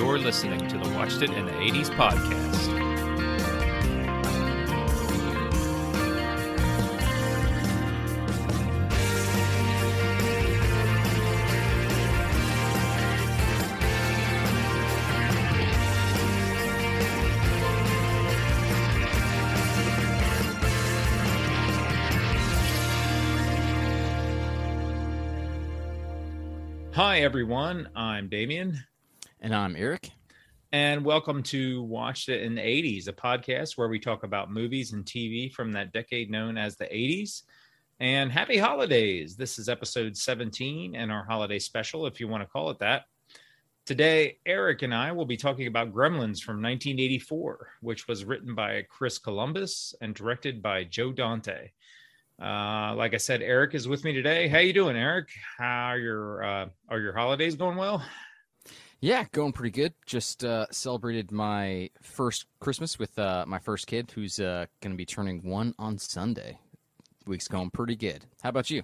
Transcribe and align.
You're 0.00 0.18
listening 0.18 0.66
to 0.66 0.78
the 0.78 0.88
Watched 0.94 1.20
It 1.20 1.28
in 1.28 1.44
the 1.44 1.52
80s 1.52 1.90
podcast. 1.90 2.70
Hi, 26.94 27.20
everyone. 27.20 27.90
I'm 27.94 28.30
Damien. 28.30 28.78
And 29.42 29.54
I'm 29.54 29.74
Eric. 29.74 30.10
And 30.70 31.02
welcome 31.02 31.42
to 31.44 31.82
Watched 31.84 32.28
It 32.28 32.42
in 32.42 32.54
the 32.54 32.60
80s, 32.60 33.08
a 33.08 33.12
podcast 33.12 33.78
where 33.78 33.88
we 33.88 33.98
talk 33.98 34.22
about 34.22 34.52
movies 34.52 34.92
and 34.92 35.02
TV 35.02 35.50
from 35.50 35.72
that 35.72 35.94
decade 35.94 36.30
known 36.30 36.58
as 36.58 36.76
the 36.76 36.84
80s. 36.84 37.44
And 38.00 38.30
happy 38.30 38.58
holidays. 38.58 39.36
This 39.36 39.58
is 39.58 39.70
episode 39.70 40.14
17 40.14 40.94
and 40.94 41.10
our 41.10 41.24
holiday 41.24 41.58
special, 41.58 42.06
if 42.06 42.20
you 42.20 42.28
want 42.28 42.42
to 42.42 42.48
call 42.50 42.68
it 42.68 42.78
that. 42.80 43.04
Today, 43.86 44.36
Eric 44.44 44.82
and 44.82 44.94
I 44.94 45.10
will 45.10 45.24
be 45.24 45.38
talking 45.38 45.68
about 45.68 45.94
Gremlins 45.94 46.42
from 46.42 46.60
1984, 46.60 47.72
which 47.80 48.08
was 48.08 48.26
written 48.26 48.54
by 48.54 48.82
Chris 48.90 49.16
Columbus 49.16 49.94
and 50.02 50.14
directed 50.14 50.60
by 50.60 50.84
Joe 50.84 51.12
Dante. 51.12 51.70
Uh, 52.38 52.94
like 52.94 53.14
I 53.14 53.18
said, 53.18 53.40
Eric 53.40 53.74
is 53.74 53.88
with 53.88 54.04
me 54.04 54.12
today. 54.12 54.48
How 54.48 54.58
are 54.58 54.62
you 54.62 54.74
doing, 54.74 54.96
Eric? 54.98 55.30
How 55.56 55.86
are 55.86 55.98
your 55.98 56.44
uh, 56.44 56.68
are 56.90 57.00
your 57.00 57.14
holidays 57.14 57.54
going 57.54 57.78
well? 57.78 58.04
Yeah, 59.00 59.24
going 59.32 59.52
pretty 59.52 59.70
good. 59.70 59.94
Just 60.04 60.44
uh, 60.44 60.66
celebrated 60.70 61.32
my 61.32 61.90
first 62.02 62.46
Christmas 62.60 62.98
with 62.98 63.18
uh, 63.18 63.44
my 63.46 63.58
first 63.58 63.86
kid, 63.86 64.10
who's 64.14 64.38
uh, 64.38 64.66
going 64.82 64.92
to 64.92 64.96
be 64.96 65.06
turning 65.06 65.42
one 65.42 65.74
on 65.78 65.96
Sunday. 65.98 66.58
Week's 67.26 67.48
going 67.48 67.70
pretty 67.70 67.96
good. 67.96 68.26
How 68.42 68.50
about 68.50 68.70
you? 68.70 68.82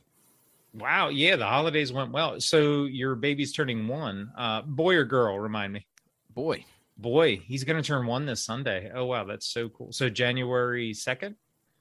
Wow, 0.72 1.08
yeah, 1.08 1.36
the 1.36 1.46
holidays 1.46 1.92
went 1.92 2.12
well. 2.12 2.40
So 2.40 2.84
your 2.84 3.14
baby's 3.14 3.52
turning 3.52 3.88
one. 3.88 4.30
Uh, 4.36 4.62
boy 4.62 4.96
or 4.96 5.04
girl? 5.04 5.38
Remind 5.38 5.72
me. 5.72 5.86
Boy. 6.34 6.64
Boy, 6.98 7.36
he's 7.36 7.64
going 7.64 7.82
to 7.82 7.86
turn 7.86 8.06
one 8.06 8.24
this 8.24 8.42
Sunday. 8.42 8.90
Oh 8.94 9.04
wow, 9.04 9.24
that's 9.24 9.46
so 9.46 9.68
cool. 9.68 9.92
So 9.92 10.08
January 10.08 10.92
2nd 10.92 11.34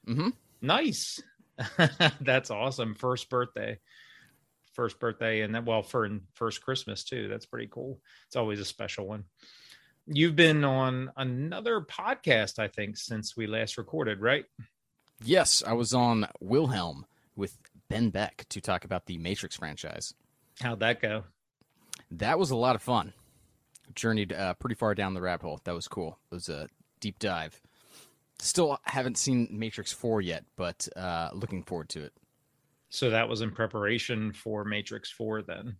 Mm-hmm. 0.06 0.28
Nice. 0.62 1.22
That's 2.20 2.50
awesome. 2.50 2.94
First 2.94 3.28
birthday. 3.28 3.78
First 4.76 5.00
birthday 5.00 5.40
and 5.40 5.54
that 5.54 5.64
well 5.64 5.82
for 5.82 6.06
first 6.34 6.62
Christmas 6.62 7.02
too. 7.02 7.28
That's 7.28 7.46
pretty 7.46 7.66
cool. 7.66 7.98
It's 8.26 8.36
always 8.36 8.60
a 8.60 8.64
special 8.64 9.06
one. 9.06 9.24
You've 10.06 10.36
been 10.36 10.64
on 10.64 11.10
another 11.16 11.80
podcast, 11.80 12.58
I 12.58 12.68
think, 12.68 12.98
since 12.98 13.36
we 13.36 13.46
last 13.46 13.78
recorded, 13.78 14.20
right? 14.20 14.44
Yes, 15.24 15.64
I 15.66 15.72
was 15.72 15.94
on 15.94 16.28
Wilhelm 16.40 17.06
with 17.34 17.56
Ben 17.88 18.10
Beck 18.10 18.44
to 18.50 18.60
talk 18.60 18.84
about 18.84 19.06
the 19.06 19.16
Matrix 19.16 19.56
franchise. 19.56 20.12
How'd 20.60 20.80
that 20.80 21.00
go? 21.00 21.24
That 22.10 22.38
was 22.38 22.50
a 22.50 22.56
lot 22.56 22.76
of 22.76 22.82
fun. 22.82 23.14
Journeyed 23.94 24.34
uh, 24.34 24.54
pretty 24.54 24.74
far 24.74 24.94
down 24.94 25.14
the 25.14 25.22
rabbit 25.22 25.46
hole. 25.46 25.60
That 25.64 25.74
was 25.74 25.88
cool. 25.88 26.18
It 26.30 26.34
was 26.34 26.50
a 26.50 26.68
deep 27.00 27.18
dive. 27.18 27.60
Still 28.38 28.78
haven't 28.84 29.16
seen 29.16 29.48
Matrix 29.50 29.90
4 29.92 30.20
yet, 30.20 30.44
but 30.56 30.86
uh, 30.94 31.30
looking 31.32 31.62
forward 31.62 31.88
to 31.90 32.02
it. 32.02 32.12
So 32.88 33.10
that 33.10 33.28
was 33.28 33.40
in 33.40 33.50
preparation 33.50 34.32
for 34.32 34.64
Matrix 34.64 35.10
4 35.10 35.42
then. 35.42 35.76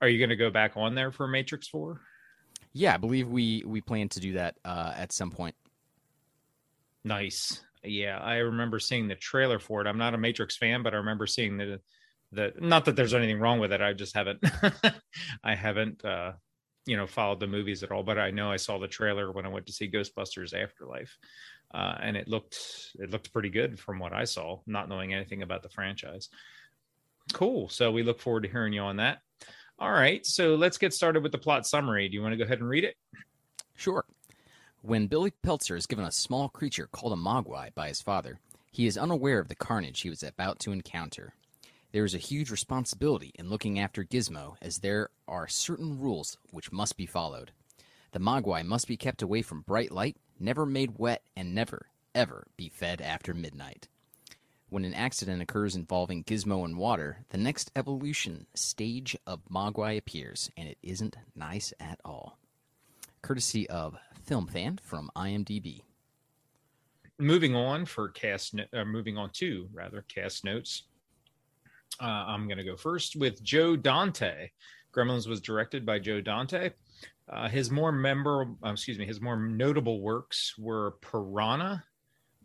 Are 0.00 0.08
you 0.08 0.18
going 0.18 0.30
to 0.30 0.36
go 0.36 0.50
back 0.50 0.72
on 0.76 0.94
there 0.94 1.12
for 1.12 1.26
Matrix 1.26 1.68
4? 1.68 2.00
Yeah, 2.72 2.94
I 2.94 2.96
believe 2.98 3.28
we 3.28 3.62
we 3.64 3.80
plan 3.80 4.08
to 4.10 4.20
do 4.20 4.34
that 4.34 4.56
uh, 4.64 4.92
at 4.94 5.12
some 5.12 5.30
point. 5.30 5.54
Nice. 7.04 7.62
Yeah, 7.82 8.18
I 8.18 8.38
remember 8.38 8.78
seeing 8.78 9.08
the 9.08 9.14
trailer 9.14 9.58
for 9.58 9.80
it. 9.80 9.86
I'm 9.86 9.96
not 9.96 10.14
a 10.14 10.18
Matrix 10.18 10.56
fan, 10.56 10.82
but 10.82 10.92
I 10.92 10.98
remember 10.98 11.26
seeing 11.26 11.56
the 11.56 11.80
the 12.32 12.52
not 12.58 12.84
that 12.84 12.96
there's 12.96 13.14
anything 13.14 13.40
wrong 13.40 13.60
with 13.60 13.72
it. 13.72 13.80
I 13.80 13.92
just 13.92 14.14
haven't 14.14 14.44
I 15.44 15.54
haven't 15.54 16.04
uh 16.04 16.32
you 16.84 16.96
know 16.96 17.06
followed 17.06 17.40
the 17.40 17.46
movies 17.46 17.82
at 17.82 17.92
all, 17.92 18.02
but 18.02 18.18
I 18.18 18.30
know 18.30 18.50
I 18.50 18.56
saw 18.56 18.78
the 18.78 18.88
trailer 18.88 19.32
when 19.32 19.46
I 19.46 19.50
went 19.50 19.66
to 19.66 19.72
see 19.72 19.90
Ghostbusters 19.90 20.52
Afterlife 20.52 21.16
uh, 21.72 21.96
and 22.00 22.16
it 22.16 22.28
looked 22.28 22.58
it 22.98 23.10
looked 23.10 23.32
pretty 23.32 23.50
good 23.50 23.78
from 23.78 23.98
what 23.98 24.12
I 24.12 24.24
saw, 24.24 24.60
not 24.66 24.88
knowing 24.88 25.14
anything 25.14 25.42
about 25.42 25.62
the 25.62 25.68
franchise. 25.68 26.28
Cool. 27.32 27.68
So 27.68 27.90
we 27.90 28.02
look 28.02 28.20
forward 28.20 28.44
to 28.44 28.48
hearing 28.48 28.72
you 28.72 28.82
on 28.82 28.96
that. 28.96 29.18
All 29.78 29.92
right, 29.92 30.24
so 30.24 30.54
let's 30.54 30.78
get 30.78 30.94
started 30.94 31.22
with 31.22 31.32
the 31.32 31.38
plot 31.38 31.66
summary. 31.66 32.08
Do 32.08 32.14
you 32.14 32.22
want 32.22 32.32
to 32.32 32.38
go 32.38 32.44
ahead 32.44 32.60
and 32.60 32.68
read 32.68 32.84
it? 32.84 32.96
Sure. 33.74 34.06
When 34.80 35.06
Billy 35.06 35.32
Peltzer 35.42 35.76
is 35.76 35.86
given 35.86 36.06
a 36.06 36.12
small 36.12 36.48
creature 36.48 36.88
called 36.90 37.12
a 37.12 37.16
Mogwai 37.16 37.74
by 37.74 37.88
his 37.88 38.00
father, 38.00 38.38
he 38.72 38.86
is 38.86 38.96
unaware 38.96 39.38
of 39.38 39.48
the 39.48 39.54
carnage 39.54 40.00
he 40.00 40.08
was 40.08 40.22
about 40.22 40.60
to 40.60 40.72
encounter. 40.72 41.34
There 41.92 42.04
is 42.04 42.14
a 42.14 42.18
huge 42.18 42.50
responsibility 42.50 43.32
in 43.34 43.50
looking 43.50 43.78
after 43.78 44.04
Gizmo, 44.04 44.56
as 44.62 44.78
there 44.78 45.10
are 45.28 45.48
certain 45.48 45.98
rules 45.98 46.38
which 46.50 46.72
must 46.72 46.96
be 46.96 47.06
followed. 47.06 47.52
The 48.12 48.18
Mogwai 48.18 48.64
must 48.64 48.88
be 48.88 48.96
kept 48.96 49.20
away 49.20 49.42
from 49.42 49.60
bright 49.62 49.90
light 49.90 50.16
never 50.38 50.66
made 50.66 50.98
wet, 50.98 51.22
and 51.36 51.54
never, 51.54 51.86
ever 52.14 52.46
be 52.56 52.68
fed 52.68 53.00
after 53.00 53.34
midnight. 53.34 53.88
When 54.68 54.84
an 54.84 54.94
accident 54.94 55.40
occurs 55.42 55.76
involving 55.76 56.24
Gizmo 56.24 56.64
and 56.64 56.76
water, 56.76 57.24
the 57.30 57.38
next 57.38 57.70
evolution 57.76 58.46
stage 58.54 59.16
of 59.26 59.40
Mogwai 59.48 59.96
appears, 59.96 60.50
and 60.56 60.68
it 60.68 60.78
isn't 60.82 61.16
nice 61.36 61.72
at 61.78 62.00
all. 62.04 62.38
Courtesy 63.22 63.68
of 63.70 63.96
FilmFan 64.28 64.80
from 64.80 65.10
IMDb. 65.14 65.82
Moving 67.18 67.54
on 67.54 67.86
for 67.86 68.08
cast, 68.08 68.54
uh, 68.72 68.84
moving 68.84 69.16
on 69.16 69.30
to 69.34 69.68
rather 69.72 70.04
cast 70.12 70.44
notes. 70.44 70.82
Uh, 72.00 72.04
I'm 72.04 72.46
going 72.46 72.58
to 72.58 72.64
go 72.64 72.76
first 72.76 73.16
with 73.16 73.42
Joe 73.42 73.76
Dante. 73.76 74.50
Gremlins 74.92 75.28
was 75.28 75.40
directed 75.40 75.86
by 75.86 75.98
Joe 75.98 76.20
Dante. 76.20 76.70
Uh, 77.28 77.48
his 77.48 77.70
more 77.70 77.90
memorable, 77.90 78.56
uh, 78.64 78.70
excuse 78.70 78.98
me, 78.98 79.04
his 79.04 79.20
more 79.20 79.36
notable 79.36 80.00
works 80.00 80.54
were 80.58 80.92
Piranha, 81.00 81.84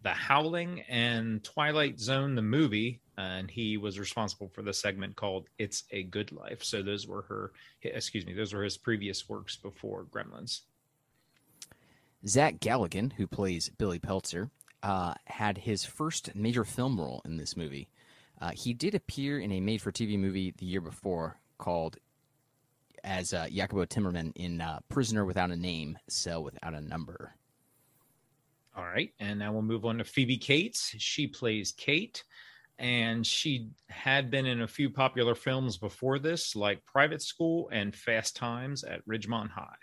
The 0.02 0.10
Howling, 0.10 0.82
and 0.90 1.44
Twilight 1.44 2.00
Zone, 2.00 2.34
the 2.36 2.42
movie. 2.42 3.02
And 3.18 3.52
he 3.52 3.78
was 3.78 4.00
responsible 4.00 4.50
for 4.50 4.64
the 4.64 4.74
segment 4.74 5.16
called 5.16 5.48
"It's 5.60 5.84
a 5.92 6.04
Good 6.04 6.32
Life." 6.32 6.64
So 6.64 6.82
those 6.82 7.08
were 7.08 7.22
her, 7.24 7.52
excuse 7.84 8.26
me, 8.26 8.34
those 8.34 8.54
were 8.54 8.64
his 8.64 8.78
previous 8.78 9.30
works 9.30 9.56
before 9.56 10.06
Gremlins. 10.06 10.62
Zach 12.28 12.60
Galligan, 12.60 13.14
who 13.14 13.28
plays 13.28 13.70
Billy 13.70 14.00
Peltzer, 14.00 14.50
uh, 14.82 15.14
had 15.26 15.60
his 15.60 15.86
first 15.86 16.36
major 16.36 16.64
film 16.64 17.00
role 17.00 17.22
in 17.26 17.38
this 17.38 17.56
movie. 17.56 17.90
Uh, 18.40 18.52
he 18.52 18.74
did 18.74 18.96
appear 18.96 19.40
in 19.40 19.52
a 19.52 19.60
made-for-TV 19.60 20.18
movie 20.18 20.54
the 20.58 20.66
year 20.66 20.82
before 20.82 21.40
called 21.60 21.98
as 23.04 23.34
uh, 23.34 23.48
Jacobo 23.52 23.86
Timerman 23.86 24.32
in 24.36 24.62
uh, 24.62 24.80
Prisoner 24.90 25.26
Without 25.26 25.52
a 25.52 25.56
Name, 25.56 25.98
Cell 26.10 26.44
Without 26.44 26.74
a 26.74 26.82
Number. 26.82 27.34
All 28.76 28.86
right, 28.86 29.12
and 29.20 29.40
now 29.40 29.52
we'll 29.52 29.62
move 29.62 29.86
on 29.86 29.98
to 29.98 30.04
Phoebe 30.04 30.38
Cates. 30.38 30.96
She 30.98 31.28
plays 31.28 31.74
Kate, 31.74 32.24
and 32.80 33.26
she 33.28 33.70
had 33.90 34.32
been 34.32 34.46
in 34.46 34.62
a 34.62 34.68
few 34.68 34.90
popular 34.90 35.36
films 35.36 35.78
before 35.78 36.20
this, 36.20 36.56
like 36.56 36.86
Private 36.86 37.22
School 37.22 37.70
and 37.72 37.96
Fast 37.96 38.36
Times 38.36 38.84
at 38.84 39.06
Ridgemont 39.06 39.52
High. 39.52 39.76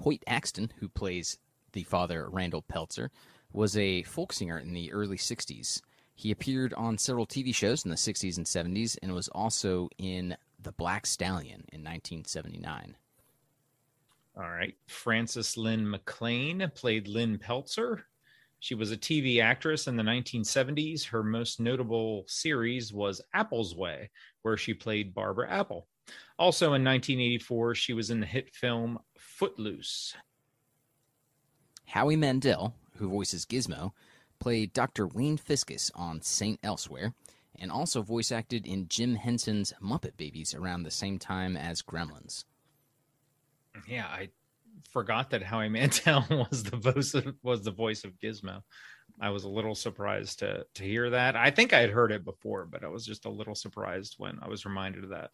Hoyt 0.00 0.22
Axton, 0.26 0.70
who 0.78 0.88
plays 0.88 1.38
the 1.72 1.84
father 1.84 2.28
Randall 2.30 2.62
Peltzer, 2.62 3.10
was 3.52 3.76
a 3.76 4.02
folk 4.02 4.32
singer 4.32 4.58
in 4.58 4.74
the 4.74 4.92
early 4.92 5.16
60s. 5.16 5.80
He 6.14 6.30
appeared 6.30 6.74
on 6.74 6.98
several 6.98 7.26
TV 7.26 7.54
shows 7.54 7.84
in 7.84 7.90
the 7.90 7.96
60s 7.96 8.36
and 8.36 8.46
70s 8.46 8.96
and 9.02 9.12
was 9.12 9.28
also 9.28 9.88
in 9.98 10.36
the 10.64 10.72
Black 10.72 11.06
Stallion 11.06 11.64
in 11.72 11.84
1979. 11.84 12.96
All 14.36 14.50
right. 14.50 14.74
Frances 14.88 15.56
Lynn 15.56 15.88
McLean 15.88 16.70
played 16.74 17.06
Lynn 17.06 17.38
Peltzer. 17.38 18.04
She 18.58 18.74
was 18.74 18.90
a 18.90 18.96
TV 18.96 19.42
actress 19.42 19.86
in 19.86 19.96
the 19.96 20.02
1970s. 20.02 21.04
Her 21.04 21.22
most 21.22 21.60
notable 21.60 22.24
series 22.26 22.92
was 22.92 23.20
Apple's 23.34 23.76
Way, 23.76 24.10
where 24.42 24.56
she 24.56 24.74
played 24.74 25.14
Barbara 25.14 25.50
Apple. 25.50 25.86
Also 26.38 26.66
in 26.68 26.84
1984, 26.84 27.74
she 27.74 27.92
was 27.92 28.10
in 28.10 28.20
the 28.20 28.26
hit 28.26 28.54
film 28.54 28.98
Footloose. 29.18 30.14
Howie 31.86 32.16
Mandel, 32.16 32.74
who 32.96 33.08
voices 33.08 33.44
Gizmo, 33.44 33.92
played 34.40 34.72
Dr. 34.72 35.06
Wayne 35.06 35.36
Fiscus 35.36 35.90
on 35.94 36.22
St. 36.22 36.58
Elsewhere, 36.62 37.14
and 37.58 37.70
also 37.70 38.02
voice 38.02 38.32
acted 38.32 38.66
in 38.66 38.88
Jim 38.88 39.14
Henson's 39.14 39.72
Muppet 39.82 40.16
Babies 40.16 40.54
around 40.54 40.82
the 40.82 40.90
same 40.90 41.18
time 41.18 41.56
as 41.56 41.82
Gremlins. 41.82 42.44
Yeah, 43.88 44.06
I 44.06 44.28
forgot 44.90 45.30
that 45.30 45.42
Howie 45.42 45.68
Mandel 45.68 46.24
was 46.50 46.62
the 46.62 46.76
voice 46.76 47.14
of, 47.14 47.34
was 47.42 47.62
the 47.62 47.70
voice 47.70 48.04
of 48.04 48.18
Gizmo. 48.20 48.62
I 49.20 49.30
was 49.30 49.44
a 49.44 49.48
little 49.48 49.74
surprised 49.74 50.40
to 50.40 50.66
to 50.74 50.82
hear 50.82 51.10
that. 51.10 51.36
I 51.36 51.50
think 51.50 51.72
I 51.72 51.80
had 51.80 51.90
heard 51.90 52.12
it 52.12 52.24
before, 52.24 52.66
but 52.66 52.84
I 52.84 52.88
was 52.88 53.06
just 53.06 53.26
a 53.26 53.30
little 53.30 53.54
surprised 53.54 54.16
when 54.18 54.38
I 54.42 54.48
was 54.48 54.64
reminded 54.64 55.04
of 55.04 55.10
that 55.10 55.30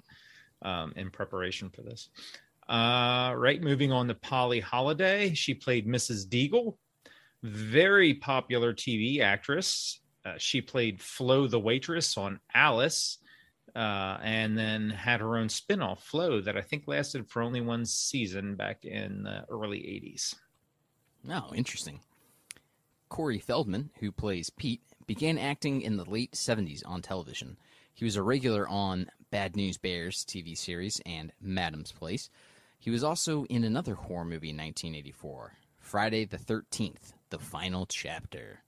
um, 0.63 0.93
in 0.97 1.11
preparation 1.11 1.71
for 1.71 1.83
this. 1.83 2.11
Uh, 2.69 3.35
right, 3.37 3.61
moving 3.63 3.91
on 3.91 4.09
to 4.09 4.15
Polly 4.15 4.61
Holliday. 4.61 5.35
She 5.35 5.55
played 5.55 5.89
Mrs. 5.89 6.27
Deagle, 6.29 6.77
very 7.43 8.15
popular 8.15 8.73
TV 8.73 9.21
actress. 9.21 10.01
Uh, 10.25 10.35
she 10.37 10.61
played 10.61 11.01
Flo 11.01 11.47
the 11.47 11.59
waitress 11.59 12.17
on 12.17 12.41
Alice, 12.55 13.19
uh, 13.75 14.19
and 14.23 14.57
then 14.59 14.91
had 14.91 15.21
her 15.21 15.37
own 15.37 15.49
spin-off 15.49 16.05
Flo 16.05 16.41
that 16.41 16.57
I 16.57 16.61
think 16.61 16.85
lasted 16.87 17.29
for 17.29 17.43
only 17.43 17.61
one 17.61 17.87
season 17.87 18.57
back 18.57 18.85
in 18.85 19.23
the 19.23 19.45
early 19.49 19.79
80s. 19.79 20.35
Oh, 21.29 21.55
interesting. 21.55 22.01
Corey 23.09 23.39
Feldman, 23.39 23.91
who 24.01 24.13
plays 24.13 24.51
Pete, 24.51 24.83
began 25.07 25.39
acting 25.39 25.83
in 25.83 25.97
the 25.97 26.05
late 26.05 26.33
70s 26.33 26.83
on 26.87 27.03
television. 27.03 27.57
He 27.93 28.05
was 28.05 28.17
a 28.17 28.23
regular 28.23 28.69
on 28.69 29.11
Bad 29.31 29.57
News 29.57 29.77
Bears 29.77 30.25
TV 30.25 30.57
series 30.57 31.01
and 31.05 31.33
Madame's 31.41 31.93
Place. 31.93 32.31
He 32.79 32.91
was 32.91 33.05
also 33.05 33.45
in 33.45 33.65
another 33.65 33.95
horror 33.95 34.25
movie 34.25 34.51
in 34.51 34.57
1984, 34.57 35.53
Friday 35.79 36.25
the 36.25 36.39
13th, 36.39 37.13
The 37.31 37.39
Final 37.39 37.85
Chapter. 37.87 38.63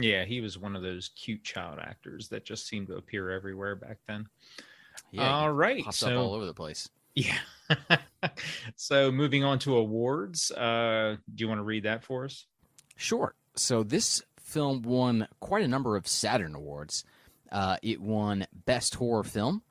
Yeah, 0.00 0.24
he 0.24 0.40
was 0.40 0.58
one 0.58 0.76
of 0.76 0.82
those 0.82 1.10
cute 1.16 1.44
child 1.44 1.78
actors 1.80 2.28
that 2.28 2.44
just 2.44 2.66
seemed 2.66 2.88
to 2.88 2.96
appear 2.96 3.30
everywhere 3.30 3.74
back 3.76 3.98
then. 4.08 4.26
Yeah, 5.10 5.30
all 5.30 5.52
right, 5.52 5.84
pops 5.84 5.98
so 5.98 6.08
up 6.08 6.18
all 6.18 6.34
over 6.34 6.46
the 6.46 6.54
place. 6.54 6.88
yeah. 7.14 7.38
so 8.76 9.10
moving 9.10 9.44
on 9.44 9.58
to 9.60 9.76
awards, 9.76 10.50
uh, 10.52 11.16
do 11.34 11.44
you 11.44 11.48
want 11.48 11.58
to 11.58 11.64
read 11.64 11.84
that 11.84 12.04
for 12.04 12.24
us? 12.24 12.46
Sure. 12.96 13.34
So 13.56 13.82
this 13.82 14.22
film 14.40 14.82
won 14.82 15.28
quite 15.40 15.64
a 15.64 15.68
number 15.68 15.96
of 15.96 16.06
Saturn 16.06 16.54
awards. 16.54 17.04
Uh, 17.50 17.76
it 17.82 18.00
won 18.00 18.46
Best 18.64 18.96
Horror 18.96 19.24
Film, 19.24 19.62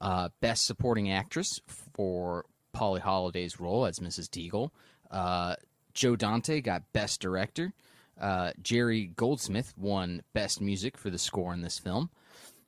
uh, 0.00 0.28
Best 0.40 0.66
Supporting 0.66 1.10
Actress 1.10 1.60
for 1.66 2.44
Polly 2.72 3.00
Holliday's 3.00 3.60
role 3.60 3.86
as 3.86 3.98
Mrs. 3.98 4.28
Deagle. 4.28 4.70
Uh, 5.10 5.56
Joe 5.94 6.16
Dante 6.16 6.60
got 6.60 6.92
Best 6.92 7.20
Director. 7.20 7.72
Uh, 8.20 8.52
Jerry 8.62 9.06
Goldsmith 9.06 9.74
won 9.76 10.22
Best 10.32 10.60
Music 10.60 10.96
for 10.96 11.10
the 11.10 11.18
score 11.18 11.52
in 11.52 11.62
this 11.62 11.78
film, 11.78 12.10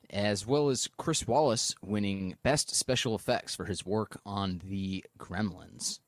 as 0.09 0.45
well 0.45 0.69
as 0.69 0.89
Chris 0.97 1.23
Walas 1.23 1.75
winning 1.81 2.35
Best 2.43 2.75
Special 2.75 3.15
Effects 3.15 3.55
for 3.55 3.65
his 3.65 3.85
work 3.85 4.19
on 4.25 4.61
the 4.63 5.03
Gremlins. 5.17 5.99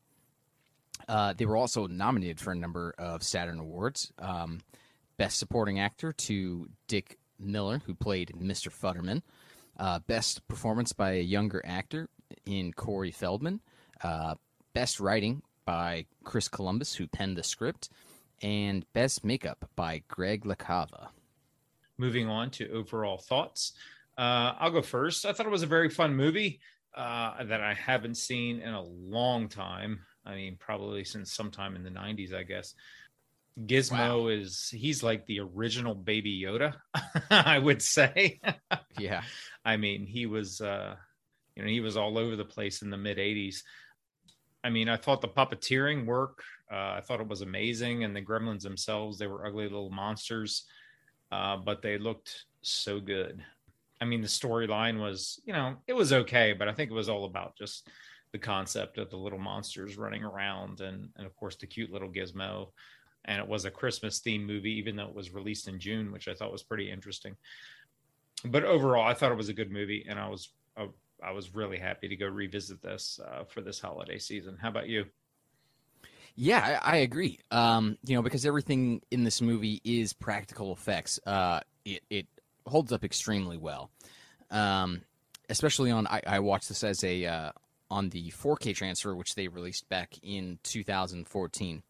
Uh, 1.08 1.34
they 1.34 1.46
were 1.46 1.58
also 1.58 1.88
nominated 1.88 2.40
for 2.40 2.52
a 2.52 2.56
number 2.56 2.94
of 2.98 3.24
Saturn 3.24 3.60
Awards. 3.60 4.12
Um, 4.20 4.60
Best 5.18 5.40
Supporting 5.40 5.80
Actor 5.80 6.14
to 6.14 6.70
Dick 6.88 7.18
Miller, 7.40 7.82
who 7.86 7.94
played 7.94 8.34
Mr. 8.40 8.70
Futterman. 8.70 9.22
Uh, 9.78 10.00
best 10.00 10.48
Performance 10.48 10.94
by 10.94 11.14
a 11.14 11.22
Younger 11.22 11.62
Actor 11.66 12.10
in 12.46 12.74
Corey 12.74 13.12
Feldman. 13.12 13.62
Uh, 14.04 14.36
best 14.74 15.00
Writing 15.00 15.42
by 15.66 16.06
Chris 16.24 16.48
Columbus, 16.48 16.96
who 16.96 17.08
penned 17.08 17.38
the 17.38 17.44
script. 17.44 17.90
And 18.42 18.86
Best 18.94 19.24
Makeup 19.26 19.70
by 19.76 20.04
Greg 20.08 20.44
LaCava. 20.46 21.10
moving 21.98 22.28
on 22.30 22.50
to 22.52 22.70
overall 22.72 23.18
thoughts. 23.18 23.74
Uh, 24.18 24.54
I'll 24.60 24.72
go 24.72 24.82
first. 24.82 25.26
I 25.26 25.34
thought 25.34 25.46
it 25.46 25.52
was 25.52 25.64
a 25.64 25.68
very 25.68 25.90
fun 25.90 26.16
movie 26.16 26.62
uh, 26.96 27.44
that 27.44 27.62
I 27.62 27.74
haven't 27.74 28.16
seen 28.16 28.60
in 28.62 28.74
a 28.74 28.82
long 28.82 29.48
time. 29.50 30.00
I 30.26 30.36
mean, 30.36 30.56
probably 30.58 31.04
since 31.04 31.32
sometime 31.34 31.76
in 31.76 31.84
the 31.84 31.90
90s, 31.90 32.34
I 32.34 32.44
guess. 32.44 32.74
Gizmo 33.66 33.92
Wow. 34.24 34.28
is, 34.28 34.70
he's 34.74 35.04
like 35.04 35.26
the 35.26 35.42
original 35.42 35.94
baby 35.94 36.42
Yoda, 36.42 36.76
I 37.30 37.60
would 37.60 37.82
say. 37.82 38.40
Yeah. 38.98 39.24
I 39.64 39.78
mean, 39.78 40.06
he 40.06 40.26
was, 40.26 40.60
uh, 40.60 40.96
you 41.56 41.64
know, 41.64 41.70
he 41.70 41.80
was 41.80 41.96
all 41.96 42.18
over 42.18 42.36
the 42.36 42.44
place 42.44 42.82
in 42.82 42.90
the 42.90 42.98
mid 42.98 43.18
80s. 43.18 43.64
I 44.62 44.70
mean, 44.70 44.90
I 44.90 44.98
thought 44.98 45.22
the 45.22 45.30
puppeteering 45.30 46.06
work, 46.06 46.44
uh, 46.72 46.94
I 46.98 47.02
thought 47.02 47.22
it 47.22 47.28
was 47.28 47.42
amazing. 47.42 48.04
And 48.04 48.16
the 48.16 48.22
gremlins 48.22 48.62
themselves, 48.62 49.18
they 49.18 49.28
were 49.28 49.46
ugly 49.46 49.66
little 49.66 49.90
monsters, 49.90 50.66
uh, 51.32 51.58
but 51.58 51.82
they 51.82 51.98
looked 51.98 52.46
so 52.62 53.00
good. 53.00 53.44
I 54.02 54.06
mean, 54.06 54.22
the 54.22 54.28
storyline 54.28 55.00
was, 55.00 55.42
you 55.46 55.54
know, 55.54 55.76
it 55.88 55.94
was 55.94 56.14
okay, 56.14 56.54
but 56.54 56.68
I 56.68 56.74
think 56.74 56.90
it 56.90 56.94
was 56.96 57.10
all 57.10 57.26
about 57.26 57.58
just 57.58 57.88
the 58.32 58.38
concept 58.38 58.98
of 58.98 59.10
the 59.10 59.18
little 59.18 59.40
monsters 59.40 59.98
running 59.98 60.24
around 60.24 60.82
and, 60.82 61.10
and 61.18 61.26
of 61.26 61.36
course, 61.36 61.56
the 61.56 61.68
cute 61.68 61.92
little 61.92 62.10
gizmo. 62.10 62.70
And 63.26 63.40
it 63.40 63.48
was 63.48 63.66
a 63.66 63.72
Christmas 63.72 64.22
themed 64.22 64.46
movie, 64.46 64.78
even 64.78 64.96
though 64.96 65.08
it 65.08 65.16
was 65.16 65.34
released 65.34 65.68
in 65.68 65.80
June, 65.80 66.12
which 66.12 66.28
I 66.28 66.34
thought 66.34 66.52
was 66.52 66.64
pretty 66.64 66.90
interesting. 66.90 67.36
But 68.46 68.64
overall, 68.64 69.06
I 69.06 69.14
thought 69.14 69.32
it 69.32 69.38
was 69.38 69.50
a 69.50 69.54
good 69.54 69.72
movie, 69.72 70.06
and 70.08 70.18
I 70.18 70.30
was 70.30 70.50
I, 70.78 70.88
I 71.22 71.32
was 71.32 71.54
really 71.54 71.78
happy 71.78 72.08
to 72.08 72.16
go 72.16 72.28
revisit 72.28 72.82
this 72.82 73.20
uh, 73.24 73.44
for 73.44 73.60
this 73.60 73.82
holiday 73.82 74.18
season. 74.18 74.58
How 74.62 74.70
about 74.70 74.88
you? 74.88 75.06
Yeah, 76.36 76.80
I, 76.84 76.94
I 76.94 76.98
agree. 76.98 77.40
Um, 77.52 77.98
you 78.06 78.16
know, 78.16 78.22
because 78.22 78.46
everything 78.46 79.02
in 79.12 79.24
this 79.24 79.42
movie 79.42 79.82
is 79.84 80.14
practical 80.14 80.72
effects. 80.72 81.20
Uh, 81.26 81.62
it 81.86 82.04
it 82.10 82.28
holds 82.66 82.92
up 82.92 83.04
extremely 83.04 83.58
well. 83.58 83.90
Um, 84.52 85.02
especially 85.50 85.92
on 85.92 86.08
I, 86.08 86.22
I 86.26 86.40
watched 86.40 86.70
this 86.70 86.84
as 86.84 87.04
a 87.04 87.26
uh, 87.26 87.52
on 87.92 88.10
the 88.10 88.32
4K 88.32 88.76
transfer, 88.76 89.16
which 89.16 89.36
they 89.36 89.48
released 89.48 89.90
back 89.90 90.16
in 90.24 90.60
2014. 90.64 91.84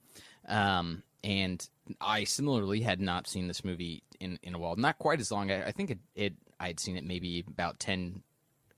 Um, 0.48 1.04
and 1.24 1.68
I 2.00 2.24
similarly 2.24 2.82
had 2.82 3.02
not 3.02 3.28
seen 3.28 3.48
this 3.48 3.64
movie 3.64 4.04
in, 4.20 4.40
in 4.42 4.56
a 4.56 4.60
while. 4.60 4.76
Not 4.76 4.98
quite 4.98 5.20
as 5.20 5.32
long. 5.32 5.52
I, 5.52 5.68
I 5.68 5.72
think 5.72 5.92
it, 5.92 6.00
it 6.16 6.34
I 6.60 6.68
had 6.68 6.80
seen 6.80 6.98
it 6.98 7.04
maybe 7.04 7.44
about 7.48 7.80
10 7.80 8.24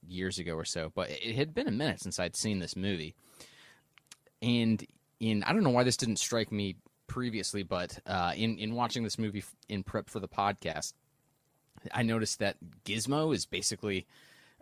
years 0.07 0.39
ago 0.39 0.53
or 0.55 0.65
so, 0.65 0.91
but 0.93 1.09
it, 1.09 1.19
it 1.23 1.35
had 1.35 1.53
been 1.53 1.67
a 1.67 1.71
minute 1.71 2.01
since 2.01 2.19
I'd 2.19 2.35
seen 2.35 2.59
this 2.59 2.75
movie. 2.75 3.13
And 4.41 4.83
in 5.21 5.43
I 5.43 5.53
don't 5.53 5.63
know 5.63 5.69
why 5.69 5.83
this 5.83 5.95
didn't 5.95 6.17
strike 6.17 6.51
me 6.51 6.75
previously, 7.07 7.63
but 7.63 7.97
uh, 8.05 8.33
in 8.35 8.57
in 8.57 8.73
watching 8.73 9.03
this 9.03 9.17
movie 9.17 9.43
in 9.69 9.83
prep 9.83 10.09
for 10.09 10.19
the 10.19 10.27
podcast, 10.27 10.93
I 11.93 12.03
noticed 12.03 12.39
that 12.39 12.57
Gizmo 12.83 13.33
is 13.33 13.45
basically, 13.45 14.07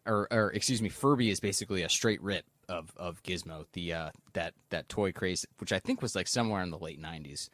or, 0.05 0.27
or 0.31 0.51
excuse 0.51 0.81
me, 0.81 0.89
Furby 0.89 1.29
is 1.29 1.39
basically 1.39 1.81
a 1.81 1.89
straight 1.89 2.21
rip 2.21 2.45
of 2.67 2.91
of 2.97 3.23
Gizmo, 3.23 3.65
the 3.73 3.93
uh, 3.93 4.09
that 4.33 4.53
that 4.69 4.89
toy 4.89 5.11
craze, 5.13 5.45
which 5.59 5.71
I 5.71 5.79
think 5.79 6.01
was 6.01 6.15
like 6.15 6.27
somewhere 6.27 6.61
in 6.61 6.71
the 6.71 6.77
late 6.77 7.01
'90s, 7.01 7.49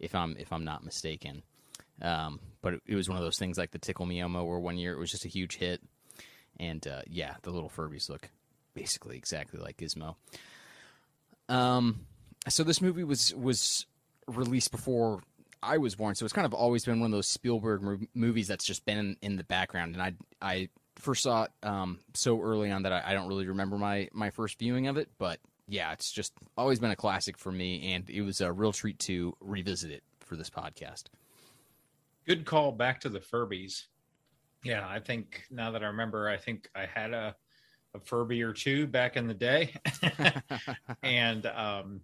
if 0.00 0.14
I'm 0.14 0.34
if 0.38 0.52
I'm 0.52 0.64
not 0.64 0.84
mistaken. 0.84 1.42
Um, 2.00 2.40
but 2.62 2.74
it, 2.74 2.82
it 2.86 2.94
was 2.94 3.08
one 3.08 3.18
of 3.18 3.24
those 3.24 3.38
things 3.38 3.58
like 3.58 3.70
the 3.70 3.78
Tickle 3.78 4.06
Me 4.06 4.20
Elmo, 4.20 4.44
where 4.44 4.58
one 4.58 4.78
year 4.78 4.92
it 4.92 4.98
was 4.98 5.10
just 5.10 5.26
a 5.26 5.28
huge 5.28 5.56
hit, 5.56 5.82
and 6.58 6.86
uh, 6.86 7.02
yeah, 7.06 7.34
the 7.42 7.50
little 7.50 7.70
Furbies 7.70 8.08
look 8.08 8.30
basically 8.74 9.18
exactly 9.18 9.60
like 9.60 9.76
Gizmo. 9.76 10.16
Um, 11.48 12.06
so 12.48 12.64
this 12.64 12.80
movie 12.80 13.04
was 13.04 13.34
was 13.34 13.86
released 14.26 14.70
before 14.70 15.22
I 15.62 15.78
was 15.78 15.94
born, 15.94 16.14
so 16.14 16.24
it's 16.24 16.32
kind 16.32 16.46
of 16.46 16.54
always 16.54 16.84
been 16.84 17.00
one 17.00 17.06
of 17.06 17.12
those 17.12 17.26
Spielberg 17.26 17.82
mo- 17.82 18.06
movies 18.14 18.48
that's 18.48 18.64
just 18.64 18.84
been 18.84 18.98
in, 18.98 19.16
in 19.22 19.36
the 19.36 19.44
background. 19.44 19.94
And 19.94 20.02
I 20.02 20.14
I 20.40 20.68
first 20.96 21.22
saw 21.22 21.44
it 21.44 21.50
um, 21.62 21.98
so 22.14 22.40
early 22.40 22.70
on 22.70 22.82
that 22.82 22.92
I, 22.92 23.02
I 23.06 23.12
don't 23.14 23.28
really 23.28 23.46
remember 23.46 23.76
my 23.76 24.08
my 24.12 24.30
first 24.30 24.58
viewing 24.58 24.86
of 24.86 24.96
it, 24.96 25.08
but 25.18 25.40
yeah, 25.68 25.92
it's 25.92 26.12
just 26.12 26.32
always 26.56 26.78
been 26.78 26.90
a 26.90 26.96
classic 26.96 27.38
for 27.38 27.50
me, 27.50 27.92
and 27.92 28.08
it 28.08 28.22
was 28.22 28.40
a 28.40 28.52
real 28.52 28.72
treat 28.72 28.98
to 29.00 29.36
revisit 29.40 29.90
it 29.90 30.02
for 30.20 30.36
this 30.36 30.50
podcast. 30.50 31.04
Good 32.26 32.44
call 32.44 32.72
back 32.72 33.00
to 33.00 33.08
the 33.08 33.20
Furbies. 33.20 33.86
Yeah, 34.62 34.86
I 34.88 35.00
think 35.00 35.44
now 35.50 35.70
that 35.72 35.82
I 35.82 35.86
remember, 35.86 36.28
I 36.28 36.36
think 36.36 36.68
I 36.74 36.86
had 36.86 37.12
a, 37.12 37.36
a 37.94 38.00
Furby 38.00 38.42
or 38.42 38.52
two 38.52 38.86
back 38.86 39.16
in 39.16 39.26
the 39.26 39.34
day, 39.34 39.74
and 41.02 41.46
um, 41.46 42.00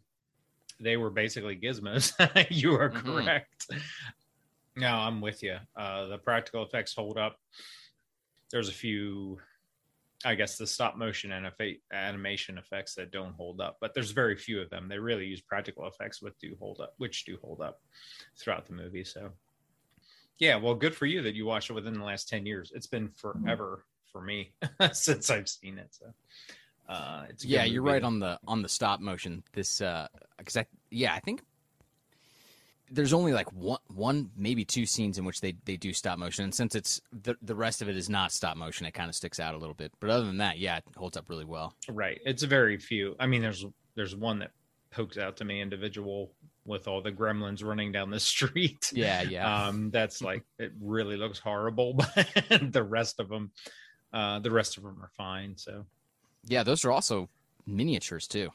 they 0.82 0.96
were 0.96 1.10
basically 1.10 1.56
gizmos. 1.56 2.12
you 2.50 2.74
are 2.74 2.90
Mhm. 2.90 3.04
correct. 3.04 3.66
No, 4.76 4.88
I'm 4.88 5.20
with 5.20 5.42
you. 5.42 5.56
Uh, 5.76 6.06
the 6.06 6.18
practical 6.18 6.62
effects 6.62 6.94
hold 6.94 7.18
up. 7.18 7.38
There's 8.50 8.68
a 8.68 8.72
few, 8.72 9.38
I 10.24 10.34
guess, 10.34 10.56
the 10.56 10.66
stop 10.66 10.96
motion 10.96 11.32
and 11.32 11.50
animation 11.92 12.58
effects 12.58 12.94
that 12.94 13.10
don't 13.10 13.34
hold 13.34 13.60
up, 13.60 13.76
but 13.80 13.92
there's 13.94 14.10
very 14.12 14.36
few 14.36 14.60
of 14.60 14.70
them. 14.70 14.88
They 14.88 14.98
really 14.98 15.26
use 15.26 15.40
practical 15.40 15.86
effects, 15.86 16.22
which 16.22 16.34
do 16.40 16.56
hold 16.58 16.80
up, 16.80 16.94
which 16.98 17.24
do 17.24 17.38
hold 17.42 17.60
up 17.60 17.80
throughout 18.36 18.66
the 18.66 18.72
movie. 18.74 19.04
So, 19.04 19.32
yeah, 20.38 20.56
well, 20.56 20.74
good 20.74 20.94
for 20.94 21.06
you 21.06 21.22
that 21.22 21.34
you 21.34 21.44
watched 21.46 21.70
it 21.70 21.74
within 21.74 21.94
the 21.94 22.04
last 22.04 22.28
ten 22.28 22.46
years. 22.46 22.72
It's 22.74 22.86
been 22.86 23.10
forever 23.16 23.84
for 24.10 24.22
me 24.22 24.52
since 24.92 25.30
I've 25.30 25.48
seen 25.48 25.78
it. 25.78 25.88
So, 25.94 26.12
uh, 26.88 27.26
it's 27.28 27.44
a 27.44 27.46
good 27.46 27.52
yeah, 27.52 27.64
you're 27.64 27.82
right 27.82 28.02
on 28.02 28.18
the 28.20 28.38
on 28.46 28.60
the 28.62 28.68
stop 28.68 29.00
motion. 29.00 29.42
This 29.52 29.80
because 30.44 30.56
I 30.56 30.66
yeah 30.90 31.14
I 31.14 31.20
think 31.20 31.42
there's 32.92 33.14
only 33.14 33.32
like 33.32 33.50
one 33.52 33.78
one 33.94 34.30
maybe 34.36 34.64
two 34.64 34.84
scenes 34.84 35.18
in 35.18 35.24
which 35.24 35.40
they 35.40 35.54
they 35.64 35.76
do 35.76 35.92
stop 35.92 36.18
motion, 36.18 36.44
and 36.44 36.54
since 36.54 36.74
it's 36.74 37.00
the 37.12 37.36
the 37.40 37.54
rest 37.54 37.80
of 37.80 37.88
it 37.88 37.96
is 37.96 38.10
not 38.10 38.32
stop 38.32 38.56
motion, 38.56 38.86
it 38.86 38.92
kind 38.92 39.08
of 39.08 39.14
sticks 39.14 39.40
out 39.40 39.54
a 39.54 39.58
little 39.58 39.74
bit. 39.74 39.92
But 39.98 40.10
other 40.10 40.26
than 40.26 40.38
that, 40.38 40.58
yeah, 40.58 40.76
it 40.76 40.84
holds 40.96 41.16
up 41.16 41.28
really 41.28 41.46
well. 41.46 41.74
Right. 41.88 42.20
It's 42.26 42.42
very 42.42 42.76
few. 42.76 43.16
I 43.18 43.26
mean, 43.26 43.40
there's 43.40 43.64
there's 43.94 44.14
one 44.14 44.40
that 44.40 44.50
pokes 44.90 45.16
out 45.16 45.38
to 45.38 45.44
me 45.44 45.62
individual 45.62 46.32
with 46.64 46.86
all 46.86 47.00
the 47.00 47.10
gremlins 47.10 47.64
running 47.64 47.92
down 47.92 48.10
the 48.10 48.20
street. 48.32 48.92
Yeah, 48.94 49.22
yeah. 49.22 49.66
Um, 49.66 49.90
that's 49.90 50.22
like 50.22 50.44
it 50.58 50.72
really 50.80 51.16
looks 51.16 51.38
horrible, 51.38 51.94
but 51.94 52.28
the 52.60 52.82
rest 52.82 53.20
of 53.20 53.30
them, 53.30 53.52
uh, 54.12 54.38
the 54.40 54.50
rest 54.50 54.76
of 54.76 54.82
them 54.82 54.98
are 55.02 55.10
fine. 55.16 55.56
So 55.56 55.86
Yeah, 56.44 56.62
those 56.62 56.84
are 56.84 56.92
also 56.92 57.30
miniatures 57.66 58.26
too. 58.26 58.50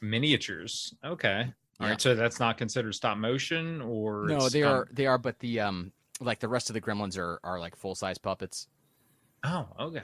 Miniatures. 0.00 0.94
Okay. 1.04 1.52
All 1.80 1.86
Yeah. 1.86 1.90
right. 1.92 2.00
So 2.00 2.14
that's 2.14 2.40
not 2.40 2.58
considered 2.58 2.94
stop 2.94 3.18
motion 3.18 3.80
or 3.80 4.26
No, 4.26 4.48
they 4.48 4.62
are 4.62 4.86
they 4.92 5.06
are, 5.06 5.18
but 5.18 5.38
the 5.40 5.60
um 5.60 5.92
like 6.20 6.38
the 6.40 6.48
rest 6.48 6.70
of 6.70 6.74
the 6.74 6.80
gremlins 6.80 7.18
are 7.18 7.40
are 7.42 7.58
like 7.58 7.76
full 7.76 7.94
size 7.94 8.18
puppets. 8.18 8.68
Oh, 9.44 9.68
okay. 9.78 10.02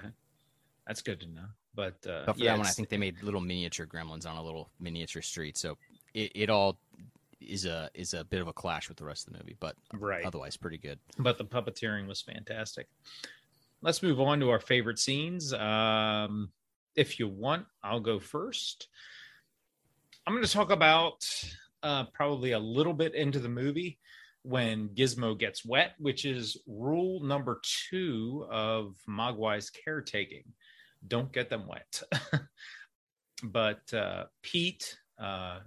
That's 0.87 1.03
good 1.03 1.21
to 1.21 1.27
know. 1.29 1.47
But 1.75 1.95
uh, 2.07 2.25
But 2.27 2.37
for 2.37 2.43
yeah, 2.43 2.53
that 2.53 2.59
one, 2.59 2.67
I 2.67 2.71
think 2.71 2.89
they 2.89 2.97
made 2.97 3.23
little 3.23 3.41
miniature 3.41 3.87
gremlins 3.87 4.27
on 4.27 4.37
a 4.37 4.43
little 4.43 4.71
miniature 4.81 5.21
street. 5.23 5.59
So 5.59 5.77
it, 6.15 6.33
it 6.35 6.51
all 6.51 6.79
is 7.41 7.67
a 7.67 7.91
is 7.93 8.15
a 8.15 8.25
bit 8.25 8.41
of 8.41 8.49
a 8.49 8.53
clash 8.53 8.89
with 8.89 8.97
the 8.97 9.05
rest 9.05 9.27
of 9.27 9.35
the 9.35 9.39
movie, 9.41 9.57
but 9.61 9.77
right. 9.93 10.25
otherwise 10.25 10.57
pretty 10.57 10.79
good. 10.79 10.99
but 11.19 11.37
the 11.37 11.45
puppeteering 11.45 12.07
was 12.07 12.23
fantastic. 12.23 12.89
Let's 13.83 14.03
move 14.03 14.21
on 14.21 14.41
to 14.41 14.49
our 14.49 14.59
favorite 14.59 14.99
scenes. 14.99 15.53
Um, 15.53 16.51
if 16.95 17.19
you 17.21 17.29
want, 17.29 17.67
I'll 17.83 18.01
go 18.01 18.19
first. 18.19 18.89
I'm 20.27 20.35
going 20.35 20.45
to 20.45 20.53
talk 20.53 20.71
about 20.71 21.25
uh, 21.83 22.05
probably 22.13 22.53
a 22.53 22.59
little 22.59 22.95
bit 22.95 23.15
into 23.15 23.39
the 23.39 23.49
movie 23.49 23.99
when 24.43 24.89
Gizmo 24.91 25.39
gets 25.39 25.65
wet, 25.65 25.93
which 25.99 26.25
is 26.25 26.57
rule 26.67 27.21
number 27.21 27.61
two 27.63 28.47
of 28.51 28.97
Mogwai's 29.09 29.71
caretaking 29.71 30.45
don't 31.09 31.33
get 31.33 31.51
them 31.51 31.67
wet. 31.67 32.03
but 33.45 33.93
uh, 33.93 34.25
Pete, 34.43 34.99
uh, 35.19 35.61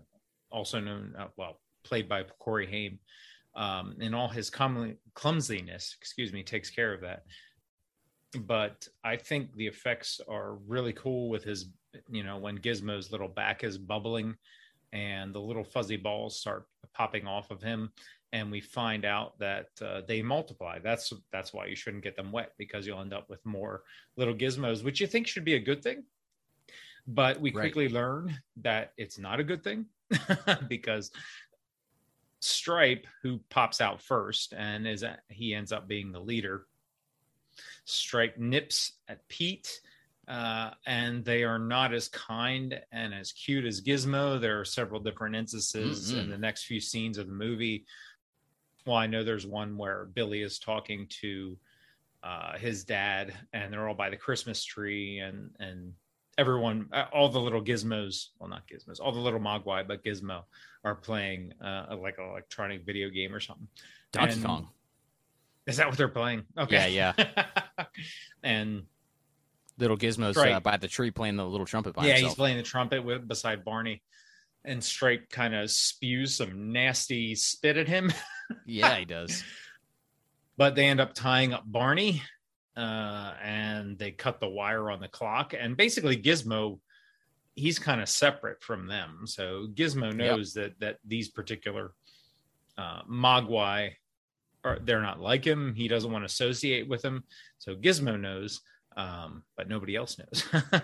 also 0.52 0.80
known, 0.80 1.14
uh, 1.18 1.28
well, 1.38 1.60
played 1.84 2.10
by 2.10 2.24
Corey 2.40 2.68
Haim, 2.68 3.00
um, 3.56 3.96
in 4.00 4.14
all 4.14 4.28
his 4.28 4.50
clum- 4.50 4.98
clumsiness, 5.14 5.96
excuse 6.00 6.34
me, 6.34 6.44
takes 6.44 6.70
care 6.70 6.94
of 6.94 7.02
that. 7.02 7.24
But 8.42 8.88
I 9.04 9.16
think 9.18 9.56
the 9.56 9.68
effects 9.68 10.22
are 10.28 10.56
really 10.68 10.94
cool 10.94 11.30
with 11.30 11.44
his, 11.44 11.72
you 12.10 12.24
know, 12.24 12.38
when 12.38 12.58
Gizmo's 12.60 13.12
little 13.12 13.28
back 13.28 13.64
is 13.64 13.78
bubbling 13.78 14.36
and 14.92 15.34
the 15.34 15.40
little 15.40 15.64
fuzzy 15.64 15.98
balls 15.98 16.40
start 16.40 16.68
popping 16.94 17.28
off 17.28 17.52
of 17.52 17.62
him. 17.62 17.92
And 18.32 18.52
we 18.52 18.62
find 18.62 19.06
out 19.06 19.40
that 19.40 19.70
uh, 19.84 20.02
they 20.08 20.22
multiply. 20.22 20.78
That's 20.78 21.12
that's 21.32 21.52
why 21.52 21.66
you 21.66 21.76
shouldn't 21.76 22.04
get 22.04 22.16
them 22.16 22.32
wet 22.32 22.52
because 22.60 22.86
you'll 22.86 23.02
end 23.02 23.14
up 23.14 23.28
with 23.28 23.44
more 23.44 23.82
little 24.18 24.36
gizmos, 24.36 24.84
which 24.84 25.02
you 25.02 25.08
think 25.08 25.26
should 25.26 25.46
be 25.46 25.56
a 25.56 25.60
good 25.60 25.82
thing. 25.82 26.04
But 27.08 27.42
we 27.42 27.52
Right. 27.52 27.62
quickly 27.64 27.90
learn 27.90 28.40
that 28.58 28.94
it's 28.98 29.18
not 29.18 29.40
a 29.40 29.44
good 29.44 29.64
thing 29.64 29.88
because 30.68 31.10
Stripe, 32.40 33.06
who 33.24 33.40
pops 33.50 33.82
out 33.82 34.00
first 34.02 34.54
and 34.54 34.88
is 34.88 35.04
he 35.30 35.54
ends 35.56 35.72
up 35.72 35.88
being 35.88 36.12
the 36.12 36.20
leader. 36.20 36.68
Stripe 37.86 38.38
nips 38.38 38.94
at 39.08 39.28
Pete, 39.28 39.82
uh, 40.30 40.70
and 40.86 41.26
they 41.26 41.44
are 41.44 41.58
not 41.58 41.92
as 41.94 42.08
kind 42.08 42.80
and 42.92 43.14
as 43.14 43.32
cute 43.32 43.66
as 43.66 43.82
Gizmo. 43.82 44.40
There 44.40 44.60
are 44.60 44.66
several 44.66 45.00
different 45.00 45.36
instances 45.36 46.12
in 46.12 46.28
Mm-mm. 46.28 46.30
the 46.30 46.38
next 46.38 46.66
few 46.66 46.80
scenes 46.80 47.18
of 47.18 47.26
the 47.26 47.34
movie. 47.34 47.86
Well, 48.86 48.96
I 48.96 49.08
know 49.08 49.24
there's 49.24 49.48
one 49.48 49.76
where 49.76 50.06
Billy 50.14 50.44
is 50.44 50.60
talking 50.60 51.08
to 51.22 51.58
uh, 52.22 52.58
his 52.58 52.84
dad, 52.84 53.34
and 53.54 53.74
they're 53.74 53.88
all 53.88 53.96
by 53.96 54.12
the 54.12 54.18
Christmas 54.18 54.64
tree, 54.64 55.20
and 55.20 55.50
and 55.60 55.94
everyone, 56.38 56.88
uh, 56.94 57.06
all 57.12 57.30
the 57.30 57.40
little 57.40 57.62
gizmos, 57.62 58.28
well, 58.38 58.50
not 58.50 58.68
gizmos, 58.68 59.00
all 59.02 59.12
the 59.12 59.20
little 59.20 59.40
Mogwai, 59.40 59.88
but 59.88 60.04
Gizmo 60.04 60.44
are 60.86 60.96
playing 60.96 61.54
uh, 61.62 61.96
like 62.00 62.18
an 62.20 62.26
electronic 62.26 62.86
video 62.86 63.10
game 63.10 63.34
or 63.34 63.40
something. 63.40 63.68
Donkey 64.12 64.42
Kong. 64.42 64.70
Is 65.66 65.78
that 65.78 65.88
what 65.88 65.98
they're 65.98 66.08
playing? 66.08 66.44
Okay. 66.58 66.92
Yeah, 66.92 67.14
yeah. 67.18 67.86
and 68.44 68.84
Little 69.80 69.98
Gizmo's 69.98 70.36
Right. 70.36 70.52
uh, 70.54 70.60
by 70.60 70.78
the 70.78 70.88
tree 70.88 71.10
playing 71.12 71.38
the 71.38 71.46
little 71.46 71.66
trumpet 71.66 71.96
by 71.96 72.04
yeah, 72.06 72.14
himself. 72.14 72.32
he's 72.32 72.36
playing 72.36 72.58
the 72.58 72.64
trumpet 72.64 73.04
with 73.04 73.28
beside 73.28 73.64
Barney. 73.66 74.02
And 74.66 74.84
Stripe 74.84 75.30
kind 75.30 75.56
of 75.56 75.72
spews 75.72 76.36
some 76.36 76.74
nasty 76.74 77.34
spit 77.34 77.78
at 77.78 77.88
him, 77.88 78.12
yeah, 78.66 78.98
he 78.98 79.06
does. 79.06 79.42
but 80.58 80.76
they 80.76 80.86
end 80.86 81.00
up 81.00 81.14
tying 81.14 81.54
up 81.54 81.64
Barney, 81.66 82.22
uh, 82.76 83.34
and 83.42 83.98
they 83.98 84.12
cut 84.12 84.42
the 84.42 84.50
wire 84.50 84.92
on 84.92 85.00
the 85.00 85.08
clock. 85.08 85.54
And 85.58 85.78
basically, 85.78 86.18
Gizmo, 86.18 86.80
he's 87.56 87.80
kind 87.80 88.02
of 88.02 88.10
separate 88.10 88.62
from 88.62 88.86
them. 88.88 89.22
So 89.26 89.68
Gizmo 89.74 90.14
knows 90.14 90.54
that 90.56 90.78
that 90.82 90.98
these 91.06 91.30
particular 91.30 91.94
uh, 92.78 93.04
Mogwai 93.10 93.92
are 94.66 94.80
they're 94.84 95.02
not 95.02 95.22
like 95.22 95.46
him. 95.46 95.74
He 95.74 95.88
doesn't 95.88 96.12
want 96.12 96.24
to 96.24 96.28
associate 96.28 96.90
with 96.90 97.02
them. 97.02 97.24
So 97.60 97.76
Gizmo 97.76 98.20
knows, 98.20 98.60
um, 98.98 99.44
but 99.56 99.70
nobody 99.70 99.96
else 99.96 100.18
knows. 100.18 100.44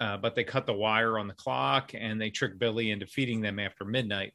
uh, 0.00 0.16
but 0.16 0.34
they 0.34 0.44
cut 0.44 0.66
the 0.66 0.72
wire 0.72 1.18
on 1.18 1.28
the 1.28 1.34
clock 1.34 1.92
and 1.94 2.20
they 2.20 2.30
trick 2.30 2.58
Billy 2.58 2.90
into 2.90 3.06
feeding 3.06 3.40
them 3.40 3.58
after 3.58 3.84
midnight. 3.84 4.34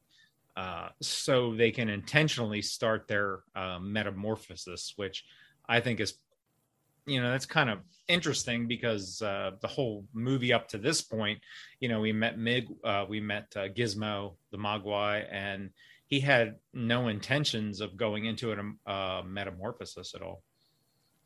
Uh, 0.55 0.89
so 1.01 1.55
they 1.55 1.71
can 1.71 1.89
intentionally 1.89 2.61
start 2.61 3.07
their 3.07 3.39
uh, 3.55 3.79
metamorphosis, 3.79 4.93
which 4.97 5.25
I 5.67 5.79
think 5.79 5.99
is, 5.99 6.15
you 7.05 7.21
know, 7.21 7.31
that's 7.31 7.45
kind 7.45 7.69
of 7.69 7.79
interesting 8.07 8.67
because 8.67 9.21
uh, 9.21 9.51
the 9.61 9.67
whole 9.67 10.05
movie 10.13 10.51
up 10.51 10.67
to 10.69 10.77
this 10.77 11.01
point, 11.01 11.39
you 11.79 11.87
know, 11.87 12.01
we 12.01 12.11
met 12.11 12.37
Mig, 12.37 12.67
uh, 12.83 13.05
we 13.07 13.19
met 13.19 13.51
uh, 13.55 13.69
Gizmo, 13.69 14.35
the 14.51 14.57
Mogwai, 14.57 15.25
and 15.31 15.69
he 16.07 16.19
had 16.19 16.57
no 16.73 17.07
intentions 17.07 17.79
of 17.79 17.95
going 17.95 18.25
into 18.25 18.51
a 18.51 18.91
uh, 18.91 19.23
metamorphosis 19.25 20.13
at 20.13 20.21
all. 20.21 20.43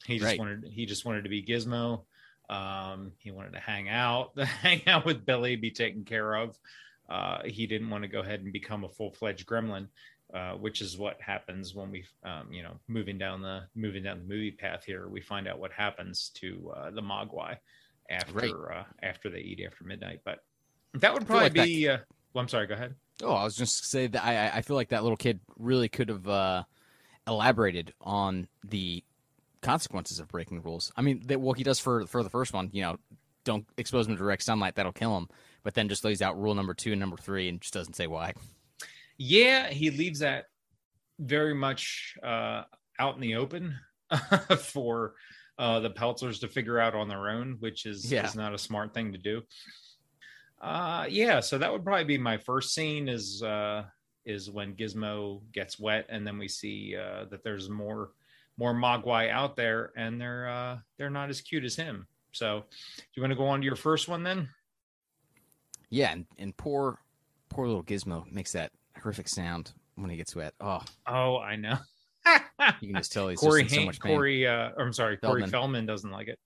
He 0.05 0.17
just 0.17 0.25
Right. 0.25 0.39
wanted 0.39 0.65
he 0.71 0.85
just 0.85 1.05
wanted 1.05 1.23
to 1.23 1.29
be 1.29 1.43
Gizmo. 1.43 2.03
Um, 2.49 3.11
he 3.17 3.31
wanted 3.31 3.53
to 3.53 3.59
hang 3.59 3.89
out, 3.89 4.37
hang 4.39 4.87
out 4.87 5.05
with 5.05 5.25
Billy, 5.25 5.55
be 5.55 5.71
taken 5.71 6.03
care 6.05 6.35
of. 6.35 6.57
Uh, 7.09 7.43
he 7.45 7.65
didn't 7.67 7.89
want 7.89 8.03
to 8.03 8.07
go 8.07 8.19
ahead 8.19 8.41
and 8.41 8.53
become 8.53 8.83
a 8.83 8.89
full 8.89 9.11
fledged 9.11 9.45
gremlin, 9.47 9.87
uh, 10.33 10.53
which 10.53 10.81
is 10.81 10.97
what 10.97 11.19
happens 11.21 11.73
when 11.75 11.89
we, 11.91 12.03
um, 12.23 12.51
you 12.51 12.61
know, 12.63 12.79
moving 12.87 13.17
down 13.17 13.41
the 13.41 13.63
moving 13.75 14.03
down 14.03 14.19
the 14.19 14.25
movie 14.25 14.51
path 14.51 14.83
here. 14.85 15.07
We 15.07 15.21
find 15.21 15.47
out 15.47 15.59
what 15.59 15.71
happens 15.71 16.29
to 16.35 16.71
uh, 16.75 16.91
the 16.91 17.01
Mogwai 17.01 17.57
after 18.09 18.33
Right. 18.33 18.51
uh, 18.77 18.83
after 19.01 19.29
they 19.29 19.39
eat 19.39 19.61
after 19.65 19.83
midnight. 19.83 20.21
But 20.23 20.43
that 20.95 21.13
would 21.13 21.25
probably 21.25 21.45
like 21.45 21.53
that- 21.53 21.65
be. 21.65 21.89
Uh, 21.89 21.97
well, 22.33 22.41
I'm 22.43 22.47
sorry. 22.49 22.67
Go 22.67 22.73
ahead. 22.75 22.95
Oh, 23.23 23.33
I 23.33 23.43
was 23.43 23.55
just 23.55 23.85
say 23.89 24.07
that 24.07 24.23
I 24.23 24.47
I- 24.49 24.57
I 24.57 24.61
feel 24.61 24.75
like 24.75 24.89
that 24.89 25.01
little 25.03 25.17
kid 25.17 25.39
really 25.57 25.89
could 25.89 26.09
have 26.09 26.27
uh, 26.27 26.63
elaborated 27.27 27.93
on 28.01 28.47
the 28.63 29.03
consequences 29.65 30.19
of 30.19 30.27
breaking 30.27 30.61
rules. 30.61 30.91
I 30.95 31.01
mean, 31.01 31.21
that, 31.27 31.41
well, 31.41 31.53
he 31.53 31.63
does 31.63 31.79
for 31.79 32.05
for 32.07 32.23
the 32.23 32.29
first 32.29 32.53
one. 32.53 32.69
You 32.71 32.81
know, 32.83 32.97
don't 33.43 33.65
expose 33.77 34.07
him 34.07 34.13
to 34.13 34.17
direct 34.17 34.43
sunlight; 34.43 34.75
that'll 34.75 34.91
kill 34.93 35.17
him. 35.17 35.27
But 35.63 35.73
then 35.73 35.89
just 35.89 36.03
lays 36.03 36.21
out 36.21 36.39
rule 36.39 36.55
number 36.55 36.73
two 36.73 36.91
and 36.91 36.99
number 36.99 37.17
three, 37.17 37.49
and 37.49 37.59
just 37.59 37.73
doesn't 37.73 37.95
say 37.95 38.07
why. 38.07 38.33
Yeah, 39.17 39.69
he 39.69 39.89
leaves 39.91 40.19
that 40.19 40.45
very 41.19 41.53
much 41.55 42.15
uh, 42.23 42.63
out 42.99 43.15
in 43.15 43.21
the 43.21 43.35
open 43.35 43.75
for 44.59 45.13
uh, 45.57 45.79
the 45.79 45.89
Peltzers 45.89 46.41
to 46.41 46.47
figure 46.49 46.77
out 46.79 46.93
on 46.95 47.07
their 47.07 47.29
own, 47.29 47.55
which 47.61 47.85
is, 47.85 48.11
Yeah. 48.11 48.25
is 48.25 48.35
not 48.35 48.53
a 48.53 48.57
smart 48.57 48.93
thing 48.93 49.13
to 49.13 49.17
do. 49.17 49.41
Uh, 50.61 51.05
yeah, 51.09 51.39
so 51.39 51.57
that 51.57 51.71
would 51.71 51.83
probably 51.83 52.03
be 52.03 52.17
my 52.17 52.37
first 52.37 52.73
scene 52.73 53.07
is 53.07 53.41
uh, 53.43 53.83
is 54.25 54.49
when 54.49 54.73
Gizmo 54.75 55.41
gets 55.51 55.79
wet, 55.79 56.05
and 56.09 56.25
then 56.25 56.37
we 56.37 56.47
see 56.47 56.95
uh, 56.95 57.25
that 57.31 57.43
there's 57.43 57.69
more 57.69 58.11
more 58.57 58.73
Mogwai 58.73 59.29
out 59.29 59.55
there, 59.55 59.91
and 59.95 60.19
they're 60.19 60.47
uh, 60.49 60.77
they're 60.97 61.09
not 61.09 61.29
as 61.29 61.41
cute 61.41 61.63
as 61.65 61.75
him. 61.75 62.07
So, 62.31 62.63
do 62.97 63.03
you 63.15 63.21
want 63.21 63.31
to 63.31 63.37
go 63.37 63.47
on 63.47 63.59
to 63.61 63.65
your 63.65 63.75
first 63.75 64.07
one 64.07 64.23
then? 64.23 64.49
Yeah, 65.89 66.11
and, 66.11 66.25
and 66.37 66.55
poor 66.57 66.99
poor 67.49 67.67
little 67.67 67.83
Gizmo 67.83 68.29
makes 68.31 68.51
that 68.53 68.71
horrific 69.01 69.29
sound 69.29 69.71
when 69.95 70.09
he 70.09 70.17
gets 70.17 70.35
wet. 70.35 70.53
Oh, 70.59 70.81
Oh, 71.07 71.37
I 71.37 71.55
know. 71.55 71.77
you 72.81 72.87
can 72.89 72.95
just 72.95 73.13
tell 73.13 73.27
he's 73.29 73.39
Corey, 73.39 73.63
just 73.63 73.75
so 73.75 73.85
much 73.85 73.99
pain. 73.99 74.15
Corey, 74.15 74.47
uh, 74.47 74.71
I'm 74.77 74.91
sorry, 74.91 75.17
Corey 75.17 75.41
Feldman. 75.41 75.49
Feldman 75.51 75.85
doesn't 75.85 76.11
like 76.11 76.27
it. 76.27 76.39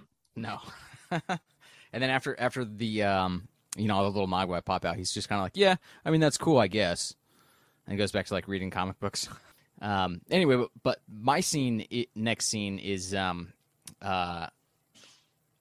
No. 0.36 0.58
and 1.10 1.22
then 1.92 2.10
after 2.10 2.34
after 2.40 2.64
the 2.64 3.04
um 3.04 3.46
you 3.76 3.86
know 3.86 3.94
all 3.96 4.02
the 4.02 4.10
little 4.10 4.26
Mogwai 4.26 4.64
pop 4.64 4.84
out, 4.84 4.96
he's 4.96 5.12
just 5.12 5.28
kind 5.28 5.38
of 5.38 5.44
like, 5.44 5.56
yeah, 5.56 5.76
I 6.04 6.10
mean 6.10 6.20
that's 6.20 6.36
cool, 6.36 6.58
I 6.58 6.66
guess. 6.66 7.14
And 7.86 7.92
he 7.92 7.98
goes 7.98 8.10
back 8.10 8.26
to 8.26 8.34
like 8.34 8.48
reading 8.48 8.70
comic 8.70 8.98
books. 8.98 9.28
Um, 9.80 10.20
anyway, 10.30 10.56
but, 10.56 10.70
but 10.82 10.98
my 11.08 11.40
scene, 11.40 11.86
i 11.92 12.06
next 12.14 12.46
scene 12.46 12.78
is 12.78 13.14
um, 13.14 13.52
uh, 14.00 14.46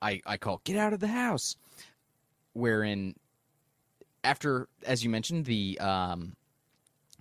I 0.02 0.22
I 0.26 0.38
call 0.38 0.62
get 0.64 0.78
out 0.78 0.94
of 0.94 1.00
the 1.00 1.08
house, 1.08 1.56
wherein 2.54 3.16
after 4.24 4.68
as 4.86 5.04
you 5.04 5.10
mentioned 5.10 5.46
the 5.46 5.80
um, 5.80 6.36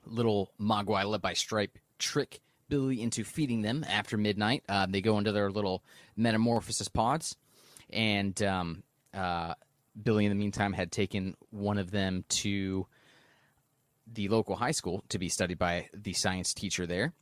little 0.04 0.50
Mogwai 0.61 1.04
led 1.04 1.22
by 1.22 1.32
Stripe 1.32 1.78
trick 1.99 2.40
Billy 2.68 3.02
into 3.02 3.25
feeding 3.25 3.62
them 3.62 3.84
after 3.88 4.16
midnight. 4.16 4.64
Uh, 4.68 4.87
they 4.88 5.00
go 5.00 5.18
into 5.18 5.32
their 5.32 5.50
little 5.50 5.82
metamorphosis 6.16 6.88
pods, 6.88 7.37
and 7.90 8.42
um, 8.42 8.82
uh, 9.14 9.54
Billy 10.02 10.25
in 10.25 10.30
the 10.30 10.37
meantime 10.37 10.72
had 10.72 10.90
taken 10.90 11.37
one 11.50 11.78
of 11.78 11.90
them 11.90 12.25
to 12.28 12.87
the 14.06 14.28
local 14.28 14.56
high 14.56 14.73
school 14.73 15.04
to 15.09 15.18
be 15.18 15.28
studied 15.28 15.59
by 15.59 15.88
the 15.94 16.12
science 16.12 16.52
teacher 16.54 16.87
there, 16.87 17.12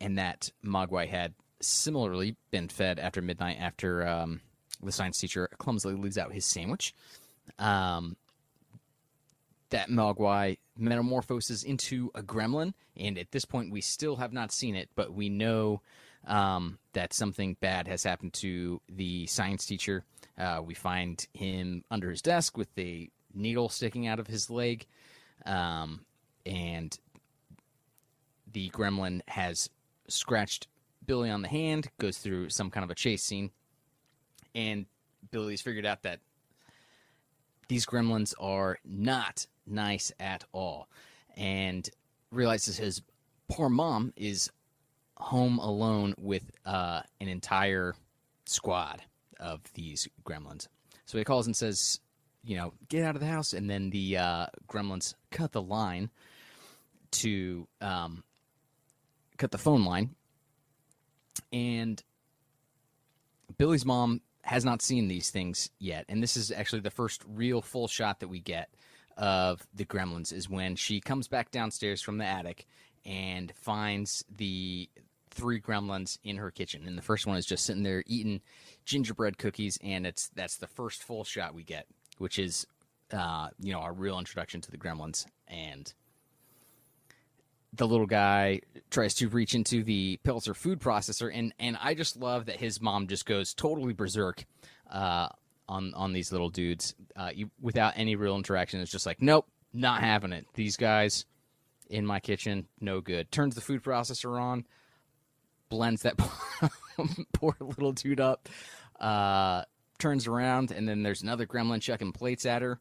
and 0.00 0.18
that 0.18 0.50
Mogwai 0.64 1.08
had 1.08 1.34
similarly 1.60 2.36
been 2.50 2.68
fed 2.68 2.98
after 2.98 3.22
midnight 3.22 3.58
after 3.60 4.06
um, 4.06 4.40
the 4.82 4.92
science 4.92 5.18
teacher 5.18 5.48
clumsily 5.58 5.94
leaves 5.94 6.18
out 6.18 6.32
his 6.32 6.44
sandwich. 6.44 6.94
Um, 7.58 8.16
that 9.70 9.88
Mogwai 9.88 10.58
metamorphoses 10.76 11.64
into 11.64 12.10
a 12.14 12.22
gremlin, 12.22 12.74
and 12.96 13.18
at 13.18 13.32
this 13.32 13.44
point, 13.44 13.72
we 13.72 13.80
still 13.80 14.16
have 14.16 14.32
not 14.32 14.52
seen 14.52 14.76
it, 14.76 14.88
but 14.94 15.12
we 15.12 15.28
know 15.28 15.80
um, 16.26 16.78
that 16.92 17.12
something 17.12 17.56
bad 17.60 17.88
has 17.88 18.04
happened 18.04 18.32
to 18.34 18.80
the 18.88 19.26
science 19.26 19.66
teacher. 19.66 20.04
Uh, 20.38 20.60
we 20.64 20.74
find 20.74 21.26
him 21.32 21.84
under 21.90 22.10
his 22.10 22.22
desk 22.22 22.56
with 22.56 22.68
a 22.78 23.08
needle 23.34 23.68
sticking 23.68 24.06
out 24.06 24.20
of 24.20 24.26
his 24.26 24.50
leg, 24.50 24.86
um, 25.46 26.04
and 26.46 26.98
the 28.52 28.70
gremlin 28.70 29.20
has 29.28 29.68
scratched 30.08 30.68
Billy 31.06 31.30
on 31.30 31.42
the 31.42 31.48
hand, 31.48 31.88
goes 31.98 32.18
through 32.18 32.50
some 32.50 32.70
kind 32.70 32.84
of 32.84 32.90
a 32.90 32.94
chase 32.94 33.22
scene, 33.22 33.50
and 34.54 34.86
Billy's 35.30 35.60
figured 35.60 35.86
out 35.86 36.02
that 36.02 36.20
these 37.68 37.86
gremlins 37.86 38.34
are 38.38 38.78
not 38.84 39.46
nice 39.66 40.12
at 40.20 40.44
all, 40.52 40.88
and 41.36 41.88
realizes 42.30 42.76
his 42.76 43.02
poor 43.48 43.68
mom 43.68 44.12
is 44.16 44.50
home 45.16 45.58
alone 45.58 46.14
with 46.18 46.50
uh, 46.64 47.00
an 47.20 47.28
entire 47.28 47.94
squad 48.46 49.02
of 49.40 49.60
these 49.74 50.08
gremlins. 50.24 50.68
So 51.06 51.18
he 51.18 51.24
calls 51.24 51.46
and 51.46 51.56
says, 51.56 52.00
you 52.44 52.56
know, 52.56 52.74
get 52.88 53.04
out 53.04 53.14
of 53.14 53.20
the 53.20 53.26
house. 53.26 53.52
And 53.52 53.68
then 53.68 53.90
the 53.90 54.18
uh, 54.18 54.46
gremlins 54.68 55.14
cut 55.30 55.52
the 55.52 55.62
line 55.62 56.10
to 57.12 57.66
um, 57.80 58.24
cut 59.38 59.50
the 59.50 59.58
phone 59.58 59.84
line. 59.84 60.14
And 61.52 62.02
Billy's 63.56 63.84
mom 63.84 64.20
has 64.42 64.64
not 64.64 64.82
seen 64.82 65.08
these 65.08 65.30
things 65.30 65.70
yet. 65.78 66.04
And 66.08 66.22
this 66.22 66.36
is 66.36 66.50
actually 66.50 66.80
the 66.80 66.90
first 66.90 67.22
real 67.26 67.62
full 67.62 67.88
shot 67.88 68.20
that 68.20 68.28
we 68.28 68.40
get 68.40 68.68
of 69.16 69.66
the 69.74 69.84
gremlins 69.84 70.32
is 70.32 70.50
when 70.50 70.76
she 70.76 71.00
comes 71.00 71.28
back 71.28 71.50
downstairs 71.50 72.02
from 72.02 72.18
the 72.18 72.24
attic 72.24 72.66
and 73.06 73.52
finds 73.56 74.24
the 74.34 74.88
three 75.30 75.60
gremlins 75.60 76.18
in 76.24 76.36
her 76.36 76.50
kitchen. 76.50 76.86
And 76.86 76.96
the 76.96 77.02
first 77.02 77.26
one 77.26 77.36
is 77.36 77.46
just 77.46 77.64
sitting 77.64 77.82
there 77.82 78.02
eating 78.06 78.40
gingerbread 78.84 79.38
cookies, 79.38 79.78
and 79.82 80.06
it's 80.06 80.28
that's 80.34 80.56
the 80.56 80.66
first 80.66 81.02
full 81.02 81.24
shot 81.24 81.54
we 81.54 81.64
get, 81.64 81.86
which 82.18 82.38
is 82.38 82.66
uh, 83.12 83.48
you 83.60 83.72
know 83.72 83.80
our 83.80 83.92
real 83.92 84.18
introduction 84.18 84.60
to 84.62 84.70
the 84.70 84.78
gremlins. 84.78 85.26
And 85.48 85.92
the 87.72 87.86
little 87.86 88.06
guy 88.06 88.60
tries 88.90 89.14
to 89.16 89.28
reach 89.28 89.54
into 89.54 89.82
the 89.82 90.18
Peltzer 90.24 90.54
food 90.54 90.80
processor, 90.80 91.30
and 91.32 91.52
and 91.58 91.76
I 91.80 91.94
just 91.94 92.16
love 92.16 92.46
that 92.46 92.56
his 92.56 92.80
mom 92.80 93.06
just 93.06 93.26
goes 93.26 93.54
totally 93.54 93.92
berserk. 93.92 94.44
Uh, 94.90 95.28
on 95.68 95.94
on 95.94 96.12
these 96.12 96.30
little 96.32 96.50
dudes 96.50 96.94
uh, 97.16 97.30
you, 97.34 97.50
without 97.60 97.94
any 97.96 98.16
real 98.16 98.36
interaction. 98.36 98.80
It's 98.80 98.90
just 98.90 99.06
like, 99.06 99.22
nope, 99.22 99.46
not 99.72 100.00
having 100.00 100.32
it. 100.32 100.46
These 100.54 100.76
guys 100.76 101.26
in 101.88 102.06
my 102.06 102.20
kitchen, 102.20 102.66
no 102.80 103.00
good. 103.00 103.30
Turns 103.30 103.54
the 103.54 103.60
food 103.60 103.82
processor 103.82 104.40
on, 104.40 104.66
blends 105.68 106.02
that 106.02 106.16
poor 107.32 107.54
little 107.60 107.92
dude 107.92 108.20
up, 108.20 108.48
uh, 109.00 109.62
turns 109.98 110.26
around, 110.26 110.70
and 110.70 110.88
then 110.88 111.02
there's 111.02 111.22
another 111.22 111.46
gremlin 111.46 111.80
chucking 111.80 112.12
plates 112.12 112.46
at 112.46 112.62
her. 112.62 112.78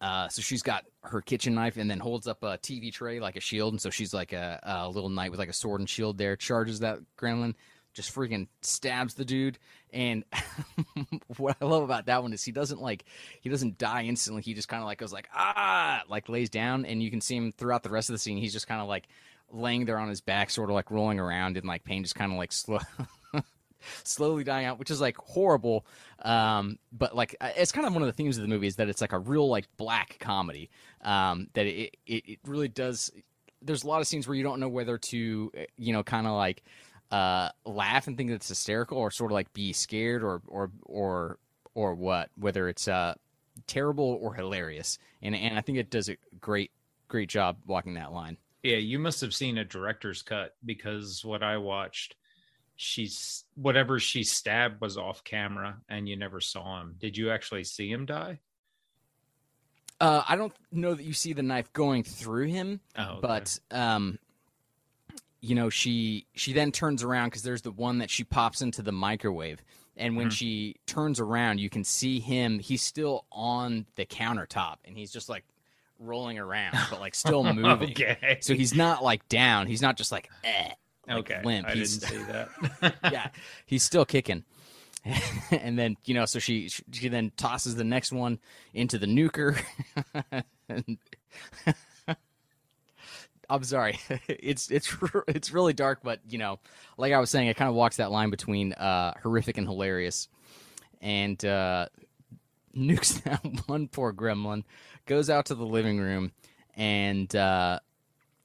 Uh, 0.00 0.28
so 0.28 0.42
she's 0.42 0.62
got 0.62 0.84
her 1.02 1.20
kitchen 1.20 1.54
knife 1.54 1.76
and 1.76 1.90
then 1.90 1.98
holds 1.98 2.28
up 2.28 2.42
a 2.42 2.58
TV 2.58 2.92
tray 2.92 3.18
like 3.18 3.36
a 3.36 3.40
shield. 3.40 3.72
And 3.74 3.80
so 3.80 3.90
she's 3.90 4.14
like 4.14 4.32
a, 4.32 4.60
a 4.62 4.88
little 4.88 5.08
knight 5.08 5.30
with 5.30 5.40
like 5.40 5.48
a 5.48 5.54
sword 5.54 5.80
and 5.80 5.88
shield 5.88 6.18
there, 6.18 6.36
charges 6.36 6.80
that 6.80 6.98
gremlin, 7.16 7.54
just 7.94 8.14
freaking 8.14 8.46
stabs 8.62 9.14
the 9.14 9.24
dude. 9.24 9.58
And 9.92 10.24
what 11.36 11.56
I 11.60 11.64
love 11.64 11.82
about 11.82 12.06
that 12.06 12.22
one 12.22 12.32
is 12.32 12.44
he 12.44 12.52
doesn't 12.52 12.80
like, 12.80 13.06
he 13.40 13.50
doesn't 13.50 13.78
die 13.78 14.04
instantly. 14.04 14.42
He 14.42 14.54
just 14.54 14.68
kind 14.68 14.82
of 14.82 14.86
like 14.86 14.98
goes 14.98 15.12
like, 15.12 15.28
ah, 15.34 16.02
like 16.08 16.28
lays 16.28 16.50
down. 16.50 16.84
And 16.84 17.02
you 17.02 17.10
can 17.10 17.20
see 17.20 17.36
him 17.36 17.50
throughout 17.50 17.82
the 17.82 17.90
rest 17.90 18.08
of 18.08 18.14
the 18.14 18.18
scene. 18.18 18.38
He's 18.38 18.52
just 18.52 18.68
kind 18.68 18.80
of 18.80 18.86
like 18.86 19.08
laying 19.50 19.84
there 19.84 19.98
on 19.98 20.08
his 20.08 20.20
back, 20.20 20.50
sort 20.50 20.70
of 20.70 20.74
like 20.74 20.92
rolling 20.92 21.18
around 21.18 21.56
in 21.56 21.66
like 21.66 21.82
pain, 21.82 22.04
just 22.04 22.14
kind 22.14 22.30
of 22.30 22.38
like 22.38 22.52
slow. 22.52 22.78
Slowly 24.04 24.44
dying 24.44 24.66
out, 24.66 24.78
which 24.78 24.90
is 24.90 25.00
like 25.00 25.16
horrible. 25.16 25.86
Um, 26.22 26.78
but 26.92 27.14
like 27.14 27.36
it's 27.40 27.72
kind 27.72 27.86
of 27.86 27.92
one 27.92 28.02
of 28.02 28.06
the 28.06 28.12
themes 28.12 28.36
of 28.36 28.42
the 28.42 28.48
movie 28.48 28.66
is 28.66 28.76
that 28.76 28.88
it's 28.88 29.00
like 29.00 29.12
a 29.12 29.18
real 29.18 29.48
like 29.48 29.66
black 29.76 30.18
comedy. 30.18 30.70
Um, 31.02 31.48
that 31.54 31.66
it, 31.66 31.96
it 32.06 32.28
it 32.28 32.38
really 32.44 32.68
does. 32.68 33.10
There's 33.62 33.84
a 33.84 33.86
lot 33.86 34.00
of 34.00 34.06
scenes 34.06 34.28
where 34.28 34.34
you 34.34 34.42
don't 34.42 34.60
know 34.60 34.68
whether 34.68 34.98
to 34.98 35.52
you 35.76 35.92
know 35.92 36.02
kind 36.02 36.26
of 36.26 36.32
like 36.34 36.62
uh, 37.10 37.50
laugh 37.64 38.06
and 38.06 38.16
think 38.16 38.30
it's 38.30 38.48
hysterical, 38.48 38.98
or 38.98 39.10
sort 39.10 39.30
of 39.30 39.34
like 39.34 39.52
be 39.52 39.72
scared, 39.72 40.22
or 40.22 40.42
or 40.46 40.70
or 40.84 41.38
or 41.74 41.94
what. 41.94 42.30
Whether 42.36 42.68
it's 42.68 42.88
uh, 42.88 43.14
terrible 43.66 44.18
or 44.20 44.34
hilarious, 44.34 44.98
and 45.22 45.34
and 45.34 45.58
I 45.58 45.60
think 45.60 45.78
it 45.78 45.90
does 45.90 46.08
a 46.08 46.16
great 46.40 46.70
great 47.08 47.28
job 47.28 47.56
walking 47.66 47.94
that 47.94 48.12
line. 48.12 48.36
Yeah, 48.62 48.76
you 48.76 48.98
must 48.98 49.20
have 49.20 49.34
seen 49.34 49.58
a 49.58 49.64
director's 49.64 50.22
cut 50.22 50.56
because 50.64 51.24
what 51.24 51.42
I 51.42 51.56
watched, 51.58 52.16
she's 52.80 53.42
whatever 53.56 53.98
she 53.98 54.22
stabbed 54.22 54.80
was 54.80 54.96
off 54.96 55.24
camera 55.24 55.76
and 55.88 56.08
you 56.08 56.16
never 56.16 56.40
saw 56.40 56.80
him. 56.80 56.94
Did 57.00 57.16
you 57.16 57.30
actually 57.32 57.64
see 57.64 57.90
him 57.90 58.06
die? 58.06 58.38
Uh, 60.00 60.22
I 60.28 60.36
don't 60.36 60.52
know 60.70 60.94
that 60.94 61.02
you 61.02 61.12
see 61.12 61.32
the 61.32 61.42
knife 61.42 61.72
going 61.72 62.04
through 62.04 62.46
him, 62.46 62.80
Oh, 62.96 63.02
okay. 63.14 63.18
but 63.20 63.58
um, 63.72 64.20
you 65.40 65.56
know 65.56 65.70
she 65.70 66.26
she 66.34 66.52
then 66.52 66.70
turns 66.70 67.02
around 67.02 67.28
because 67.30 67.42
there's 67.42 67.62
the 67.62 67.72
one 67.72 67.98
that 67.98 68.10
she 68.10 68.22
pops 68.22 68.62
into 68.62 68.80
the 68.80 68.92
microwave, 68.92 69.60
and 69.96 70.16
when 70.16 70.28
Mhm. 70.28 70.32
she 70.32 70.76
turns 70.86 71.18
around, 71.18 71.58
you 71.58 71.68
can 71.68 71.82
see 71.82 72.20
him. 72.20 72.60
He's 72.60 72.80
still 72.82 73.26
on 73.32 73.86
the 73.96 74.06
countertop, 74.06 74.76
and 74.84 74.96
he's 74.96 75.10
just 75.10 75.28
like 75.28 75.44
rolling 75.98 76.38
around, 76.38 76.76
but 76.90 77.00
like 77.00 77.16
still 77.16 77.42
moving. 77.52 77.90
okay. 77.90 78.38
So 78.40 78.54
he's 78.54 78.74
not 78.74 79.02
like 79.02 79.28
down. 79.28 79.66
He's 79.66 79.82
not 79.82 79.96
just 79.96 80.12
like 80.12 80.30
eh, 80.44 80.70
like 81.08 81.30
okay. 81.30 81.40
limp. 81.44 81.66
I 81.68 81.74
He's- 81.74 81.96
didn't 81.96 82.26
see 82.26 82.32
that. 82.32 82.94
yeah, 83.12 83.28
he's 83.66 83.82
still 83.82 84.04
kicking. 84.04 84.44
and 85.50 85.78
then 85.78 85.96
you 86.04 86.14
know, 86.14 86.26
so 86.26 86.38
she 86.38 86.68
she 86.92 87.08
then 87.08 87.32
tosses 87.36 87.76
the 87.76 87.84
next 87.84 88.12
one 88.12 88.38
into 88.74 88.98
the 88.98 89.06
nuker. 89.06 89.60
and 90.68 90.98
I'm 93.50 93.64
sorry, 93.64 93.98
it's 94.28 94.70
it's 94.70 94.94
it's 95.28 95.52
really 95.52 95.72
dark, 95.72 96.00
but 96.02 96.20
you 96.28 96.38
know, 96.38 96.58
like 96.98 97.12
I 97.12 97.18
was 97.18 97.30
saying, 97.30 97.48
it 97.48 97.56
kind 97.56 97.68
of 97.68 97.74
walks 97.74 97.96
that 97.96 98.10
line 98.10 98.30
between 98.30 98.72
uh, 98.74 99.14
horrific 99.22 99.56
and 99.56 99.66
hilarious. 99.66 100.28
And 101.00 101.42
uh, 101.44 101.86
nukes 102.76 103.22
that 103.22 103.40
one 103.68 103.88
poor 103.88 104.12
gremlin, 104.12 104.64
goes 105.06 105.30
out 105.30 105.46
to 105.46 105.54
the 105.54 105.64
living 105.64 105.98
room, 105.98 106.32
and 106.76 107.34
uh, 107.34 107.78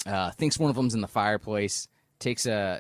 uh, 0.06 0.32
thinks 0.32 0.58
one 0.58 0.70
of 0.70 0.76
them's 0.76 0.94
in 0.94 1.02
the 1.02 1.08
fireplace. 1.08 1.88
Takes 2.24 2.46
a 2.46 2.80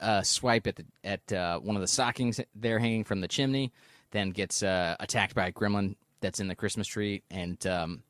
a 0.00 0.24
swipe 0.24 0.66
at 0.66 0.76
the 0.76 0.86
at 1.04 1.30
uh, 1.30 1.58
one 1.58 1.76
of 1.76 1.82
the 1.82 1.88
stockings 1.88 2.40
there 2.54 2.78
hanging 2.78 3.04
from 3.04 3.20
the 3.20 3.28
chimney, 3.28 3.70
then 4.12 4.30
gets 4.30 4.62
uh, 4.62 4.96
attacked 4.98 5.34
by 5.34 5.48
a 5.48 5.52
gremlin 5.52 5.94
that's 6.22 6.40
in 6.40 6.48
the 6.48 6.54
Christmas 6.54 6.86
tree, 6.86 7.22
and 7.30 7.66
um, 7.66 8.02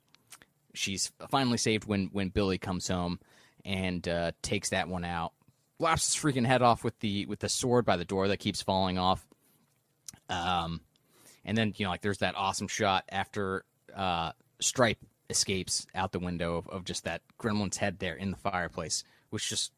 she's 0.75 1.11
finally 1.31 1.59
saved 1.59 1.85
when 1.87 2.11
when 2.13 2.29
Billy 2.29 2.59
comes 2.59 2.87
home 2.87 3.19
and 3.65 4.07
uh, 4.07 4.31
takes 4.41 4.71
that 4.71 4.87
one 4.87 5.05
out, 5.05 5.33
blasts 5.81 6.15
his 6.15 6.23
freaking 6.23 6.47
head 6.47 6.63
off 6.63 6.85
with 6.85 6.97
the 7.01 7.27
with 7.27 7.41
the 7.41 7.49
sword 7.49 7.85
by 7.85 7.97
the 7.97 8.05
door 8.05 8.29
that 8.29 8.37
keeps 8.37 8.63
falling 8.63 8.99
off. 8.99 9.27
Um, 10.31 10.81
and 11.45 11.59
then 11.59 11.75
you 11.77 11.87
know 11.87 11.91
like 11.91 12.03
there's 12.03 12.19
that 12.19 12.37
awesome 12.37 12.69
shot 12.69 13.03
after 13.09 13.65
uh, 13.97 14.31
Stripe 14.61 14.99
escapes 15.29 15.89
out 15.93 16.13
the 16.13 16.21
window 16.21 16.57
of, 16.57 16.69
of 16.69 16.85
just 16.85 17.03
that 17.03 17.23
gremlin's 17.37 17.79
head 17.79 17.99
there 17.99 18.15
in 18.15 18.31
the 18.31 18.37
fireplace, 18.37 19.03
which 19.31 19.49
just 19.49 19.73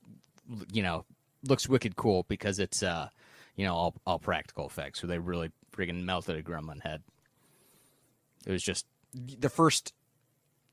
you 0.73 0.83
know 0.83 1.05
looks 1.45 1.69
wicked 1.69 1.97
cool 1.97 2.25
because 2.29 2.59
it's 2.59 2.83
uh 2.83 3.09
you 3.57 3.65
know 3.65 3.75
all 3.75 3.95
all 4.07 4.19
practical 4.19 4.67
effects. 4.67 5.01
So 5.01 5.07
they 5.07 5.19
really 5.19 5.51
friggin' 5.73 6.05
melted 6.05 6.37
a 6.37 6.43
gremlin 6.43 6.83
head. 6.83 7.03
It 8.47 8.53
was 8.53 8.63
just 8.63 8.87
the 9.15 9.49
first 9.49 9.93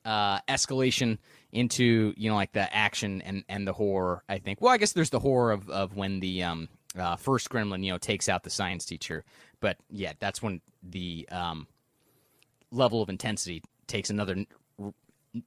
uh, 0.05 0.39
escalation 0.47 1.17
into 1.51 2.13
you 2.15 2.29
know 2.29 2.35
like 2.35 2.53
the 2.53 2.73
action 2.73 3.21
and 3.21 3.43
and 3.49 3.67
the 3.67 3.73
horror. 3.73 4.23
I 4.29 4.39
think. 4.39 4.61
Well, 4.61 4.73
I 4.73 4.77
guess 4.77 4.93
there's 4.93 5.09
the 5.09 5.19
horror 5.19 5.51
of 5.51 5.69
of 5.69 5.95
when 5.95 6.19
the 6.19 6.43
um 6.43 6.69
uh, 6.97 7.15
first 7.15 7.49
gremlin 7.49 7.83
you 7.83 7.91
know 7.91 7.97
takes 7.97 8.29
out 8.29 8.43
the 8.43 8.49
science 8.49 8.85
teacher, 8.85 9.23
but 9.59 9.77
yeah, 9.89 10.13
that's 10.19 10.41
when 10.41 10.61
the 10.81 11.27
um 11.31 11.67
level 12.71 13.01
of 13.01 13.09
intensity 13.09 13.63
takes 13.87 14.09
another 14.09 14.45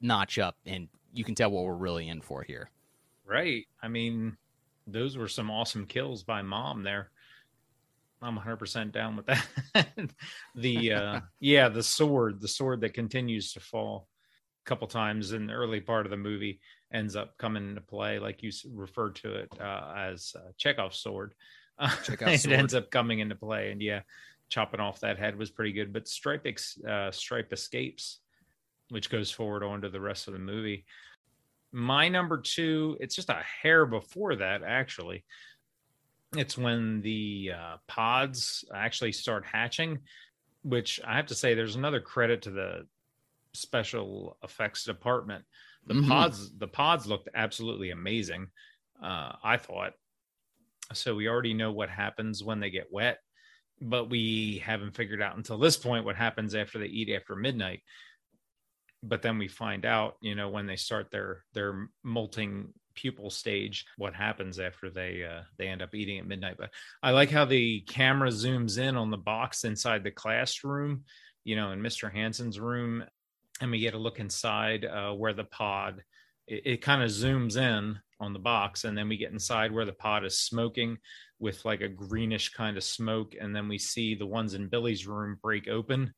notch 0.00 0.38
up, 0.38 0.56
and 0.66 0.88
you 1.12 1.24
can 1.24 1.34
tell 1.34 1.50
what 1.50 1.64
we're 1.64 1.74
really 1.74 2.08
in 2.08 2.20
for 2.20 2.42
here. 2.42 2.70
Right. 3.30 3.64
I 3.82 3.88
mean, 3.88 4.36
those 4.86 5.16
were 5.16 5.28
some 5.28 5.50
awesome 5.50 5.86
kills 5.86 6.22
by 6.22 6.42
mom 6.42 6.82
there. 6.82 7.10
I'm 8.22 8.38
100% 8.38 8.92
down 8.92 9.16
with 9.16 9.26
that. 9.26 9.46
the 10.54 10.92
uh 10.92 11.20
yeah, 11.40 11.68
the 11.68 11.82
sword, 11.82 12.40
the 12.40 12.48
sword 12.48 12.82
that 12.82 12.92
continues 12.92 13.52
to 13.54 13.60
fall 13.60 14.08
a 14.64 14.68
couple 14.68 14.88
times 14.88 15.32
in 15.32 15.46
the 15.46 15.54
early 15.54 15.80
part 15.80 16.04
of 16.04 16.10
the 16.10 16.16
movie 16.16 16.60
ends 16.92 17.16
up 17.16 17.38
coming 17.38 17.68
into 17.68 17.80
play 17.80 18.18
like 18.18 18.42
you 18.42 18.50
referred 18.74 19.14
to 19.16 19.34
it 19.34 19.48
uh, 19.60 19.94
as 19.96 20.34
uh, 20.36 20.50
Chekhov's 20.58 20.98
sword. 20.98 21.34
Chekhov's 22.04 22.44
it 22.44 22.52
ends 22.52 22.74
up 22.74 22.90
coming 22.90 23.20
into 23.20 23.36
play 23.36 23.70
and 23.70 23.80
yeah, 23.80 24.00
chopping 24.50 24.80
off 24.80 25.00
that 25.00 25.18
head 25.18 25.38
was 25.38 25.50
pretty 25.50 25.72
good. 25.72 25.92
But 25.92 26.08
Stripe 26.08 26.46
uh, 26.86 27.10
Stripe 27.10 27.52
escapes, 27.52 28.20
which 28.90 29.08
goes 29.08 29.30
forward 29.30 29.62
onto 29.62 29.88
the 29.88 30.00
rest 30.00 30.26
of 30.26 30.34
the 30.34 30.40
movie. 30.40 30.84
My 31.72 32.08
number 32.08 32.38
two, 32.38 32.96
it's 33.00 33.14
just 33.14 33.28
a 33.28 33.42
hair 33.62 33.86
before 33.86 34.36
that 34.36 34.62
actually. 34.62 35.24
It's 36.36 36.56
when 36.56 37.00
the 37.02 37.52
uh, 37.56 37.76
pods 37.88 38.64
actually 38.74 39.12
start 39.12 39.44
hatching, 39.44 39.98
which 40.62 41.00
I 41.06 41.16
have 41.16 41.26
to 41.26 41.34
say, 41.34 41.54
there's 41.54 41.76
another 41.76 42.00
credit 42.00 42.42
to 42.42 42.50
the 42.50 42.86
special 43.52 44.36
effects 44.42 44.84
department. 44.84 45.44
The 45.86 45.94
mm-hmm. 45.94 46.08
pods, 46.08 46.52
the 46.56 46.68
pods 46.68 47.06
looked 47.06 47.28
absolutely 47.34 47.90
amazing. 47.90 48.48
Uh, 49.02 49.32
I 49.42 49.56
thought. 49.56 49.94
So 50.92 51.14
we 51.14 51.28
already 51.28 51.54
know 51.54 51.72
what 51.72 51.88
happens 51.88 52.44
when 52.44 52.60
they 52.60 52.70
get 52.70 52.92
wet, 52.92 53.18
but 53.80 54.10
we 54.10 54.62
haven't 54.64 54.94
figured 54.94 55.22
out 55.22 55.36
until 55.36 55.58
this 55.58 55.76
point 55.76 56.04
what 56.04 56.16
happens 56.16 56.54
after 56.54 56.78
they 56.78 56.86
eat 56.86 57.14
after 57.14 57.34
midnight. 57.34 57.82
But 59.02 59.22
then 59.22 59.38
we 59.38 59.48
find 59.48 59.86
out, 59.86 60.16
you 60.20 60.34
know, 60.34 60.50
when 60.50 60.66
they 60.66 60.76
start 60.76 61.10
their 61.10 61.44
their 61.54 61.88
molting 62.02 62.72
pupil 62.94 63.30
stage, 63.30 63.86
what 63.96 64.14
happens 64.14 64.58
after 64.58 64.90
they 64.90 65.24
uh, 65.24 65.42
they 65.58 65.68
end 65.68 65.82
up 65.82 65.94
eating 65.94 66.18
at 66.18 66.26
midnight. 66.26 66.56
But 66.58 66.70
I 67.02 67.12
like 67.12 67.30
how 67.30 67.44
the 67.44 67.80
camera 67.82 68.28
zooms 68.28 68.78
in 68.78 68.96
on 68.96 69.10
the 69.10 69.16
box 69.16 69.64
inside 69.64 70.04
the 70.04 70.10
classroom, 70.10 71.04
you 71.44 71.56
know, 71.56 71.70
in 71.72 71.80
Mr. 71.80 72.12
Hanson's 72.12 72.60
room, 72.60 73.04
and 73.60 73.70
we 73.70 73.80
get 73.80 73.94
a 73.94 73.98
look 73.98 74.18
inside 74.18 74.84
uh, 74.84 75.12
where 75.12 75.34
the 75.34 75.44
pod 75.44 76.02
it, 76.46 76.62
it 76.64 76.82
kind 76.82 77.02
of 77.02 77.10
zooms 77.10 77.56
in 77.56 77.98
on 78.18 78.32
the 78.34 78.38
box 78.38 78.84
and 78.84 78.96
then 78.96 79.08
we 79.08 79.16
get 79.16 79.32
inside 79.32 79.72
where 79.72 79.86
the 79.86 79.92
pod 79.92 80.24
is 80.24 80.38
smoking 80.38 80.98
with 81.38 81.64
like 81.64 81.80
a 81.80 81.88
greenish 81.88 82.50
kind 82.50 82.76
of 82.76 82.84
smoke 82.84 83.34
and 83.40 83.56
then 83.56 83.66
we 83.66 83.78
see 83.78 84.14
the 84.14 84.26
ones 84.26 84.54
in 84.54 84.68
billy's 84.68 85.06
room 85.06 85.38
break 85.42 85.68
open 85.68 86.12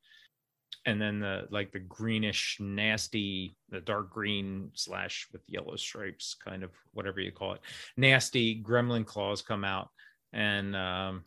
and 0.85 1.01
then 1.01 1.19
the 1.19 1.43
like 1.49 1.71
the 1.71 1.79
greenish 1.79 2.57
nasty 2.59 3.55
the 3.69 3.79
dark 3.81 4.09
green 4.11 4.69
slash 4.73 5.27
with 5.31 5.41
yellow 5.47 5.75
stripes 5.75 6.35
kind 6.43 6.63
of 6.63 6.71
whatever 6.91 7.19
you 7.19 7.31
call 7.31 7.53
it 7.53 7.61
nasty 7.95 8.61
gremlin 8.61 9.05
claws 9.05 9.41
come 9.41 9.63
out 9.63 9.89
and 10.33 10.75
um 10.75 11.23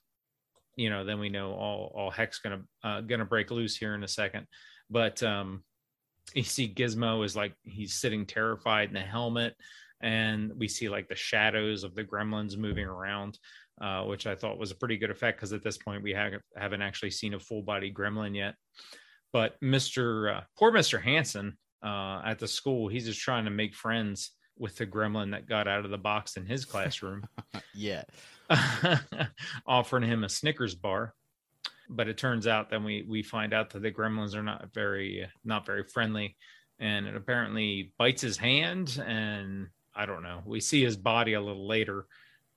you 0.76 0.90
know 0.90 1.04
then 1.04 1.18
we 1.18 1.28
know 1.28 1.52
all 1.52 1.92
all 1.94 2.10
heck's 2.10 2.38
gonna 2.38 2.62
uh, 2.84 3.00
gonna 3.00 3.24
break 3.24 3.50
loose 3.50 3.76
here 3.76 3.94
in 3.94 4.04
a 4.04 4.08
second 4.08 4.46
but 4.90 5.22
um 5.22 5.62
you 6.34 6.42
see 6.42 6.72
Gizmo 6.72 7.24
is 7.24 7.36
like 7.36 7.54
he's 7.62 7.94
sitting 7.94 8.26
terrified 8.26 8.88
in 8.88 8.94
the 8.94 9.00
helmet, 9.00 9.54
and 10.00 10.52
we 10.56 10.68
see 10.68 10.88
like 10.88 11.08
the 11.08 11.14
shadows 11.14 11.84
of 11.84 11.94
the 11.94 12.04
gremlins 12.04 12.56
moving 12.56 12.86
around, 12.86 13.38
uh, 13.80 14.02
which 14.04 14.26
I 14.26 14.34
thought 14.34 14.58
was 14.58 14.70
a 14.70 14.76
pretty 14.76 14.96
good 14.96 15.10
effect 15.10 15.38
because 15.38 15.52
at 15.52 15.62
this 15.62 15.78
point 15.78 16.02
we 16.02 16.12
have, 16.12 16.32
haven't 16.56 16.82
actually 16.82 17.10
seen 17.10 17.34
a 17.34 17.40
full 17.40 17.62
body 17.62 17.92
gremlin 17.92 18.34
yet. 18.34 18.54
But 19.32 19.60
Mr. 19.60 20.36
Uh, 20.36 20.40
poor 20.58 20.72
Mr. 20.72 21.02
Hanson 21.02 21.56
uh, 21.82 22.22
at 22.24 22.38
the 22.38 22.48
school, 22.48 22.88
he's 22.88 23.06
just 23.06 23.20
trying 23.20 23.44
to 23.44 23.50
make 23.50 23.74
friends 23.74 24.32
with 24.58 24.76
the 24.76 24.86
gremlin 24.86 25.32
that 25.32 25.48
got 25.48 25.68
out 25.68 25.84
of 25.84 25.90
the 25.90 25.98
box 25.98 26.36
in 26.36 26.46
his 26.46 26.64
classroom. 26.64 27.26
yeah. 27.74 28.04
offering 29.66 30.04
him 30.04 30.24
a 30.24 30.28
Snickers 30.28 30.74
bar 30.74 31.14
but 31.88 32.08
it 32.08 32.18
turns 32.18 32.46
out 32.46 32.70
then 32.70 32.84
we 32.84 33.04
we 33.08 33.22
find 33.22 33.52
out 33.52 33.70
that 33.70 33.82
the 33.82 33.90
gremlins 33.90 34.34
are 34.34 34.42
not 34.42 34.72
very 34.74 35.26
not 35.44 35.66
very 35.66 35.84
friendly 35.84 36.36
and 36.78 37.06
it 37.06 37.16
apparently 37.16 37.92
bites 37.98 38.22
his 38.22 38.36
hand 38.36 39.02
and 39.06 39.68
i 39.94 40.06
don't 40.06 40.22
know 40.22 40.42
we 40.44 40.60
see 40.60 40.82
his 40.82 40.96
body 40.96 41.34
a 41.34 41.40
little 41.40 41.66
later 41.66 42.06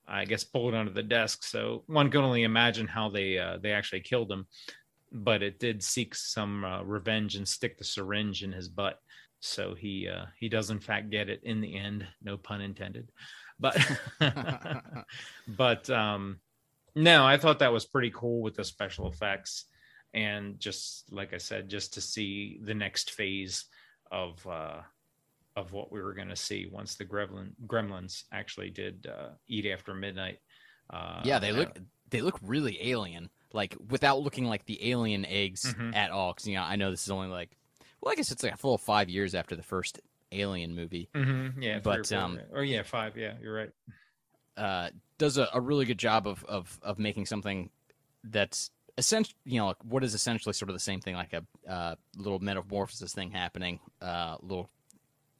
i 0.08 0.24
guess 0.24 0.44
pulled 0.44 0.74
under 0.74 0.92
the 0.92 1.02
desk 1.02 1.44
so 1.44 1.84
one 1.86 2.10
can 2.10 2.22
only 2.22 2.42
imagine 2.42 2.86
how 2.86 3.08
they 3.08 3.38
uh, 3.38 3.58
they 3.62 3.72
actually 3.72 4.00
killed 4.00 4.30
him 4.30 4.46
but 5.12 5.42
it 5.42 5.58
did 5.58 5.82
seek 5.82 6.14
some 6.14 6.64
uh, 6.64 6.82
revenge 6.82 7.36
and 7.36 7.46
stick 7.46 7.78
the 7.78 7.84
syringe 7.84 8.42
in 8.42 8.52
his 8.52 8.68
butt. 8.68 8.98
So 9.40 9.74
he 9.74 10.08
uh, 10.08 10.26
he 10.38 10.48
does 10.48 10.70
in 10.70 10.80
fact 10.80 11.10
get 11.10 11.28
it 11.28 11.40
in 11.44 11.60
the 11.60 11.76
end 11.76 12.06
no 12.22 12.36
pun 12.36 12.60
intended. 12.60 13.10
But 13.58 13.78
but 15.48 15.88
um 15.90 16.40
no, 16.94 17.24
I 17.24 17.36
thought 17.36 17.60
that 17.60 17.72
was 17.72 17.84
pretty 17.84 18.12
cool 18.14 18.42
with 18.42 18.54
the 18.54 18.64
special 18.64 19.08
effects, 19.08 19.66
and 20.12 20.58
just 20.58 21.04
like 21.12 21.32
I 21.32 21.38
said, 21.38 21.68
just 21.68 21.94
to 21.94 22.00
see 22.00 22.60
the 22.62 22.74
next 22.74 23.12
phase 23.12 23.64
of 24.10 24.44
uh, 24.46 24.80
of 25.56 25.72
what 25.72 25.92
we 25.92 26.00
were 26.00 26.14
going 26.14 26.28
to 26.28 26.36
see 26.36 26.68
once 26.70 26.96
the 26.96 27.04
gremlin 27.04 27.52
gremlins 27.66 28.24
actually 28.32 28.70
did 28.70 29.06
uh, 29.06 29.30
eat 29.48 29.66
after 29.66 29.94
midnight. 29.94 30.38
Uh, 30.92 31.20
yeah, 31.24 31.38
they 31.38 31.52
look 31.52 31.78
they 32.10 32.20
look 32.20 32.38
really 32.42 32.78
alien, 32.90 33.30
like 33.52 33.76
without 33.88 34.20
looking 34.20 34.44
like 34.44 34.66
the 34.66 34.90
alien 34.90 35.24
eggs 35.24 35.64
mm-hmm. 35.64 35.94
at 35.94 36.10
all. 36.10 36.32
Because 36.32 36.46
you 36.46 36.54
know, 36.54 36.62
I 36.62 36.76
know 36.76 36.90
this 36.90 37.04
is 37.04 37.10
only 37.10 37.28
like, 37.28 37.50
well, 38.00 38.12
I 38.12 38.16
guess 38.16 38.30
it's 38.30 38.42
like 38.42 38.54
a 38.54 38.56
full 38.56 38.78
five 38.78 39.08
years 39.08 39.34
after 39.34 39.56
the 39.56 39.62
first 39.62 40.00
Alien 40.32 40.74
movie. 40.74 41.08
Mm-hmm. 41.14 41.60
Yeah, 41.60 41.80
but 41.80 42.10
um, 42.12 42.40
or 42.52 42.62
yeah, 42.62 42.82
five. 42.82 43.16
Yeah, 43.16 43.34
you're 43.42 43.54
right. 43.54 43.70
Uh, 44.56 44.90
does 45.18 45.38
a, 45.38 45.48
a, 45.52 45.60
really 45.60 45.84
good 45.84 45.98
job 45.98 46.26
of, 46.26 46.44
of 46.44 46.78
of 46.82 46.98
making 46.98 47.26
something 47.26 47.70
that's 48.22 48.70
essentially 48.98 49.36
you 49.44 49.58
know 49.58 49.74
what 49.82 50.04
is 50.04 50.14
essentially 50.14 50.52
sort 50.52 50.68
of 50.68 50.74
the 50.74 50.80
same 50.80 51.00
thing 51.00 51.14
like 51.14 51.32
a 51.32 51.44
uh, 51.68 51.94
little 52.16 52.38
metamorphosis 52.38 53.12
thing 53.12 53.30
happening, 53.30 53.80
uh, 54.00 54.36
little 54.40 54.70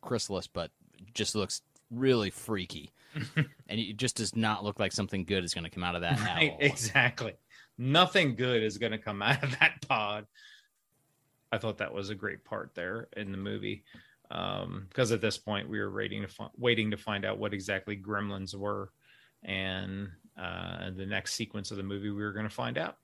chrysalis, 0.00 0.48
but 0.48 0.70
just 1.14 1.36
looks 1.36 1.62
really 1.90 2.30
freaky, 2.30 2.90
and 3.36 3.46
it 3.68 3.96
just 3.96 4.16
does 4.16 4.34
not 4.34 4.64
look 4.64 4.80
like 4.80 4.90
something 4.90 5.24
good 5.24 5.44
is 5.44 5.54
going 5.54 5.64
to 5.64 5.70
come 5.70 5.84
out 5.84 5.94
of 5.94 6.00
that. 6.00 6.18
Right, 6.18 6.56
exactly, 6.58 7.34
nothing 7.80 8.36
good 8.36 8.62
is 8.62 8.78
going 8.78 8.92
to 8.92 8.98
come 8.98 9.22
out 9.22 9.42
of 9.42 9.58
that 9.58 9.86
pod. 9.88 10.26
I 11.50 11.58
thought 11.58 11.78
that 11.78 11.92
was 11.92 12.10
a 12.10 12.14
great 12.14 12.44
part 12.44 12.72
there 12.74 13.08
in 13.16 13.32
the 13.32 13.38
movie 13.38 13.82
because 14.28 15.10
um, 15.10 15.12
at 15.12 15.20
this 15.20 15.36
point 15.36 15.68
we 15.68 15.80
were 15.80 15.90
waiting 15.90 16.22
to 16.22 16.28
fi- 16.28 16.50
waiting 16.56 16.92
to 16.92 16.96
find 16.96 17.24
out 17.24 17.38
what 17.38 17.52
exactly 17.52 17.96
gremlins 17.96 18.54
were 18.54 18.92
and 19.42 20.08
uh, 20.38 20.90
the 20.96 21.06
next 21.06 21.34
sequence 21.34 21.72
of 21.72 21.76
the 21.76 21.82
movie 21.82 22.10
we 22.10 22.22
were 22.22 22.32
going 22.32 22.48
to 22.48 22.54
find 22.54 22.78
out. 22.78 22.98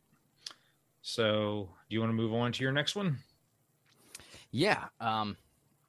So, 1.02 1.70
do 1.88 1.94
you 1.94 2.00
want 2.00 2.10
to 2.10 2.14
move 2.14 2.34
on 2.34 2.52
to 2.52 2.62
your 2.62 2.72
next 2.72 2.94
one? 2.94 3.16
Yeah. 4.50 4.84
Um, 5.00 5.36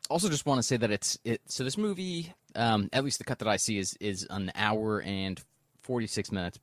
also, 0.10 0.30
just 0.30 0.46
want 0.46 0.60
to 0.60 0.64
say 0.64 0.78
that 0.78 0.90
it's 0.90 1.20
it. 1.24 1.42
So 1.48 1.64
this 1.64 1.78
movie, 1.78 2.34
um, 2.56 2.90
at 2.94 3.04
least 3.04 3.18
the 3.18 3.24
cut 3.24 3.40
that 3.40 3.48
I 3.48 3.58
see, 3.58 3.78
is 3.78 3.96
is 4.00 4.26
an 4.30 4.52
hour 4.56 5.02
and 5.02 5.40
forty 5.82 6.08
six 6.08 6.32
minutes. 6.32 6.60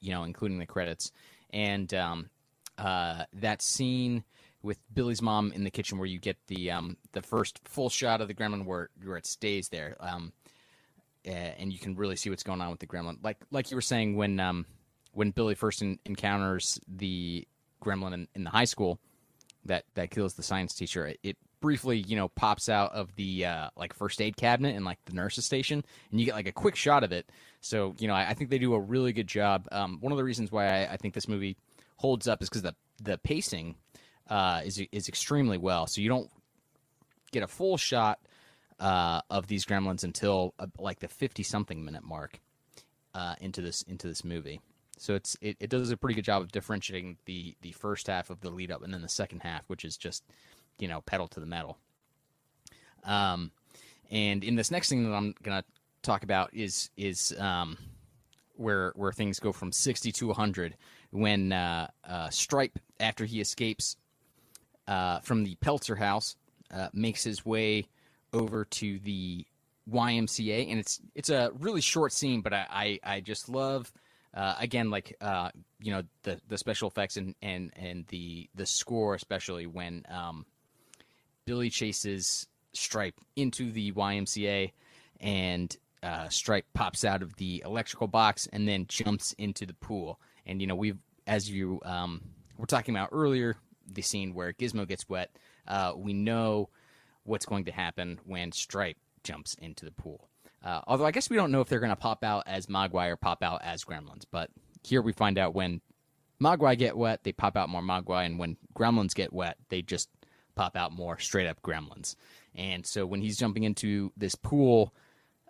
You 0.00 0.12
know, 0.12 0.24
including 0.24 0.58
the 0.58 0.66
credits, 0.66 1.12
and 1.50 1.92
um, 1.94 2.30
uh, 2.76 3.24
that 3.32 3.62
scene 3.62 4.24
with 4.62 4.78
Billy's 4.92 5.22
mom 5.22 5.52
in 5.52 5.64
the 5.64 5.70
kitchen 5.70 5.98
where 5.98 6.06
you 6.06 6.18
get 6.18 6.36
the 6.46 6.70
um, 6.70 6.96
the 7.12 7.22
first 7.22 7.60
full 7.64 7.88
shot 7.88 8.20
of 8.20 8.28
the 8.28 8.34
gremlin 8.34 8.64
where 8.64 8.90
where 9.02 9.16
it 9.16 9.26
stays 9.26 9.68
there. 9.68 9.96
Um, 10.00 10.32
and 11.24 11.72
you 11.72 11.78
can 11.78 11.94
really 11.94 12.16
see 12.16 12.30
what's 12.30 12.42
going 12.42 12.60
on 12.60 12.70
with 12.70 12.80
the 12.80 12.86
gremlin. 12.86 13.18
Like 13.22 13.38
like 13.50 13.70
you 13.70 13.76
were 13.76 13.82
saying 13.82 14.16
when 14.16 14.40
um, 14.40 14.66
when 15.12 15.30
Billy 15.30 15.54
first 15.54 15.82
in, 15.82 15.98
encounters 16.04 16.80
the 16.88 17.46
gremlin 17.82 18.14
in, 18.14 18.28
in, 18.34 18.44
the 18.44 18.50
high 18.50 18.64
school 18.64 18.98
that 19.64 19.84
that 19.94 20.10
kills 20.10 20.34
the 20.34 20.42
science 20.42 20.74
teacher, 20.74 21.06
it, 21.06 21.18
it 21.22 21.36
briefly 21.60 21.98
you 21.98 22.16
know 22.16 22.28
pops 22.28 22.68
out 22.68 22.92
of 22.92 23.14
the 23.16 23.46
uh, 23.46 23.70
like 23.76 23.92
first 23.94 24.20
aid 24.20 24.36
cabinet 24.36 24.76
in 24.76 24.84
like 24.84 24.98
the 25.04 25.14
nurse's 25.14 25.44
station, 25.44 25.84
and 26.10 26.20
you 26.20 26.26
get 26.26 26.34
like 26.34 26.48
a 26.48 26.52
quick 26.52 26.76
shot 26.76 27.04
of 27.04 27.12
it. 27.12 27.30
So 27.60 27.94
you 27.98 28.08
know 28.08 28.14
I, 28.14 28.30
I 28.30 28.34
think 28.34 28.50
they 28.50 28.58
do 28.58 28.74
a 28.74 28.80
really 28.80 29.12
good 29.12 29.26
job. 29.26 29.66
Um, 29.72 29.98
one 30.00 30.12
of 30.12 30.18
the 30.18 30.24
reasons 30.24 30.52
why 30.52 30.66
I, 30.66 30.92
I 30.92 30.96
think 30.96 31.14
this 31.14 31.28
movie 31.28 31.56
holds 31.96 32.28
up 32.28 32.42
is 32.42 32.48
because 32.48 32.62
the 32.62 32.74
the 33.02 33.18
pacing 33.18 33.76
uh, 34.28 34.62
is 34.64 34.82
is 34.92 35.08
extremely 35.08 35.58
well. 35.58 35.86
So 35.86 36.00
you 36.00 36.08
don't 36.08 36.30
get 37.32 37.42
a 37.42 37.48
full 37.48 37.76
shot 37.76 38.18
uh, 38.80 39.20
of 39.30 39.46
these 39.46 39.64
gremlins 39.64 40.04
until 40.04 40.54
uh, 40.58 40.66
like 40.78 41.00
the 41.00 41.08
50 41.08 41.42
something 41.42 41.84
minute 41.84 42.04
mark 42.04 42.40
uh, 43.14 43.34
into 43.40 43.60
this 43.60 43.82
into 43.82 44.06
this 44.06 44.24
movie. 44.24 44.60
So 44.98 45.14
it's 45.14 45.36
it, 45.40 45.56
it 45.60 45.70
does 45.70 45.90
a 45.90 45.96
pretty 45.96 46.14
good 46.14 46.24
job 46.24 46.42
of 46.42 46.52
differentiating 46.52 47.18
the 47.24 47.54
the 47.62 47.72
first 47.72 48.06
half 48.06 48.30
of 48.30 48.40
the 48.40 48.50
lead 48.50 48.70
up 48.70 48.82
and 48.82 48.92
then 48.92 49.02
the 49.02 49.08
second 49.08 49.40
half, 49.40 49.68
which 49.68 49.84
is 49.84 49.96
just 49.96 50.24
you 50.78 50.88
know 50.88 51.00
pedal 51.02 51.28
to 51.28 51.40
the 51.40 51.46
metal. 51.46 51.78
Um, 53.04 53.52
and 54.10 54.42
in 54.44 54.54
this 54.54 54.70
next 54.70 54.88
thing 54.88 55.04
that 55.04 55.14
I'm 55.14 55.34
gonna 55.42 55.64
talk 56.02 56.22
about 56.22 56.52
is 56.54 56.90
is 56.96 57.34
um, 57.38 57.76
where 58.56 58.92
where 58.96 59.12
things 59.12 59.38
go 59.38 59.52
from 59.52 59.72
60 59.72 60.12
to 60.12 60.26
100 60.28 60.76
when 61.10 61.52
uh, 61.52 61.88
uh, 62.06 62.28
Stripe 62.30 62.78
after 63.00 63.24
he 63.24 63.40
escapes 63.40 63.96
uh, 64.86 65.20
from 65.20 65.44
the 65.44 65.54
Peltzer 65.56 65.96
house 65.96 66.36
uh, 66.74 66.88
makes 66.92 67.24
his 67.24 67.44
way 67.46 67.86
over 68.32 68.64
to 68.64 68.98
the 69.00 69.46
YMCA, 69.90 70.70
and 70.70 70.78
it's 70.78 71.00
it's 71.14 71.30
a 71.30 71.50
really 71.58 71.80
short 71.80 72.12
scene, 72.12 72.40
but 72.42 72.52
I 72.52 72.66
I, 72.70 73.14
I 73.14 73.20
just 73.20 73.48
love 73.48 73.90
uh, 74.34 74.54
again 74.58 74.90
like 74.90 75.16
uh, 75.20 75.50
you 75.80 75.92
know 75.92 76.02
the 76.24 76.40
the 76.48 76.58
special 76.58 76.88
effects 76.88 77.16
and 77.16 77.34
and 77.42 77.72
and 77.76 78.06
the 78.08 78.48
the 78.54 78.66
score 78.66 79.14
especially 79.14 79.66
when 79.66 80.04
um, 80.10 80.44
Billy 81.48 81.70
chases 81.70 82.46
Stripe 82.74 83.14
into 83.34 83.72
the 83.72 83.90
YMCA, 83.92 84.70
and 85.18 85.74
uh, 86.02 86.28
Stripe 86.28 86.66
pops 86.74 87.06
out 87.06 87.22
of 87.22 87.34
the 87.36 87.62
electrical 87.64 88.06
box 88.06 88.46
and 88.52 88.68
then 88.68 88.84
jumps 88.86 89.32
into 89.38 89.64
the 89.64 89.72
pool, 89.72 90.20
and 90.44 90.60
you 90.60 90.66
know 90.66 90.74
we've 90.74 90.98
as 91.26 91.50
you 91.50 91.80
um, 91.86 92.20
we're 92.58 92.66
talking 92.66 92.94
about 92.94 93.08
earlier 93.12 93.56
the 93.90 94.02
scene 94.02 94.34
where 94.34 94.52
Gizmo 94.52 94.86
gets 94.86 95.08
wet. 95.08 95.34
Uh, 95.66 95.94
we 95.96 96.12
know 96.12 96.68
what's 97.22 97.46
going 97.46 97.64
to 97.64 97.72
happen 97.72 98.20
when 98.26 98.52
Stripe 98.52 98.98
jumps 99.24 99.54
into 99.54 99.86
the 99.86 99.92
pool. 99.92 100.28
Uh, 100.62 100.82
although 100.86 101.06
I 101.06 101.12
guess 101.12 101.30
we 101.30 101.36
don't 101.36 101.50
know 101.50 101.62
if 101.62 101.68
they're 101.70 101.80
going 101.80 101.88
to 101.88 101.96
pop 101.96 102.24
out 102.24 102.42
as 102.46 102.66
Mogwai 102.66 103.08
or 103.08 103.16
pop 103.16 103.42
out 103.42 103.62
as 103.64 103.84
Gremlins. 103.84 104.24
But 104.30 104.50
here 104.82 105.00
we 105.00 105.12
find 105.12 105.38
out 105.38 105.54
when 105.54 105.80
Mogwai 106.42 106.76
get 106.76 106.94
wet, 106.96 107.24
they 107.24 107.32
pop 107.32 107.56
out 107.56 107.70
more 107.70 107.80
Mogwai, 107.80 108.26
and 108.26 108.38
when 108.38 108.58
Gremlins 108.76 109.14
get 109.14 109.32
wet, 109.32 109.56
they 109.70 109.80
just 109.80 110.10
pop 110.58 110.76
out 110.76 110.92
more 110.92 111.18
straight 111.20 111.46
up 111.46 111.62
Gremlins. 111.62 112.16
And 112.56 112.84
so 112.84 113.06
when 113.06 113.20
he's 113.20 113.38
jumping 113.38 113.62
into 113.62 114.12
this 114.16 114.34
pool, 114.34 114.92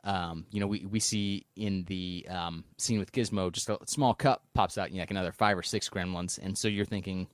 um, 0.05 0.45
you 0.51 0.61
know, 0.61 0.67
we, 0.67 0.85
we 0.85 1.01
see 1.01 1.47
in 1.57 1.85
the 1.85 2.27
um, 2.29 2.65
scene 2.77 2.99
with 2.99 3.11
Gizmo, 3.11 3.51
just 3.51 3.71
a 3.71 3.79
small 3.87 4.13
cup 4.13 4.45
pops 4.53 4.77
out, 4.77 4.91
you 4.91 4.97
know, 4.97 5.03
like 5.03 5.11
another 5.11 5.33
five 5.33 5.57
or 5.57 5.63
six 5.63 5.89
Gremlins. 5.89 6.39
And 6.39 6.57
so 6.57 6.69
you're 6.69 6.85
thinking, 6.85 7.27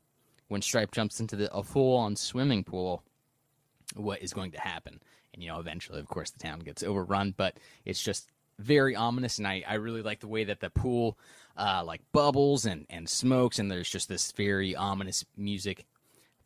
when 0.46 0.62
Stripe 0.62 0.92
jumps 0.92 1.18
into 1.18 1.34
the, 1.34 1.52
a 1.52 1.64
full 1.64 1.96
on 1.96 2.14
swimming 2.14 2.62
pool, 2.62 3.02
what 3.96 4.22
is 4.22 4.32
going 4.32 4.52
to 4.52 4.60
happen? 4.60 5.00
And, 5.32 5.42
you 5.42 5.48
know, 5.48 5.58
eventually, 5.58 5.98
of 5.98 6.06
course, 6.06 6.30
the 6.30 6.38
town 6.38 6.60
gets 6.60 6.84
overrun, 6.84 7.34
but 7.36 7.58
it's 7.84 8.00
just 8.02 8.30
very 8.60 8.94
ominous. 8.94 9.38
And 9.38 9.48
I, 9.48 9.64
I 9.66 9.74
really 9.74 10.02
like 10.02 10.20
the 10.20 10.28
way 10.28 10.44
that 10.44 10.60
the 10.60 10.70
pool, 10.70 11.18
uh, 11.56 11.82
like 11.84 12.02
bubbles 12.12 12.66
and, 12.66 12.86
and 12.88 13.08
smokes, 13.08 13.58
and 13.58 13.68
there's 13.68 13.90
just 13.90 14.08
this 14.08 14.30
very 14.30 14.76
ominous 14.76 15.24
music 15.36 15.86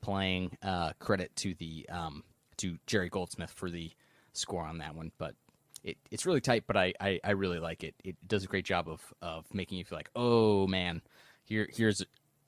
playing. 0.00 0.56
Uh, 0.62 0.92
credit 0.98 1.34
to 1.36 1.54
the, 1.54 1.88
um, 1.90 2.24
to 2.58 2.76
Jerry 2.86 3.08
Goldsmith 3.08 3.50
for 3.50 3.70
the 3.70 3.90
score 4.32 4.64
on 4.64 4.78
that 4.78 4.94
one. 4.94 5.12
But 5.18 5.34
it, 5.84 5.96
it's 6.10 6.26
really 6.26 6.40
tight, 6.40 6.64
but 6.66 6.76
I, 6.76 6.92
I, 7.00 7.20
I 7.24 7.30
really 7.32 7.58
like 7.58 7.84
it. 7.84 7.94
It 8.04 8.16
does 8.26 8.44
a 8.44 8.48
great 8.48 8.64
job 8.64 8.88
of, 8.88 9.00
of 9.22 9.46
making 9.52 9.78
you 9.78 9.84
feel 9.84 9.98
like, 9.98 10.10
oh 10.16 10.66
man, 10.66 11.02
here 11.44 11.68
here's 11.72 12.04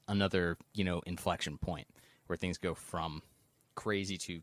another 0.08 0.58
you 0.74 0.84
know 0.84 1.00
inflection 1.06 1.56
point 1.56 1.86
where 2.26 2.36
things 2.36 2.58
go 2.58 2.74
from 2.74 3.22
crazy 3.74 4.18
to 4.18 4.40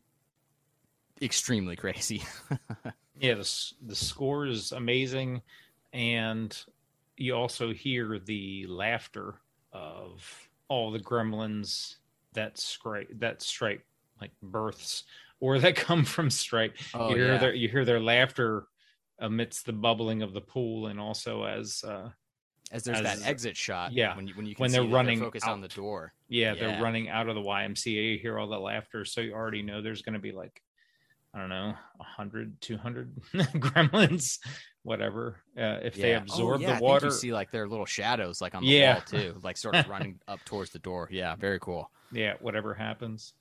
extremely 1.22 1.76
crazy. 1.76 2.22
yeah, 3.20 3.34
the 3.34 3.72
the 3.82 3.94
score 3.94 4.46
is 4.46 4.72
amazing, 4.72 5.42
and 5.92 6.56
you 7.16 7.34
also 7.34 7.72
hear 7.72 8.18
the 8.18 8.66
laughter 8.68 9.34
of 9.72 10.48
all 10.68 10.90
the 10.90 10.98
gremlins 10.98 11.96
that 12.34 12.58
stripe 12.58 13.08
that 13.18 13.42
stripe 13.42 13.82
like 14.20 14.30
births 14.42 15.04
or 15.40 15.58
that 15.58 15.76
come 15.86 16.04
from 16.04 16.30
stripe. 16.30 16.76
Oh, 16.94 17.10
you 17.10 17.16
hear 17.16 17.26
yeah. 17.32 17.38
their 17.38 17.54
you 17.54 17.68
hear 17.68 17.84
their 17.84 18.00
laughter 18.00 18.66
amidst 19.20 19.66
the 19.66 19.72
bubbling 19.72 20.22
of 20.22 20.32
the 20.32 20.40
pool, 20.40 20.86
and 20.88 21.00
also 21.00 21.44
as 21.44 21.82
uh, 21.86 22.08
As 22.70 22.84
there's 22.84 23.00
As- 23.00 23.20
that 23.20 23.28
exit 23.28 23.56
shot, 23.56 23.92
yeah, 23.92 24.14
when 24.16 24.26
you 24.28 24.34
when 24.34 24.46
you 24.46 24.54
can 24.54 24.62
when 24.62 24.70
they're 24.72 24.84
running 24.84 25.20
focused 25.20 25.46
on 25.46 25.60
the 25.60 25.68
door. 25.68 26.12
yeah, 26.28 26.52
Yeah. 26.54 26.60
they're 26.60 26.82
running 26.82 27.08
out 27.08 27.28
of 27.28 27.34
the 27.34 27.40
YMCA. 27.40 28.12
You 28.14 28.18
hear 28.18 28.38
all 28.38 28.48
the 28.48 28.58
laughter, 28.60 29.04
so 29.04 29.20
you 29.20 29.32
already 29.32 29.62
know 29.62 29.80
there's 29.82 30.02
going 30.02 30.12
to 30.14 30.18
be 30.20 30.32
like 30.32 30.62
I 31.38 31.40
don't 31.42 31.50
know, 31.50 31.74
100, 31.98 32.60
200 32.60 33.16
gremlins, 33.34 34.38
whatever. 34.82 35.36
Uh, 35.56 35.78
if 35.82 35.94
they 35.94 36.10
Yeah. 36.10 36.18
Oh, 36.18 36.22
absorb 36.22 36.60
yeah, 36.62 36.72
I 36.72 36.78
the 36.78 36.82
water, 36.82 37.06
you 37.06 37.12
see 37.12 37.32
like 37.32 37.52
their 37.52 37.68
little 37.68 37.86
shadows 37.86 38.40
like 38.40 38.56
on 38.56 38.62
the 38.64 38.68
Yeah. 38.70 38.94
wall 38.94 39.02
too, 39.02 39.38
like 39.44 39.56
sort 39.56 39.76
of 39.76 39.88
running 39.88 40.18
up 40.28 40.44
towards 40.44 40.70
the 40.72 40.80
door. 40.80 41.08
Yeah, 41.12 41.36
very 41.36 41.60
cool. 41.60 41.90
yeah, 42.12 42.34
whatever 42.40 42.74
happens. 42.74 43.34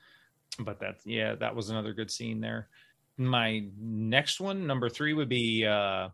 But 0.59 0.79
that's 0.79 1.05
yeah, 1.07 1.33
that 1.35 1.55
was 1.55 1.69
another 1.71 1.93
good 1.93 2.11
scene 2.11 2.39
there. 2.39 2.69
My 3.17 3.63
next 3.79 4.39
one, 4.39 4.67
number 4.67 4.89
three, 4.89 5.13
would 5.13 5.29
be 5.29 5.65
uh 5.65 6.09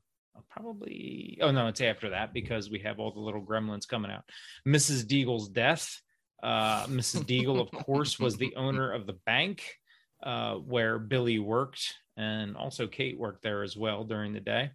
probably 0.50 1.38
oh 1.42 1.52
no, 1.52 1.68
it's 1.68 1.82
after 1.82 2.12
that 2.12 2.34
because 2.34 2.70
we 2.70 2.80
have 2.80 2.98
all 3.00 3.12
the 3.12 3.20
little 3.20 3.42
gremlins 3.42 3.88
coming 3.88 4.10
out. 4.10 4.24
Mrs. 4.66 5.04
Deagle's 5.06 5.50
death. 5.50 6.02
Uh 6.42 6.86
Mrs. 6.88 7.24
Deagle, 7.26 7.60
of 7.60 7.72
course, 7.72 8.20
was 8.20 8.38
the 8.38 8.56
owner 8.58 8.92
of 8.94 9.06
the 9.06 9.18
bank 9.26 9.80
uh 10.24 10.56
where 10.56 10.98
Billy 11.00 11.40
worked, 11.40 11.94
and 12.18 12.56
also 12.58 12.88
Kate 12.88 13.18
worked 13.20 13.44
there 13.44 13.64
as 13.64 13.76
well 13.78 14.04
during 14.04 14.34
the 14.34 14.40
day. 14.40 14.72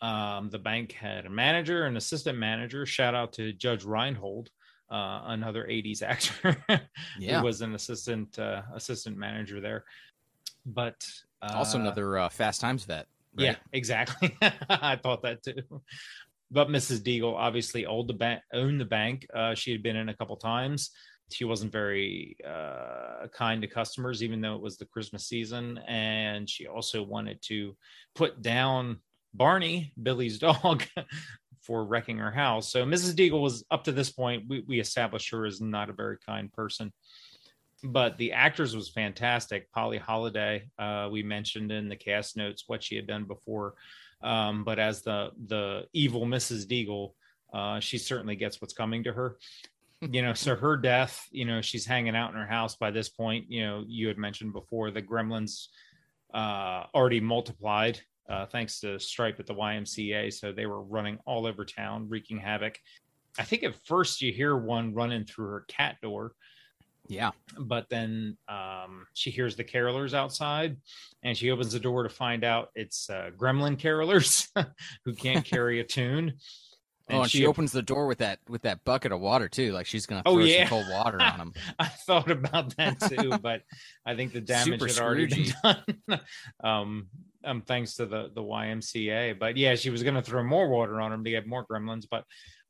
Um, 0.00 0.50
the 0.50 0.58
bank 0.58 0.92
had 0.92 1.26
a 1.26 1.30
manager, 1.30 1.84
an 1.86 1.96
assistant 1.96 2.36
manager. 2.38 2.84
Shout 2.84 3.14
out 3.14 3.32
to 3.34 3.52
Judge 3.52 3.84
Reinhold, 3.84 4.50
uh, 4.90 5.22
another 5.26 5.64
80s 5.64 6.02
actor 6.12 6.56
Yeah. 7.18 7.38
who 7.38 7.44
was 7.44 7.60
an 7.60 7.74
assistant 7.74 8.36
uh, 8.38 8.62
assistant 8.74 9.16
manager 9.16 9.60
there. 9.60 9.84
But 10.66 11.06
uh, 11.40 11.52
also 11.54 11.78
another 11.78 12.18
uh, 12.18 12.28
Fast 12.28 12.60
Times 12.60 12.84
vet. 12.84 13.06
right? 13.36 13.44
yeah, 13.44 13.56
exactly. 13.72 14.36
I 14.68 14.96
thought 14.96 15.22
that 15.22 15.42
too. 15.44 15.62
But 16.50 16.68
Mrs. 16.68 17.00
Deagle 17.00 17.34
obviously 17.36 17.86
owned 17.86 18.08
the 18.08 18.14
bank. 18.14 18.42
Owned 18.52 18.80
the 18.80 18.84
bank. 18.84 19.26
Uh, 19.32 19.54
she 19.54 19.70
had 19.72 19.82
been 19.84 19.96
in 19.96 20.08
a 20.08 20.14
couple 20.16 20.36
times. 20.36 20.90
She 21.30 21.44
wasn't 21.44 21.72
very 21.72 22.36
uh, 22.46 23.26
kind 23.32 23.62
to 23.62 23.68
customers, 23.68 24.22
even 24.22 24.40
though 24.40 24.54
it 24.54 24.60
was 24.60 24.76
the 24.76 24.84
Christmas 24.84 25.26
season, 25.26 25.78
and 25.88 26.48
she 26.48 26.66
also 26.66 27.02
wanted 27.02 27.40
to 27.42 27.76
put 28.14 28.42
down 28.42 28.98
Barney, 29.32 29.92
Billy's 30.02 30.38
dog, 30.40 30.84
for 31.62 31.84
wrecking 31.84 32.18
her 32.18 32.32
house. 32.32 32.70
So 32.70 32.84
Mrs. 32.84 33.14
Deagle 33.14 33.40
was 33.40 33.64
up 33.70 33.84
to 33.84 33.92
this 33.92 34.10
point. 34.10 34.44
We, 34.48 34.64
we 34.66 34.80
established 34.80 35.30
her 35.30 35.46
as 35.46 35.60
not 35.60 35.88
a 35.88 35.94
very 35.94 36.18
kind 36.26 36.52
person 36.52 36.92
but 37.82 38.16
the 38.16 38.32
actors 38.32 38.76
was 38.76 38.88
fantastic. 38.88 39.70
Polly 39.72 39.98
Holliday, 39.98 40.68
uh, 40.78 41.08
we 41.10 41.22
mentioned 41.22 41.72
in 41.72 41.88
the 41.88 41.96
cast 41.96 42.36
notes 42.36 42.64
what 42.66 42.82
she 42.82 42.96
had 42.96 43.06
done 43.06 43.24
before, 43.24 43.74
um, 44.22 44.64
but 44.64 44.78
as 44.78 45.02
the 45.02 45.30
the 45.46 45.86
evil 45.92 46.24
Mrs. 46.26 46.66
Deagle, 46.66 47.12
uh, 47.52 47.80
she 47.80 47.98
certainly 47.98 48.36
gets 48.36 48.60
what's 48.60 48.74
coming 48.74 49.02
to 49.04 49.12
her. 49.12 49.36
You 50.10 50.22
know, 50.22 50.34
so 50.34 50.56
her 50.56 50.76
death, 50.76 51.28
you 51.30 51.44
know, 51.44 51.60
she's 51.60 51.86
hanging 51.86 52.16
out 52.16 52.30
in 52.30 52.36
her 52.36 52.46
house 52.46 52.74
by 52.76 52.90
this 52.90 53.08
point. 53.08 53.46
You 53.48 53.64
know, 53.64 53.84
you 53.86 54.08
had 54.08 54.18
mentioned 54.18 54.52
before 54.52 54.90
the 54.90 55.00
gremlins 55.02 55.68
uh, 56.34 56.86
already 56.94 57.20
multiplied 57.20 58.00
uh, 58.28 58.46
thanks 58.46 58.80
to 58.80 58.98
Stripe 58.98 59.38
at 59.38 59.46
the 59.46 59.54
YMCA. 59.54 60.32
So 60.32 60.52
they 60.52 60.66
were 60.66 60.82
running 60.82 61.18
all 61.24 61.46
over 61.46 61.64
town, 61.64 62.08
wreaking 62.08 62.38
havoc. 62.38 62.78
I 63.38 63.44
think 63.44 63.62
at 63.62 63.74
first 63.86 64.20
you 64.22 64.32
hear 64.32 64.56
one 64.56 64.92
running 64.92 65.24
through 65.24 65.46
her 65.46 65.64
cat 65.68 65.96
door 66.02 66.32
Yeah. 67.08 67.30
but 67.58 67.88
then 67.88 68.36
um, 68.48 69.06
she 69.14 69.30
hears 69.30 69.56
the 69.56 69.64
carolers 69.64 70.14
outside 70.14 70.76
and 71.22 71.36
she 71.36 71.50
opens 71.50 71.72
the 71.72 71.80
door 71.80 72.02
to 72.02 72.08
find 72.08 72.44
out 72.44 72.68
it's 72.74 73.08
uh, 73.08 73.30
gremlin 73.36 73.78
carolers 73.78 74.48
who 75.04 75.14
can't 75.14 75.44
carry 75.54 75.80
a 75.80 75.84
tune 75.84 76.34
Oh, 77.12 77.22
and 77.22 77.30
she, 77.30 77.46
opens 77.46 77.72
the 77.72 77.82
door 77.82 78.06
with 78.06 78.18
that 78.18 78.38
with 78.48 78.62
that 78.62 78.84
bucket 78.84 79.12
of 79.12 79.20
water 79.20 79.48
too, 79.48 79.72
like 79.72 79.86
she's 79.86 80.06
gonna 80.06 80.22
Oh, 80.26 80.36
throw 80.36 80.44
yeah. 80.44 80.68
some 80.68 80.78
cold 80.82 80.86
water 80.90 81.20
on 81.20 81.38
him. 81.40 81.52
i 81.78 81.86
thought 81.86 82.30
about 82.30 82.76
that 82.76 82.98
too 83.00 83.36
but 83.38 83.62
i 84.06 84.14
think 84.14 84.32
the 84.32 84.40
damage 84.40 84.80
Super 84.80 84.86
had 84.86 84.98
already 84.98 85.26
been 85.26 85.52
done. 85.62 86.20
Um, 86.64 87.08
um 87.44 87.62
thanks 87.62 87.94
to 87.94 88.06
the 88.06 88.30
the 88.34 88.42
ymca 88.42 89.38
but 89.38 89.56
yeah 89.56 89.74
she 89.74 89.90
was 89.90 90.02
going 90.02 90.14
to 90.14 90.22
throw 90.22 90.42
more 90.44 90.68
water 90.68 91.00
on 91.00 91.12
him 91.12 91.24
to 91.24 91.30
get 91.30 91.46
more 91.46 91.66
gremlins 91.66 92.04
but 92.10 92.24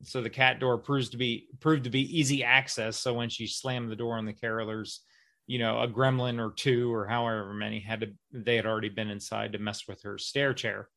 so 0.04 0.20
the 0.20 0.30
cat 0.30 0.58
door 0.60 0.78
proves 0.78 1.10
to 1.10 1.16
be 1.16 1.46
proved 1.60 1.84
to 1.84 1.90
be 1.90 2.18
easy 2.18 2.42
access. 2.42 2.96
So 2.96 3.14
when 3.14 3.28
she 3.28 3.46
slammed 3.46 3.90
the 3.90 3.96
door 3.96 4.18
on 4.18 4.26
the 4.26 4.32
carolers 4.32 4.98
you 5.46 5.58
know 5.58 5.80
a 5.80 5.88
gremlin 5.88 6.38
or 6.38 6.52
two 6.52 6.92
or 6.92 7.06
however 7.06 7.52
many 7.52 7.80
had 7.80 8.00
to 8.00 8.06
they 8.32 8.56
had 8.56 8.66
already 8.66 8.88
been 8.88 9.10
inside 9.10 9.52
to 9.52 9.58
mess 9.58 9.86
with 9.88 10.02
her 10.02 10.18
stair 10.18 10.54
chair. 10.54 10.88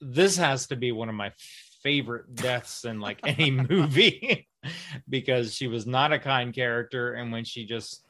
This 0.00 0.36
has 0.36 0.66
to 0.68 0.76
be 0.76 0.92
one 0.92 1.08
of 1.08 1.14
my 1.14 1.32
favorite 1.82 2.34
deaths 2.34 2.84
in 2.84 3.00
like 3.00 3.20
any 3.24 3.50
movie 3.50 4.48
because 5.08 5.54
she 5.54 5.66
was 5.66 5.86
not 5.86 6.12
a 6.12 6.18
kind 6.18 6.54
character 6.54 7.14
and 7.14 7.32
when 7.32 7.44
she 7.44 7.64
just 7.64 8.04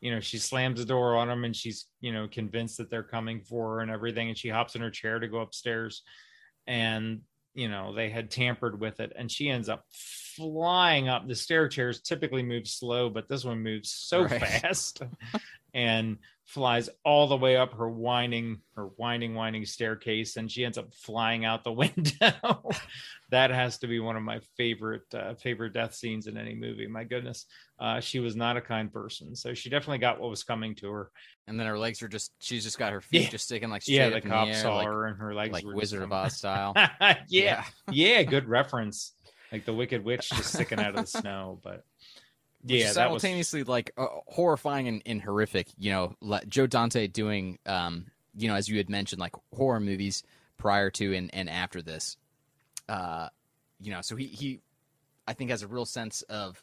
you 0.00 0.10
know 0.10 0.20
she 0.20 0.38
slams 0.38 0.80
the 0.80 0.86
door 0.86 1.16
on 1.16 1.28
them 1.28 1.44
and 1.44 1.56
she's 1.56 1.86
you 2.00 2.12
know 2.12 2.28
convinced 2.28 2.76
that 2.78 2.90
they're 2.90 3.02
coming 3.02 3.40
for 3.40 3.74
her 3.74 3.80
and 3.80 3.90
everything 3.90 4.28
and 4.28 4.38
she 4.38 4.48
hops 4.48 4.74
in 4.74 4.80
her 4.82 4.90
chair 4.90 5.18
to 5.18 5.28
go 5.28 5.38
upstairs 5.38 6.02
and 6.66 7.20
you 7.54 7.68
know 7.68 7.94
they 7.94 8.10
had 8.10 8.30
tampered 8.30 8.78
with 8.80 9.00
it 9.00 9.12
and 9.16 9.30
she 9.30 9.48
ends 9.48 9.68
up 9.68 9.84
flying 10.36 11.08
up 11.08 11.26
the 11.26 11.34
stair 11.34 11.68
chairs 11.68 12.00
typically 12.00 12.42
move 12.42 12.66
slow 12.68 13.08
but 13.10 13.28
this 13.28 13.44
one 13.44 13.62
moves 13.62 13.90
so 13.90 14.22
Right. 14.22 14.40
fast 14.42 15.02
and 15.74 16.18
flies 16.44 16.88
all 17.04 17.26
the 17.26 17.36
way 17.36 17.56
up 17.56 17.72
her 17.74 17.88
winding 17.88 18.60
her 18.76 18.86
winding 18.96 19.34
winding 19.34 19.64
staircase 19.64 20.36
and 20.36 20.50
she 20.50 20.64
ends 20.64 20.78
up 20.78 20.94
flying 20.94 21.44
out 21.44 21.64
the 21.64 21.72
window 21.84 22.68
that 23.30 23.50
has 23.50 23.78
to 23.78 23.88
be 23.88 23.98
one 23.98 24.16
of 24.16 24.22
my 24.22 24.38
favorite 24.56 25.02
uh, 25.12 25.34
favorite 25.34 25.72
death 25.72 25.92
scenes 25.94 26.28
in 26.28 26.36
any 26.36 26.54
movie 26.54 26.86
my 26.86 27.02
goodness 27.02 27.46
uh, 27.80 27.98
she 28.00 28.20
was 28.20 28.36
not 28.36 28.56
a 28.56 28.60
kind 28.60 28.92
person 28.92 29.34
so 29.34 29.54
she 29.54 29.68
definitely 29.68 29.98
got 29.98 30.20
what 30.20 30.30
was 30.30 30.44
coming 30.44 30.74
to 30.74 30.88
her 30.90 31.10
And 31.48 31.58
then 31.58 31.66
her 31.66 31.78
legs 31.78 32.00
are 32.02 32.08
just 32.08 32.32
she's 32.38 32.62
just 32.62 32.78
got 32.78 32.92
her 32.92 33.00
feet 33.00 33.22
Yeah. 33.22 33.28
just 33.30 33.46
sticking 33.46 33.68
like 33.68 33.82
yeah 33.88 34.08
the 34.10 34.18
in 34.18 34.22
cop 34.28 34.46
the 34.46 34.54
air, 34.54 34.62
saw 34.62 34.76
like, 34.76 34.86
her 34.86 35.06
and 35.06 35.18
her 35.18 35.34
legs 35.34 35.52
like 35.52 35.64
Wizard 35.66 36.02
of 36.02 36.12
Oz 36.12 36.36
style. 36.36 36.74
yeah 37.28 37.64
yeah 37.90 38.22
good 38.22 38.46
reference 38.48 39.12
like 39.56 39.64
the 39.66 39.74
wicked 39.74 40.04
witch 40.04 40.30
just 40.30 40.54
sticking 40.54 40.78
out 40.78 40.90
of 40.90 40.96
the 40.96 41.06
snow 41.20 41.58
but 41.62 41.84
yeah 42.66 42.92
that 42.92 43.10
was 43.12 43.22
simultaneously 43.22 43.62
like 43.64 43.92
uh, 43.96 44.06
horrifying 44.26 44.88
and, 44.88 45.02
and 45.06 45.22
horrific. 45.22 45.68
You 45.78 45.92
know, 45.92 46.16
like 46.20 46.48
Joe 46.48 46.66
Dante 46.66 47.06
doing, 47.06 47.58
um, 47.66 48.06
you 48.36 48.48
know, 48.48 48.54
as 48.54 48.68
you 48.68 48.76
had 48.76 48.90
mentioned, 48.90 49.20
like 49.20 49.34
horror 49.54 49.80
movies 49.80 50.22
prior 50.56 50.90
to 50.90 51.14
and, 51.14 51.32
and 51.34 51.48
after 51.48 51.82
this. 51.82 52.16
Uh, 52.88 53.28
you 53.80 53.90
know, 53.92 54.00
so 54.00 54.16
he 54.16 54.26
he, 54.26 54.60
I 55.26 55.32
think 55.32 55.50
has 55.50 55.62
a 55.62 55.68
real 55.68 55.84
sense 55.84 56.22
of 56.22 56.62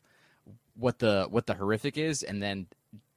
what 0.75 0.99
the 0.99 1.27
what 1.29 1.45
the 1.45 1.53
horrific 1.53 1.97
is, 1.97 2.23
and 2.23 2.41
then 2.41 2.67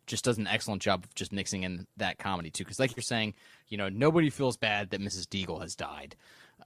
just 0.07 0.25
does 0.25 0.39
an 0.39 0.47
excellent 0.47 0.81
job 0.83 1.05
of 1.05 1.15
just 1.15 1.33
mixing 1.33 1.65
in 1.65 1.87
that 1.97 2.19
comedy 2.19 2.51
too. 2.51 2.65
Because 2.65 2.79
like 2.79 2.95
you're 2.95 3.03
saying, 3.03 3.35
you 3.69 3.77
know, 3.77 3.89
nobody 3.89 4.31
feels 4.31 4.57
bad 4.57 4.91
that 4.91 5.01
Mrs. 5.01 5.27
Deagle 5.27 5.61
has 5.61 5.75
died. 5.75 6.15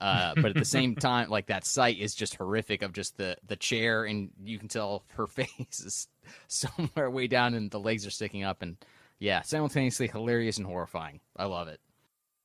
Uh, 0.01 0.33
but 0.35 0.45
at 0.47 0.55
the 0.55 0.65
same 0.65 0.95
time, 0.95 1.29
like 1.29 1.45
that 1.45 1.63
sight 1.63 1.99
is 1.99 2.15
just 2.15 2.35
horrific 2.35 2.81
of 2.81 2.91
just 2.91 3.17
the 3.17 3.37
the 3.47 3.55
chair, 3.55 4.05
and 4.05 4.31
you 4.43 4.57
can 4.57 4.67
tell 4.67 5.03
her 5.13 5.27
face 5.27 5.79
is 5.79 6.07
somewhere 6.47 7.09
way 7.09 7.27
down, 7.27 7.53
and 7.53 7.69
the 7.69 7.79
legs 7.79 8.05
are 8.07 8.11
sticking 8.11 8.43
up, 8.43 8.63
and 8.63 8.77
yeah, 9.19 9.43
simultaneously 9.43 10.07
hilarious 10.07 10.57
and 10.57 10.65
horrifying. 10.65 11.19
I 11.37 11.45
love 11.45 11.67
it. 11.67 11.79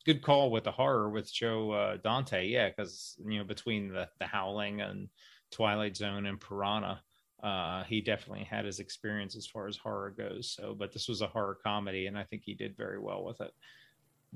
Good 0.05 0.23
call 0.23 0.51
with 0.51 0.65
the 0.65 0.71
horror 0.71 1.09
with 1.09 1.33
Joe 1.33 1.71
uh, 1.73 1.97
Dante, 1.97 2.47
yeah, 2.47 2.69
because 2.69 3.17
you 3.27 3.39
know 3.39 3.45
between 3.45 3.89
the 3.89 4.09
the 4.19 4.27
Howling 4.27 4.83
and 4.83 5.09
Twilight 5.51 5.97
Zone 5.97 6.27
and 6.27 6.39
Piranha, 6.39 7.01
uh, 7.43 7.85
he 7.85 8.03
definitely 8.03 8.45
had 8.45 8.67
his 8.67 8.81
experience 8.81 9.35
as 9.35 9.47
far 9.47 9.67
as 9.67 9.79
horror 9.79 10.11
goes. 10.11 10.55
So, 10.55 10.75
but 10.79 10.93
this 10.93 11.09
was 11.09 11.23
a 11.23 11.27
horror 11.27 11.59
comedy, 11.63 12.07
and 12.07 12.19
I 12.19 12.25
think 12.25 12.43
he 12.45 12.53
did 12.53 12.77
very 12.77 12.99
well 12.99 13.25
with 13.25 13.41
it. 13.41 13.55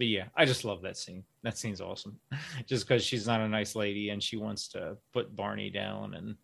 But 0.00 0.06
yeah, 0.06 0.28
I 0.34 0.46
just 0.46 0.64
love 0.64 0.80
that 0.80 0.96
scene. 0.96 1.24
That 1.42 1.58
scene's 1.58 1.82
awesome. 1.82 2.18
just 2.66 2.88
because 2.88 3.04
she's 3.04 3.26
not 3.26 3.42
a 3.42 3.48
nice 3.48 3.76
lady 3.76 4.08
and 4.08 4.22
she 4.22 4.38
wants 4.38 4.66
to 4.68 4.96
put 5.12 5.36
Barney 5.36 5.68
down 5.68 6.14
and 6.14 6.36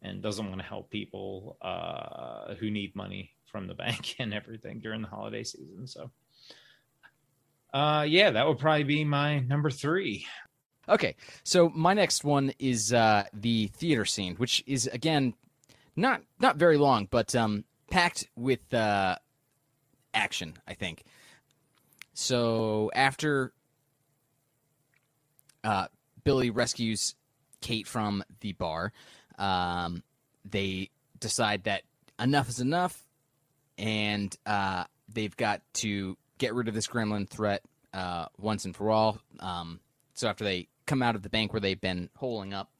and 0.00 0.22
doesn't 0.22 0.46
want 0.46 0.60
to 0.60 0.66
help 0.66 0.90
people 0.90 1.56
uh, 1.60 2.54
who 2.54 2.70
need 2.70 2.94
money 2.94 3.32
from 3.46 3.66
the 3.66 3.74
bank 3.84 4.14
and 4.20 4.32
everything 4.32 4.78
during 4.78 5.02
the 5.02 5.08
holiday 5.08 5.42
season. 5.42 5.88
So, 5.88 6.12
uh, 7.74 8.06
yeah, 8.08 8.30
that 8.30 8.46
would 8.46 8.60
probably 8.60 8.84
be 8.84 9.02
my 9.02 9.40
number 9.40 9.70
three. 9.70 10.24
Okay, 10.88 11.16
so 11.42 11.68
my 11.70 11.94
next 11.94 12.22
one 12.22 12.52
is 12.60 12.92
uh, 12.92 13.24
the 13.32 13.66
theater 13.74 14.04
scene, 14.04 14.36
which 14.36 14.62
is 14.68 14.86
again 14.86 15.34
not 15.96 16.22
not 16.38 16.58
very 16.58 16.76
long, 16.76 17.08
but 17.10 17.34
um, 17.34 17.64
packed 17.90 18.28
with 18.36 18.72
uh, 18.72 19.16
action. 20.14 20.54
I 20.68 20.74
think. 20.74 21.02
So 22.14 22.90
after 22.94 23.52
uh, 25.64 25.86
Billy 26.24 26.50
rescues 26.50 27.14
Kate 27.60 27.86
from 27.86 28.24
the 28.40 28.52
bar, 28.52 28.92
um, 29.38 30.02
they 30.44 30.90
decide 31.18 31.64
that 31.64 31.82
enough 32.18 32.48
is 32.48 32.60
enough, 32.60 33.06
and 33.78 34.34
uh, 34.46 34.84
they've 35.12 35.36
got 35.36 35.62
to 35.74 36.16
get 36.38 36.54
rid 36.54 36.68
of 36.68 36.74
this 36.74 36.86
gremlin 36.86 37.28
threat 37.28 37.62
uh, 37.92 38.26
once 38.38 38.64
and 38.64 38.74
for 38.74 38.90
all. 38.90 39.18
Um, 39.40 39.80
so 40.14 40.28
after 40.28 40.44
they 40.44 40.68
come 40.86 41.02
out 41.02 41.14
of 41.14 41.22
the 41.22 41.28
bank 41.28 41.52
where 41.52 41.60
they've 41.60 41.80
been 41.80 42.10
holing 42.16 42.52
up, 42.52 42.70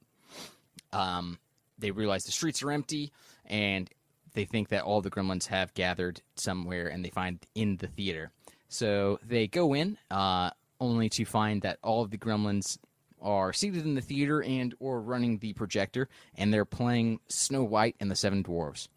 um, 0.92 1.38
they 1.78 1.90
realize 1.90 2.24
the 2.24 2.32
streets 2.32 2.62
are 2.62 2.70
empty, 2.70 3.12
and 3.46 3.88
they 4.34 4.44
think 4.44 4.68
that 4.68 4.82
all 4.82 5.00
the 5.00 5.10
gremlins 5.10 5.46
have 5.46 5.74
gathered 5.74 6.22
somewhere, 6.36 6.88
and 6.88 7.04
they 7.04 7.10
find 7.10 7.38
in 7.54 7.76
the 7.78 7.86
theater. 7.86 8.30
So 8.70 9.18
they 9.26 9.48
go 9.48 9.74
in, 9.74 9.98
uh, 10.10 10.50
only 10.80 11.08
to 11.10 11.24
find 11.24 11.60
that 11.62 11.78
all 11.82 12.02
of 12.02 12.10
the 12.10 12.16
gremlins 12.16 12.78
are 13.20 13.52
seated 13.52 13.84
in 13.84 13.96
the 13.96 14.00
theater 14.00 14.42
and 14.42 14.74
or 14.78 15.02
running 15.02 15.38
the 15.38 15.52
projector, 15.52 16.08
and 16.36 16.54
they're 16.54 16.64
playing 16.64 17.18
Snow 17.28 17.64
White 17.64 17.96
and 18.00 18.10
the 18.10 18.14
Seven 18.14 18.42
Dwarfs. 18.42 18.88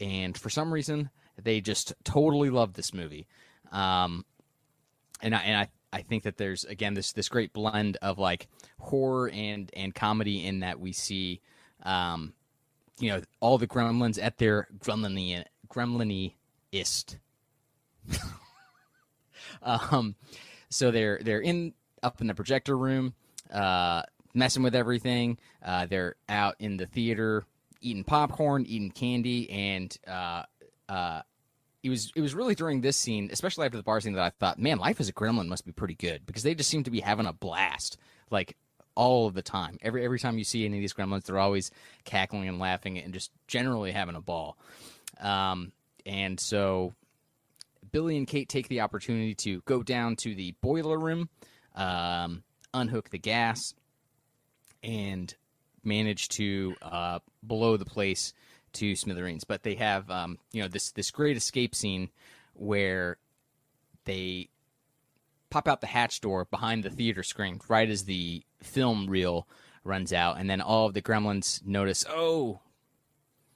And 0.00 0.38
for 0.38 0.48
some 0.48 0.72
reason, 0.72 1.10
they 1.42 1.60
just 1.60 1.92
totally 2.04 2.50
love 2.50 2.74
this 2.74 2.94
movie. 2.94 3.26
Um, 3.72 4.24
and 5.20 5.34
I, 5.34 5.38
and 5.40 5.56
I 5.58 5.68
I 5.92 6.02
think 6.02 6.22
that 6.22 6.36
there's 6.36 6.64
again 6.64 6.94
this 6.94 7.12
this 7.12 7.28
great 7.28 7.52
blend 7.52 7.96
of 8.02 8.18
like 8.18 8.46
horror 8.78 9.28
and 9.30 9.70
and 9.74 9.92
comedy 9.92 10.46
in 10.46 10.60
that 10.60 10.78
we 10.78 10.92
see 10.92 11.40
um, 11.82 12.32
you 13.00 13.10
know 13.10 13.22
all 13.40 13.58
the 13.58 13.66
gremlins 13.66 14.22
at 14.22 14.38
their 14.38 14.68
gremliny 14.78 15.44
gremliniest. 15.68 17.16
um, 19.62 20.14
so 20.68 20.90
they're 20.90 21.18
they're 21.22 21.40
in 21.40 21.74
up 22.02 22.20
in 22.20 22.26
the 22.26 22.34
projector 22.34 22.76
room, 22.76 23.14
uh, 23.52 24.02
messing 24.34 24.62
with 24.62 24.74
everything. 24.74 25.38
Uh, 25.64 25.86
they're 25.86 26.16
out 26.28 26.56
in 26.58 26.76
the 26.76 26.86
theater 26.86 27.44
eating 27.80 28.04
popcorn, 28.04 28.64
eating 28.66 28.90
candy, 28.90 29.50
and 29.50 29.96
uh, 30.06 30.42
uh, 30.88 31.22
it 31.82 31.88
was 31.88 32.12
it 32.16 32.20
was 32.20 32.34
really 32.34 32.54
during 32.54 32.80
this 32.80 32.96
scene, 32.96 33.28
especially 33.32 33.66
after 33.66 33.76
the 33.76 33.82
bar 33.82 34.00
scene, 34.00 34.14
that 34.14 34.22
I 34.22 34.30
thought, 34.30 34.58
man, 34.58 34.78
life 34.78 35.00
as 35.00 35.08
a 35.08 35.12
gremlin 35.12 35.46
must 35.46 35.64
be 35.64 35.72
pretty 35.72 35.94
good 35.94 36.26
because 36.26 36.42
they 36.42 36.54
just 36.54 36.70
seem 36.70 36.84
to 36.84 36.90
be 36.90 37.00
having 37.00 37.26
a 37.26 37.32
blast. 37.32 37.98
Like 38.30 38.56
all 38.96 39.26
of 39.26 39.34
the 39.34 39.42
time. 39.42 39.78
Every 39.82 40.04
every 40.04 40.18
time 40.18 40.38
you 40.38 40.44
see 40.44 40.64
any 40.64 40.78
of 40.78 40.80
these 40.80 40.94
gremlins, 40.94 41.24
they're 41.24 41.38
always 41.38 41.70
cackling 42.04 42.48
and 42.48 42.58
laughing 42.58 42.98
and 42.98 43.14
just 43.14 43.30
generally 43.46 43.92
having 43.92 44.16
a 44.16 44.20
ball. 44.20 44.58
Um, 45.20 45.72
and 46.04 46.40
so 46.40 46.94
Billy 47.92 48.16
and 48.16 48.26
Kate 48.26 48.48
take 48.48 48.68
the 48.68 48.80
opportunity 48.80 49.34
to 49.34 49.60
go 49.62 49.82
down 49.82 50.16
to 50.16 50.34
the 50.34 50.54
boiler 50.60 50.98
room, 50.98 51.28
um, 51.74 52.42
unhook 52.74 53.10
the 53.10 53.18
gas, 53.18 53.74
and 54.82 55.34
manage 55.84 56.28
to 56.28 56.74
uh, 56.82 57.18
blow 57.42 57.76
the 57.76 57.84
place 57.84 58.34
to 58.74 58.96
smithereens. 58.96 59.44
But 59.44 59.62
they 59.62 59.74
have 59.76 60.10
um, 60.10 60.38
you 60.52 60.62
know 60.62 60.68
this 60.68 60.92
this 60.92 61.10
great 61.10 61.36
escape 61.36 61.74
scene 61.74 62.10
where 62.54 63.18
they 64.04 64.48
pop 65.50 65.68
out 65.68 65.80
the 65.80 65.86
hatch 65.86 66.20
door 66.20 66.44
behind 66.46 66.82
the 66.82 66.90
theater 66.90 67.22
screen 67.22 67.60
right 67.68 67.88
as 67.88 68.04
the 68.04 68.42
film 68.62 69.06
reel 69.08 69.48
runs 69.84 70.12
out, 70.12 70.38
and 70.38 70.50
then 70.50 70.60
all 70.60 70.86
of 70.86 70.94
the 70.94 71.02
gremlins 71.02 71.64
notice, 71.64 72.04
oh, 72.08 72.60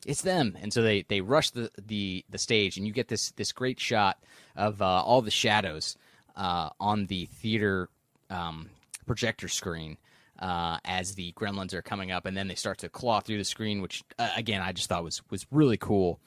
it's 0.06 0.22
them, 0.22 0.56
and 0.60 0.72
so 0.72 0.82
they 0.82 1.02
they 1.02 1.20
rush 1.20 1.50
the 1.50 1.70
the 1.86 2.24
the 2.30 2.38
stage, 2.38 2.76
and 2.76 2.86
you 2.86 2.92
get 2.92 3.08
this 3.08 3.32
this 3.32 3.52
great 3.52 3.78
shot 3.78 4.18
of 4.56 4.80
uh, 4.80 4.84
all 4.84 5.22
the 5.22 5.30
shadows 5.30 5.96
uh, 6.36 6.70
on 6.80 7.06
the 7.06 7.26
theater 7.26 7.88
um, 8.30 8.70
projector 9.06 9.48
screen. 9.48 9.96
Uh, 10.38 10.78
as 10.86 11.16
the 11.16 11.34
gremlins 11.34 11.74
are 11.74 11.82
coming 11.82 12.10
up, 12.10 12.24
and 12.24 12.34
then 12.34 12.48
they 12.48 12.54
start 12.54 12.78
to 12.78 12.88
claw 12.88 13.20
through 13.20 13.36
the 13.36 13.44
screen, 13.44 13.82
which 13.82 14.02
uh, 14.18 14.30
again 14.36 14.62
I 14.62 14.72
just 14.72 14.88
thought 14.88 15.04
was 15.04 15.20
was 15.30 15.46
really 15.50 15.76
cool. 15.76 16.18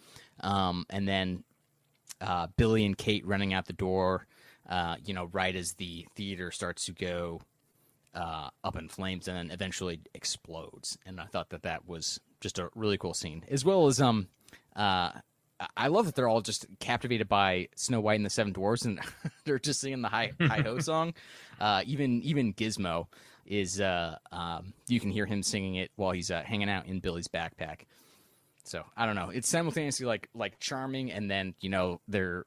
Um, 0.41 0.85
and 0.91 1.07
then 1.07 1.43
uh, 2.21 2.45
Billy 2.55 2.85
and 2.85 2.95
Kate 2.95 3.25
running 3.25 3.55
out 3.55 3.65
the 3.65 3.73
door, 3.73 4.27
uh, 4.69 4.97
you 5.03 5.15
know, 5.15 5.29
right 5.31 5.55
as 5.55 5.73
the 5.73 6.05
theater 6.15 6.51
starts 6.51 6.85
to 6.85 6.91
go 6.91 7.41
up 8.13 8.75
in 8.77 8.87
flames 8.87 9.27
and 9.27 9.35
then 9.35 9.49
eventually 9.49 9.99
explodes. 10.13 10.95
And 11.07 11.19
I 11.19 11.25
thought 11.25 11.49
that 11.49 11.63
that 11.63 11.87
was 11.87 12.19
just 12.43 12.59
a 12.59 12.69
really 12.75 12.97
cool 12.97 13.13
scene, 13.13 13.43
as 13.49 13.65
well 13.65 13.87
as 13.87 13.99
um, 14.01 14.27
uh, 14.75 15.11
I 15.77 15.87
love 15.87 16.05
that 16.05 16.15
they're 16.15 16.27
all 16.27 16.41
just 16.41 16.67
captivated 16.79 17.29
by 17.29 17.69
Snow 17.75 18.01
White 18.01 18.17
and 18.17 18.25
the 18.25 18.29
Seven 18.29 18.53
Dwarfs, 18.53 18.85
and 18.85 18.99
they're 19.45 19.59
just 19.59 19.79
singing 19.79 20.01
the 20.01 20.09
Hi 20.09 20.33
Hi 20.41 20.61
Ho 20.61 20.77
song. 20.79 21.13
Uh, 21.59 21.81
even 21.85 22.21
even 22.21 22.53
Gizmo 22.53 23.07
is 23.45 23.81
uh, 23.81 24.17
um, 24.31 24.73
you 24.87 24.99
can 24.99 25.09
hear 25.09 25.25
him 25.25 25.41
singing 25.41 25.75
it 25.75 25.91
while 25.95 26.11
he's 26.11 26.29
uh, 26.29 26.43
hanging 26.43 26.69
out 26.69 26.85
in 26.85 26.99
Billy's 26.99 27.27
backpack. 27.27 27.81
So 28.65 28.83
I 28.95 29.05
don't 29.05 29.15
know. 29.15 29.29
It's 29.29 29.47
simultaneously 29.47 30.05
like 30.05 30.29
like 30.35 30.59
charming, 30.59 31.11
and 31.11 31.31
then 31.31 31.55
you 31.61 31.69
know 31.69 32.01
they're 32.07 32.43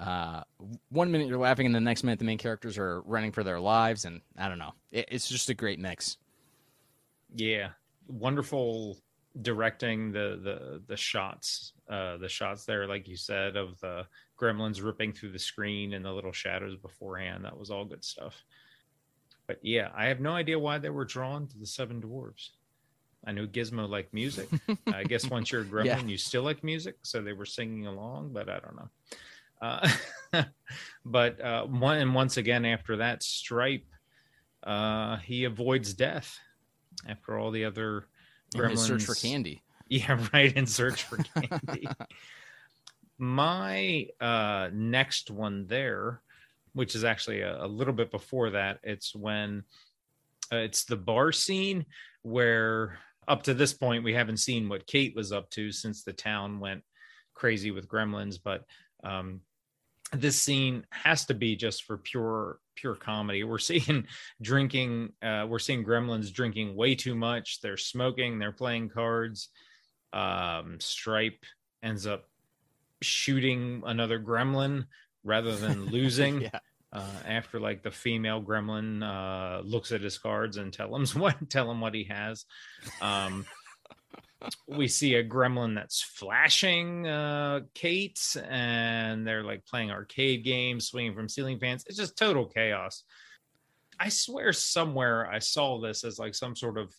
uh, 0.00 0.42
one 0.88 1.10
minute 1.10 1.28
you're 1.28 1.38
laughing, 1.38 1.66
and 1.66 1.74
the 1.74 1.80
next 1.80 2.02
minute 2.02 2.18
the 2.18 2.24
main 2.24 2.38
characters 2.38 2.78
are 2.78 3.02
running 3.02 3.32
for 3.32 3.44
their 3.44 3.60
lives, 3.60 4.04
and 4.04 4.22
I 4.38 4.48
don't 4.48 4.58
know. 4.58 4.72
It, 4.90 5.08
it's 5.10 5.28
just 5.28 5.50
a 5.50 5.54
great 5.54 5.78
mix. 5.78 6.16
Yeah, 7.34 7.70
wonderful 8.06 8.98
directing 9.42 10.12
the 10.12 10.40
the 10.42 10.82
the 10.86 10.96
shots, 10.96 11.72
uh, 11.88 12.16
the 12.18 12.28
shots 12.28 12.64
there, 12.64 12.86
like 12.86 13.08
you 13.08 13.16
said, 13.16 13.56
of 13.56 13.78
the 13.80 14.06
gremlins 14.40 14.82
ripping 14.82 15.12
through 15.12 15.32
the 15.32 15.38
screen 15.38 15.94
and 15.94 16.04
the 16.04 16.12
little 16.12 16.32
shadows 16.32 16.76
beforehand. 16.76 17.44
That 17.44 17.58
was 17.58 17.70
all 17.70 17.84
good 17.84 18.04
stuff. 18.04 18.42
But 19.46 19.58
yeah, 19.62 19.90
I 19.94 20.06
have 20.06 20.20
no 20.20 20.32
idea 20.32 20.58
why 20.58 20.78
they 20.78 20.90
were 20.90 21.04
drawn 21.04 21.46
to 21.48 21.58
the 21.58 21.66
Seven 21.66 22.00
Dwarves. 22.00 22.50
I 23.26 23.32
knew 23.32 23.46
Gizmo 23.46 23.88
liked 23.88 24.12
music. 24.12 24.48
I 24.86 25.04
guess 25.08 25.28
once 25.28 25.50
you're 25.50 25.62
a 25.62 25.64
gremlin, 25.64 25.84
yeah. 25.84 26.00
you 26.02 26.16
still 26.16 26.42
like 26.42 26.62
music, 26.62 26.96
so 27.02 27.22
they 27.22 27.32
were 27.32 27.46
singing 27.46 27.86
along. 27.86 28.32
But 28.32 28.48
I 28.48 28.60
don't 28.60 28.76
know. 28.76 28.88
Uh, 29.60 30.44
but 31.04 31.40
uh, 31.40 31.64
one 31.64 31.98
and 31.98 32.14
once 32.14 32.36
again 32.36 32.64
after 32.64 32.96
that 32.98 33.22
stripe, 33.22 33.86
uh, 34.62 35.16
he 35.18 35.44
avoids 35.44 35.94
death 35.94 36.38
after 37.08 37.38
all 37.38 37.50
the 37.50 37.64
other 37.64 38.06
gremlins. 38.54 38.70
In 38.70 38.76
search 39.00 39.04
for 39.04 39.14
candy. 39.14 39.62
Yeah, 39.88 40.26
right. 40.32 40.52
In 40.52 40.66
search 40.66 41.04
for 41.04 41.18
candy. 41.18 41.88
My 43.18 44.08
uh, 44.20 44.70
next 44.72 45.30
one 45.30 45.66
there, 45.66 46.20
which 46.72 46.94
is 46.94 47.04
actually 47.04 47.40
a, 47.40 47.64
a, 47.64 47.66
little 47.66 47.94
bit 47.94 48.10
before 48.10 48.50
that, 48.50 48.80
it's 48.82 49.14
when 49.14 49.62
uh, 50.52 50.56
it's 50.56 50.84
the 50.84 50.96
bar 50.96 51.30
scene 51.32 51.86
where 52.22 52.98
up 53.28 53.44
to 53.44 53.54
this 53.54 53.72
point 53.72 54.04
we 54.04 54.14
haven't 54.14 54.38
seen 54.38 54.68
what 54.68 54.86
Kate 54.86 55.14
was 55.14 55.32
up 55.32 55.48
to 55.50 55.70
since 55.70 56.02
the 56.02 56.12
town 56.12 56.60
went 56.60 56.82
crazy 57.34 57.70
with 57.70 57.88
gremlins, 57.88 58.38
but 58.42 58.64
um, 59.04 59.40
this 60.14 60.40
scene 60.40 60.84
has 60.90 61.26
to 61.26 61.34
be 61.34 61.56
just 61.56 61.84
for 61.84 61.98
pure 61.98 62.58
pure 62.76 62.94
comedy 62.94 63.44
we're 63.44 63.58
seeing 63.58 64.06
drinking 64.42 65.12
uh, 65.22 65.46
we're 65.48 65.58
seeing 65.58 65.84
gremlins 65.84 66.32
drinking 66.32 66.74
way 66.74 66.94
too 66.94 67.14
much 67.14 67.60
they're 67.60 67.76
smoking 67.76 68.38
they're 68.38 68.52
playing 68.52 68.88
cards 68.88 69.48
um, 70.12 70.78
stripe 70.80 71.44
ends 71.82 72.06
up 72.06 72.24
shooting 73.02 73.82
another 73.84 74.18
gremlin 74.18 74.86
rather 75.22 75.54
than 75.56 75.86
losing. 75.90 76.42
yeah. 76.42 76.58
Uh, 76.92 77.10
after 77.26 77.58
like 77.58 77.82
the 77.82 77.90
female 77.90 78.40
gremlin 78.40 79.02
uh, 79.02 79.60
looks 79.62 79.90
at 79.90 80.00
his 80.00 80.16
cards 80.16 80.58
and 80.58 80.72
tell 80.72 80.94
him 80.94 81.04
what 81.20 81.50
tell 81.50 81.68
him 81.68 81.80
what 81.80 81.92
he 81.92 82.04
has. 82.04 82.44
Um, 83.02 83.44
we 84.66 84.88
see 84.88 85.14
a 85.14 85.24
gremlin 85.24 85.74
that's 85.74 86.00
flashing 86.00 87.06
uh, 87.06 87.60
Kate, 87.74 88.20
and 88.48 89.26
they're 89.26 89.44
like 89.44 89.66
playing 89.66 89.90
arcade 89.90 90.44
games, 90.44 90.88
swinging 90.88 91.14
from 91.14 91.28
ceiling 91.28 91.58
fans. 91.58 91.84
It's 91.86 91.98
just 91.98 92.16
total 92.16 92.46
chaos. 92.46 93.04
I 93.98 94.08
swear 94.08 94.52
somewhere 94.52 95.30
I 95.30 95.38
saw 95.38 95.80
this 95.80 96.04
as 96.04 96.18
like 96.18 96.34
some 96.34 96.56
sort 96.56 96.78
of 96.78 96.94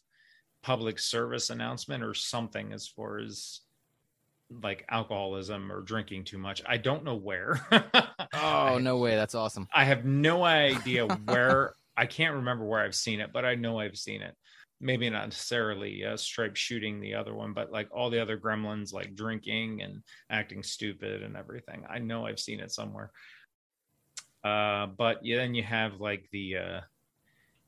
public 0.63 0.97
service 0.97 1.49
announcement 1.49 2.03
or 2.03 2.13
something 2.13 2.73
as 2.73 2.87
far 2.87 3.19
as 3.19 3.61
like 4.61 4.85
alcoholism 4.89 5.71
or 5.71 5.81
drinking 5.81 6.23
too 6.23 6.37
much. 6.37 6.61
I 6.65 6.77
don't 6.77 7.03
know 7.03 7.15
where. 7.15 7.65
Oh 8.37 8.79
no 8.79 8.97
way! 8.97 9.15
That's 9.15 9.33
awesome. 9.33 9.67
I 9.73 9.85
have 9.85 10.03
no 10.03 10.43
idea 10.43 11.07
where. 11.25 11.73
I 11.95 12.05
can't 12.05 12.35
remember 12.35 12.65
where 12.65 12.81
I've 12.81 12.95
seen 12.95 13.21
it, 13.21 13.31
but 13.31 13.45
I 13.45 13.55
know 13.55 13.79
I've 13.79 13.95
seen 13.97 14.21
it. 14.21 14.35
Maybe 14.81 15.09
not 15.09 15.25
necessarily 15.25 16.03
uh, 16.03 16.17
Stripe 16.17 16.55
shooting 16.55 16.99
the 16.99 17.15
other 17.15 17.33
one, 17.33 17.53
but 17.53 17.71
like 17.71 17.87
all 17.91 18.09
the 18.09 18.21
other 18.21 18.37
gremlins, 18.37 18.93
like 18.93 19.15
drinking 19.15 19.81
and 19.81 20.03
acting 20.29 20.63
stupid 20.63 21.23
and 21.23 21.37
everything. 21.37 21.85
I 21.89 21.99
know 21.99 22.25
I've 22.25 22.39
seen 22.39 22.59
it 22.59 22.71
somewhere. 22.71 23.11
Uh, 24.43 24.87
but 24.87 25.25
yeah, 25.25 25.37
then 25.37 25.55
you 25.55 25.63
have 25.63 25.99
like 26.01 26.27
the 26.31 26.57
uh, 26.57 26.81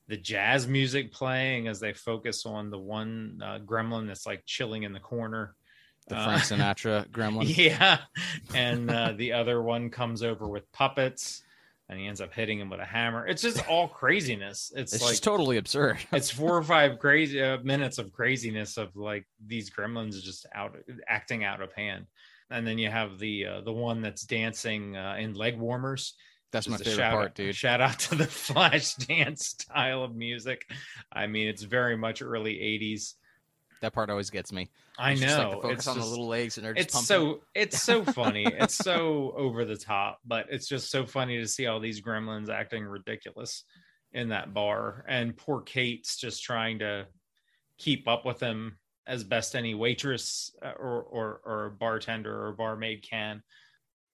the 0.06 0.16
jazz 0.16 0.66
music 0.66 1.12
playing 1.12 1.66
as 1.66 1.80
they 1.80 1.92
focus 1.92 2.46
on 2.46 2.70
the 2.70 2.78
one 2.78 3.40
uh, 3.44 3.58
gremlin 3.58 4.06
that's 4.06 4.26
like 4.26 4.42
chilling 4.46 4.84
in 4.84 4.92
the 4.92 5.00
corner. 5.00 5.54
The 6.08 6.16
Uh, 6.16 6.24
Frank 6.24 6.42
Sinatra 6.42 7.08
gremlin. 7.10 7.56
Yeah. 7.56 7.98
And 8.54 8.90
uh, 8.90 9.12
the 9.12 9.32
other 9.32 9.60
one 9.62 9.90
comes 9.90 10.22
over 10.22 10.46
with 10.48 10.70
puppets 10.72 11.42
and 11.88 11.98
he 11.98 12.06
ends 12.06 12.20
up 12.20 12.32
hitting 12.32 12.60
him 12.60 12.68
with 12.68 12.80
a 12.80 12.84
hammer. 12.84 13.26
It's 13.26 13.40
just 13.40 13.66
all 13.68 13.88
craziness. 13.88 14.70
It's, 14.76 14.92
It's 14.92 15.02
like 15.02 15.12
just 15.12 15.24
totally 15.24 15.56
absurd. 15.56 15.98
it's 16.12 16.30
four 16.30 16.56
or 16.56 16.62
five 16.62 16.98
crazy 16.98 17.42
uh, 17.42 17.58
minutes 17.62 17.98
of 17.98 18.12
craziness 18.12 18.76
of 18.76 18.94
like 18.94 19.26
these 19.46 19.70
gremlins 19.70 20.20
just 20.22 20.46
out 20.54 20.76
acting 21.08 21.44
out 21.44 21.62
of 21.62 21.72
hand. 21.72 22.06
And 22.50 22.66
then 22.66 22.78
you 22.78 22.90
have 22.90 23.18
the 23.18 23.46
uh, 23.46 23.60
the 23.62 23.72
one 23.72 24.02
that's 24.02 24.22
dancing 24.22 24.96
uh, 24.96 25.16
in 25.18 25.34
leg 25.34 25.58
warmers. 25.58 26.14
That's 26.50 26.68
my 26.68 26.78
favorite 26.78 26.96
shout 26.96 27.12
part, 27.12 27.34
dude. 27.34 27.54
Shout 27.54 27.80
out 27.80 27.98
to 28.00 28.14
the 28.14 28.24
Flashdance 28.24 29.40
style 29.40 30.02
of 30.02 30.14
music. 30.14 30.64
I 31.12 31.26
mean, 31.26 31.46
it's 31.48 31.62
very 31.62 31.96
much 31.96 32.22
early 32.22 32.54
80s. 32.54 33.14
That 33.80 33.92
part 33.92 34.10
always 34.10 34.30
gets 34.30 34.52
me. 34.52 34.70
I 34.98 35.12
It's 35.12 35.20
know. 35.20 35.26
just 35.26 35.38
like 35.38 35.52
focus 35.62 35.78
it's 35.78 35.86
on 35.88 35.94
just- 35.96 36.06
the 36.06 36.10
little 36.10 36.26
legs 36.28 36.56
and 36.58 36.66
they're 36.66 36.74
just 36.74 36.86
it's 36.86 36.94
pumping. 36.94 37.06
so 37.06 37.40
it's 37.54 37.80
so 37.82 38.04
funny 38.04 38.44
it's 38.46 38.74
so 38.74 39.32
over 39.36 39.64
the 39.64 39.76
top 39.76 40.18
but 40.26 40.46
it's 40.50 40.66
just 40.66 40.90
so 40.90 41.06
funny 41.06 41.38
to 41.38 41.46
see 41.46 41.66
all 41.66 41.78
these 41.78 42.00
gremlins 42.02 42.48
acting 42.48 42.84
ridiculous 42.84 43.64
in 44.12 44.30
that 44.30 44.52
bar 44.52 45.04
and 45.08 45.36
poor 45.36 45.60
kate's 45.60 46.16
just 46.16 46.42
trying 46.42 46.80
to 46.80 47.06
keep 47.78 48.08
up 48.08 48.26
with 48.26 48.40
them 48.40 48.76
as 49.06 49.22
best 49.22 49.54
any 49.54 49.74
waitress 49.74 50.50
uh, 50.64 50.72
or 50.78 51.02
or, 51.02 51.40
or 51.44 51.76
bartender 51.78 52.46
or 52.46 52.52
barmaid 52.52 53.02
can 53.08 53.40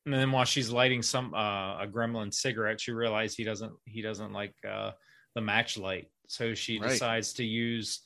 and 0.04 0.12
then 0.14 0.30
while 0.30 0.44
she's 0.44 0.68
lighting 0.70 1.00
some 1.00 1.32
uh, 1.32 1.82
a 1.82 1.86
gremlin 1.90 2.32
cigarette 2.34 2.78
she 2.80 2.92
realizes 2.92 3.34
he 3.36 3.44
doesn't 3.44 3.72
he 3.86 4.02
doesn't 4.02 4.32
like 4.34 4.54
uh, 4.68 4.90
the 5.34 5.40
match 5.40 5.78
light 5.78 6.08
so 6.28 6.52
she 6.52 6.78
Right. 6.78 6.90
decides 6.90 7.32
to 7.34 7.44
use 7.44 8.00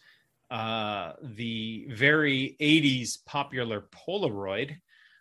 uh, 0.51 1.13
the 1.23 1.87
very 1.91 2.57
80s 2.61 3.25
popular 3.27 3.85
Polaroid, 4.07 4.77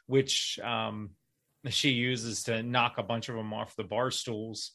which 0.06 0.60
um, 0.64 1.12
she 1.70 1.90
uses 1.90 2.44
to 2.44 2.64
knock 2.64 2.98
a 2.98 3.04
bunch 3.04 3.30
of 3.30 3.36
them 3.36 3.54
off 3.54 3.76
the 3.76 3.84
bar 3.84 4.10
stools 4.12 4.72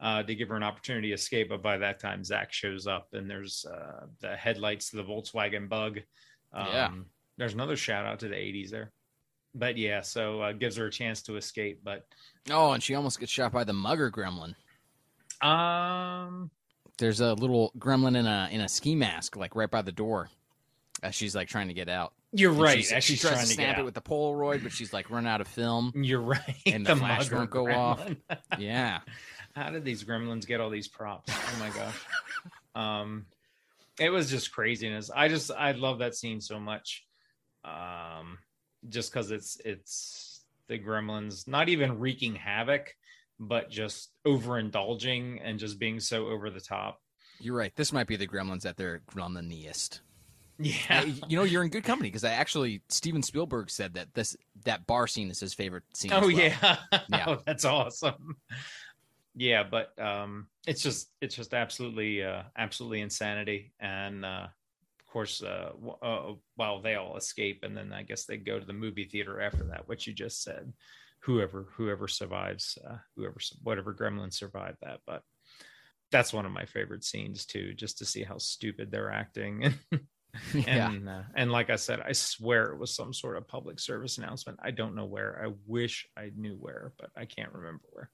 uh, 0.00 0.22
to 0.22 0.34
give 0.34 0.48
her 0.48 0.56
an 0.56 0.62
opportunity 0.62 1.08
to 1.08 1.14
escape. 1.14 1.48
But 1.48 1.62
by 1.62 1.78
that 1.78 2.00
time, 2.00 2.22
Zach 2.24 2.52
shows 2.52 2.86
up 2.86 3.08
and 3.12 3.30
there's 3.30 3.64
uh, 3.64 4.06
the 4.20 4.36
headlights 4.36 4.90
to 4.90 4.96
the 4.96 5.04
Volkswagen 5.04 5.68
Bug. 5.68 6.00
Um, 6.52 6.66
Yeah. 6.68 6.90
There's 7.36 7.54
another 7.54 7.76
shout 7.76 8.06
out 8.06 8.20
to 8.20 8.28
the 8.28 8.36
80s 8.36 8.70
there. 8.70 8.92
But 9.56 9.76
yeah, 9.76 10.02
so 10.02 10.40
uh, 10.40 10.52
gives 10.52 10.76
her 10.76 10.86
a 10.86 10.90
chance 10.90 11.22
to 11.22 11.36
escape. 11.36 11.80
But 11.82 12.04
Oh, 12.50 12.72
and 12.72 12.82
she 12.82 12.94
almost 12.94 13.18
gets 13.20 13.32
shot 13.32 13.52
by 13.52 13.64
the 13.64 13.72
mugger 13.72 14.10
gremlin. 14.10 14.54
um, 15.40 16.50
There's 16.98 17.20
a 17.20 17.34
little 17.34 17.72
gremlin 17.78 18.16
in 18.16 18.26
a 18.26 18.48
in 18.52 18.60
a 18.60 18.68
ski 18.68 18.94
mask, 18.94 19.36
like 19.36 19.56
right 19.56 19.70
by 19.70 19.82
the 19.82 19.92
door, 19.92 20.28
as 21.02 21.14
she's 21.14 21.34
like 21.34 21.48
trying 21.48 21.68
to 21.68 21.74
get 21.74 21.88
out. 21.88 22.12
you're 22.32 22.52
And 22.52 22.60
right. 22.62 22.76
she's- 22.78 22.92
as 22.92 23.04
she 23.04 23.14
she's 23.14 23.20
tries 23.22 23.32
trying 23.34 23.46
to 23.46 23.52
snap 23.52 23.66
get 23.66 23.76
it 23.76 23.78
out. 23.80 23.84
with 23.84 23.94
the 23.94 24.00
Polaroid, 24.02 24.62
but 24.62 24.72
she's 24.72 24.92
like 24.92 25.10
run 25.10 25.26
out 25.26 25.40
of 25.40 25.48
film. 25.48 25.92
You're 25.96 26.20
right. 26.20 26.56
And 26.66 26.86
the 26.86 26.96
flash 26.96 27.30
won't 27.30 27.50
go 27.50 27.70
off. 27.70 28.00
Yeah, 28.58 29.00
How 29.56 29.70
did 29.70 29.84
these 29.84 30.04
gremlins 30.04 30.46
get 30.46 30.60
all 30.60 30.70
these 30.70 30.88
props? 30.88 31.32
Oh 31.34 31.56
my 31.58 31.70
gosh. 31.70 31.94
um 32.74 33.26
it 33.98 34.10
was 34.10 34.28
just 34.30 34.52
craziness. 34.52 35.10
I 35.14 35.28
just 35.28 35.50
I 35.50 35.72
love 35.72 35.98
that 36.00 36.14
scene 36.14 36.40
so 36.40 36.58
much. 36.60 37.04
Um 37.64 38.38
just 38.88 39.12
cuz 39.12 39.30
it's 39.30 39.60
it's 39.64 40.42
the 40.68 40.78
gremlins 40.78 41.46
not 41.48 41.68
even 41.68 41.98
wreaking 41.98 42.34
havoc 42.34 42.94
but 43.40 43.70
just 43.70 44.10
overindulging 44.26 45.40
and 45.42 45.58
just 45.58 45.78
being 45.78 46.00
so 46.00 46.26
over 46.26 46.50
the 46.50 46.60
top. 46.60 47.00
you're 47.40 47.56
right. 47.56 47.74
This 47.76 47.92
might 47.92 48.06
be 48.06 48.16
the 48.16 48.26
gremlins 48.28 48.64
at 48.66 48.76
their 48.76 49.00
gremliniest. 49.10 50.00
Yeah. 50.58 51.04
You 51.26 51.36
know, 51.36 51.42
you're 51.42 51.64
in 51.64 51.68
good 51.68 51.82
company 51.82 52.08
because 52.10 52.22
I 52.22 52.30
actually 52.30 52.80
Steven 52.88 53.22
Spielberg 53.24 53.70
said 53.70 53.94
that 53.94 54.14
this 54.14 54.36
that 54.64 54.86
bar 54.86 55.08
scene 55.08 55.28
is 55.30 55.40
his 55.40 55.52
favorite 55.52 55.82
scene. 55.94 56.12
Oh 56.12 56.20
well. 56.20 56.30
yeah. 56.30 56.76
Yeah. 57.08 57.24
oh, 57.26 57.42
that's 57.44 57.64
awesome. 57.64 58.36
Yeah, 59.34 59.64
but 59.64 59.98
um 60.00 60.46
it's 60.66 60.80
just 60.80 61.10
it's 61.20 61.34
just 61.34 61.54
absolutely 61.54 62.22
uh 62.22 62.42
absolutely 62.56 63.00
insanity 63.00 63.72
and 63.80 64.24
uh 64.24 64.46
of 65.00 65.06
course 65.12 65.42
uh, 65.42 65.70
w- 65.74 65.96
uh 66.02 66.34
well 66.56 66.80
they 66.80 66.94
all 66.94 67.16
escape 67.16 67.64
and 67.64 67.76
then 67.76 67.92
I 67.92 68.04
guess 68.04 68.24
they 68.24 68.36
go 68.36 68.60
to 68.60 68.64
the 68.64 68.72
movie 68.72 69.04
theater 69.06 69.40
after 69.40 69.64
that 69.64 69.88
what 69.88 70.06
you 70.06 70.12
just 70.12 70.42
said 70.44 70.72
whoever 71.24 71.68
whoever 71.76 72.06
survives 72.06 72.78
uh 72.88 72.96
whoever 73.16 73.36
whatever 73.62 73.94
gremlin 73.94 74.32
survived 74.32 74.76
that 74.82 75.00
but 75.06 75.22
that's 76.10 76.32
one 76.32 76.46
of 76.46 76.52
my 76.52 76.64
favorite 76.64 77.04
scenes 77.04 77.44
too 77.46 77.72
just 77.74 77.98
to 77.98 78.04
see 78.04 78.22
how 78.22 78.38
stupid 78.38 78.90
they're 78.90 79.10
acting 79.10 79.74
yeah. 80.54 80.90
and 80.90 81.08
uh, 81.08 81.22
and 81.34 81.52
like 81.52 81.70
I 81.70 81.76
said, 81.76 82.00
I 82.00 82.12
swear 82.12 82.72
it 82.72 82.78
was 82.78 82.94
some 82.94 83.12
sort 83.12 83.36
of 83.36 83.46
public 83.46 83.78
service 83.78 84.18
announcement. 84.18 84.58
I 84.62 84.70
don't 84.70 84.94
know 84.94 85.04
where. 85.04 85.40
I 85.44 85.52
wish 85.66 86.06
I 86.16 86.30
knew 86.36 86.54
where, 86.54 86.92
but 86.98 87.10
I 87.16 87.24
can't 87.24 87.52
remember 87.52 87.84
where. 87.92 88.10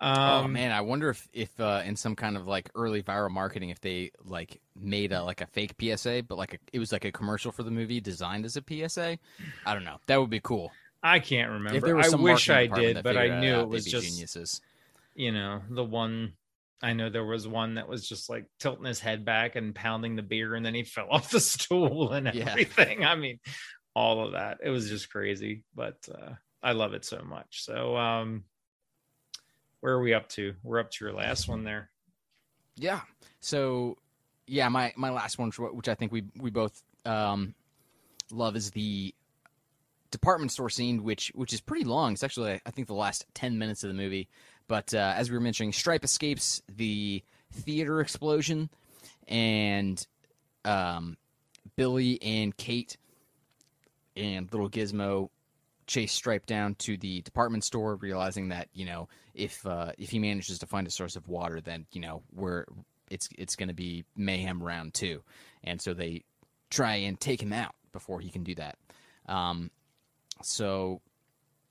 Um, 0.00 0.18
oh 0.18 0.48
man, 0.48 0.72
I 0.72 0.82
wonder 0.82 1.08
if 1.08 1.28
if 1.32 1.58
uh, 1.60 1.82
in 1.84 1.96
some 1.96 2.16
kind 2.16 2.36
of 2.36 2.46
like 2.46 2.70
early 2.74 3.02
viral 3.02 3.30
marketing, 3.30 3.70
if 3.70 3.80
they 3.80 4.10
like 4.24 4.60
made 4.78 5.12
a 5.12 5.22
like 5.22 5.40
a 5.40 5.46
fake 5.46 5.74
PSA, 5.80 6.24
but 6.28 6.36
like 6.36 6.54
a, 6.54 6.58
it 6.72 6.78
was 6.78 6.92
like 6.92 7.04
a 7.04 7.12
commercial 7.12 7.52
for 7.52 7.62
the 7.62 7.70
movie 7.70 8.00
designed 8.00 8.44
as 8.44 8.56
a 8.56 8.64
PSA. 8.68 9.18
I 9.64 9.74
don't 9.74 9.84
know. 9.84 9.98
That 10.06 10.20
would 10.20 10.30
be 10.30 10.40
cool. 10.40 10.72
I 11.06 11.20
can't 11.20 11.50
remember. 11.52 11.76
If 11.76 11.84
there 11.84 11.94
was 11.94 12.12
I 12.12 12.16
wish 12.16 12.50
I 12.50 12.66
did, 12.66 13.02
but 13.04 13.16
I 13.16 13.40
knew 13.40 13.60
it 13.60 13.68
was 13.68 13.84
just 13.84 14.06
geniuses. 14.06 14.60
you 15.14 15.30
know 15.30 15.62
the 15.70 15.84
one. 15.84 16.32
I 16.82 16.92
know 16.92 17.08
there 17.08 17.24
was 17.24 17.46
one 17.48 17.74
that 17.76 17.88
was 17.88 18.06
just 18.06 18.28
like 18.28 18.46
tilting 18.58 18.84
his 18.84 18.98
head 19.00 19.24
back 19.24 19.54
and 19.56 19.72
pounding 19.74 20.16
the 20.16 20.22
beer, 20.22 20.54
and 20.56 20.66
then 20.66 20.74
he 20.74 20.82
fell 20.96 21.06
off 21.10 21.30
the 21.30 21.40
stool 21.40 22.12
and 22.12 22.26
Yeah. 22.34 22.50
everything. 22.50 23.04
I 23.04 23.14
mean, 23.14 23.38
all 23.94 24.26
of 24.26 24.32
that. 24.32 24.58
It 24.62 24.70
was 24.70 24.88
just 24.90 25.08
crazy, 25.08 25.62
but 25.74 25.96
uh, 26.12 26.32
I 26.62 26.72
love 26.72 26.92
it 26.92 27.04
so 27.04 27.22
much. 27.24 27.62
So, 27.64 27.96
um, 27.96 28.44
where 29.80 29.94
are 29.94 30.02
we 30.02 30.12
up 30.12 30.28
to? 30.30 30.54
We're 30.64 30.80
up 30.80 30.90
to 30.90 31.04
your 31.04 31.14
last 31.14 31.46
one 31.48 31.62
there. 31.62 31.88
Yeah. 32.74 33.00
So, 33.40 33.96
yeah, 34.48 34.68
my 34.68 34.92
my 34.96 35.10
last 35.10 35.38
one, 35.38 35.50
which 35.52 35.88
I 35.88 35.94
think 35.94 36.10
we 36.10 36.24
we 36.36 36.50
both 36.50 36.82
um, 37.04 37.54
love, 38.32 38.56
is 38.56 38.72
the 38.72 39.14
department 40.16 40.50
store 40.50 40.70
scene, 40.70 41.04
which 41.04 41.30
which 41.34 41.52
is 41.52 41.60
pretty 41.60 41.84
long. 41.84 42.12
It's 42.12 42.24
actually 42.24 42.60
I 42.64 42.70
think 42.70 42.88
the 42.88 42.94
last 42.94 43.26
ten 43.34 43.58
minutes 43.58 43.84
of 43.84 43.88
the 43.88 43.94
movie. 43.94 44.28
But 44.68 44.94
uh, 44.94 45.12
as 45.16 45.30
we 45.30 45.36
were 45.36 45.42
mentioning, 45.42 45.72
Stripe 45.72 46.04
escapes 46.04 46.62
the 46.74 47.22
theater 47.52 48.00
explosion, 48.00 48.70
and 49.28 50.04
um, 50.64 51.16
Billy 51.76 52.20
and 52.22 52.56
Kate 52.56 52.96
and 54.16 54.50
little 54.52 54.70
Gizmo 54.70 55.28
chase 55.86 56.12
Stripe 56.12 56.46
down 56.46 56.74
to 56.76 56.96
the 56.96 57.20
department 57.20 57.62
store, 57.62 57.96
realizing 57.96 58.48
that 58.48 58.68
you 58.72 58.86
know 58.86 59.08
if 59.34 59.64
uh, 59.66 59.92
if 59.98 60.10
he 60.10 60.18
manages 60.18 60.58
to 60.60 60.66
find 60.66 60.86
a 60.86 60.90
source 60.90 61.16
of 61.16 61.28
water, 61.28 61.60
then 61.60 61.86
you 61.92 62.00
know 62.00 62.22
we're 62.34 62.64
it's 63.10 63.28
it's 63.36 63.54
going 63.54 63.68
to 63.68 63.74
be 63.74 64.04
mayhem 64.16 64.62
round 64.62 64.94
two, 64.94 65.22
and 65.62 65.80
so 65.80 65.94
they 65.94 66.24
try 66.70 66.96
and 66.96 67.20
take 67.20 67.42
him 67.42 67.52
out 67.52 67.74
before 67.92 68.20
he 68.20 68.30
can 68.30 68.42
do 68.42 68.54
that. 68.56 68.76
Um, 69.28 69.70
so 70.42 71.00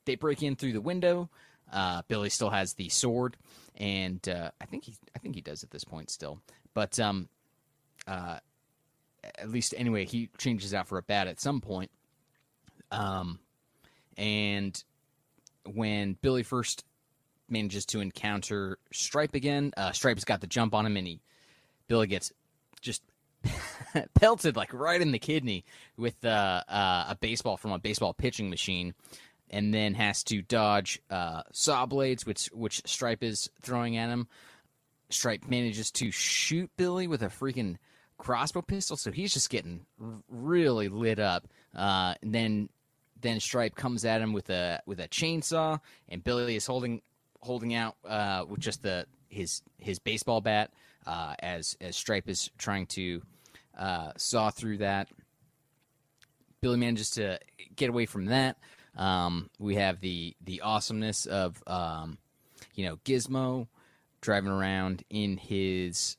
they 0.06 0.16
break 0.16 0.44
in 0.44 0.56
through 0.56 0.74
the 0.74 0.82
window. 0.82 1.30
Uh, 1.72 2.02
Billy 2.08 2.30
still 2.30 2.50
has 2.50 2.74
the 2.74 2.90
sword, 2.90 3.38
and 3.76 4.28
uh, 4.30 4.52
I 4.62 4.66
think 4.66 4.86
he 4.86 4.96
I 5.16 5.20
think 5.20 5.36
he 5.36 5.42
does 5.42 5.64
at 5.64 5.72
this 5.72 5.84
point 5.84 6.10
still, 6.10 6.40
but 6.74 7.00
um, 7.00 7.28
uh, 8.08 8.38
at 9.24 9.50
least 9.50 9.74
anyway 9.76 10.06
he 10.06 10.30
changes 10.38 10.74
out 10.74 10.88
for 10.88 10.98
a 10.98 11.02
bat 11.02 11.28
at 11.28 11.42
some 11.42 11.62
point. 11.62 11.90
Um, 12.92 13.40
and 14.18 14.82
when 15.66 16.18
Billy 16.22 16.44
first 16.44 16.86
manages 17.50 17.86
to 17.88 18.00
encounter 18.00 18.78
Stripe 18.92 19.34
again, 19.34 19.74
uh, 19.76 19.92
Stripe's 19.92 20.24
got 20.24 20.42
the 20.42 20.48
jump 20.48 20.74
on 20.74 20.86
him, 20.86 20.98
and 20.98 21.08
he 21.08 21.20
Billy 21.88 22.08
gets 22.08 22.32
just 22.82 23.02
pelted 24.16 24.56
like 24.56 24.74
right 24.74 25.02
in 25.02 25.12
the 25.12 25.20
kidney 25.20 25.66
with 25.98 26.24
uh, 26.26 26.62
uh, 26.68 27.06
a 27.10 27.18
baseball 27.20 27.58
from 27.58 27.72
a 27.72 27.80
baseball 27.80 28.14
pitching 28.14 28.50
machine, 28.50 28.94
and 29.50 29.74
then 29.74 29.94
has 29.94 30.24
to 30.24 30.42
dodge 30.42 31.02
uh, 31.10 31.44
saw 31.52 31.86
blades, 31.86 32.26
which 32.26 32.48
which 32.48 32.82
Stripe 32.86 33.24
is 33.24 33.50
throwing 33.62 33.98
at 33.98 34.10
him. 34.10 34.28
Stripe 35.10 35.46
manages 35.48 35.92
to 35.92 36.12
shoot 36.12 36.70
Billy 36.78 37.08
with 37.08 37.22
a 37.22 37.28
freaking 37.28 37.78
crossbow 38.18 38.62
pistol, 38.62 38.98
so 38.98 39.12
he's 39.12 39.34
just 39.34 39.50
getting 39.50 39.86
really 40.30 40.90
lit 40.90 41.20
up. 41.20 41.48
Uh, 41.76 42.16
and 42.22 42.34
then 42.34 42.70
then 43.22 43.40
Stripe 43.40 43.76
comes 43.76 44.06
at 44.06 44.22
him 44.22 44.34
with 44.34 44.50
a 44.50 44.82
with 44.86 45.00
a 45.00 45.08
chainsaw, 45.08 45.80
and 46.10 46.24
Billy 46.24 46.56
is 46.56 46.66
holding 46.66 47.02
holding 47.42 47.74
out 47.74 47.96
uh, 48.08 48.46
with 48.48 48.60
just 48.60 48.82
the 48.82 49.06
his 49.30 49.62
his 49.78 50.00
baseball 50.00 50.42
bat 50.42 50.72
uh, 51.06 51.36
as 51.40 51.78
as 51.82 51.96
Stripe 51.96 52.28
is 52.30 52.50
trying 52.58 52.88
to 52.88 53.22
uh, 53.78 54.12
saw 54.18 54.50
through 54.50 54.80
that. 54.80 55.10
Billy 56.62 56.78
manages 56.78 57.12
to 57.12 57.40
get 57.76 57.90
away 57.90 58.06
from 58.06 58.26
that. 58.26 58.58
Um, 58.98 59.50
we 59.60 59.76
have 59.76 60.00
the 60.00 60.36
the 60.44 60.62
awesomeness 60.62 61.26
of 61.26 61.62
um, 61.68 62.18
you 62.76 62.86
know 62.86 62.98
Gizmo 63.06 63.68
driving 64.22 64.52
around 64.52 65.04
in 65.10 65.38
his 65.38 66.18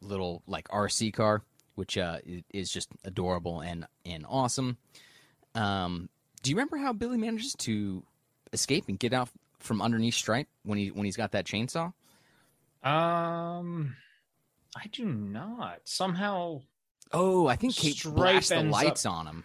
little 0.00 0.42
like 0.46 0.68
RC 0.68 1.12
car, 1.12 1.42
which 1.74 1.98
uh, 1.98 2.18
is 2.52 2.70
just 2.70 2.88
adorable 3.04 3.60
and 3.60 3.86
and 4.06 4.24
awesome. 4.28 4.78
Um, 5.54 6.08
do 6.42 6.50
you 6.50 6.56
remember 6.56 6.76
how 6.76 6.92
Billy 6.92 7.18
manages 7.18 7.54
to 7.60 8.04
escape 8.52 8.84
and 8.88 8.98
get 8.98 9.12
out 9.12 9.28
from 9.58 9.82
underneath 9.82 10.14
Stripe 10.14 10.48
when 10.62 10.78
he 10.78 10.90
when 10.90 11.04
he's 11.04 11.16
got 11.16 11.32
that 11.32 11.46
chainsaw? 11.46 11.92
Um, 12.82 13.96
I 14.76 14.86
do 14.92 15.06
not. 15.06 15.80
Somehow, 15.84 16.62
Oh, 17.12 17.46
I 17.46 17.56
think 17.56 17.76
Kate 17.76 17.94
Stripe 17.96 18.14
blasts 18.14 18.50
the 18.50 18.62
lights 18.62 19.06
on 19.06 19.26
him. 19.26 19.44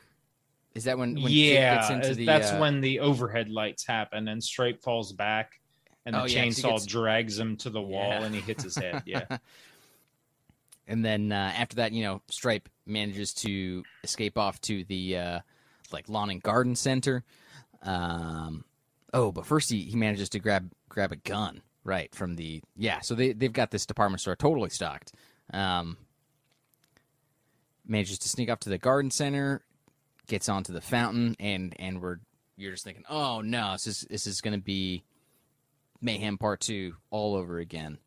Is 0.75 0.83
that 0.85 0.97
when, 0.97 1.15
when 1.15 1.23
Kate 1.27 1.53
yeah, 1.53 1.75
gets 1.75 1.89
into 1.89 2.15
the? 2.15 2.25
that's 2.25 2.51
uh, 2.51 2.57
when 2.57 2.79
the 2.81 2.99
overhead 2.99 3.49
lights 3.49 3.85
happen 3.85 4.27
and 4.27 4.43
Stripe 4.43 4.81
falls 4.81 5.11
back, 5.13 5.59
and 6.05 6.15
the 6.15 6.21
Oh, 6.21 6.25
yeah, 6.25 6.45
chainsaw 6.45 6.71
gets- 6.71 6.85
drags 6.85 7.37
him 7.37 7.57
to 7.57 7.69
the 7.69 7.81
wall, 7.81 8.07
Yeah. 8.09 8.23
and 8.23 8.33
he 8.35 8.41
hits 8.41 8.63
his 8.63 8.75
head. 8.75 9.03
Yeah, 9.05 9.37
And 10.87 11.03
then 11.05 11.31
uh, 11.31 11.53
after 11.55 11.75
that, 11.77 11.91
you 11.91 12.03
know, 12.03 12.21
Stripe 12.29 12.69
manages 12.85 13.33
to 13.35 13.83
escape 14.03 14.37
off 14.37 14.59
to 14.61 14.83
the 14.85 15.17
uh, 15.17 15.39
like 15.91 16.09
lawn 16.09 16.29
and 16.29 16.41
garden 16.41 16.75
center. 16.75 17.23
Um, 17.83 18.63
oh, 19.13 19.31
but 19.31 19.45
first 19.45 19.69
he, 19.69 19.83
he 19.83 19.95
manages 19.95 20.29
to 20.29 20.39
grab 20.39 20.71
grab 20.87 21.11
a 21.11 21.15
gun 21.17 21.61
right 21.83 22.13
from 22.15 22.35
the 22.35 22.61
yeah. 22.75 23.01
So 23.01 23.13
they 23.15 23.33
they've 23.33 23.53
got 23.53 23.71
this 23.71 23.85
department 23.85 24.21
store 24.21 24.35
totally 24.35 24.69
stocked. 24.69 25.13
Um, 25.53 25.97
manages 27.89 28.19
to 28.19 28.29
sneak 28.29 28.49
off 28.49 28.59
to 28.61 28.69
the 28.69 28.77
garden 28.77 29.11
center, 29.11 29.61
gets 30.27 30.47
onto 30.47 30.71
the 30.71 30.81
fountain, 30.81 31.35
and 31.39 31.75
and 31.79 32.01
we're 32.01 32.19
you're 32.55 32.71
just 32.71 32.83
thinking, 32.83 33.05
oh 33.09 33.41
no, 33.41 33.73
this 33.73 33.87
is 33.87 34.07
this 34.09 34.27
is 34.27 34.41
going 34.41 34.57
to 34.57 34.63
be 34.63 35.03
mayhem 36.01 36.37
part 36.37 36.59
two 36.59 36.95
all 37.09 37.35
over 37.35 37.59
again. 37.59 37.97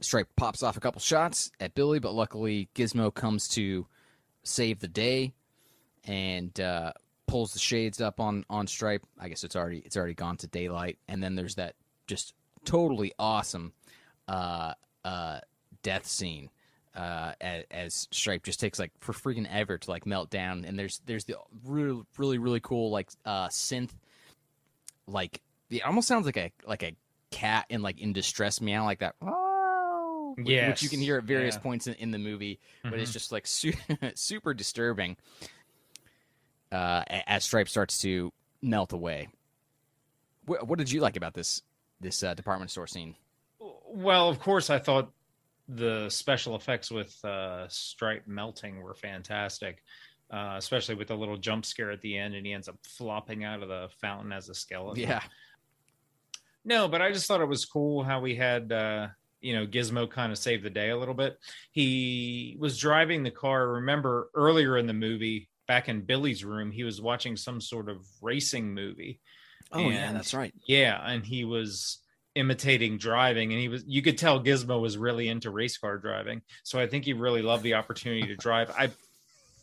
Stripe 0.00 0.28
pops 0.36 0.62
off 0.62 0.76
a 0.76 0.80
couple 0.80 1.00
shots 1.00 1.50
at 1.60 1.74
Billy, 1.74 1.98
but 1.98 2.14
luckily 2.14 2.68
Gizmo 2.74 3.12
comes 3.12 3.48
to 3.48 3.86
save 4.42 4.80
the 4.80 4.88
day 4.88 5.34
and 6.04 6.58
uh, 6.58 6.92
pulls 7.26 7.52
the 7.52 7.58
shades 7.58 8.00
up 8.00 8.18
on 8.18 8.44
on 8.48 8.66
Stripe. 8.66 9.04
I 9.18 9.28
guess 9.28 9.44
it's 9.44 9.56
already 9.56 9.82
it's 9.84 9.96
already 9.96 10.14
gone 10.14 10.36
to 10.38 10.46
daylight, 10.46 10.98
and 11.06 11.22
then 11.22 11.34
there's 11.36 11.56
that 11.56 11.74
just 12.06 12.34
totally 12.64 13.12
awesome 13.18 13.72
uh, 14.26 14.74
uh, 15.04 15.40
death 15.82 16.06
scene 16.06 16.50
uh, 16.94 17.32
as, 17.40 17.64
as 17.70 18.08
Stripe 18.10 18.42
just 18.42 18.58
takes 18.60 18.78
like 18.78 18.92
for 19.00 19.12
freaking 19.12 19.46
ever 19.50 19.78
to 19.78 19.90
like 19.90 20.06
melt 20.06 20.30
down, 20.30 20.64
and 20.64 20.78
there's 20.78 21.00
there's 21.06 21.24
the 21.24 21.36
really 21.64 22.02
really 22.18 22.38
really 22.38 22.60
cool 22.60 22.90
like 22.90 23.10
uh, 23.24 23.48
synth 23.48 23.90
like 25.06 25.40
it 25.70 25.82
almost 25.84 26.08
sounds 26.08 26.26
like 26.26 26.36
a 26.36 26.52
like 26.66 26.82
a 26.82 26.94
cat 27.30 27.66
in 27.68 27.80
like 27.82 28.00
in 28.00 28.12
distress 28.12 28.60
meow 28.60 28.84
like 28.84 28.98
that. 29.00 29.14
Oh, 29.22 30.34
which- 30.36 30.46
which 30.46 30.82
you 30.82 30.88
can 30.88 31.00
hear 31.00 31.18
at 31.18 31.24
various 31.24 31.54
yeah. 31.56 31.60
points 31.60 31.86
in, 31.86 31.94
in 31.94 32.10
the 32.12 32.18
movie, 32.18 32.58
but 32.82 32.94
it's 32.94 33.10
Mhm. 33.10 33.14
just 33.14 33.32
like 33.32 33.46
su- 33.46 33.72
super 34.14 34.54
disturbing. 34.54 35.16
Uh, 36.72 37.02
as 37.26 37.44
Stripe 37.44 37.68
starts 37.68 37.98
to 38.02 38.32
melt 38.62 38.92
away. 38.92 39.28
What, 40.46 40.66
what 40.68 40.78
did 40.78 40.90
you 40.90 41.00
like 41.00 41.16
about 41.16 41.34
this 41.34 41.62
this 42.00 42.22
uh, 42.22 42.34
department 42.34 42.70
store 42.70 42.86
scene? 42.86 43.16
Well, 43.88 44.28
of 44.28 44.38
course, 44.38 44.70
I 44.70 44.78
thought 44.78 45.10
the 45.74 46.08
special 46.10 46.56
effects 46.56 46.90
with 46.90 47.22
uh, 47.24 47.68
Stripe 47.68 48.26
melting 48.26 48.82
were 48.82 48.94
fantastic, 48.94 49.82
uh, 50.30 50.54
especially 50.56 50.96
with 50.96 51.08
the 51.08 51.16
little 51.16 51.36
jump 51.36 51.64
scare 51.64 51.90
at 51.90 52.00
the 52.00 52.16
end, 52.16 52.34
and 52.34 52.44
he 52.44 52.52
ends 52.52 52.68
up 52.68 52.76
flopping 52.84 53.44
out 53.44 53.62
of 53.62 53.68
the 53.68 53.88
fountain 54.00 54.32
as 54.32 54.48
a 54.48 54.54
skeleton. 54.54 55.02
Yeah, 55.02 55.22
No, 56.64 56.88
but 56.88 57.00
I 57.00 57.12
just 57.12 57.26
thought 57.26 57.40
it 57.40 57.48
was 57.48 57.64
cool 57.64 58.02
how 58.02 58.20
we 58.20 58.34
had 58.34 58.72
uh 58.72 59.08
you 59.40 59.54
know 59.54 59.66
Gizmo 59.66 60.10
kind 60.10 60.32
of 60.32 60.38
save 60.38 60.62
the 60.62 60.70
day 60.70 60.90
a 60.90 60.98
little 60.98 61.14
bit. 61.14 61.38
He 61.72 62.56
was 62.58 62.78
driving 62.78 63.22
the 63.22 63.30
car. 63.30 63.68
Remember 63.68 64.30
earlier 64.34 64.76
in 64.76 64.86
the 64.86 64.92
movie, 64.92 65.48
back 65.66 65.88
in 65.88 66.02
Billy's 66.02 66.44
room, 66.44 66.70
he 66.70 66.84
was 66.84 67.00
watching 67.00 67.36
some 67.36 67.60
sort 67.60 67.88
of 67.88 68.04
racing 68.20 68.74
movie. 68.74 69.20
Oh 69.72 69.88
yeah, 69.88 70.12
that's 70.12 70.34
right. 70.34 70.52
Yeah, 70.66 71.00
and 71.04 71.24
he 71.24 71.44
was 71.44 71.98
imitating 72.34 72.96
driving 72.96 73.52
and 73.52 73.60
he 73.60 73.68
was 73.68 73.82
you 73.86 74.02
could 74.02 74.16
tell 74.16 74.42
Gizmo 74.42 74.80
was 74.80 74.96
really 74.96 75.28
into 75.28 75.50
race 75.50 75.76
car 75.76 75.98
driving. 75.98 76.42
So 76.62 76.78
I 76.78 76.86
think 76.86 77.04
he 77.04 77.12
really 77.12 77.42
loved 77.42 77.64
the 77.64 77.74
opportunity 77.74 78.26
to 78.28 78.36
drive. 78.36 78.70
I 78.78 78.90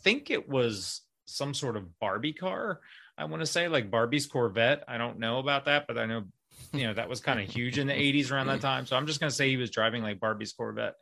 think 0.03 0.29
it 0.29 0.49
was 0.49 1.01
some 1.25 1.53
sort 1.53 1.77
of 1.77 1.99
Barbie 1.99 2.33
car. 2.33 2.81
I 3.17 3.25
want 3.25 3.41
to 3.41 3.45
say 3.45 3.67
like 3.67 3.89
Barbie's 3.89 4.27
Corvette. 4.27 4.83
I 4.87 4.97
don't 4.97 5.19
know 5.19 5.39
about 5.39 5.65
that, 5.65 5.87
but 5.87 5.97
I 5.97 6.05
know 6.05 6.25
you 6.73 6.85
know 6.85 6.93
that 6.93 7.09
was 7.09 7.21
kind 7.21 7.39
of 7.39 7.47
huge 7.47 7.77
in 7.77 7.87
the 7.87 7.93
80s 7.93 8.31
around 8.31 8.47
that 8.47 8.61
time. 8.61 8.85
So 8.85 8.95
I'm 8.95 9.07
just 9.07 9.19
going 9.19 9.29
to 9.29 9.35
say 9.35 9.49
he 9.49 9.57
was 9.57 9.69
driving 9.69 10.03
like 10.03 10.19
Barbie's 10.19 10.53
Corvette. 10.53 10.95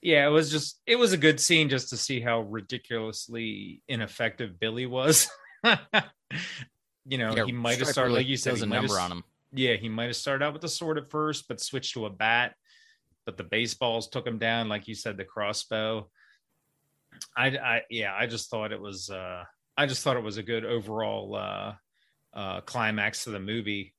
Yeah, 0.00 0.26
it 0.26 0.30
was 0.30 0.50
just 0.50 0.80
it 0.86 0.96
was 0.96 1.12
a 1.12 1.18
good 1.18 1.40
scene 1.40 1.68
just 1.68 1.90
to 1.90 1.96
see 1.96 2.20
how 2.20 2.40
ridiculously 2.42 3.82
ineffective 3.88 4.58
Billy 4.58 4.86
was. 4.86 5.28
you 5.64 7.18
know, 7.18 7.34
Yeah, 7.34 7.44
he 7.44 7.52
might 7.52 7.78
have 7.78 7.88
started 7.88 8.14
like 8.14 8.26
you 8.26 8.36
said 8.36 8.56
he 8.56 8.62
a 8.62 8.66
might 8.66 8.76
have 8.76 8.84
number 8.84 9.00
on 9.00 9.12
him. 9.12 9.24
Yeah, 9.54 9.76
he 9.76 9.88
might 9.88 10.06
have 10.06 10.16
started 10.16 10.44
out 10.44 10.52
with 10.52 10.64
a 10.64 10.68
sword 10.68 10.98
at 10.98 11.10
first, 11.10 11.46
but 11.48 11.60
switched 11.60 11.94
to 11.94 12.06
a 12.06 12.10
bat. 12.10 12.54
But 13.24 13.36
the 13.36 13.44
baseballs 13.44 14.08
took 14.08 14.26
him 14.26 14.38
down, 14.38 14.68
like 14.68 14.88
you 14.88 14.94
said, 14.94 15.16
the 15.16 15.24
crossbow. 15.24 16.10
I, 17.36 17.46
I 17.46 17.82
yeah, 17.88 18.14
I 18.14 18.26
just 18.26 18.50
thought 18.50 18.72
it 18.72 18.80
was, 18.80 19.08
uh, 19.08 19.44
I 19.76 19.86
just 19.86 20.02
thought 20.02 20.16
it 20.16 20.22
was 20.22 20.36
a 20.36 20.42
good 20.42 20.64
overall 20.64 21.36
uh, 21.36 21.72
uh, 22.34 22.60
climax 22.62 23.24
to 23.24 23.30
the 23.30 23.40
movie 23.40 23.94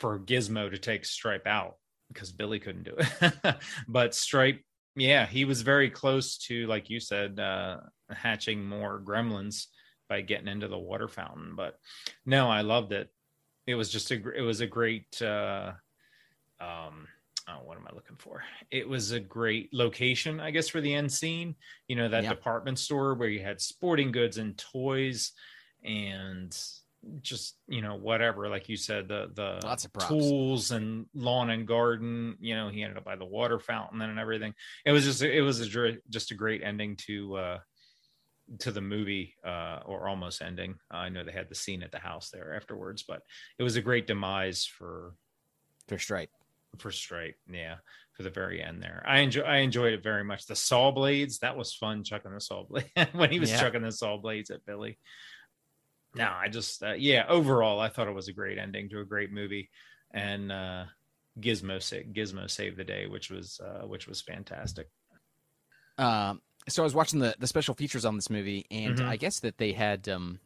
for 0.00 0.18
Gizmo 0.18 0.70
to 0.70 0.78
take 0.78 1.04
Stripe 1.04 1.46
out 1.46 1.76
because 2.08 2.32
Billy 2.32 2.58
couldn't 2.58 2.84
do 2.84 2.96
it. 2.98 3.56
but 3.88 4.14
Stripe, 4.14 4.60
yeah, 4.96 5.26
he 5.26 5.44
was 5.44 5.62
very 5.62 5.90
close 5.90 6.38
to, 6.38 6.66
like 6.66 6.88
you 6.90 6.98
said, 6.98 7.38
uh, 7.38 7.78
hatching 8.10 8.64
more 8.64 9.00
gremlins 9.04 9.66
by 10.08 10.22
getting 10.22 10.48
into 10.48 10.68
the 10.68 10.78
water 10.78 11.08
fountain. 11.08 11.54
But 11.56 11.78
no, 12.24 12.50
I 12.50 12.62
loved 12.62 12.92
it 12.92 13.08
it 13.66 13.74
was 13.74 13.90
just 13.90 14.10
a 14.10 14.28
it 14.30 14.42
was 14.42 14.60
a 14.60 14.66
great 14.66 15.20
uh 15.22 15.72
um 16.60 17.08
oh, 17.48 17.58
what 17.64 17.76
am 17.76 17.86
i 17.90 17.94
looking 17.94 18.16
for 18.16 18.42
it 18.70 18.88
was 18.88 19.12
a 19.12 19.20
great 19.20 19.72
location 19.72 20.40
i 20.40 20.50
guess 20.50 20.68
for 20.68 20.80
the 20.80 20.92
end 20.94 21.10
scene 21.10 21.54
you 21.88 21.96
know 21.96 22.08
that 22.08 22.22
Yeah. 22.24 22.30
department 22.30 22.78
store 22.78 23.14
where 23.14 23.28
you 23.28 23.40
had 23.40 23.60
sporting 23.60 24.12
goods 24.12 24.38
and 24.38 24.56
toys 24.58 25.32
and 25.84 26.56
just 27.20 27.56
you 27.68 27.82
know 27.82 27.96
whatever 27.96 28.48
like 28.48 28.68
you 28.68 28.76
said 28.78 29.08
the 29.08 29.30
the 29.34 29.60
Lots 29.62 29.84
of 29.84 29.92
props. 29.92 30.08
tools 30.08 30.70
and 30.70 31.04
lawn 31.14 31.50
and 31.50 31.66
garden 31.66 32.36
you 32.40 32.54
know 32.54 32.70
he 32.70 32.82
ended 32.82 32.96
up 32.96 33.04
by 33.04 33.14
the 33.16 33.26
water 33.26 33.58
fountain 33.58 34.00
and 34.00 34.18
everything 34.18 34.54
it 34.86 34.92
was 34.92 35.04
just 35.04 35.20
it 35.22 35.42
was 35.42 35.60
a, 35.60 35.92
just 36.08 36.30
a 36.30 36.34
great 36.34 36.62
ending 36.62 36.96
to 36.96 37.36
uh 37.36 37.58
to 38.58 38.70
the 38.70 38.80
movie 38.80 39.34
uh 39.44 39.80
or 39.86 40.06
almost 40.08 40.42
ending. 40.42 40.74
I 40.90 41.08
know 41.08 41.24
they 41.24 41.32
had 41.32 41.48
the 41.48 41.54
scene 41.54 41.82
at 41.82 41.92
the 41.92 41.98
house 41.98 42.30
there 42.30 42.54
afterwards 42.54 43.02
but 43.02 43.22
it 43.58 43.62
was 43.62 43.76
a 43.76 43.80
great 43.82 44.06
demise 44.06 44.66
for 44.66 45.14
for 45.88 45.98
Stripe. 45.98 46.30
for 46.78 46.90
stripe 46.90 47.36
yeah 47.50 47.76
for 48.16 48.22
the 48.22 48.30
very 48.30 48.62
end 48.62 48.82
there. 48.82 49.02
I 49.06 49.18
enjoy 49.20 49.42
i 49.42 49.56
enjoyed 49.58 49.92
it 49.94 50.02
very 50.02 50.24
much. 50.24 50.46
The 50.46 50.56
saw 50.56 50.90
blades 50.90 51.38
that 51.38 51.56
was 51.56 51.74
fun 51.74 52.04
chucking 52.04 52.32
the 52.34 52.40
saw 52.40 52.64
blade 52.64 52.90
when 53.12 53.30
he 53.30 53.40
was 53.40 53.50
Yeah. 53.50 53.60
chucking 53.60 53.82
the 53.82 53.92
saw 53.92 54.16
blades 54.18 54.50
at 54.50 54.64
billy. 54.66 54.98
No 56.14 56.30
i 56.32 56.48
just 56.48 56.82
uh, 56.82 56.92
yeah 56.92 57.24
overall 57.28 57.80
i 57.80 57.88
thought 57.88 58.08
it 58.08 58.14
was 58.14 58.28
a 58.28 58.32
great 58.32 58.58
ending 58.58 58.88
to 58.90 59.00
a 59.00 59.04
great 59.04 59.32
movie. 59.32 59.70
And 60.12 60.52
uh 60.52 60.84
gizmo 61.40 61.78
gizmo 62.12 62.48
saved 62.48 62.76
the 62.76 62.84
day 62.84 63.06
which 63.08 63.30
was 63.30 63.58
uh 63.64 63.86
which 63.86 64.06
was 64.06 64.20
fantastic. 64.22 64.88
Um, 65.98 66.40
so 66.68 66.82
I 66.82 66.84
was 66.84 66.94
watching 66.94 67.18
the 67.20 67.34
the 67.38 67.46
special 67.46 67.74
features 67.74 68.04
on 68.04 68.16
this 68.16 68.30
movie, 68.30 68.66
and 68.70 68.96
Mhm. 68.98 69.08
I 69.08 69.16
guess 69.16 69.40
that 69.40 69.58
they 69.58 69.72
had 69.72 70.08
um, 70.08 70.40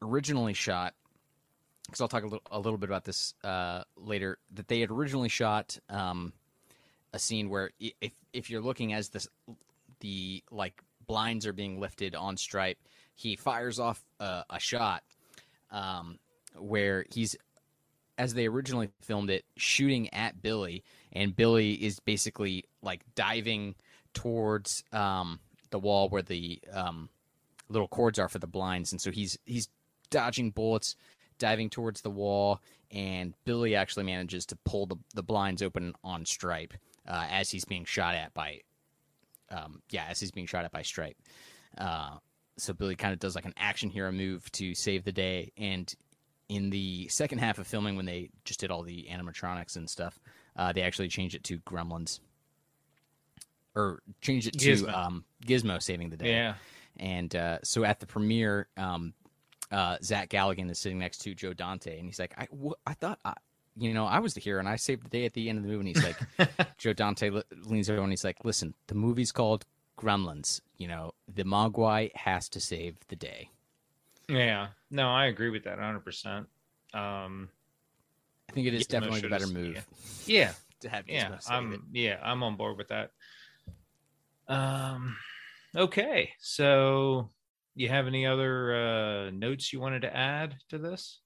originally 0.00 0.54
shot 0.54 0.94
because 1.86 2.00
I'll 2.00 2.08
talk 2.08 2.22
a 2.22 2.26
little, 2.26 2.42
a 2.50 2.58
little 2.58 2.78
bit 2.78 2.88
about 2.88 3.04
this 3.04 3.34
uh, 3.44 3.84
later. 3.96 4.38
That 4.52 4.68
they 4.68 4.80
had 4.80 4.90
originally 4.90 5.28
shot 5.28 5.78
um, 5.88 6.32
a 7.12 7.18
scene 7.18 7.48
where 7.50 7.70
if 7.78 8.12
if 8.32 8.50
you're 8.50 8.62
looking 8.62 8.92
as 8.92 9.10
the 9.10 9.26
the 10.00 10.42
like 10.50 10.82
blinds 11.06 11.46
are 11.46 11.52
being 11.52 11.78
lifted 11.80 12.14
on 12.14 12.36
Stripe, 12.36 12.78
he 13.14 13.36
fires 13.36 13.78
off 13.78 14.02
a, 14.20 14.44
a 14.50 14.58
shot 14.58 15.02
um, 15.70 16.18
where 16.56 17.04
he's 17.12 17.36
as 18.18 18.34
they 18.34 18.46
originally 18.46 18.88
filmed 19.00 19.30
it 19.30 19.44
shooting 19.56 20.12
at 20.14 20.40
Billy, 20.42 20.84
and 21.12 21.34
Billy 21.34 21.72
is 21.72 21.98
basically 22.00 22.64
like 22.82 23.02
diving 23.14 23.74
towards 24.14 24.84
um, 24.92 25.40
the 25.70 25.78
wall 25.78 26.08
where 26.08 26.22
the 26.22 26.60
um, 26.72 27.08
little 27.68 27.88
cords 27.88 28.18
are 28.18 28.28
for 28.28 28.38
the 28.38 28.46
blinds, 28.46 28.92
and 28.92 29.00
so 29.00 29.10
he's 29.10 29.38
he's 29.44 29.68
dodging 30.10 30.50
bullets, 30.50 30.94
diving 31.38 31.70
towards 31.70 32.02
the 32.02 32.10
wall, 32.10 32.60
and 32.90 33.34
Billy 33.44 33.74
actually 33.74 34.04
manages 34.04 34.46
to 34.46 34.56
pull 34.64 34.86
the, 34.86 34.96
the 35.14 35.22
blinds 35.22 35.62
open 35.62 35.94
on 36.04 36.24
Stripe 36.24 36.74
uh, 37.08 37.26
as 37.30 37.50
he's 37.50 37.64
being 37.64 37.84
shot 37.84 38.14
at 38.14 38.32
by, 38.34 38.60
um, 39.50 39.82
yeah, 39.90 40.04
as 40.08 40.20
he's 40.20 40.30
being 40.30 40.46
shot 40.46 40.64
at 40.64 40.72
by 40.72 40.82
Stripe. 40.82 41.16
Uh, 41.78 42.16
so 42.58 42.72
Billy 42.72 42.94
kind 42.94 43.14
of 43.14 43.18
does 43.18 43.34
like 43.34 43.46
an 43.46 43.54
action 43.56 43.88
hero 43.88 44.12
move 44.12 44.50
to 44.52 44.74
save 44.74 45.04
the 45.04 45.12
day, 45.12 45.52
and 45.56 45.92
in 46.48 46.68
the 46.68 47.08
second 47.08 47.38
half 47.38 47.58
of 47.58 47.66
filming, 47.66 47.96
when 47.96 48.04
they 48.04 48.28
just 48.44 48.60
did 48.60 48.70
all 48.70 48.82
the 48.82 49.08
animatronics 49.10 49.76
and 49.76 49.88
stuff, 49.88 50.20
uh, 50.56 50.72
they 50.72 50.82
actually 50.82 51.08
changed 51.08 51.34
it 51.34 51.44
to 51.44 51.58
Gremlins, 51.60 52.20
or 53.74 54.02
changed 54.20 54.48
it 54.48 54.58
to 54.58 54.70
Gizmo. 54.72 54.94
Um, 54.94 55.24
Gizmo 55.46 55.82
saving 55.82 56.10
the 56.10 56.16
day. 56.16 56.32
Yeah. 56.32 56.54
And 56.98 57.34
uh, 57.34 57.58
so 57.62 57.84
at 57.84 58.00
the 58.00 58.06
premiere, 58.06 58.68
um, 58.76 59.14
uh, 59.70 59.96
Zach 60.02 60.28
Galligan 60.28 60.70
is 60.70 60.78
sitting 60.78 60.98
next 60.98 61.18
to 61.22 61.34
Joe 61.34 61.54
Dante, 61.54 61.98
and 61.98 62.06
he's 62.06 62.18
like, 62.18 62.34
"I, 62.36 62.46
wh- 62.54 62.78
I 62.86 62.92
thought, 62.94 63.18
I, 63.24 63.32
you 63.76 63.94
know, 63.94 64.04
I 64.04 64.18
was 64.18 64.34
the 64.34 64.40
hero, 64.40 64.58
and 64.58 64.68
I 64.68 64.76
saved 64.76 65.04
the 65.04 65.08
day 65.08 65.24
at 65.24 65.32
the 65.32 65.48
end 65.48 65.56
of 65.58 65.64
the 65.64 65.70
movie." 65.70 65.88
And 65.88 65.96
he's 65.96 66.04
like, 66.04 66.76
Joe 66.78 66.92
Dante 66.92 67.30
le- 67.30 67.44
leans 67.64 67.88
over 67.88 68.02
and 68.02 68.10
he's 68.12 68.24
like, 68.24 68.44
"Listen, 68.44 68.74
the 68.88 68.94
movie's 68.94 69.32
called 69.32 69.64
Gremlins. 69.98 70.60
You 70.76 70.88
know, 70.88 71.14
the 71.32 71.44
Mogwai 71.44 72.14
has 72.14 72.48
to 72.50 72.60
save 72.60 72.96
the 73.08 73.16
day." 73.16 73.48
Yeah. 74.28 74.68
No, 74.90 75.08
I 75.08 75.26
agree 75.26 75.48
with 75.50 75.64
that 75.64 75.78
100%. 75.78 76.46
Um, 76.94 77.48
I 78.48 78.52
think 78.52 78.66
it 78.66 78.74
is 78.74 78.82
Gizmo 78.82 78.88
definitely 78.88 79.20
the 79.22 79.28
should've- 79.28 79.30
better 79.30 79.46
move 79.46 79.86
yeah. 80.26 80.52
to 80.80 80.88
have 80.90 81.06
Gizmo 81.06 81.12
Yeah. 81.12 81.38
save. 81.38 81.56
I'm, 81.56 81.86
yeah, 81.92 82.18
I'm 82.22 82.42
on 82.42 82.56
board 82.56 82.76
with 82.76 82.88
that. 82.88 83.12
Um, 84.48 85.16
okay. 85.76 86.30
So, 86.40 87.30
you 87.74 87.88
have 87.88 88.06
any 88.06 88.26
other 88.26 88.74
uh, 88.74 89.30
notes 89.30 89.72
you 89.72 89.80
wanted 89.80 90.02
to 90.02 90.14
add 90.14 90.56
to 90.70 90.78
this? 90.78 91.20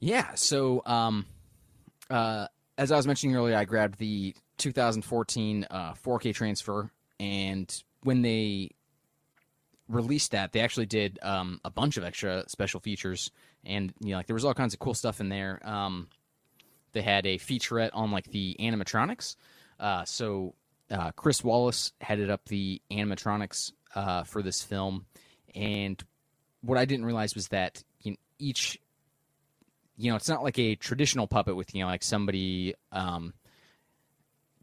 Yeah. 0.00 0.34
So, 0.34 0.82
um, 0.86 1.26
uh, 2.10 2.46
as 2.76 2.90
I 2.92 2.96
was 2.96 3.06
mentioning 3.06 3.36
earlier, 3.36 3.56
I 3.56 3.64
grabbed 3.64 3.98
the 3.98 4.34
2014 4.58 5.66
uh, 5.70 5.94
4K 5.94 6.34
transfer, 6.34 6.90
and 7.20 7.82
when 8.02 8.22
they 8.22 8.70
released 9.88 10.32
that, 10.32 10.52
they 10.52 10.60
actually 10.60 10.86
did 10.86 11.18
um, 11.22 11.60
a 11.64 11.70
bunch 11.70 11.96
of 11.96 12.04
extra 12.04 12.44
special 12.48 12.80
features, 12.80 13.30
and 13.64 13.92
you 14.00 14.10
know, 14.10 14.16
like 14.16 14.26
there 14.26 14.34
was 14.34 14.44
all 14.44 14.54
kinds 14.54 14.74
of 14.74 14.80
cool 14.80 14.94
stuff 14.94 15.20
in 15.20 15.28
there. 15.28 15.60
Um, 15.64 16.08
they 16.92 17.02
had 17.02 17.26
a 17.26 17.38
featurette 17.38 17.90
on 17.92 18.10
like 18.10 18.30
the 18.30 18.56
animatronics. 18.60 19.36
Uh, 19.78 20.04
so 20.04 20.54
uh, 20.90 21.12
Chris 21.12 21.42
Walas 21.42 21.92
headed 22.00 22.30
up 22.30 22.44
the 22.46 22.80
animatronics 22.90 23.72
uh, 23.94 24.24
for 24.24 24.42
this 24.42 24.62
film, 24.62 25.06
and 25.54 26.02
what 26.62 26.78
I 26.78 26.84
didn't 26.84 27.06
realize 27.06 27.34
was 27.34 27.48
that 27.48 27.82
you 28.02 28.12
know, 28.12 28.16
each 28.38 28.78
you 29.96 30.10
know, 30.10 30.16
it's 30.16 30.28
not 30.28 30.42
like 30.42 30.58
a 30.58 30.74
traditional 30.74 31.26
puppet 31.26 31.56
with, 31.56 31.74
you 31.74 31.82
know, 31.82 31.86
like 31.86 32.02
somebody, 32.02 32.74
um, 32.90 33.32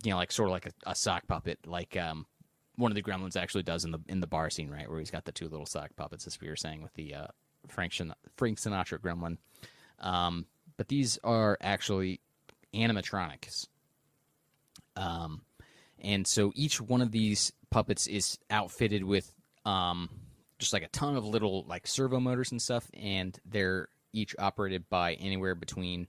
you 0.04 0.12
know, 0.12 0.18
like 0.18 0.32
sort 0.32 0.50
of 0.50 0.54
like 0.54 0.66
a, 0.66 0.72
a 0.88 0.96
sock 0.96 1.28
puppet, 1.28 1.60
like 1.66 1.96
um, 1.96 2.26
one 2.76 2.92
of 2.92 2.96
the 2.96 3.04
Gremlins 3.04 3.38
actually 3.38 3.64
does 3.64 3.86
in 3.86 3.92
the 3.92 4.00
in 4.08 4.20
the 4.20 4.28
bar 4.28 4.50
scene, 4.50 4.70
right, 4.70 4.90
where 4.90 5.00
he's 5.00 5.12
got 5.12 5.26
the 5.26 5.32
two 5.32 5.48
little 5.48 5.66
sock 5.66 5.96
puppets, 5.96 6.28
as 6.28 6.40
we 6.42 6.50
were 6.50 6.56
saying 6.56 6.82
with 6.82 6.94
the 6.96 7.16
uh, 7.16 7.28
Frank 7.68 7.94
Sin- 7.94 8.14
Frank 8.36 8.60
Sinatra 8.60 8.98
Gremlin. 9.00 9.38
Um, 10.00 10.48
but 10.78 10.88
these 10.88 11.20
are 11.24 11.58
actually 11.62 12.20
animatronics, 12.74 13.68
um, 14.96 15.42
and 16.02 16.26
so 16.28 16.52
each 16.56 16.82
one 16.82 17.02
of 17.02 17.12
these 17.12 17.54
puppets 17.70 18.08
is 18.08 18.38
outfitted 18.50 19.04
with 19.04 19.34
um, 19.66 20.10
just 20.60 20.74
like 20.74 20.84
a 20.84 20.88
ton 20.90 21.16
of 21.16 21.26
little 21.26 21.64
like 21.68 21.88
servo 21.88 22.20
motors 22.20 22.52
and 22.52 22.62
stuff, 22.62 22.90
and 22.94 23.40
they're 23.46 23.88
each 24.14 24.36
operated 24.38 24.90
by 24.90 25.14
anywhere 25.16 25.56
between 25.56 26.08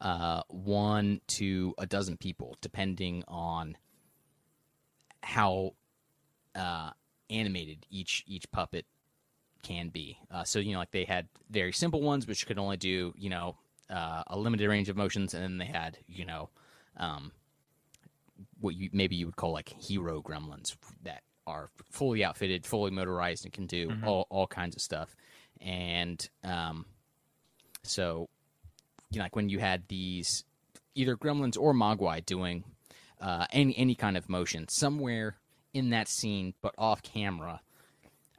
uh, 0.00 0.42
one 0.48 1.20
to 1.26 1.74
a 1.78 1.86
dozen 1.86 2.16
people, 2.16 2.56
depending 2.60 3.24
on 3.28 3.76
how 5.22 5.74
uh, 6.54 6.90
animated 7.30 7.86
each 7.90 8.24
each 8.26 8.50
puppet 8.50 8.86
can 9.62 9.88
be. 9.88 10.18
Uh, 10.30 10.44
so 10.44 10.58
you 10.58 10.72
know, 10.72 10.78
like 10.78 10.90
they 10.90 11.04
had 11.04 11.28
very 11.50 11.72
simple 11.72 12.00
ones, 12.00 12.26
which 12.26 12.46
could 12.46 12.58
only 12.58 12.76
do 12.76 13.12
you 13.16 13.30
know 13.30 13.56
uh, 13.90 14.22
a 14.26 14.38
limited 14.38 14.68
range 14.68 14.88
of 14.88 14.96
motions, 14.96 15.34
and 15.34 15.42
then 15.42 15.58
they 15.58 15.66
had 15.66 15.98
you 16.06 16.24
know 16.24 16.48
um, 16.96 17.32
what 18.60 18.74
you 18.74 18.90
maybe 18.92 19.16
you 19.16 19.26
would 19.26 19.36
call 19.36 19.52
like 19.52 19.68
hero 19.68 20.20
gremlins 20.22 20.76
that 21.02 21.22
are 21.46 21.68
fully 21.90 22.22
outfitted, 22.24 22.66
fully 22.66 22.90
motorized, 22.90 23.44
and 23.44 23.52
can 23.52 23.66
do 23.66 23.88
Mhm. 23.88 24.06
all 24.06 24.26
all 24.30 24.46
kinds 24.46 24.76
of 24.76 24.82
stuff. 24.82 25.14
And 25.60 26.28
um, 26.44 26.86
so, 27.82 28.28
you 29.10 29.18
know, 29.18 29.24
like 29.24 29.36
when 29.36 29.48
you 29.48 29.58
had 29.58 29.88
these 29.88 30.44
either 30.94 31.16
gremlins 31.16 31.56
or 31.58 31.72
mogwai 31.72 32.24
doing 32.24 32.64
uh, 33.20 33.46
any 33.50 33.76
any 33.76 33.94
kind 33.94 34.16
of 34.16 34.28
motion 34.28 34.68
somewhere 34.68 35.36
in 35.74 35.90
that 35.90 36.08
scene, 36.08 36.54
but 36.60 36.74
off 36.78 37.02
camera, 37.02 37.60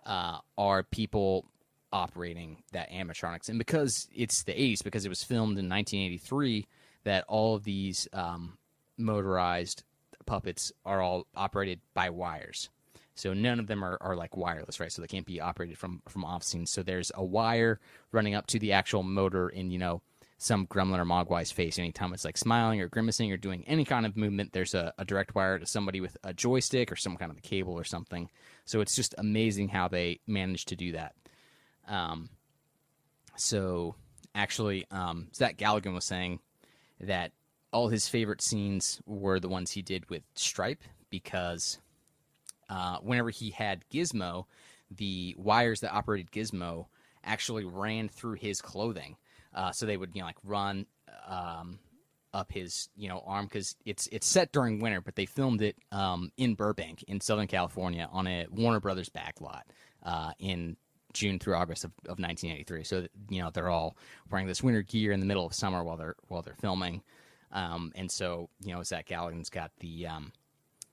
uh, 0.05 0.39
are 0.57 0.83
people 0.83 1.45
operating 1.91 2.61
that 2.71 2.89
animatronics. 2.91 3.49
And 3.49 3.57
because 3.57 4.07
it's 4.13 4.43
the 4.43 4.51
80s, 4.53 4.83
because 4.83 5.05
it 5.05 5.09
was 5.09 5.23
filmed 5.23 5.57
in 5.57 5.67
1983, 5.67 6.67
that 7.03 7.23
all 7.27 7.55
of 7.55 7.63
these 7.63 8.07
um, 8.13 8.57
motorized 8.97 9.83
puppets 10.29 10.71
are 10.85 11.01
all 11.01 11.25
operated 11.35 11.81
by 11.93 12.09
wires. 12.09 12.69
So 13.15 13.33
none 13.33 13.59
of 13.59 13.67
them 13.67 13.83
are, 13.83 13.97
are 13.99 14.15
like 14.15 14.37
wireless, 14.37 14.79
right? 14.79 14.91
So 14.91 15.01
they 15.01 15.07
can't 15.07 15.25
be 15.25 15.41
operated 15.41 15.77
from 15.77 16.01
from 16.07 16.23
off 16.23 16.43
scene. 16.43 16.65
So 16.65 16.83
there's 16.83 17.11
a 17.15 17.23
wire 17.23 17.79
running 18.11 18.35
up 18.35 18.47
to 18.47 18.59
the 18.59 18.71
actual 18.71 19.03
motor 19.03 19.49
in, 19.49 19.71
you 19.71 19.79
know, 19.79 20.01
some 20.37 20.67
gremlin 20.67 20.99
or 20.99 21.05
mogwai's 21.05 21.51
face. 21.51 21.77
Anytime 21.77 22.13
it's 22.13 22.23
like 22.23 22.37
smiling 22.37 22.79
or 22.79 22.87
grimacing 22.87 23.31
or 23.31 23.37
doing 23.37 23.65
any 23.67 23.83
kind 23.83 24.05
of 24.05 24.15
movement, 24.15 24.53
there's 24.53 24.73
a, 24.73 24.93
a 24.97 25.03
direct 25.03 25.35
wire 25.35 25.59
to 25.59 25.65
somebody 25.65 25.99
with 25.99 26.15
a 26.23 26.33
joystick 26.33 26.91
or 26.91 26.95
some 26.95 27.17
kind 27.17 27.31
of 27.31 27.37
a 27.37 27.41
cable 27.41 27.73
or 27.73 27.83
something. 27.83 28.29
So 28.63 28.79
it's 28.79 28.95
just 28.95 29.15
amazing 29.17 29.67
how 29.67 29.89
they 29.89 30.21
managed 30.25 30.69
to 30.69 30.77
do 30.77 30.93
that. 30.93 31.13
Um, 31.89 32.29
so 33.35 33.95
actually, 34.33 34.85
um, 34.91 35.27
Zach 35.35 35.57
Galligan 35.57 35.93
was 35.93 36.05
saying 36.05 36.39
that 37.01 37.33
all 37.71 37.89
his 37.89 38.07
favorite 38.07 38.41
scenes 38.41 39.01
were 39.05 39.39
the 39.39 39.49
ones 39.49 39.71
he 39.71 39.81
did 39.81 40.09
with 40.09 40.23
Stripe 40.33 40.83
because 41.09 41.79
uh, 42.69 42.97
whenever 42.97 43.29
he 43.29 43.51
had 43.51 43.83
Gizmo, 43.91 44.45
the 44.91 45.35
wires 45.37 45.81
that 45.81 45.93
operated 45.93 46.31
Gizmo 46.31 46.87
actually 47.23 47.65
ran 47.65 48.09
through 48.09 48.33
his 48.33 48.61
clothing. 48.61 49.17
Uh, 49.53 49.71
so 49.71 49.85
they 49.85 49.97
would, 49.97 50.11
you 50.13 50.21
know, 50.21 50.27
like 50.27 50.37
run 50.43 50.85
um, 51.27 51.79
up 52.33 52.51
his, 52.51 52.89
you 52.95 53.09
know, 53.09 53.23
arm 53.25 53.45
because 53.45 53.75
it's 53.85 54.07
it's 54.11 54.27
set 54.27 54.51
during 54.51 54.79
winter, 54.79 55.01
but 55.01 55.15
they 55.15 55.25
filmed 55.25 55.61
it 55.61 55.75
um, 55.91 56.31
in 56.37 56.55
Burbank, 56.55 57.03
in 57.07 57.19
Southern 57.19 57.47
California, 57.47 58.07
on 58.11 58.27
a 58.27 58.45
Warner 58.51 58.79
Brothers 58.79 59.09
backlot 59.09 59.63
uh, 60.03 60.31
in 60.39 60.77
June 61.13 61.39
through 61.39 61.55
August 61.55 61.83
of, 61.83 61.91
of 62.05 62.19
1983. 62.19 62.83
So 62.83 63.07
you 63.29 63.41
know 63.41 63.49
they're 63.51 63.69
all 63.69 63.97
wearing 64.29 64.47
this 64.47 64.63
winter 64.63 64.83
gear 64.83 65.11
in 65.11 65.19
the 65.19 65.25
middle 65.25 65.45
of 65.45 65.53
summer 65.53 65.83
while 65.83 65.97
they're 65.97 66.15
while 66.27 66.41
they're 66.43 66.53
filming, 66.53 67.01
um, 67.51 67.91
and 67.95 68.11
so 68.11 68.49
you 68.63 68.73
know 68.73 68.83
Zach 68.83 69.07
Galligan's 69.07 69.49
got 69.49 69.71
the 69.79 70.07
um, 70.07 70.31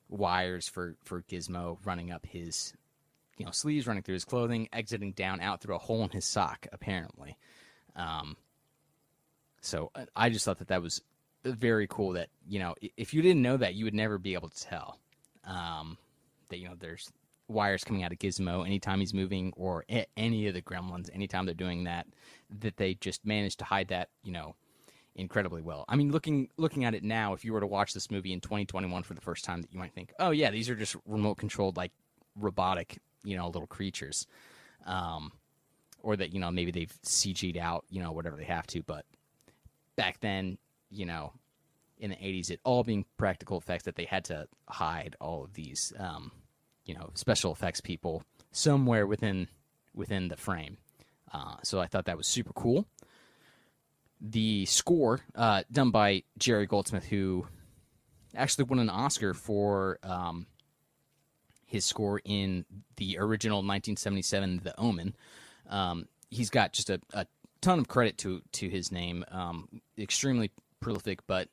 wires 0.08 0.68
for 0.68 0.96
for 1.04 1.22
Gizmo 1.22 1.78
running 1.84 2.10
up 2.10 2.26
his 2.26 2.72
you 3.36 3.44
know 3.44 3.52
sleeves, 3.52 3.86
running 3.86 4.02
through 4.02 4.14
his 4.14 4.24
clothing, 4.24 4.68
exiting 4.72 5.12
down 5.12 5.40
out 5.40 5.60
through 5.60 5.76
a 5.76 5.78
hole 5.78 6.02
in 6.04 6.10
his 6.10 6.24
sock, 6.24 6.66
apparently. 6.72 7.36
Um, 7.94 8.36
so 9.60 9.90
uh, 9.94 10.04
I 10.14 10.30
just 10.30 10.44
thought 10.44 10.58
that 10.58 10.68
that 10.68 10.82
was 10.82 11.02
very 11.44 11.86
cool. 11.86 12.12
That 12.12 12.28
you 12.48 12.58
know 12.58 12.74
if 12.96 13.12
you 13.12 13.22
didn't 13.22 13.42
know 13.42 13.56
that, 13.56 13.74
you 13.74 13.84
would 13.84 13.94
never 13.94 14.18
be 14.18 14.34
able 14.34 14.48
to 14.48 14.62
tell 14.62 14.98
um, 15.44 15.98
that 16.48 16.58
you 16.58 16.68
know 16.68 16.74
there's 16.78 17.10
wires 17.48 17.84
coming 17.84 18.02
out 18.02 18.12
of 18.12 18.18
Gizmo 18.18 18.66
anytime 18.66 19.00
he's 19.00 19.14
moving, 19.14 19.52
or 19.56 19.84
any 20.16 20.46
of 20.46 20.54
the 20.54 20.62
Gremlins 20.62 21.10
anytime 21.12 21.44
they're 21.46 21.54
doing 21.54 21.84
that. 21.84 22.06
That 22.60 22.76
they 22.76 22.94
just 22.94 23.26
managed 23.26 23.58
to 23.58 23.64
hide 23.64 23.88
that 23.88 24.08
you 24.22 24.32
know 24.32 24.54
incredibly 25.16 25.62
well. 25.62 25.84
I 25.88 25.96
mean, 25.96 26.12
looking 26.12 26.48
looking 26.56 26.84
at 26.84 26.94
it 26.94 27.02
now, 27.02 27.32
if 27.32 27.44
you 27.44 27.52
were 27.52 27.60
to 27.60 27.66
watch 27.66 27.92
this 27.92 28.10
movie 28.10 28.32
in 28.32 28.40
2021 28.40 29.02
for 29.02 29.14
the 29.14 29.20
first 29.20 29.44
time, 29.44 29.62
that 29.62 29.72
you 29.72 29.78
might 29.78 29.92
think, 29.92 30.12
oh 30.20 30.30
yeah, 30.30 30.50
these 30.50 30.70
are 30.70 30.76
just 30.76 30.96
remote 31.06 31.36
controlled 31.36 31.76
like 31.76 31.92
robotic, 32.36 32.98
you 33.24 33.36
know, 33.36 33.46
little 33.46 33.66
creatures. 33.66 34.26
Um, 34.84 35.32
or 36.02 36.16
that 36.16 36.32
you 36.32 36.38
know 36.38 36.50
maybe 36.52 36.70
they've 36.70 36.94
CG'd 37.04 37.56
out, 37.56 37.84
you 37.90 38.00
know, 38.00 38.12
whatever 38.12 38.36
they 38.36 38.44
have 38.44 38.66
to. 38.68 38.82
But 38.82 39.04
back 39.96 40.20
then, 40.20 40.58
you 40.90 41.04
know, 41.04 41.32
in 41.98 42.10
the 42.10 42.16
'80s, 42.16 42.50
it 42.50 42.60
all 42.62 42.84
being 42.84 43.04
practical 43.16 43.58
effects 43.58 43.84
that 43.84 43.96
they 43.96 44.04
had 44.04 44.24
to 44.26 44.46
hide 44.68 45.16
all 45.20 45.42
of 45.42 45.54
these, 45.54 45.92
um, 45.98 46.30
you 46.84 46.94
know, 46.94 47.10
special 47.14 47.50
effects 47.52 47.80
people 47.80 48.22
somewhere 48.52 49.06
within 49.06 49.48
within 49.94 50.28
the 50.28 50.36
frame. 50.36 50.76
Uh, 51.32 51.56
so 51.64 51.80
I 51.80 51.86
thought 51.86 52.04
that 52.04 52.16
was 52.16 52.28
super 52.28 52.52
cool. 52.52 52.86
The 54.20 54.64
score 54.66 55.20
uh, 55.34 55.62
done 55.70 55.90
by 55.90 56.22
Jerry 56.38 56.66
Goldsmith, 56.66 57.04
who 57.04 57.46
actually 58.34 58.64
won 58.64 58.78
an 58.78 58.90
Oscar 58.90 59.34
for 59.34 59.98
um, 60.02 60.46
his 61.66 61.84
score 61.84 62.20
in 62.24 62.64
the 62.96 63.18
original 63.18 63.58
1977 63.58 64.60
The 64.62 64.78
Omen. 64.78 65.14
Um, 65.68 66.06
he's 66.30 66.50
got 66.50 66.72
just 66.72 66.90
a, 66.90 67.00
a, 67.12 67.26
ton 67.60 67.78
of 67.78 67.88
credit 67.88 68.18
to 68.18 68.42
to 68.52 68.68
his 68.68 68.92
name. 68.92 69.24
Um, 69.30 69.80
extremely 69.98 70.50
prolific, 70.80 71.26
but 71.26 71.48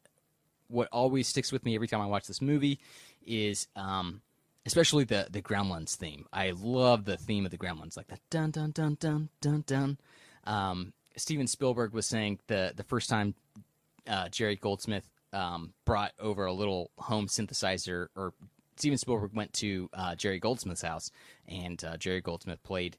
what 0.68 0.88
always 0.92 1.28
sticks 1.28 1.52
with 1.52 1.66
me 1.66 1.76
every 1.76 1.88
time 1.88 2.02
I 2.02 2.06
watch 2.06 2.28
this 2.28 2.42
movie 2.42 2.80
is 3.26 3.68
um, 3.76 4.22
especially 4.66 5.04
the 5.04 5.28
the 5.30 5.42
Gremlins 5.42 5.96
theme. 5.96 6.26
I 6.32 6.52
love 6.52 7.06
the 7.06 7.18
theme 7.18 7.46
of 7.46 7.52
the 7.52 7.58
Gremlins, 7.58 7.98
like 7.98 8.08
the 8.08 8.20
dun 8.30 8.52
dun 8.52 8.72
dun 8.72 8.98
dun 9.00 9.30
dun 9.42 9.64
dun. 9.66 9.98
Um, 10.46 10.94
Steven 11.16 11.48
Spielberg 11.48 11.94
was 11.94 12.06
saying 12.06 12.40
the 12.48 12.74
the 12.76 12.84
first 12.84 13.10
time 13.10 13.36
uh, 14.08 14.30
Jerry 14.30 14.56
Goldsmith 14.56 15.10
um, 15.32 15.74
brought 15.86 16.12
over 16.20 16.46
a 16.46 16.54
little 16.54 16.92
home 16.98 17.28
synthesizer, 17.28 18.08
or 18.16 18.34
Steven 18.78 18.98
Spielberg 18.98 19.34
went 19.34 19.54
to 19.54 19.90
uh, 19.94 20.16
Jerry 20.16 20.40
Goldsmith's 20.40 20.82
house, 20.82 21.12
and 21.48 21.84
uh, 21.84 21.98
Jerry 21.98 22.22
Goldsmith 22.22 22.62
played 22.64 22.98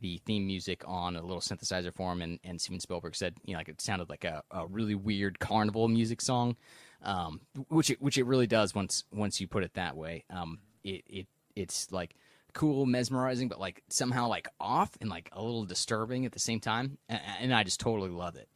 the 0.00 0.20
theme 0.26 0.46
music 0.46 0.82
on 0.84 1.16
a 1.16 1.22
little 1.22 1.40
synthesizer 1.40 1.94
for 1.94 2.12
him, 2.12 2.22
and, 2.22 2.40
and 2.44 2.60
Steven 2.60 2.80
Spielberg 2.80 3.14
said, 3.14 3.34
you 3.44 3.52
know, 3.52 3.58
like 3.58 3.68
it 3.68 3.80
sounded 3.80 4.10
like 4.10 4.24
a, 4.24 4.42
a 4.50 4.66
really 4.66 4.96
weird 4.96 5.38
carnival 5.38 5.86
music 5.88 6.20
song, 6.20 6.56
um, 7.02 7.40
which 7.68 7.90
it, 7.90 8.02
which 8.02 8.18
it 8.18 8.26
really 8.26 8.46
does 8.48 8.74
once 8.74 9.04
once 9.12 9.40
you 9.40 9.46
put 9.46 9.62
it 9.62 9.74
that 9.74 9.96
way. 9.96 10.24
Um, 10.30 10.58
it, 10.84 11.04
it 11.06 11.26
it's 11.54 11.90
like 11.92 12.16
cool, 12.52 12.86
mesmerizing, 12.86 13.48
but 13.48 13.60
like 13.60 13.82
somehow 13.88 14.28
like 14.28 14.48
off 14.60 14.90
and 15.00 15.10
like 15.10 15.30
a 15.32 15.42
little 15.42 15.64
disturbing 15.64 16.26
at 16.26 16.32
the 16.32 16.38
same 16.38 16.60
time, 16.60 16.98
and, 17.08 17.20
and 17.40 17.54
I 17.54 17.64
just 17.64 17.80
totally 17.80 18.10
love 18.10 18.36
it, 18.36 18.48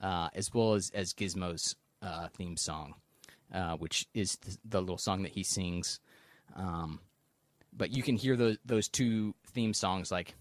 uh, 0.00 0.28
as 0.34 0.52
well 0.52 0.74
as 0.74 0.90
as 0.94 1.12
Gizmo's 1.12 1.76
uh, 2.02 2.28
theme 2.28 2.56
song, 2.56 2.94
uh, 3.52 3.76
which 3.76 4.06
is 4.14 4.36
the, 4.36 4.58
the, 4.64 4.80
little 4.80 4.98
song 4.98 5.22
that 5.22 5.32
he 5.32 5.42
sings. 5.42 6.00
Um, 6.54 7.00
but 7.72 7.90
you 7.90 8.02
can 8.02 8.16
hear 8.16 8.36
those 8.36 8.58
those 8.64 8.88
two 8.88 9.34
theme 9.48 9.74
songs 9.74 10.10
like 10.10 10.34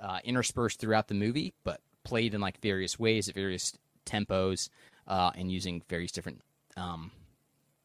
uh, 0.00 0.18
interspersed 0.24 0.80
throughout 0.80 1.08
the 1.08 1.14
movie, 1.14 1.54
but 1.64 1.80
played 2.04 2.34
in 2.34 2.40
like 2.40 2.60
various 2.60 2.98
ways 2.98 3.28
at 3.28 3.34
various 3.34 3.76
tempos 4.04 4.68
uh, 5.06 5.30
and 5.34 5.50
using 5.50 5.82
various 5.88 6.12
different 6.12 6.40
um, 6.76 7.10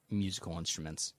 musical 0.09 0.57
instruments. 0.57 1.13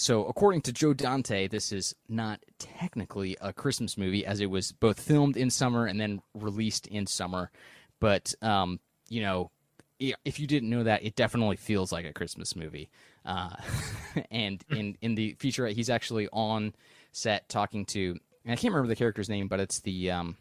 So, 0.00 0.26
according 0.26 0.62
to 0.62 0.72
Joe 0.72 0.94
Dante, 0.94 1.48
this 1.48 1.72
is 1.72 1.92
not 2.08 2.38
technically 2.60 3.36
a 3.40 3.52
Christmas 3.52 3.98
movie, 3.98 4.24
as 4.24 4.40
it 4.40 4.46
was 4.46 4.70
both 4.70 5.00
filmed 5.00 5.36
in 5.36 5.50
summer 5.50 5.86
and 5.86 6.00
then 6.00 6.22
released 6.34 6.86
in 6.86 7.04
summer. 7.08 7.50
But, 7.98 8.32
um, 8.40 8.78
you 9.08 9.22
know, 9.22 9.50
if 9.98 10.38
you 10.38 10.46
didn't 10.46 10.70
know 10.70 10.84
that, 10.84 11.02
it 11.02 11.16
definitely 11.16 11.56
feels 11.56 11.90
like 11.90 12.06
a 12.06 12.12
Christmas 12.12 12.54
movie. 12.54 12.90
Uh, 13.24 13.56
and 14.30 14.62
in 14.70 14.96
in 15.00 15.16
the 15.16 15.34
feature, 15.40 15.66
he's 15.66 15.90
actually 15.90 16.28
on 16.32 16.76
set 17.10 17.48
talking 17.48 17.84
to, 17.86 18.20
I 18.46 18.54
can't 18.54 18.72
remember 18.72 18.86
the 18.86 18.94
character's 18.94 19.28
name, 19.28 19.48
but 19.48 19.58
it's 19.58 19.80
the 19.80 20.12
um, 20.12 20.36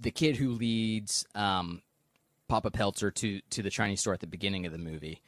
the 0.00 0.10
kid 0.10 0.36
who 0.36 0.50
leads 0.50 1.24
um, 1.36 1.82
Papa 2.48 2.72
Peltzer 2.72 3.12
to 3.12 3.40
to 3.50 3.62
the 3.62 3.70
Chinese 3.70 4.00
store 4.00 4.12
at 4.14 4.20
the 4.20 4.26
beginning 4.26 4.66
of 4.66 4.72
the 4.72 4.78
movie. 4.78 5.22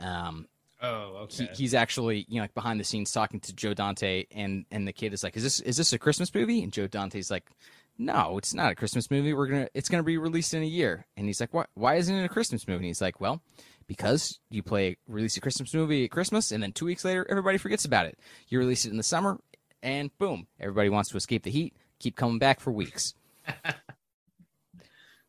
Um, 0.00 0.48
oh, 0.82 1.24
okay. 1.24 1.48
He, 1.52 1.62
he's 1.62 1.74
actually 1.74 2.26
you 2.28 2.36
know 2.36 2.42
like 2.42 2.54
behind 2.54 2.78
the 2.78 2.84
scenes 2.84 3.12
talking 3.12 3.40
to 3.40 3.54
Joe 3.54 3.74
Dante, 3.74 4.24
and 4.30 4.66
and 4.70 4.86
the 4.86 4.92
kid 4.92 5.12
is 5.12 5.22
like, 5.22 5.36
"Is 5.36 5.42
this 5.42 5.60
is 5.60 5.76
this 5.76 5.92
a 5.92 5.98
Christmas 5.98 6.34
movie?" 6.34 6.62
And 6.62 6.72
Joe 6.72 6.86
Dante's 6.86 7.30
like, 7.30 7.50
no, 7.98 8.38
it's 8.38 8.54
not 8.54 8.72
a 8.72 8.74
Christmas 8.74 9.10
movie. 9.10 9.32
We're 9.32 9.46
gonna, 9.46 9.68
it's 9.74 9.88
gonna 9.88 10.02
be 10.02 10.18
released 10.18 10.54
in 10.54 10.62
a 10.62 10.66
year. 10.66 11.06
And 11.16 11.26
he's 11.26 11.40
like, 11.40 11.52
why, 11.52 11.66
why 11.74 11.96
isn't 11.96 12.14
it 12.14 12.24
a 12.24 12.28
Christmas 12.28 12.66
movie? 12.66 12.78
And 12.78 12.86
he's 12.86 13.00
like, 13.00 13.20
well, 13.20 13.42
because 13.86 14.40
you 14.50 14.62
play 14.62 14.96
release 15.06 15.36
a 15.36 15.40
Christmas 15.40 15.74
movie 15.74 16.04
at 16.04 16.10
Christmas, 16.10 16.52
and 16.52 16.62
then 16.62 16.72
two 16.72 16.86
weeks 16.86 17.04
later, 17.04 17.26
everybody 17.28 17.58
forgets 17.58 17.84
about 17.84 18.06
it. 18.06 18.18
You 18.48 18.58
release 18.58 18.84
it 18.84 18.90
in 18.90 18.96
the 18.96 19.02
summer, 19.02 19.38
and 19.82 20.16
boom, 20.18 20.46
everybody 20.60 20.88
wants 20.88 21.10
to 21.10 21.16
escape 21.16 21.42
the 21.42 21.50
heat, 21.50 21.76
keep 21.98 22.16
coming 22.16 22.38
back 22.38 22.60
for 22.60 22.72
weeks. 22.72 23.14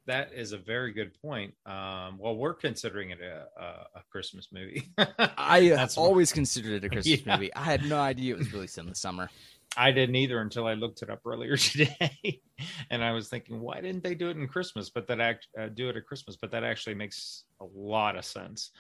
that 0.05 0.33
is 0.33 0.51
a 0.51 0.57
very 0.57 0.91
good 0.91 1.11
point. 1.21 1.53
Um, 1.65 2.17
well, 2.17 2.35
we're 2.35 2.53
considering 2.53 3.11
it 3.11 3.19
a, 3.21 3.45
a, 3.61 3.65
a 3.95 4.03
Christmas 4.09 4.49
movie. 4.51 4.89
I 4.97 5.87
always 5.95 6.33
considered 6.33 6.83
it 6.83 6.85
a 6.85 6.89
Christmas 6.89 7.21
yeah. 7.25 7.35
movie. 7.35 7.53
I 7.53 7.63
had 7.63 7.85
no 7.85 7.99
idea 7.99 8.33
it 8.33 8.39
was 8.39 8.53
released 8.53 8.77
in 8.77 8.87
the 8.87 8.95
summer. 8.95 9.29
I 9.75 9.91
didn't 9.91 10.15
either 10.15 10.39
until 10.39 10.67
I 10.67 10.73
looked 10.73 11.01
it 11.01 11.09
up 11.09 11.21
earlier 11.25 11.57
today, 11.57 12.41
and 12.89 13.03
I 13.03 13.11
was 13.11 13.29
thinking, 13.29 13.59
why 13.59 13.81
didn't 13.81 14.03
they 14.03 14.15
do 14.15 14.29
it 14.29 14.37
in 14.37 14.47
Christmas? 14.47 14.89
But 14.89 15.07
that 15.07 15.19
act 15.19 15.47
uh, 15.59 15.67
do 15.67 15.89
it 15.89 15.97
at 15.97 16.05
Christmas, 16.05 16.35
but 16.35 16.51
that 16.51 16.63
actually 16.63 16.95
makes 16.95 17.45
a 17.59 17.65
lot 17.73 18.15
of 18.15 18.25
sense 18.25 18.71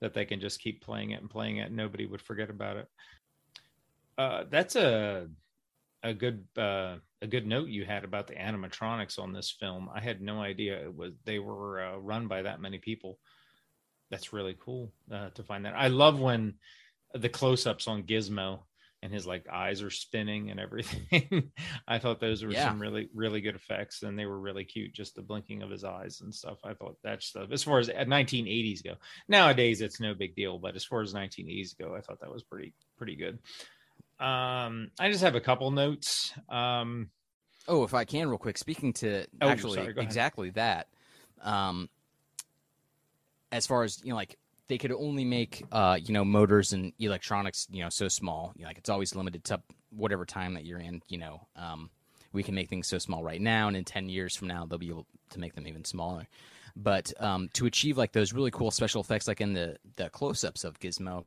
that 0.00 0.14
they 0.14 0.24
can 0.24 0.40
just 0.40 0.60
keep 0.60 0.82
playing 0.82 1.10
it 1.10 1.20
and 1.20 1.30
playing 1.30 1.58
it, 1.58 1.68
and 1.68 1.76
nobody 1.76 2.06
would 2.06 2.22
forget 2.22 2.50
about 2.50 2.78
it. 2.78 2.88
Uh, 4.18 4.44
that's 4.50 4.76
a 4.76 5.28
a 6.02 6.14
good 6.14 6.44
uh, 6.56 6.96
a 7.22 7.26
good 7.26 7.46
note 7.46 7.68
you 7.68 7.84
had 7.84 8.04
about 8.04 8.26
the 8.26 8.34
animatronics 8.34 9.18
on 9.18 9.32
this 9.32 9.50
film. 9.50 9.88
I 9.94 10.00
had 10.00 10.20
no 10.20 10.40
idea 10.40 10.82
it 10.82 10.94
was 10.94 11.12
they 11.24 11.38
were 11.38 11.80
uh, 11.80 11.96
run 11.96 12.28
by 12.28 12.42
that 12.42 12.60
many 12.60 12.78
people. 12.78 13.18
That's 14.10 14.32
really 14.32 14.56
cool 14.58 14.92
uh, 15.12 15.30
to 15.30 15.42
find 15.42 15.64
that. 15.64 15.74
I 15.76 15.88
love 15.88 16.18
when 16.18 16.54
the 17.14 17.28
close-ups 17.28 17.86
on 17.86 18.04
Gizmo 18.04 18.60
and 19.02 19.12
his 19.12 19.26
like 19.26 19.46
eyes 19.50 19.82
are 19.82 19.90
spinning 19.90 20.50
and 20.50 20.58
everything. 20.58 21.52
I 21.88 21.98
thought 21.98 22.20
those 22.20 22.42
were 22.42 22.52
yeah. 22.52 22.68
some 22.68 22.80
really 22.80 23.08
really 23.14 23.40
good 23.40 23.54
effects, 23.54 24.02
and 24.02 24.18
they 24.18 24.26
were 24.26 24.38
really 24.38 24.64
cute. 24.64 24.94
Just 24.94 25.14
the 25.14 25.22
blinking 25.22 25.62
of 25.62 25.70
his 25.70 25.84
eyes 25.84 26.20
and 26.22 26.34
stuff. 26.34 26.58
I 26.64 26.74
thought 26.74 26.96
that 27.04 27.22
stuff. 27.22 27.50
As 27.52 27.62
far 27.62 27.78
as 27.78 27.88
1980s 27.88 28.84
go, 28.84 28.94
nowadays 29.28 29.80
it's 29.80 30.00
no 30.00 30.14
big 30.14 30.34
deal, 30.34 30.58
but 30.58 30.76
as 30.76 30.84
far 30.84 31.02
as 31.02 31.14
1980s 31.14 31.78
go, 31.78 31.94
I 31.94 32.00
thought 32.00 32.20
that 32.20 32.32
was 32.32 32.42
pretty 32.42 32.74
pretty 32.96 33.16
good. 33.16 33.38
Um, 34.20 34.90
I 34.98 35.10
just 35.10 35.22
have 35.22 35.34
a 35.34 35.40
couple 35.40 35.70
notes. 35.70 36.32
Um, 36.48 37.10
oh, 37.66 37.84
if 37.84 37.94
I 37.94 38.04
can, 38.04 38.28
real 38.28 38.38
quick. 38.38 38.58
Speaking 38.58 38.92
to 38.94 39.26
oh, 39.40 39.48
actually 39.48 39.76
sorry, 39.76 39.94
exactly 39.96 40.50
that. 40.50 40.88
Um, 41.42 41.88
as 43.50 43.66
far 43.66 43.82
as 43.82 44.00
you 44.04 44.10
know, 44.10 44.16
like 44.16 44.36
they 44.70 44.78
could 44.78 44.92
only 44.92 45.24
make 45.24 45.64
uh, 45.72 45.98
you 46.02 46.14
know 46.14 46.24
motors 46.24 46.72
and 46.72 46.92
electronics 46.98 47.66
you 47.70 47.82
know 47.82 47.90
so 47.90 48.08
small 48.08 48.52
you 48.56 48.62
know, 48.62 48.68
like 48.68 48.78
it's 48.78 48.88
always 48.88 49.14
limited 49.14 49.44
to 49.44 49.60
whatever 49.90 50.24
time 50.24 50.54
that 50.54 50.64
you're 50.64 50.78
in 50.78 51.02
you 51.08 51.18
know 51.18 51.46
um, 51.56 51.90
we 52.32 52.42
can 52.42 52.54
make 52.54 52.70
things 52.70 52.86
so 52.86 52.96
small 52.96 53.22
right 53.22 53.40
now 53.40 53.66
and 53.66 53.76
in 53.76 53.84
10 53.84 54.08
years 54.08 54.36
from 54.36 54.46
now 54.48 54.64
they'll 54.64 54.78
be 54.78 54.88
able 54.88 55.06
to 55.30 55.40
make 55.40 55.54
them 55.54 55.66
even 55.66 55.84
smaller 55.84 56.26
but 56.76 57.12
um, 57.18 57.50
to 57.52 57.66
achieve 57.66 57.98
like 57.98 58.12
those 58.12 58.32
really 58.32 58.52
cool 58.52 58.70
special 58.70 59.00
effects 59.00 59.26
like 59.26 59.40
in 59.40 59.52
the 59.52 59.76
the 59.96 60.08
close-ups 60.10 60.62
of 60.62 60.78
gizmo 60.78 61.24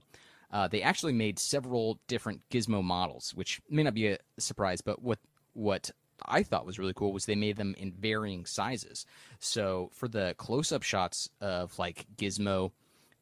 uh, 0.53 0.67
they 0.69 0.81
actually 0.81 1.13
made 1.13 1.37
several 1.37 1.99
different 2.07 2.41
gizmo 2.49 2.81
models 2.81 3.33
which 3.35 3.61
may 3.69 3.83
not 3.83 3.93
be 3.93 4.07
a 4.07 4.17
surprise 4.37 4.79
but 4.79 5.01
what 5.01 5.19
what 5.53 5.91
I 6.25 6.43
thought 6.43 6.65
was 6.65 6.79
really 6.79 6.93
cool 6.93 7.11
was 7.11 7.25
they 7.25 7.35
made 7.35 7.57
them 7.57 7.75
in 7.77 7.91
varying 7.91 8.45
sizes. 8.45 9.05
So 9.39 9.89
for 9.93 10.07
the 10.07 10.35
close-up 10.37 10.81
shots 10.83 11.29
of 11.41 11.77
like 11.77 12.05
Gizmo 12.15 12.71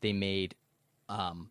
they 0.02 0.14
made 0.14 0.56
um, 1.10 1.50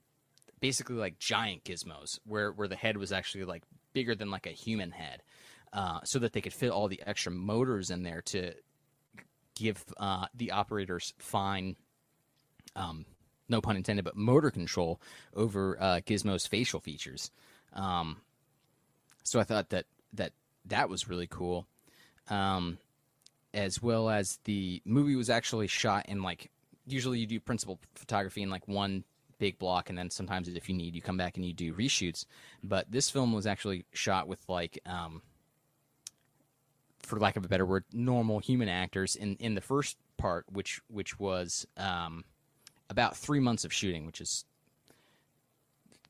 basically 0.61 0.97
like 0.97 1.19
giant 1.19 1.65
gizmos 1.65 2.19
where 2.25 2.53
where 2.53 2.69
the 2.69 2.77
head 2.77 2.97
was 2.97 3.13
actually 3.13 3.45
like 3.45 3.63
bigger 3.93 4.15
than 4.15 4.31
like 4.31 4.47
a 4.47 4.51
human 4.51 4.91
head, 4.91 5.23
uh, 5.73 6.01
so 6.05 6.19
that 6.19 6.33
they 6.33 6.41
could 6.41 6.53
fit 6.53 6.71
all 6.71 6.89
the 6.89 7.03
extra 7.07 7.33
motors 7.33 7.91
in 7.91 8.03
there 8.03 8.23
to 8.23 8.53
give 9.55 9.83
uh, 9.99 10.27
the 10.35 10.51
operators 10.51 11.15
fine, 11.19 11.77
um, 12.77 13.05
no 13.51 13.61
pun 13.61 13.77
intended, 13.77 14.05
but 14.05 14.17
motor 14.17 14.51
control 14.51 15.01
over 15.35 15.77
uh, 15.81 16.01
Gizmo's 16.07 16.47
facial 16.47 16.81
features. 16.81 17.31
Um, 17.73 18.19
so 19.23 19.41
I 19.41 19.45
thought 19.45 19.71
that 19.71 19.87
that 20.15 20.33
that 20.67 20.89
was 20.89 21.09
really 21.09 21.27
cool. 21.27 21.67
Um, 22.29 22.79
as 23.53 23.83
well 23.83 24.09
as 24.09 24.39
the 24.45 24.81
movie 24.85 25.17
was 25.17 25.31
actually 25.31 25.67
shot 25.67 26.07
in 26.09 26.23
like 26.23 26.51
usually 26.87 27.19
you 27.19 27.27
do 27.27 27.41
principal 27.41 27.79
photography 27.95 28.43
in 28.43 28.51
like 28.51 28.67
one 28.69 29.05
big 29.39 29.59
block 29.59 29.89
and 29.89 29.99
then 29.99 30.11
sometimes 30.11 30.49
if 30.49 30.69
you 30.69 30.75
need 30.75 30.95
you 30.95 31.03
come 31.03 31.17
back 31.17 31.37
and 31.37 31.45
you 31.45 31.53
do 31.53 31.73
reshoots 31.75 32.25
but 32.63 32.91
this 32.91 33.11
film 33.11 33.33
was 33.33 33.47
actually 33.47 33.85
shot 33.93 34.29
with 34.29 34.41
like 34.49 34.79
um, 34.87 35.23
for 37.03 37.19
lack 37.19 37.37
of 37.37 37.45
a 37.45 37.49
better 37.49 37.67
word 37.67 37.85
normal 37.93 38.39
human 38.39 38.69
actors 38.69 39.17
in 39.17 39.37
in 39.37 39.55
the 39.55 39.61
first 39.61 39.97
part 40.17 40.45
which 40.53 40.81
which 40.89 41.19
was 41.19 41.67
um, 41.77 42.25
about 42.91 43.17
three 43.17 43.41
months 43.41 43.65
of 43.65 43.73
shooting 43.73 44.05
which 44.05 44.21
is 44.21 44.45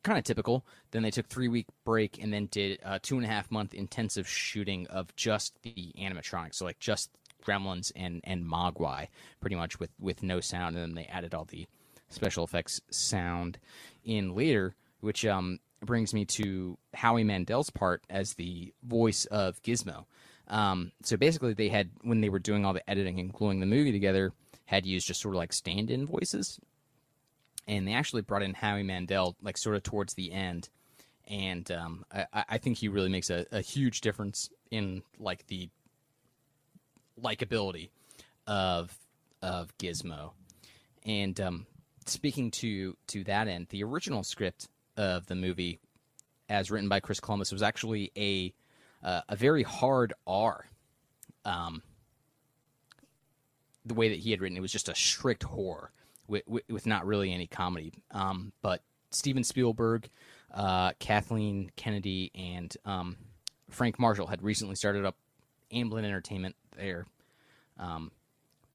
kind 0.03 0.19
of 0.19 0.25
typical. 0.25 0.65
Then 0.91 1.03
they 1.03 1.11
took 1.11 1.27
three 1.29 1.49
week 1.49 1.67
break 1.85 2.23
and 2.23 2.33
then 2.33 2.47
did 2.47 2.81
a 2.83 2.99
two 2.99 3.17
and 3.17 3.25
a 3.25 3.29
half 3.29 3.51
month 3.51 3.75
intensive 3.75 4.27
shooting 4.27 4.87
of 4.89 5.15
just 5.17 5.55
the 5.63 5.93
animatronics, 5.99 6.55
so 6.55 6.65
like 6.65 6.79
just 6.79 7.11
Gremlins 7.45 7.93
and 7.97 8.21
and 8.25 8.45
Mogwai, 8.45 9.09
pretty 9.41 9.57
much 9.57 9.79
with 9.79 9.91
with 9.99 10.23
no 10.23 10.41
sound, 10.41 10.77
and 10.77 10.85
then 10.85 10.95
they 10.95 11.09
added 11.11 11.35
all 11.35 11.45
the 11.45 11.67
special 12.09 12.45
effects 12.45 12.81
sound 12.91 13.59
in 14.05 14.35
later, 14.35 14.75
which 15.01 15.25
um 15.25 15.59
brings 15.85 16.13
me 16.13 16.25
to 16.27 16.77
Howie 16.95 17.25
Mandel's 17.25 17.71
part 17.71 18.03
as 18.11 18.35
the 18.35 18.73
voice 18.83 19.25
of 19.27 19.63
Gizmo. 19.63 20.05
Um, 20.49 20.93
so 21.03 21.17
basically, 21.17 21.55
they 21.55 21.69
had 21.69 21.91
when 22.03 22.21
they 22.21 22.29
were 22.29 22.39
doing 22.39 22.65
all 22.65 22.73
the 22.73 22.89
editing 22.91 23.21
and 23.21 23.33
gluing 23.33 23.61
the 23.61 23.67
movie 23.67 23.93
together, 23.93 24.33
had 24.67 24.85
used 24.85 25.07
just 25.07 25.21
sort 25.21 25.35
of 25.35 25.39
like 25.39 25.53
stand-in 25.53 26.07
voices, 26.07 26.59
and 27.67 27.87
they 27.87 27.93
actually 27.93 28.23
brought 28.23 28.43
in 28.43 28.55
Howie 28.55 28.83
Mandel 28.83 29.37
like 29.43 29.57
sort 29.57 29.77
of 29.77 29.83
towards 29.83 30.15
the 30.15 30.33
end, 30.33 30.69
and 31.29 31.71
um, 31.71 32.05
I, 32.13 32.45
I, 32.49 32.59
think 32.59 32.79
he 32.79 32.89
really 32.89 33.09
makes 33.09 33.31
a, 33.31 33.47
a, 33.53 33.61
huge 33.61 34.01
difference 34.01 34.51
in 34.71 35.03
like 35.19 35.47
the 35.47 35.69
likability 37.23 37.91
of 38.47 38.97
of 39.43 39.77
Gizmo, 39.79 40.33
and 41.05 41.41
um, 41.41 41.67
speaking 42.07 42.51
to 42.53 42.97
to 43.09 43.25
that 43.25 43.49
end, 43.49 43.69
the 43.71 43.85
original 43.85 44.25
script 44.25 44.69
of 44.97 45.27
the 45.27 45.37
movie, 45.37 45.79
as 46.49 46.71
written 46.71 46.89
by 46.89 47.01
Chris 47.01 47.21
Columbus, 47.21 47.53
was 47.53 47.63
actually 47.63 48.11
a 48.17 48.53
uh, 49.07 49.23
a 49.29 49.37
very 49.37 49.63
hard 49.63 50.13
R. 50.27 50.67
Um, 51.45 51.83
the 53.87 53.95
way 53.95 54.11
that 54.11 54.19
he 54.19 54.31
had 54.31 54.41
written 54.41 54.59
it 54.59 54.61
was 54.61 54.73
just 54.73 54.91
a 54.91 54.95
strict 54.95 55.43
horror 55.43 55.91
with, 56.31 56.63
with, 56.69 56.87
not 56.87 57.07
really 57.07 57.33
any 57.33 57.47
comedy. 57.47 57.93
Um, 58.13 58.53
but 58.63 58.83
Steven 59.11 59.45
Spielberg, 59.45 60.09
uh, 60.55 60.93
Kathleen 60.99 61.71
Kennedy, 61.77 62.31
and 62.35 62.75
um, 62.85 63.17
Frank 63.69 63.99
Marshall 63.99 64.29
had 64.29 64.43
recently 64.43 64.77
started 64.77 65.05
up 65.05 65.17
Amblin 65.73 66.05
Entertainment, 66.05 66.55
their 66.77 67.07
um, 67.79 68.13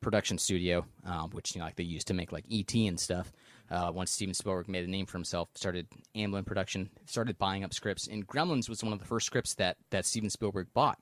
production 0.02 0.38
studio, 0.38 0.86
uh, 1.08 1.24
which 1.28 1.56
you 1.56 1.60
know, 1.60 1.66
like 1.66 1.76
they 1.76 1.84
used 1.84 2.08
to 2.08 2.14
make 2.14 2.32
like 2.32 2.46
ET 2.52 2.74
and 2.76 3.00
stuff. 3.00 3.32
Uh, 3.72 3.92
once 3.92 4.12
Steven 4.12 4.36
Spielberg 4.36 4.68
made 4.68 4.84
a 4.84 4.90
name 4.90 5.08
for 5.08 5.18
himself, 5.18 5.50
started 5.56 5.88
Amblin 6.16 6.46
Production, 6.46 6.90
started 7.06 7.38
buying 7.40 7.64
up 7.64 7.74
scripts, 7.74 8.06
and 8.08 8.28
Gremlins 8.28 8.70
was 8.70 8.84
one 8.84 8.94
of 8.94 9.00
the 9.00 9.06
first 9.06 9.26
scripts 9.26 9.56
that 9.56 9.78
that 9.90 10.06
Steven 10.06 10.30
Spielberg 10.30 10.68
bought, 10.74 11.00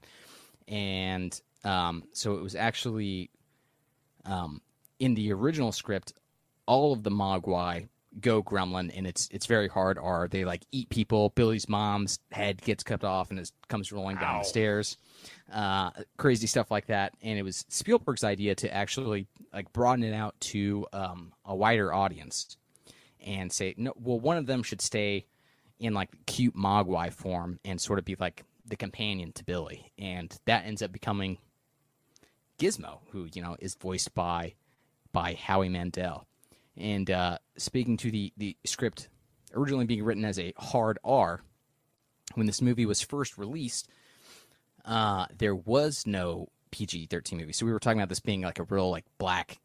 and 0.67 1.39
um, 1.65 2.03
so 2.13 2.35
it 2.35 2.41
was 2.41 2.55
actually 2.55 3.29
um, 4.25 4.61
in 4.99 5.15
the 5.15 5.33
original 5.33 5.73
script, 5.73 6.13
all 6.65 6.93
of 6.93 7.03
the 7.03 7.11
Mogwai 7.11 7.87
go 8.19 8.43
Gremlin, 8.43 8.95
and 8.95 9.07
it's 9.07 9.27
it's 9.31 9.45
very 9.45 9.67
hard. 9.67 9.97
Are 9.97 10.27
they 10.27 10.45
like 10.45 10.63
eat 10.71 10.89
people? 10.89 11.29
Billy's 11.29 11.67
mom's 11.67 12.19
head 12.31 12.61
gets 12.61 12.83
cut 12.83 13.03
off 13.03 13.29
and 13.29 13.39
it 13.39 13.51
comes 13.67 13.91
rolling 13.91 14.17
down 14.17 14.35
Ow. 14.35 14.39
the 14.39 14.45
stairs. 14.45 14.97
Uh, 15.51 15.91
crazy 16.17 16.47
stuff 16.47 16.71
like 16.71 16.87
that. 16.87 17.13
And 17.21 17.37
it 17.37 17.43
was 17.43 17.65
Spielberg's 17.69 18.23
idea 18.23 18.55
to 18.55 18.73
actually 18.73 19.27
like 19.53 19.71
broaden 19.73 20.03
it 20.03 20.13
out 20.13 20.39
to 20.41 20.85
um, 20.93 21.33
a 21.45 21.55
wider 21.55 21.93
audience 21.93 22.57
and 23.25 23.51
say, 23.51 23.73
no, 23.77 23.93
well, 23.95 24.19
one 24.19 24.37
of 24.37 24.45
them 24.45 24.63
should 24.63 24.81
stay 24.81 25.25
in 25.79 25.93
like 25.93 26.09
cute 26.25 26.55
Mogwai 26.55 27.11
form 27.11 27.59
and 27.65 27.79
sort 27.79 27.99
of 27.99 28.05
be 28.05 28.15
like 28.19 28.43
the 28.65 28.75
companion 28.75 29.31
to 29.33 29.43
Billy. 29.43 29.91
And 29.97 30.35
that 30.45 30.65
ends 30.65 30.81
up 30.81 30.91
becoming 30.91 31.37
Gizmo, 32.59 32.99
who, 33.11 33.27
you 33.33 33.41
know, 33.41 33.57
is 33.59 33.75
voiced 33.75 34.13
by 34.13 34.53
by 35.11 35.33
Howie 35.35 35.69
Mandel. 35.69 36.27
And 36.77 37.09
uh, 37.09 37.37
speaking 37.57 37.97
to 37.97 38.11
the, 38.11 38.33
the 38.37 38.57
script 38.65 39.09
originally 39.53 39.85
being 39.85 40.03
written 40.03 40.25
as 40.25 40.39
a 40.39 40.53
hard 40.57 40.97
R, 41.03 41.41
when 42.35 42.47
this 42.47 42.61
movie 42.61 42.85
was 42.85 43.01
first 43.01 43.37
released, 43.37 43.89
uh, 44.85 45.27
there 45.37 45.55
was 45.55 46.05
no 46.07 46.49
PG 46.71 47.07
thirteen 47.07 47.39
movie. 47.39 47.53
So 47.53 47.65
we 47.65 47.71
were 47.71 47.79
talking 47.79 47.99
about 47.99 48.09
this 48.09 48.19
being 48.19 48.41
like 48.41 48.59
a 48.59 48.63
real 48.63 48.89
like 48.89 49.05
black 49.17 49.59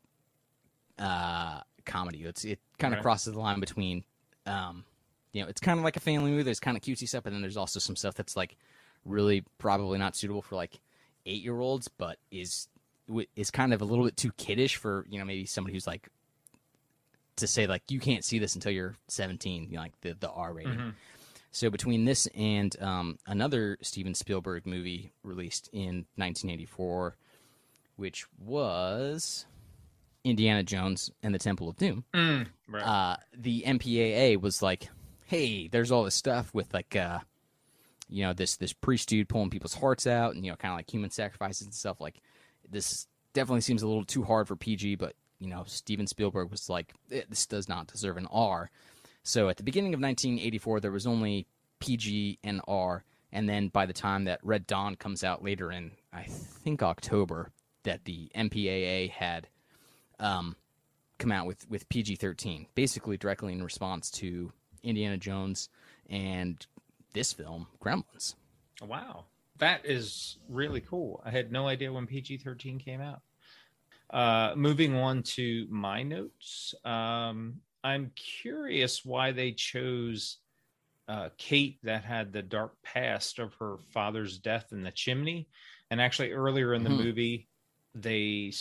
uh, 0.99 1.61
comedy. 1.87 2.25
It's 2.25 2.45
it 2.45 2.61
kind 2.79 2.93
of 2.93 2.99
right. 2.99 3.03
crosses 3.03 3.33
the 3.33 3.41
line 3.41 3.61
between 3.61 4.05
um, 4.47 4.85
you 5.33 5.43
know, 5.43 5.49
it's 5.49 5.61
kind 5.61 5.79
of 5.79 5.85
like 5.85 5.97
a 5.97 6.01
family 6.01 6.31
movie. 6.31 6.43
There's 6.43 6.61
kind 6.61 6.77
of 6.77 6.83
cutesy 6.83 7.09
stuff, 7.09 7.27
and 7.27 7.35
then 7.35 7.43
there's 7.43 7.57
also 7.57 7.81
some 7.81 7.97
stuff 7.97 8.15
that's 8.15 8.37
like 8.37 8.57
really 9.05 9.45
probably 9.59 9.99
not 9.99 10.17
suitable 10.17 10.43
for 10.43 10.57
like 10.57 10.81
eight 11.27 11.43
year 11.43 11.59
olds, 11.59 11.89
but 11.89 12.19
is 12.31 12.69
is 13.37 13.51
kind 13.51 13.73
of 13.73 13.81
a 13.81 13.85
little 13.85 14.05
bit 14.05 14.17
too 14.17 14.33
kiddish 14.33 14.77
for 14.77 15.07
you 15.09 15.19
know 15.19 15.25
maybe 15.25 15.47
somebody 15.47 15.75
who's 15.75 15.87
like 15.87 16.09
to 17.39 17.47
say 17.47 17.67
like 17.67 17.83
you 17.89 18.01
can't 18.01 18.25
see 18.25 18.39
this 18.39 18.55
until 18.55 18.73
you're 18.73 18.95
17, 19.09 19.69
you 19.71 19.77
know, 19.77 19.83
like 19.83 20.01
the 20.01 20.15
the 20.15 20.31
R 20.31 20.53
rating. 20.53 20.73
Mm-hmm. 20.73 20.89
So 21.51 21.71
between 21.71 22.05
this 22.05 22.29
and 22.35 22.81
um, 22.83 23.19
another 23.27 23.79
Steven 23.83 24.15
Spielberg 24.15 24.67
movie 24.67 25.13
released 25.23 25.69
in 25.73 26.07
1984, 26.17 27.17
which 27.97 28.27
was 28.39 29.47
Indiana 30.25 30.63
Jones 30.63 31.11
and 31.23 31.35
the 31.35 31.39
Temple 31.39 31.69
of 31.69 31.77
Doom, 31.77 32.05
mm, 32.15 32.47
right. 32.69 32.83
uh, 32.83 33.17
the 33.37 33.63
MPAA 33.67 34.41
was 34.41 34.63
like, 34.63 34.89
"Hey, 35.25 35.69
there's 35.69 35.91
all 35.91 36.05
this 36.05 36.15
stuff 36.15 36.53
with 36.53 36.73
like, 36.75 36.95
uh, 36.95 37.21
you 38.09 38.25
know, 38.25 38.35
this 38.35 38.57
this 38.57 38.73
priest 38.73 39.09
dude 39.09 39.29
pulling 39.29 39.51
people's 39.51 39.75
hearts 39.75 40.07
out, 40.07 40.35
and 40.35 40.45
you 40.45 40.53
know, 40.53 40.57
kind 40.57 40.73
of 40.73 40.79
like 40.79 40.93
human 40.93 41.11
sacrifices 41.11 41.67
and 41.67 41.75
stuff. 41.75 42.01
Like, 42.01 42.21
this 42.71 43.07
definitely 43.33 43.63
seems 43.63 43.83
a 43.83 43.89
little 43.89 44.05
too 44.05 44.23
hard 44.23 44.49
for 44.49 44.57
PG, 44.57 44.97
but 44.97 45.15
you 45.39 45.49
know, 45.49 45.65
Steven 45.67 46.07
Spielberg 46.07 46.51
was 46.51 46.69
like, 46.69 46.95
eh, 47.11 47.23
this 47.29 47.47
does 47.47 47.69
not 47.69 47.87
deserve 47.87 48.17
an 48.17 48.27
R." 48.31 48.71
So 49.23 49.49
at 49.49 49.57
the 49.57 49.63
beginning 49.63 49.95
of 49.95 50.01
1984, 50.01 50.81
there 50.81 50.91
was 50.91 51.07
only 51.07 51.47
PG 51.81 52.39
and 52.43 52.61
R, 52.67 53.05
and 53.33 53.49
then 53.49 53.69
by 53.69 53.87
the 53.87 53.93
time 53.93 54.25
that 54.25 54.41
Red 54.43 54.67
Dawn 54.67 54.95
comes 54.95 55.23
out 55.23 55.43
later 55.43 55.71
in, 55.71 55.93
I 56.13 56.23
think 56.25 56.83
October, 56.83 57.51
that 57.83 58.05
the 58.05 58.31
MPAA 58.35 59.11
had 59.11 59.49
um, 60.19 60.57
come 61.19 61.33
out 61.33 61.47
with 61.47 61.69
with 61.69 61.89
PG-13, 61.89 62.67
basically 62.75 63.17
directly 63.17 63.53
in 63.53 63.63
response 63.63 64.11
to 64.13 64.53
Indiana 64.83 65.17
Jones 65.17 65.69
and 66.09 66.67
this 67.13 67.33
film, 67.33 67.67
Gremlins. 67.83 68.35
Wow, 68.81 69.25
that 69.59 69.85
is 69.85 70.39
really 70.49 70.81
cool. 70.81 71.21
I 71.25 71.31
had 71.31 71.53
no 71.53 71.67
idea 71.67 71.93
when 71.93 72.07
PG-13 72.07 72.83
came 72.83 73.01
out. 73.01 73.21
Uh, 74.11 74.53
moving 74.57 74.95
on 74.95 75.23
to 75.23 75.67
my 75.71 76.03
notes. 76.03 76.75
Um, 76.85 77.61
I'm 77.85 78.11
curious 78.17 79.05
why 79.05 79.33
they 79.33 79.53
chose 79.53 80.39
uh, 81.09 81.29
Kate 81.37 81.79
that 81.83 82.05
had 82.05 82.33
the 82.33 82.43
dark 82.43 82.75
past 82.83 83.39
of 83.39 83.55
her 83.55 83.77
father's 83.93 84.39
death 84.39 84.67
in 84.73 84.83
the 84.83 84.91
chimney. 84.91 85.49
And 85.91 86.01
actually, 86.01 86.33
earlier 86.33 86.75
in 86.75 86.85
the 86.85 86.91
mm-hmm. 86.91 87.05
movie, 87.05 87.49
they 87.95 88.53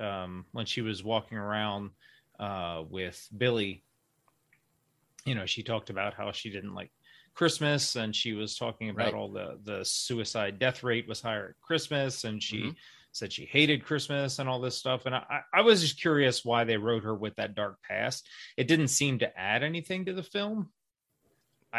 um, 0.00 0.44
when 0.52 0.66
she 0.66 0.82
was 0.82 1.04
walking 1.04 1.38
around 1.38 1.90
uh, 2.38 2.82
with 2.88 3.28
Billy, 3.36 3.82
you 5.24 5.34
know, 5.34 5.46
she 5.46 5.62
talked 5.62 5.90
about 5.90 6.14
how 6.14 6.30
she 6.32 6.50
didn't 6.50 6.74
like 6.74 6.90
Christmas, 7.34 7.96
and 7.96 8.14
she 8.14 8.32
was 8.32 8.56
talking 8.56 8.90
about 8.90 9.12
right. 9.12 9.14
all 9.14 9.28
the 9.28 9.58
the 9.64 9.84
suicide 9.84 10.58
death 10.58 10.82
rate 10.82 11.08
was 11.08 11.20
higher 11.20 11.50
at 11.50 11.66
Christmas, 11.66 12.24
and 12.24 12.42
she. 12.42 12.58
Mm-hmm 12.58 12.70
said 13.16 13.32
she 13.32 13.46
hated 13.46 13.84
Christmas 13.84 14.38
and 14.38 14.48
all 14.48 14.60
this 14.60 14.76
stuff. 14.76 15.06
And 15.06 15.14
I, 15.14 15.40
I 15.52 15.62
was 15.62 15.80
just 15.80 16.00
curious 16.00 16.44
why 16.44 16.64
they 16.64 16.76
wrote 16.76 17.04
her 17.04 17.14
with 17.14 17.36
that 17.36 17.54
dark 17.54 17.78
past. 17.82 18.28
It 18.56 18.68
didn't 18.68 18.88
seem 18.88 19.18
to 19.20 19.38
add 19.38 19.62
anything 19.62 20.04
to 20.04 20.12
the 20.12 20.22
film. 20.22 20.70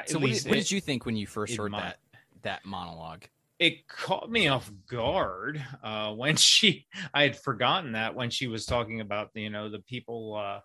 So 0.05 0.19
what 0.19 0.31
did, 0.31 0.45
what 0.45 0.55
did, 0.55 0.71
you 0.71 0.81
think 0.81 1.05
when 1.05 1.15
you 1.15 1.25
first 1.25 1.55
heard 1.55 1.71
my, 1.71 1.81
that 1.81 1.97
that 2.43 2.65
monologue? 2.65 3.23
It 3.59 3.87
caught 3.87 4.29
me 4.29 4.47
off 4.47 4.69
guard 4.87 5.63
uh, 5.83 6.13
when 6.13 6.35
she. 6.35 6.85
I 7.13 7.23
had 7.23 7.37
forgotten 7.37 7.93
that 7.93 8.15
when 8.15 8.29
she 8.29 8.47
was 8.47 8.65
talking 8.65 9.01
about 9.01 9.29
you 9.33 9.49
know 9.49 9.69
the 9.69 9.79
people. 9.79 10.35
Uh, 10.35 10.59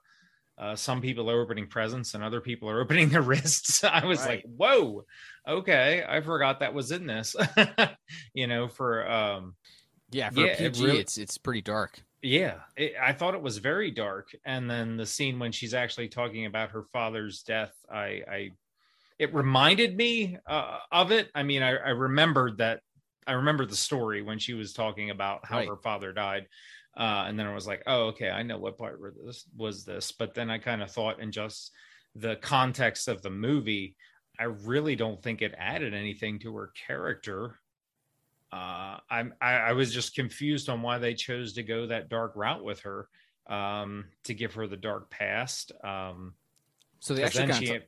uh, 0.58 0.76
some 0.76 1.00
people 1.00 1.30
are 1.30 1.40
opening 1.40 1.66
presents 1.66 2.12
and 2.12 2.22
other 2.22 2.40
people 2.40 2.68
are 2.68 2.80
opening 2.82 3.08
their 3.08 3.22
wrists. 3.22 3.82
I 3.84 4.04
was 4.04 4.20
right. 4.20 4.28
like, 4.28 4.44
"Whoa, 4.44 5.06
okay, 5.48 6.04
I 6.06 6.20
forgot 6.20 6.60
that 6.60 6.74
was 6.74 6.92
in 6.92 7.06
this." 7.06 7.34
you 8.34 8.46
know, 8.46 8.68
for 8.68 9.10
um, 9.10 9.54
yeah, 10.12 10.30
for 10.30 10.40
yeah, 10.40 10.56
PG, 10.56 10.64
it 10.64 10.78
really, 10.86 10.98
it's 11.00 11.18
it's 11.18 11.38
pretty 11.38 11.62
dark. 11.62 12.02
Yeah, 12.22 12.60
it, 12.76 12.94
I 13.00 13.12
thought 13.12 13.34
it 13.34 13.42
was 13.42 13.58
very 13.58 13.90
dark, 13.90 14.28
and 14.44 14.70
then 14.70 14.96
the 14.96 15.06
scene 15.06 15.38
when 15.38 15.52
she's 15.52 15.74
actually 15.74 16.08
talking 16.08 16.46
about 16.46 16.70
her 16.70 16.84
father's 16.92 17.42
death, 17.42 17.72
I, 17.90 18.22
I 18.30 18.50
it 19.18 19.34
reminded 19.34 19.96
me 19.96 20.38
uh, 20.46 20.78
of 20.90 21.10
it. 21.10 21.30
I 21.34 21.42
mean, 21.42 21.62
I, 21.62 21.70
I 21.70 21.90
remembered 21.90 22.58
that. 22.58 22.80
I 23.26 23.32
remember 23.32 23.66
the 23.66 23.76
story 23.76 24.22
when 24.22 24.38
she 24.38 24.54
was 24.54 24.72
talking 24.72 25.10
about 25.10 25.46
how 25.46 25.58
right. 25.58 25.68
her 25.68 25.76
father 25.76 26.12
died, 26.12 26.46
uh, 26.96 27.24
and 27.26 27.38
then 27.38 27.46
I 27.46 27.54
was 27.54 27.66
like, 27.66 27.82
"Oh, 27.86 28.06
okay, 28.08 28.30
I 28.30 28.42
know 28.42 28.58
what 28.58 28.78
part 28.78 29.00
this 29.24 29.44
was 29.56 29.84
this." 29.84 30.12
But 30.12 30.34
then 30.34 30.50
I 30.50 30.58
kind 30.58 30.82
of 30.82 30.90
thought, 30.90 31.20
in 31.20 31.32
just 31.32 31.72
the 32.14 32.36
context 32.36 33.08
of 33.08 33.22
the 33.22 33.30
movie, 33.30 33.96
I 34.38 34.44
really 34.44 34.96
don't 34.96 35.22
think 35.22 35.42
it 35.42 35.54
added 35.58 35.94
anything 35.94 36.38
to 36.40 36.54
her 36.56 36.72
character 36.86 37.58
uh, 38.52 38.98
I'm 39.10 39.34
I, 39.40 39.52
I, 39.54 39.72
was 39.72 39.92
just 39.92 40.14
confused 40.14 40.68
on 40.68 40.82
why 40.82 40.98
they 40.98 41.14
chose 41.14 41.54
to 41.54 41.62
go 41.62 41.86
that 41.86 42.08
dark 42.08 42.32
route 42.36 42.62
with 42.62 42.80
her 42.80 43.08
um, 43.46 44.06
to 44.24 44.34
give 44.34 44.54
her 44.54 44.66
the 44.66 44.76
dark 44.76 45.10
past. 45.10 45.72
Um, 45.82 46.34
so 47.00 47.14
they 47.14 47.22
actually 47.22 47.48
kind 47.48 47.66
she, 47.66 47.78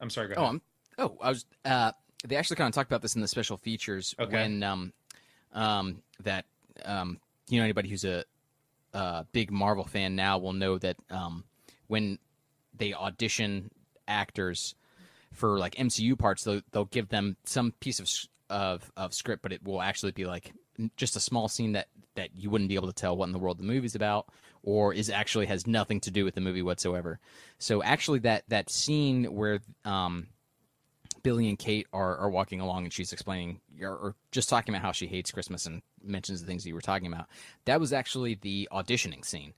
I'm 0.00 0.10
sorry. 0.10 0.28
Go 0.28 0.34
oh, 0.38 0.46
I'm 0.46 0.62
Oh, 0.98 1.16
I 1.20 1.30
was. 1.30 1.46
Uh, 1.64 1.92
they 2.24 2.36
actually 2.36 2.56
kind 2.56 2.68
of 2.68 2.74
talked 2.74 2.90
about 2.90 3.02
this 3.02 3.14
in 3.14 3.20
the 3.20 3.28
special 3.28 3.56
features 3.56 4.14
Okay. 4.20 4.32
when 4.32 4.62
um, 4.62 4.92
um, 5.52 6.02
that 6.22 6.44
um, 6.84 7.18
you 7.48 7.58
know 7.58 7.64
anybody 7.64 7.88
who's 7.88 8.04
a, 8.04 8.24
uh 8.94 9.24
big 9.32 9.50
Marvel 9.50 9.84
fan 9.84 10.14
now 10.14 10.36
will 10.38 10.52
know 10.52 10.78
that 10.78 10.96
um, 11.10 11.44
when 11.86 12.18
they 12.76 12.92
audition 12.92 13.70
actors 14.06 14.74
for 15.32 15.58
like 15.58 15.74
MCU 15.76 16.18
parts, 16.18 16.44
they'll, 16.44 16.60
they'll 16.72 16.84
give 16.84 17.08
them 17.08 17.36
some 17.44 17.72
piece 17.80 17.98
of 17.98 18.08
of 18.52 18.92
of 18.96 19.14
script, 19.14 19.42
but 19.42 19.52
it 19.52 19.64
will 19.64 19.82
actually 19.82 20.12
be 20.12 20.26
like 20.26 20.52
just 20.96 21.16
a 21.16 21.20
small 21.20 21.48
scene 21.48 21.72
that 21.72 21.88
that 22.14 22.36
you 22.36 22.50
wouldn't 22.50 22.68
be 22.68 22.74
able 22.74 22.88
to 22.88 22.94
tell 22.94 23.16
what 23.16 23.26
in 23.26 23.32
the 23.32 23.38
world 23.38 23.58
the 23.58 23.64
movie's 23.64 23.94
about, 23.94 24.28
or 24.62 24.92
is 24.92 25.10
actually 25.10 25.46
has 25.46 25.66
nothing 25.66 26.00
to 26.00 26.10
do 26.10 26.24
with 26.24 26.34
the 26.34 26.40
movie 26.40 26.62
whatsoever. 26.62 27.18
So 27.58 27.82
actually, 27.82 28.20
that 28.20 28.44
that 28.48 28.70
scene 28.70 29.24
where 29.34 29.60
um, 29.84 30.28
Billy 31.22 31.48
and 31.48 31.58
Kate 31.58 31.86
are, 31.92 32.16
are 32.18 32.30
walking 32.30 32.60
along 32.60 32.84
and 32.84 32.92
she's 32.92 33.12
explaining 33.12 33.60
or, 33.80 33.96
or 33.96 34.14
just 34.30 34.48
talking 34.48 34.74
about 34.74 34.84
how 34.84 34.92
she 34.92 35.06
hates 35.06 35.30
Christmas 35.30 35.66
and 35.66 35.82
mentions 36.04 36.40
the 36.40 36.46
things 36.46 36.66
you 36.66 36.74
were 36.74 36.80
talking 36.80 37.06
about. 37.06 37.26
That 37.64 37.80
was 37.80 37.92
actually 37.92 38.34
the 38.34 38.68
auditioning 38.72 39.24
scene. 39.24 39.54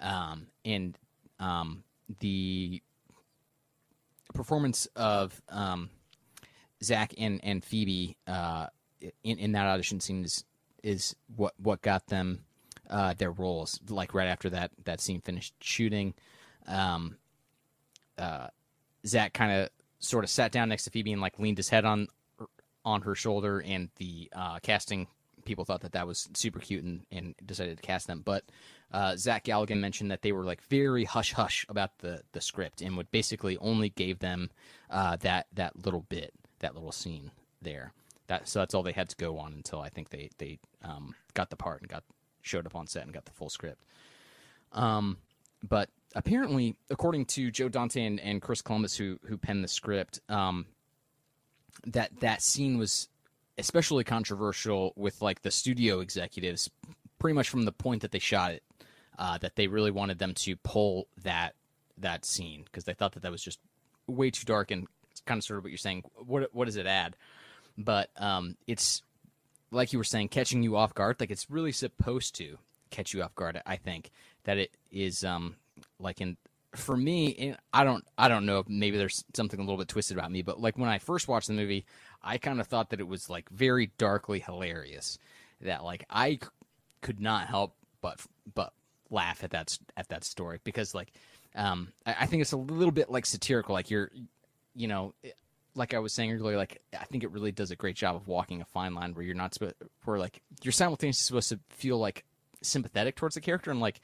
Um, 0.00 0.46
and 0.64 0.96
um, 1.40 1.84
the 2.20 2.82
performance 4.34 4.86
of 4.94 5.40
um, 5.48 5.90
Zach 6.82 7.14
and, 7.18 7.40
and 7.42 7.64
Phoebe 7.64 8.16
uh, 8.26 8.66
in, 9.22 9.38
in 9.38 9.52
that 9.52 9.66
audition 9.66 10.00
scene 10.00 10.24
is, 10.24 10.44
is 10.82 11.16
what, 11.34 11.54
what 11.62 11.82
got 11.82 12.06
them 12.06 12.44
uh, 12.88 13.14
their 13.14 13.32
roles. 13.32 13.80
Like 13.88 14.14
right 14.14 14.28
after 14.28 14.50
that, 14.50 14.70
that 14.84 15.00
scene 15.00 15.20
finished 15.20 15.54
shooting, 15.60 16.14
um, 16.66 17.16
uh, 18.18 18.48
Zach 19.06 19.32
kind 19.32 19.52
of 19.52 19.70
sort 19.98 20.24
of 20.24 20.30
sat 20.30 20.52
down 20.52 20.68
next 20.68 20.84
to 20.84 20.90
Phoebe 20.90 21.12
and 21.12 21.20
like 21.20 21.38
leaned 21.38 21.58
his 21.58 21.68
head 21.68 21.84
on 21.84 22.08
on 22.84 23.02
her 23.02 23.16
shoulder, 23.16 23.60
and 23.60 23.90
the 23.96 24.30
uh, 24.32 24.60
casting 24.60 25.08
people 25.44 25.64
thought 25.64 25.80
that 25.80 25.92
that 25.92 26.06
was 26.06 26.28
super 26.34 26.60
cute 26.60 26.84
and, 26.84 27.04
and 27.10 27.34
decided 27.44 27.76
to 27.76 27.82
cast 27.82 28.06
them. 28.06 28.22
But 28.24 28.44
uh, 28.92 29.16
Zach 29.16 29.44
Galligan 29.44 29.80
mentioned 29.80 30.10
that 30.10 30.22
they 30.22 30.32
were 30.32 30.44
like 30.44 30.62
very 30.62 31.04
hush 31.04 31.32
hush 31.32 31.66
about 31.68 31.98
the 31.98 32.22
the 32.32 32.40
script 32.40 32.82
and 32.82 32.96
would 32.96 33.10
basically 33.10 33.56
only 33.58 33.88
gave 33.88 34.20
them 34.20 34.50
uh, 34.90 35.16
that 35.16 35.46
that 35.54 35.84
little 35.84 36.06
bit, 36.08 36.32
that 36.60 36.74
little 36.74 36.92
scene 36.92 37.30
there. 37.62 37.92
That 38.28 38.48
so 38.48 38.58
that's 38.58 38.74
all 38.74 38.82
they 38.82 38.92
had 38.92 39.08
to 39.10 39.16
go 39.16 39.38
on 39.38 39.52
until 39.52 39.80
I 39.80 39.88
think 39.88 40.10
they 40.10 40.30
they 40.38 40.58
um, 40.82 41.14
got 41.34 41.50
the 41.50 41.56
part 41.56 41.80
and 41.80 41.90
got 41.90 42.04
showed 42.42 42.66
up 42.66 42.74
on 42.74 42.86
set 42.86 43.04
and 43.04 43.12
got 43.12 43.24
the 43.24 43.32
full 43.32 43.50
script. 43.50 43.84
Um, 44.72 45.18
but 45.62 45.88
apparently, 46.14 46.76
according 46.90 47.26
to 47.26 47.50
Joe 47.50 47.68
Dante 47.68 48.04
and, 48.04 48.20
and 48.20 48.42
Chris 48.42 48.62
Columbus, 48.62 48.96
who 48.96 49.18
who 49.26 49.36
penned 49.36 49.62
the 49.62 49.68
script, 49.68 50.20
um, 50.28 50.66
that 51.86 52.18
that 52.20 52.42
scene 52.42 52.78
was 52.78 53.08
especially 53.58 54.04
controversial 54.04 54.92
with 54.96 55.22
like 55.22 55.42
the 55.42 55.50
studio 55.50 56.00
executives, 56.00 56.70
pretty 57.18 57.34
much 57.34 57.48
from 57.48 57.64
the 57.64 57.72
point 57.72 58.02
that 58.02 58.12
they 58.12 58.18
shot 58.18 58.52
it, 58.52 58.62
uh, 59.18 59.38
that 59.38 59.56
they 59.56 59.66
really 59.66 59.90
wanted 59.90 60.18
them 60.18 60.34
to 60.34 60.56
pull 60.56 61.08
that 61.22 61.54
that 61.98 62.24
scene 62.24 62.62
because 62.64 62.84
they 62.84 62.92
thought 62.92 63.12
that 63.12 63.22
that 63.22 63.32
was 63.32 63.42
just 63.42 63.58
way 64.06 64.30
too 64.30 64.44
dark 64.44 64.70
and 64.70 64.86
kind 65.24 65.38
of 65.38 65.44
sort 65.44 65.58
of 65.58 65.64
what 65.64 65.70
you're 65.70 65.78
saying. 65.78 66.04
What 66.14 66.48
what 66.52 66.66
does 66.66 66.76
it 66.76 66.86
add? 66.86 67.16
But 67.78 68.10
um, 68.16 68.56
it's 68.66 69.02
like 69.70 69.92
you 69.92 69.98
were 69.98 70.04
saying, 70.04 70.28
catching 70.28 70.62
you 70.62 70.76
off 70.76 70.94
guard. 70.94 71.16
Like 71.20 71.30
it's 71.30 71.50
really 71.50 71.72
supposed 71.72 72.34
to 72.36 72.58
catch 72.90 73.12
you 73.12 73.22
off 73.22 73.34
guard. 73.34 73.60
I 73.66 73.76
think 73.76 74.10
that 74.44 74.58
it 74.58 74.70
is 74.90 75.24
um 75.24 75.56
like 75.98 76.20
in 76.20 76.36
for 76.74 76.96
me 76.96 77.54
i 77.72 77.84
don't 77.84 78.04
i 78.18 78.28
don't 78.28 78.46
know 78.46 78.58
if 78.58 78.68
maybe 78.68 78.98
there's 78.98 79.24
something 79.34 79.58
a 79.58 79.62
little 79.62 79.78
bit 79.78 79.88
twisted 79.88 80.16
about 80.16 80.30
me 80.30 80.42
but 80.42 80.60
like 80.60 80.76
when 80.76 80.88
i 80.88 80.98
first 80.98 81.28
watched 81.28 81.48
the 81.48 81.54
movie 81.54 81.84
i 82.22 82.38
kind 82.38 82.60
of 82.60 82.66
thought 82.66 82.90
that 82.90 83.00
it 83.00 83.08
was 83.08 83.30
like 83.30 83.48
very 83.50 83.90
darkly 83.98 84.40
hilarious 84.40 85.18
that 85.60 85.84
like 85.84 86.04
i 86.10 86.32
c- 86.32 86.40
could 87.00 87.20
not 87.20 87.46
help 87.46 87.74
but 88.02 88.20
but 88.54 88.72
laugh 89.10 89.42
at 89.42 89.50
that 89.50 89.78
at 89.96 90.08
that 90.08 90.24
story 90.24 90.60
because 90.64 90.94
like 90.94 91.12
um 91.54 91.88
i, 92.04 92.14
I 92.20 92.26
think 92.26 92.42
it's 92.42 92.52
a 92.52 92.58
little 92.58 92.92
bit 92.92 93.10
like 93.10 93.24
satirical 93.26 93.72
like 93.72 93.90
you're 93.90 94.10
you 94.76 94.86
know 94.88 95.14
like 95.74 95.94
i 95.94 95.98
was 95.98 96.12
saying 96.12 96.32
earlier 96.32 96.56
like 96.56 96.80
i 96.98 97.04
think 97.04 97.24
it 97.24 97.30
really 97.30 97.52
does 97.52 97.70
a 97.70 97.76
great 97.76 97.96
job 97.96 98.14
of 98.14 98.28
walking 98.28 98.60
a 98.60 98.64
fine 98.64 98.94
line 98.94 99.14
where 99.14 99.24
you're 99.24 99.34
not 99.34 99.54
supposed 99.54 99.74
where 100.04 100.18
like 100.18 100.40
you're 100.62 100.72
simultaneously 100.72 101.24
supposed 101.24 101.48
to 101.48 101.58
feel 101.70 101.98
like 101.98 102.24
sympathetic 102.62 103.16
towards 103.16 103.34
the 103.34 103.40
character 103.40 103.70
and 103.70 103.80
like 103.80 104.00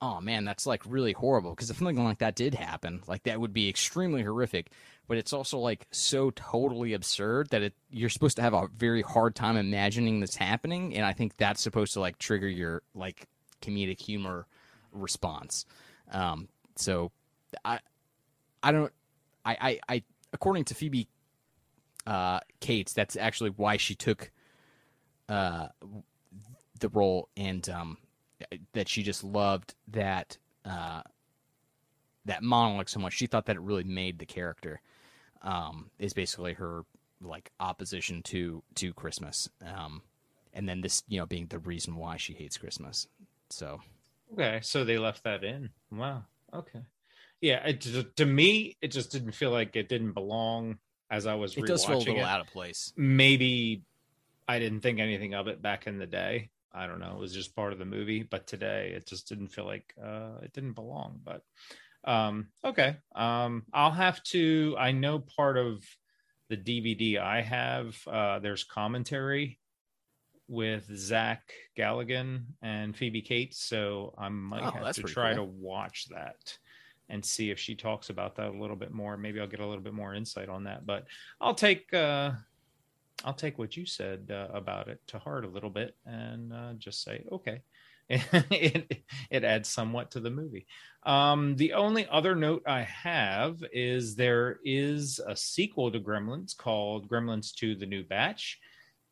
oh 0.00 0.20
man, 0.20 0.44
that's 0.44 0.66
like 0.66 0.82
really 0.86 1.12
horrible. 1.12 1.50
Because 1.50 1.70
if 1.70 1.78
something 1.78 2.02
like 2.02 2.18
that 2.18 2.36
did 2.36 2.54
happen, 2.54 3.02
like 3.06 3.24
that 3.24 3.40
would 3.40 3.52
be 3.52 3.68
extremely 3.68 4.22
horrific. 4.22 4.70
But 5.06 5.16
it's 5.16 5.32
also 5.32 5.58
like 5.58 5.86
so 5.90 6.30
totally 6.30 6.92
absurd 6.92 7.48
that 7.50 7.62
it 7.62 7.74
you're 7.90 8.10
supposed 8.10 8.36
to 8.36 8.42
have 8.42 8.54
a 8.54 8.68
very 8.76 9.02
hard 9.02 9.34
time 9.34 9.56
imagining 9.56 10.20
this 10.20 10.36
happening, 10.36 10.94
and 10.94 11.04
I 11.04 11.12
think 11.12 11.36
that's 11.36 11.62
supposed 11.62 11.94
to 11.94 12.00
like 12.00 12.18
trigger 12.18 12.48
your 12.48 12.82
like 12.94 13.26
comedic 13.62 14.00
humor 14.00 14.46
response. 14.92 15.64
Um, 16.12 16.48
so 16.76 17.10
I 17.64 17.80
I 18.62 18.72
don't 18.72 18.92
I 19.48 19.56
I, 19.88 19.94
I 19.94 20.02
according 20.32 20.64
to 20.66 20.74
Phoebe 20.74 21.08
uh, 22.06 22.40
Cates, 22.60 22.92
that's 22.92 23.16
actually 23.16 23.50
why 23.50 23.76
she 23.76 23.94
took 23.94 24.30
uh, 25.28 25.68
the 26.80 26.88
role 26.90 27.28
and 27.36 27.68
um, 27.68 27.98
that 28.72 28.88
she 28.88 29.02
just 29.02 29.24
loved 29.24 29.74
that 29.88 30.38
uh, 30.64 31.02
that 32.24 32.42
monologue 32.42 32.88
so 32.88 33.00
much. 33.00 33.14
She 33.14 33.26
thought 33.26 33.46
that 33.46 33.56
it 33.56 33.62
really 33.62 33.84
made 33.84 34.18
the 34.18 34.26
character. 34.26 34.80
Um, 35.40 35.90
is 36.00 36.14
basically 36.14 36.54
her 36.54 36.84
like 37.20 37.52
opposition 37.60 38.22
to 38.24 38.62
to 38.74 38.92
Christmas, 38.92 39.48
um, 39.64 40.02
and 40.52 40.68
then 40.68 40.80
this 40.80 41.04
you 41.08 41.18
know 41.18 41.26
being 41.26 41.46
the 41.46 41.60
reason 41.60 41.94
why 41.94 42.16
she 42.16 42.32
hates 42.32 42.58
Christmas. 42.58 43.06
So 43.50 43.80
Okay, 44.32 44.60
so 44.62 44.84
they 44.84 44.98
left 44.98 45.24
that 45.24 45.44
in. 45.44 45.70
Wow. 45.90 46.24
Okay. 46.52 46.80
Yeah, 47.40 47.64
it 47.66 47.80
just, 47.80 48.16
to 48.16 48.26
me, 48.26 48.76
it 48.80 48.88
just 48.88 49.12
didn't 49.12 49.32
feel 49.32 49.50
like 49.50 49.76
it 49.76 49.88
didn't 49.88 50.12
belong 50.12 50.78
as 51.10 51.26
I 51.26 51.34
was 51.34 51.56
it 51.56 51.66
does 51.66 51.84
feel 51.84 51.96
a 51.96 51.98
little 51.98 52.16
it. 52.16 52.22
out 52.22 52.40
of 52.40 52.48
place. 52.48 52.92
Maybe 52.96 53.82
I 54.46 54.58
didn't 54.58 54.80
think 54.80 54.98
anything 54.98 55.34
of 55.34 55.46
it 55.48 55.62
back 55.62 55.86
in 55.86 55.98
the 55.98 56.06
day. 56.06 56.50
I 56.72 56.86
don't 56.86 57.00
know. 57.00 57.12
It 57.16 57.20
was 57.20 57.32
just 57.32 57.56
part 57.56 57.72
of 57.72 57.78
the 57.78 57.84
movie, 57.84 58.22
but 58.22 58.46
today 58.46 58.92
it 58.94 59.06
just 59.06 59.28
didn't 59.28 59.48
feel 59.48 59.64
like 59.66 59.94
uh, 60.02 60.38
it 60.42 60.52
didn't 60.52 60.74
belong. 60.74 61.20
But 61.24 61.42
um, 62.04 62.48
okay, 62.64 62.96
um, 63.14 63.64
I'll 63.72 63.90
have 63.90 64.22
to. 64.24 64.76
I 64.78 64.92
know 64.92 65.18
part 65.18 65.56
of 65.56 65.82
the 66.48 66.56
DVD 66.56 67.18
I 67.18 67.40
have. 67.42 67.96
Uh, 68.06 68.38
there's 68.40 68.64
commentary 68.64 69.58
with 70.46 70.84
Zach 70.96 71.52
Galligan 71.76 72.44
and 72.62 72.96
Phoebe 72.96 73.22
Cates, 73.22 73.60
so 73.62 74.14
I 74.18 74.28
might 74.28 74.62
Oh, 74.62 74.70
have 74.84 74.94
to 74.96 75.02
try 75.02 75.34
cool. 75.34 75.46
to 75.46 75.52
watch 75.52 76.06
that 76.10 76.58
and 77.08 77.24
see 77.24 77.50
if 77.50 77.58
she 77.58 77.74
talks 77.74 78.10
about 78.10 78.36
that 78.36 78.48
a 78.48 78.58
little 78.58 78.76
bit 78.76 78.92
more. 78.92 79.16
Maybe 79.16 79.40
I'll 79.40 79.46
get 79.46 79.60
a 79.60 79.66
little 79.66 79.82
bit 79.82 79.94
more 79.94 80.14
insight 80.14 80.48
on 80.48 80.64
that. 80.64 80.86
But 80.86 81.06
I'll 81.40 81.54
take 81.54 81.92
uh, 81.92 82.32
I'll 83.24 83.34
take 83.34 83.58
what 83.58 83.76
you 83.76 83.86
said 83.86 84.30
uh, 84.30 84.52
about 84.52 84.88
it 84.88 85.00
to 85.08 85.18
heart 85.18 85.44
a 85.44 85.48
little 85.48 85.70
bit 85.70 85.96
and 86.06 86.52
uh, 86.52 86.72
just 86.74 87.02
say 87.02 87.24
okay. 87.32 87.62
it 88.10 89.02
it 89.30 89.44
adds 89.44 89.68
somewhat 89.68 90.10
to 90.12 90.20
the 90.20 90.30
movie. 90.30 90.66
Um, 91.02 91.56
the 91.56 91.74
only 91.74 92.08
other 92.08 92.34
note 92.34 92.62
I 92.66 92.82
have 92.82 93.62
is 93.70 94.14
there 94.14 94.60
is 94.64 95.20
a 95.26 95.36
sequel 95.36 95.92
to 95.92 96.00
Gremlins 96.00 96.56
called 96.56 97.08
Gremlins 97.08 97.54
2: 97.54 97.74
The 97.74 97.84
New 97.84 98.04
Batch. 98.04 98.60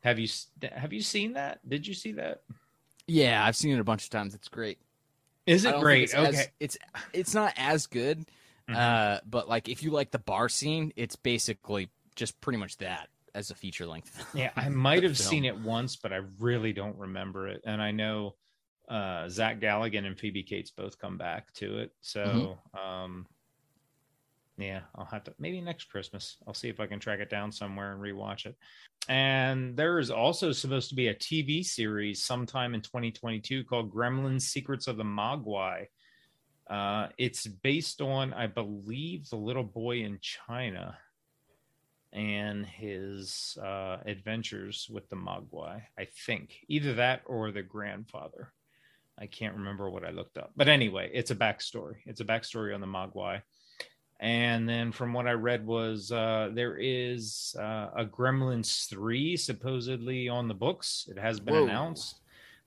Have 0.02 0.18
you 0.18 0.28
have 0.72 0.94
you 0.94 1.02
seen 1.02 1.34
that? 1.34 1.58
Did 1.68 1.86
you 1.86 1.92
see 1.92 2.12
that? 2.12 2.40
Yeah, 3.06 3.44
I've 3.44 3.56
seen 3.56 3.74
it 3.74 3.80
a 3.80 3.84
bunch 3.84 4.04
of 4.04 4.10
times. 4.10 4.34
It's 4.34 4.48
great. 4.48 4.78
Is 5.46 5.64
it 5.64 5.78
great? 5.80 6.04
It's 6.04 6.14
Okay. 6.14 6.28
as, 6.28 6.48
it's 6.60 6.78
it's 7.12 7.34
not 7.34 7.52
as 7.56 7.86
good, 7.86 8.26
Mhm. 8.68 8.76
uh, 8.76 9.20
but 9.24 9.48
like 9.48 9.68
if 9.68 9.82
you 9.82 9.90
like 9.90 10.10
the 10.10 10.18
bar 10.18 10.48
scene, 10.48 10.92
it's 10.96 11.16
basically 11.16 11.88
just 12.16 12.40
pretty 12.40 12.58
much 12.58 12.78
that 12.78 13.08
as 13.34 13.50
a 13.50 13.54
feature 13.54 13.86
length. 13.86 14.26
Yeah, 14.34 14.50
I 14.56 14.68
might 14.68 15.02
have 15.02 15.16
film. 15.16 15.28
seen 15.30 15.44
it 15.44 15.56
once, 15.56 15.96
but 15.96 16.12
I 16.12 16.20
really 16.40 16.72
don't 16.72 16.96
remember 16.98 17.46
it. 17.48 17.62
And 17.64 17.80
I 17.80 17.90
know 17.92 18.34
uh, 18.88 19.28
Zach 19.28 19.60
Galligan 19.60 20.04
and 20.06 20.18
Phoebe 20.18 20.42
Cates 20.42 20.70
both 20.70 20.98
come 20.98 21.16
back 21.18 21.52
to 21.54 21.78
it. 21.78 21.92
So, 22.00 22.58
um, 22.78 23.26
yeah, 24.58 24.80
I'll 24.94 25.04
have 25.06 25.24
to 25.24 25.34
maybe 25.38 25.60
next 25.60 25.84
Christmas. 25.84 26.36
I'll 26.46 26.54
see 26.54 26.68
if 26.68 26.80
I 26.80 26.86
can 26.86 26.98
track 26.98 27.20
it 27.20 27.30
down 27.30 27.52
somewhere 27.52 27.92
and 27.92 28.00
rewatch 28.00 28.46
it. 28.46 28.56
And 29.08 29.76
there 29.76 29.98
is 29.98 30.10
also 30.10 30.52
supposed 30.52 30.88
to 30.88 30.94
be 30.94 31.08
a 31.08 31.14
TV 31.14 31.64
series 31.64 32.24
sometime 32.24 32.74
in 32.74 32.80
2022 32.80 33.64
called 33.64 33.92
Gremlins 33.92 34.42
Secrets 34.42 34.86
of 34.86 34.96
the 34.96 35.04
Mogwai. 35.04 35.86
Uh, 36.68 37.08
it's 37.18 37.46
based 37.46 38.00
on, 38.00 38.32
I 38.32 38.46
believe, 38.46 39.28
the 39.28 39.36
little 39.36 39.62
boy 39.62 39.98
in 39.98 40.18
China 40.20 40.96
and 42.12 42.64
his 42.64 43.58
uh, 43.62 43.98
adventures 44.06 44.88
with 44.90 45.08
the 45.10 45.16
Mogwai. 45.16 45.82
I 45.98 46.06
think 46.26 46.64
either 46.66 46.94
that 46.94 47.22
or 47.26 47.52
the 47.52 47.62
grandfather. 47.62 48.52
I 49.18 49.26
can't 49.26 49.56
remember 49.56 49.88
what 49.88 50.04
I 50.04 50.10
looked 50.10 50.36
up, 50.36 50.52
but 50.56 50.68
anyway, 50.68 51.10
it's 51.12 51.30
a 51.30 51.36
backstory. 51.36 51.96
It's 52.04 52.20
a 52.20 52.24
backstory 52.24 52.74
on 52.74 52.80
the 52.80 52.86
Mogwai. 52.86 53.42
And 54.18 54.66
then 54.66 54.92
from 54.92 55.12
what 55.12 55.26
I 55.26 55.32
read 55.32 55.66
was 55.66 56.10
uh, 56.10 56.50
there 56.54 56.76
is 56.78 57.54
uh, 57.58 57.88
a 57.94 58.04
Gremlins 58.04 58.88
three 58.88 59.36
supposedly 59.36 60.28
on 60.28 60.48
the 60.48 60.54
books. 60.54 61.06
It 61.10 61.18
has 61.18 61.38
been 61.38 61.54
Whoa. 61.54 61.64
announced 61.64 62.20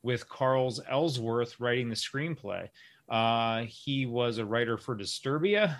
with 0.03 0.29
Carl's 0.29 0.79
Ellsworth 0.87 1.59
writing 1.59 1.89
the 1.89 1.95
screenplay. 1.95 2.69
Uh, 3.09 3.63
he 3.67 4.05
was 4.05 4.37
a 4.37 4.45
writer 4.45 4.77
for 4.77 4.95
Disturbia, 4.95 5.77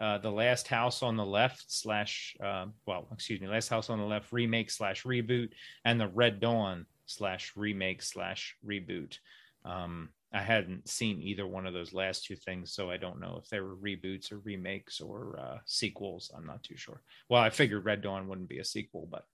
uh, 0.00 0.16
The 0.18 0.30
Last 0.30 0.66
House 0.66 1.02
on 1.02 1.16
the 1.16 1.26
Left 1.26 1.70
slash 1.70 2.34
uh, 2.42 2.66
well, 2.86 3.06
excuse 3.12 3.40
me, 3.40 3.48
Last 3.48 3.68
House 3.68 3.90
on 3.90 3.98
the 3.98 4.06
Left 4.06 4.32
remake 4.32 4.70
slash 4.70 5.04
reboot, 5.04 5.50
and 5.84 6.00
the 6.00 6.08
Red 6.08 6.40
Dawn 6.40 6.86
slash 7.04 7.52
remake 7.54 8.00
slash 8.00 8.56
reboot. 8.66 9.18
Um, 9.64 10.08
I 10.32 10.42
hadn't 10.42 10.88
seen 10.88 11.20
either 11.22 11.44
one 11.46 11.66
of 11.66 11.72
those 11.74 11.92
last 11.92 12.24
two 12.24 12.36
things, 12.36 12.72
so 12.72 12.88
I 12.90 12.96
don't 12.98 13.18
know 13.20 13.40
if 13.42 13.48
they 13.48 13.58
were 13.60 13.74
reboots 13.74 14.30
or 14.30 14.38
remakes 14.38 15.00
or 15.00 15.38
uh, 15.40 15.58
sequels. 15.64 16.30
I'm 16.36 16.46
not 16.46 16.62
too 16.62 16.76
sure. 16.76 17.00
Well, 17.28 17.42
I 17.42 17.50
figured 17.50 17.84
Red 17.84 18.00
Dawn 18.02 18.28
wouldn't 18.28 18.48
be 18.48 18.58
a 18.60 18.64
sequel, 18.64 19.08
but 19.10 19.26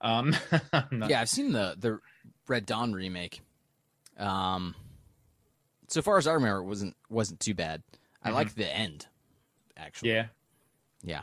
um, 0.00 0.34
not- 0.92 1.10
Yeah, 1.10 1.20
I've 1.20 1.28
seen 1.28 1.50
the 1.52 1.74
the 1.78 1.98
Red 2.46 2.66
Dawn 2.66 2.92
remake. 2.92 3.40
Um, 4.16 4.76
so 5.88 6.02
far 6.02 6.18
as 6.18 6.26
I 6.28 6.32
remember, 6.34 6.58
it 6.60 6.66
wasn't 6.66 6.96
wasn't 7.08 7.40
too 7.40 7.54
bad. 7.54 7.82
I 8.22 8.30
Mhm. 8.30 8.34
like 8.34 8.54
the 8.54 8.72
end, 8.72 9.06
actually. 9.76 10.10
yeah, 10.10 10.26
yeah. 11.02 11.22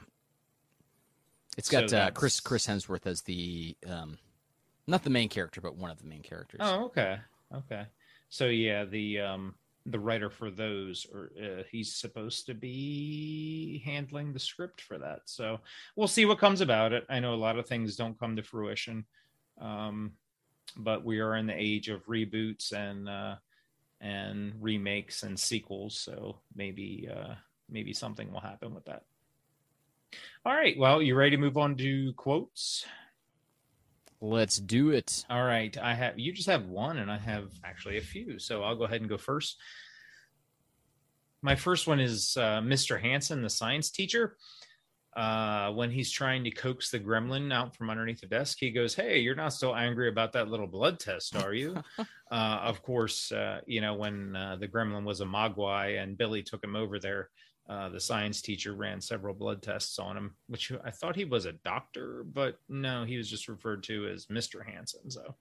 It's 1.58 1.70
got 1.70 1.92
uh, 1.94 2.12
Chris 2.12 2.40
Chris 2.42 2.68
Hemsworth 2.68 3.06
as 3.06 3.22
the 3.22 3.76
um, 3.88 4.18
not 4.88 5.04
the 5.04 5.10
main 5.10 5.30
character, 5.30 5.62
but 5.62 5.76
one 5.76 5.90
of 5.92 6.00
the 6.02 6.08
main 6.08 6.22
characters. 6.22 6.60
Oh, 6.64 6.86
okay, 6.86 7.18
okay. 7.54 7.86
So 8.32 8.48
yeah, 8.48 8.86
the 8.86 9.20
um 9.20 9.56
the 9.86 10.00
writer 10.00 10.30
for 10.30 10.50
those, 10.50 11.06
or 11.14 11.32
uh, 11.42 11.64
he's 11.70 11.94
supposed 11.94 12.46
to 12.46 12.54
be 12.54 13.82
handling 13.84 14.32
the 14.32 14.40
script 14.40 14.80
for 14.80 14.98
that. 14.98 15.22
So 15.26 15.60
we'll 15.96 16.08
see 16.08 16.26
what 16.26 16.40
comes 16.40 16.62
about 16.62 16.94
it. 16.94 17.06
I 17.10 17.20
know 17.20 17.34
a 17.34 17.36
lot 17.36 17.60
of 17.60 17.68
things 17.68 17.96
don't 17.96 18.18
come 18.18 18.36
to 18.36 18.44
fruition, 18.44 19.06
um, 19.60 20.12
but 20.78 21.04
we 21.04 21.20
are 21.20 21.36
in 21.36 21.46
the 21.46 21.56
age 21.56 21.90
of 21.90 22.06
reboots 22.06 22.72
and 22.72 23.10
uh, 23.10 23.36
and 24.00 24.54
remakes 24.62 25.24
and 25.24 25.38
sequels. 25.38 26.00
So 26.00 26.38
maybe 26.56 27.10
uh, 27.14 27.36
maybe 27.70 27.92
something 27.92 28.32
will 28.32 28.40
happen 28.40 28.74
with 28.74 28.86
that. 28.86 29.04
All 30.46 30.54
right. 30.54 30.78
Well, 30.78 31.02
you 31.02 31.16
ready 31.16 31.32
to 31.32 31.38
move 31.38 31.58
on 31.58 31.76
to 31.76 32.14
quotes? 32.14 32.86
Let's 34.22 34.58
do 34.58 34.92
it. 34.92 35.26
All 35.32 35.44
right, 35.44 35.76
I 35.80 35.96
have 35.96 36.20
you 36.20 36.32
just 36.32 36.48
have 36.48 36.68
one, 36.68 37.00
and 37.00 37.12
I 37.12 37.18
have 37.18 37.50
actually 37.64 37.98
a 37.98 38.02
few, 38.02 38.38
so 38.38 38.62
I'll 38.62 38.76
go 38.76 38.84
ahead 38.84 39.02
and 39.02 39.10
go 39.10 39.18
first. 39.18 39.58
My 41.42 41.56
first 41.56 41.88
one 41.88 42.00
is 42.00 42.38
uh, 42.38 42.62
Mr. 42.62 43.02
Hanson, 43.02 43.42
the 43.42 43.50
science 43.50 43.90
teacher. 43.90 44.38
Uh, 45.18 45.72
when 45.72 45.90
he's 45.90 46.12
trying 46.12 46.44
to 46.44 46.52
coax 46.52 46.90
the 46.92 47.00
gremlin 47.00 47.52
out 47.52 47.76
from 47.76 47.90
underneath 47.90 48.22
the 48.22 48.28
desk, 48.28 48.58
he 48.60 48.70
goes, 48.70 48.94
"Hey, 48.94 49.20
you're 49.20 49.34
not 49.34 49.54
still 49.54 49.76
angry 49.76 50.08
about 50.08 50.34
that 50.34 50.50
little 50.50 50.68
blood 50.68 51.00
test, 51.00 51.36
are 51.36 51.56
you?" 51.56 51.76
uh, 52.32 52.60
of 52.62 52.84
course, 52.84 53.32
uh, 53.32 53.62
you 53.66 53.82
know 53.82 53.96
when 53.96 54.36
uh, 54.36 54.56
the 54.56 54.68
gremlin 54.68 55.04
was 55.04 55.22
a 55.22 55.26
mogwai 55.26 56.02
and 56.02 56.16
Billy 56.16 56.44
took 56.44 56.64
him 56.64 56.76
over 56.76 57.00
there. 57.00 57.30
Uh, 57.72 57.88
the 57.88 58.00
science 58.02 58.42
teacher 58.42 58.74
ran 58.74 59.00
several 59.00 59.34
blood 59.34 59.62
tests 59.62 59.98
on 59.98 60.18
him, 60.18 60.36
which 60.48 60.74
I 60.84 60.92
thought 60.92 61.16
he 61.16 61.24
was 61.24 61.46
a 61.46 61.54
doctor, 61.54 62.26
but 62.34 62.58
no, 62.68 63.06
he 63.06 63.16
was 63.16 63.30
just 63.30 63.48
referred 63.48 63.82
to 63.84 64.10
as 64.10 64.26
Mr. 64.26 64.66
Hanson. 64.66 65.10
So, 65.10 65.36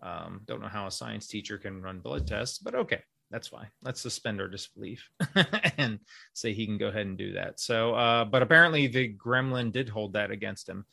um, 0.00 0.42
don't 0.44 0.60
know 0.60 0.68
how 0.68 0.86
a 0.86 0.90
science 0.92 1.26
teacher 1.26 1.58
can 1.58 1.82
run 1.82 1.98
blood 1.98 2.28
tests, 2.28 2.58
but 2.58 2.76
okay, 2.76 3.02
that's 3.28 3.48
fine. 3.48 3.66
Let's 3.82 4.00
suspend 4.00 4.40
our 4.40 4.46
disbelief 4.46 5.10
and 5.76 5.98
say 6.32 6.52
he 6.52 6.64
can 6.64 6.78
go 6.78 6.86
ahead 6.86 7.06
and 7.06 7.18
do 7.18 7.32
that. 7.32 7.58
So, 7.58 7.92
uh, 7.96 8.24
but 8.24 8.42
apparently 8.42 8.86
the 8.86 9.12
gremlin 9.12 9.72
did 9.72 9.88
hold 9.88 10.12
that 10.12 10.30
against 10.30 10.68
him 10.68 10.84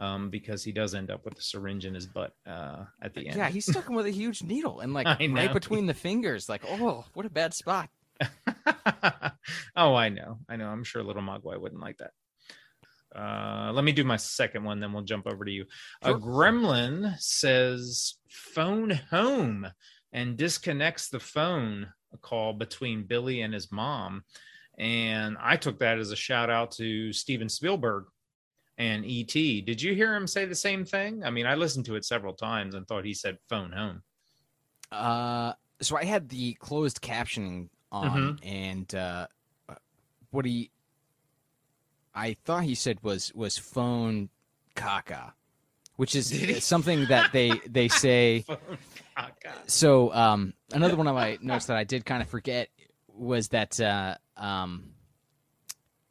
um, 0.00 0.30
because 0.30 0.64
he 0.64 0.72
does 0.72 0.96
end 0.96 1.12
up 1.12 1.24
with 1.24 1.38
a 1.38 1.42
syringe 1.42 1.86
in 1.86 1.94
his 1.94 2.08
butt 2.08 2.34
uh, 2.44 2.86
at 3.00 3.14
the 3.14 3.28
end. 3.28 3.36
Yeah, 3.36 3.50
he's 3.50 3.66
stuck 3.66 3.88
him 3.88 3.94
with 3.94 4.06
a 4.06 4.10
huge 4.10 4.42
needle 4.42 4.80
and 4.80 4.92
like 4.92 5.06
right 5.20 5.52
between 5.52 5.86
the 5.86 5.94
fingers. 5.94 6.48
Like, 6.48 6.62
oh, 6.68 7.04
what 7.14 7.24
a 7.24 7.30
bad 7.30 7.54
spot. 7.54 7.88
oh, 9.76 9.94
I 9.94 10.08
know. 10.08 10.38
I 10.48 10.56
know. 10.56 10.68
I'm 10.68 10.84
sure 10.84 11.02
little 11.02 11.22
Mogwai 11.22 11.60
wouldn't 11.60 11.80
like 11.80 11.98
that. 11.98 12.10
Uh, 13.14 13.70
let 13.72 13.84
me 13.84 13.92
do 13.92 14.02
my 14.02 14.16
second 14.16 14.64
one, 14.64 14.80
then 14.80 14.92
we'll 14.92 15.04
jump 15.04 15.26
over 15.26 15.44
to 15.44 15.50
you. 15.50 15.64
A 16.02 16.08
Sure. 16.08 16.18
gremlin 16.18 17.16
says 17.20 18.14
phone 18.28 18.90
home 18.90 19.68
and 20.12 20.36
disconnects 20.36 21.08
the 21.08 21.20
phone 21.20 21.92
call 22.22 22.52
between 22.52 23.04
Billy 23.04 23.42
and 23.42 23.54
his 23.54 23.70
mom. 23.70 24.24
And 24.78 25.36
I 25.40 25.56
took 25.56 25.78
that 25.78 25.98
as 25.98 26.10
a 26.10 26.16
shout 26.16 26.50
out 26.50 26.72
to 26.72 27.12
Steven 27.12 27.48
Spielberg 27.48 28.06
and 28.78 29.04
E.T. 29.04 29.60
Did 29.60 29.80
you 29.80 29.94
hear 29.94 30.14
him 30.16 30.26
say 30.26 30.44
the 30.46 30.54
same 30.56 30.84
thing? 30.84 31.22
I 31.22 31.30
mean, 31.30 31.46
I 31.46 31.54
listened 31.54 31.84
to 31.86 31.94
it 31.94 32.04
several 32.04 32.34
times 32.34 32.74
and 32.74 32.86
thought 32.86 33.04
he 33.04 33.14
said 33.14 33.38
phone 33.48 33.70
home. 33.70 34.02
Uh, 34.90 35.52
so 35.80 35.96
I 35.96 36.04
had 36.04 36.28
the 36.28 36.54
closed 36.54 37.00
captioning 37.00 37.68
on, 37.94 38.38
and 38.42 38.94
uh, 38.94 39.26
what 40.30 40.44
he, 40.44 40.70
I 42.14 42.36
thought 42.44 42.64
he 42.64 42.74
said 42.74 42.98
was 43.02 43.32
was 43.34 43.56
phone 43.56 44.28
caca, 44.74 45.32
which 45.96 46.14
is 46.14 46.64
something 46.64 47.06
that 47.06 47.32
they 47.32 47.52
they 47.68 47.88
say. 48.04 48.40
Phone. 48.40 48.58
So 49.66 50.12
um, 50.12 50.54
another 50.72 50.96
one 50.96 51.06
of 51.06 51.14
my 51.14 51.38
notes 51.40 51.66
that 51.66 51.76
I 51.76 51.84
did 51.84 52.04
kind 52.04 52.20
of 52.20 52.28
forget 52.28 52.68
was 53.06 53.48
that 53.48 53.78
uh, 53.80 54.16
um, 54.36 54.94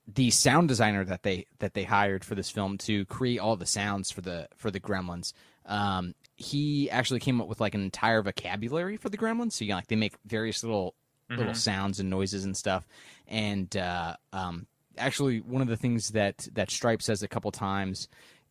the 0.08 0.32
sound 0.32 0.68
designer 0.68 1.04
that 1.06 1.24
they 1.24 1.46
that 1.60 1.74
they 1.74 1.84
hired 1.84 2.24
for 2.24 2.36
this 2.36 2.50
film 2.50 2.78
to 2.80 3.06
create 3.06 3.40
all 3.40 3.56
the 3.56 3.66
sounds 3.66 4.12
for 4.12 4.22
the 4.22 4.48
for 4.56 4.72
the 4.72 4.80
Gremlins. 4.80 5.34
Um, 5.66 6.16
he 6.36 6.90
actually 6.90 7.20
came 7.20 7.40
up 7.40 7.48
with 7.48 7.62
like 7.62 7.76
an 7.76 7.82
entire 7.82 8.22
vocabulary 8.22 8.98
for 8.98 9.10
the 9.10 9.18
Gremlins. 9.18 9.54
So 9.54 9.66
you 9.66 9.70
know, 9.70 9.76
like 9.76 9.88
they 9.88 9.96
make 9.96 10.16
various 10.26 10.64
little 10.64 10.96
little 11.38 11.54
Mhm. 11.54 11.58
sounds 11.58 12.00
and 12.00 12.10
noises 12.10 12.44
and 12.46 12.56
stuff. 12.56 12.88
And 13.28 13.76
uh, 13.78 14.16
um, 14.32 14.68
actually, 14.98 15.40
one 15.40 15.62
of 15.62 15.68
the 15.68 15.78
things 15.78 16.10
that 16.10 16.48
that 16.54 16.70
Stripe 16.72 17.02
says 17.02 17.24
a 17.24 17.28
couple 17.28 17.52
times 17.52 18.08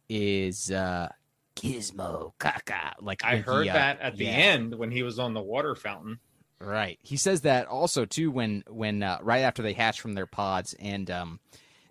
is 0.08 0.70
uh, 0.70 1.08
"gizmo 1.56 2.32
caca." 2.38 2.94
Like 3.00 3.24
I 3.24 3.36
heard 3.38 3.64
he, 3.64 3.70
uh, 3.70 3.74
that 3.74 4.00
at 4.00 4.16
the 4.16 4.24
yeah. 4.24 4.30
end 4.30 4.74
when 4.76 4.90
he 4.90 5.02
was 5.02 5.18
on 5.18 5.34
the 5.34 5.42
water 5.42 5.74
fountain. 5.74 6.18
Right. 6.58 6.98
He 7.02 7.16
says 7.16 7.40
that 7.42 7.66
also 7.66 8.04
too 8.04 8.30
when 8.30 8.62
when 8.68 9.02
uh, 9.02 9.18
right 9.22 9.40
after 9.40 9.62
they 9.62 9.72
hatch 9.72 10.00
from 10.00 10.12
their 10.14 10.26
pods 10.26 10.74
and 10.78 11.10
um 11.10 11.40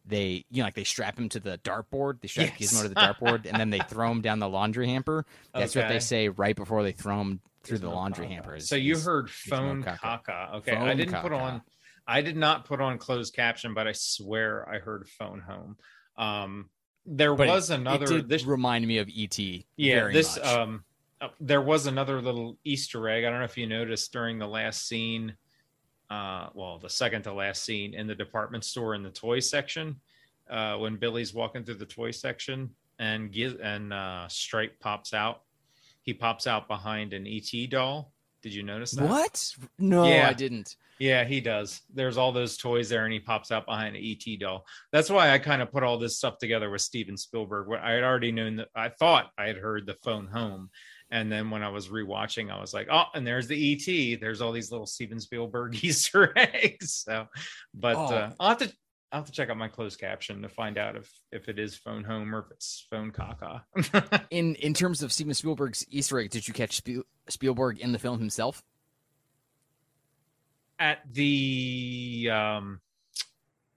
they 0.05 0.45
you 0.49 0.57
know 0.61 0.63
like 0.63 0.73
they 0.75 0.83
strap 0.85 1.19
him 1.19 1.29
to 1.29 1.39
the 1.39 1.57
dartboard. 1.59 2.21
They 2.21 2.27
strap 2.29 2.57
Yes. 2.59 2.71
Gizmo 2.73 2.83
to 2.83 2.89
the 2.89 2.95
dartboard 2.95 3.45
and 3.45 3.59
then 3.59 3.69
they 3.69 3.79
throw 3.79 4.09
him 4.09 4.21
down 4.21 4.39
the 4.39 4.49
laundry 4.49 4.87
hamper. 4.87 5.25
That's 5.53 5.75
what 5.75 5.89
they 5.89 5.99
say 5.99 6.29
right 6.29 6.55
before 6.55 6.83
they 6.83 6.93
throw 6.93 7.19
him 7.19 7.41
through 7.63 7.77
the 7.79 7.87
Gizmo 7.87 7.93
laundry 7.93 8.25
caca. 8.25 8.29
hamper. 8.29 8.55
is- 8.55 8.67
So 8.69 8.75
you 8.75 8.93
is- 8.93 9.05
heard 9.05 9.29
phone 9.29 9.83
caca. 9.83 10.23
caca. 10.25 10.53
Okay, 10.55 10.75
I 10.75 10.93
didn't 10.93 11.21
put 11.21 11.31
on. 11.33 11.61
I 12.07 12.21
did 12.21 12.35
not 12.35 12.65
put 12.65 12.81
on 12.81 12.97
closed 12.97 13.33
caption, 13.35 13.73
but 13.73 13.87
I 13.87 13.91
swear 13.91 14.67
I 14.67 14.79
heard 14.79 15.07
phone 15.07 15.39
home. 15.41 15.77
Um, 16.17 16.69
there 17.05 17.35
but 17.35 17.47
it- 17.47 17.51
was 17.51 17.69
another. 17.69 18.05
It 18.05 18.09
did 18.09 18.29
this 18.29 18.43
remind 18.45 18.87
me 18.87 18.97
of 18.97 19.09
ET. 19.09 19.37
yeah, 19.77 19.95
very 19.95 20.13
this 20.13 20.37
much. 20.37 20.45
um, 20.47 20.83
uh, 21.21 21.29
there 21.39 21.61
was 21.61 21.85
another 21.85 22.21
little 22.21 22.57
Easter 22.63 23.07
egg. 23.07 23.23
I 23.23 23.29
don't 23.29 23.39
know 23.39 23.45
if 23.45 23.57
you 23.57 23.67
noticed 23.67 24.11
during 24.11 24.39
the 24.39 24.47
last 24.47 24.87
scene. 24.87 25.35
Uh, 26.09 26.49
well, 26.53 26.77
the 26.79 26.89
second 26.89 27.21
to 27.23 27.33
last 27.33 27.63
scene 27.63 27.93
in 27.93 28.05
the 28.07 28.15
department 28.15 28.65
store 28.65 28.95
in 28.95 29.03
the 29.03 29.11
toy 29.11 29.39
section, 29.39 30.01
uh, 30.49 30.75
when 30.77 30.97
Billy's 30.97 31.33
walking 31.33 31.63
through 31.63 31.75
the 31.75 31.85
toy 31.85 32.11
section 32.11 32.75
and 32.99 33.31
Giz- 33.31 33.55
and 33.61 33.93
uh, 33.93 34.27
Stripe 34.27 34.77
pops 34.79 35.13
out. 35.13 35.43
He 36.03 36.13
pops 36.13 36.47
out 36.47 36.67
behind 36.67 37.13
an 37.13 37.27
ET 37.27 37.69
doll. 37.69 38.11
Did 38.41 38.53
you 38.53 38.63
notice 38.63 38.91
that? 38.91 39.07
what? 39.07 39.55
No, 39.77 40.03
Yeah. 40.05 40.27
I 40.29 40.33
didn't. 40.33 40.75
Yeah, 40.97 41.23
he 41.23 41.41
does. 41.41 41.81
There's 41.93 42.17
all 42.17 42.31
those 42.31 42.57
toys 42.57 42.87
there, 42.89 43.05
and 43.05 43.13
he 43.13 43.19
pops 43.19 43.51
out 43.51 43.65
behind 43.65 43.95
an 43.95 44.03
ET 44.03 44.39
doll. 44.39 44.65
That's 44.91 45.09
why 45.09 45.31
I 45.31 45.39
kind 45.39 45.61
of 45.63 45.71
put 45.71 45.81
all 45.83 45.97
this 45.97 46.17
stuff 46.17 46.37
together 46.37 46.69
with 46.69 46.81
Steven 46.81 47.17
Spielberg. 47.17 47.67
Where 47.67 47.79
I 47.83 47.93
had 47.93 48.03
already 48.03 48.31
known 48.31 48.55
that 48.57 48.67
I 48.75 48.89
thought 48.89 49.31
I 49.37 49.45
had 49.47 49.57
heard 49.57 49.87
the 49.87 49.95
phone 49.95 50.27
home, 50.27 50.69
and 51.09 51.31
then 51.31 51.49
when 51.49 51.63
I 51.63 51.69
was 51.69 51.87
rewatching, 51.87 52.51
I 52.51 52.61
was 52.61 52.71
like, 52.71 52.87
oh, 52.91 53.05
and 53.15 53.25
there's 53.25 53.47
the 53.47 53.73
ET. 53.73 54.19
There's 54.21 54.41
all 54.41 54.51
these 54.51 54.69
little 54.71 54.85
Steven 54.85 55.19
Spielberg 55.19 55.75
Easter 55.83 56.33
eggs. 56.35 56.93
So, 57.03 57.27
but 57.73 57.95
Oh. 57.95 58.05
uh, 58.15 58.31
I'll 58.39 58.49
have 58.49 58.57
to 58.59 58.71
I'll 59.11 59.19
have 59.19 59.25
to 59.25 59.31
check 59.33 59.49
out 59.49 59.57
my 59.57 59.67
closed 59.67 59.99
caption 59.99 60.41
to 60.41 60.49
find 60.49 60.77
out 60.77 60.95
if 60.95 61.11
if 61.31 61.49
it 61.49 61.59
is 61.59 61.75
phone 61.75 62.03
home 62.03 62.33
or 62.33 62.39
if 62.39 62.51
it's 62.51 62.85
phone 62.89 63.11
caca. 63.11 63.61
In 64.31 64.55
in 64.55 64.73
terms 64.73 65.03
of 65.03 65.11
Steven 65.11 65.33
Spielberg's 65.33 65.85
Easter 65.89 66.19
egg, 66.19 66.29
did 66.29 66.47
you 66.47 66.53
catch 66.53 66.77
Spiel- 66.77 67.03
Spielberg 67.27 67.79
in 67.79 67.91
the 67.91 67.99
film 67.99 68.19
himself? 68.19 68.63
At 70.79 70.99
the 71.11 72.29
um, 72.31 72.79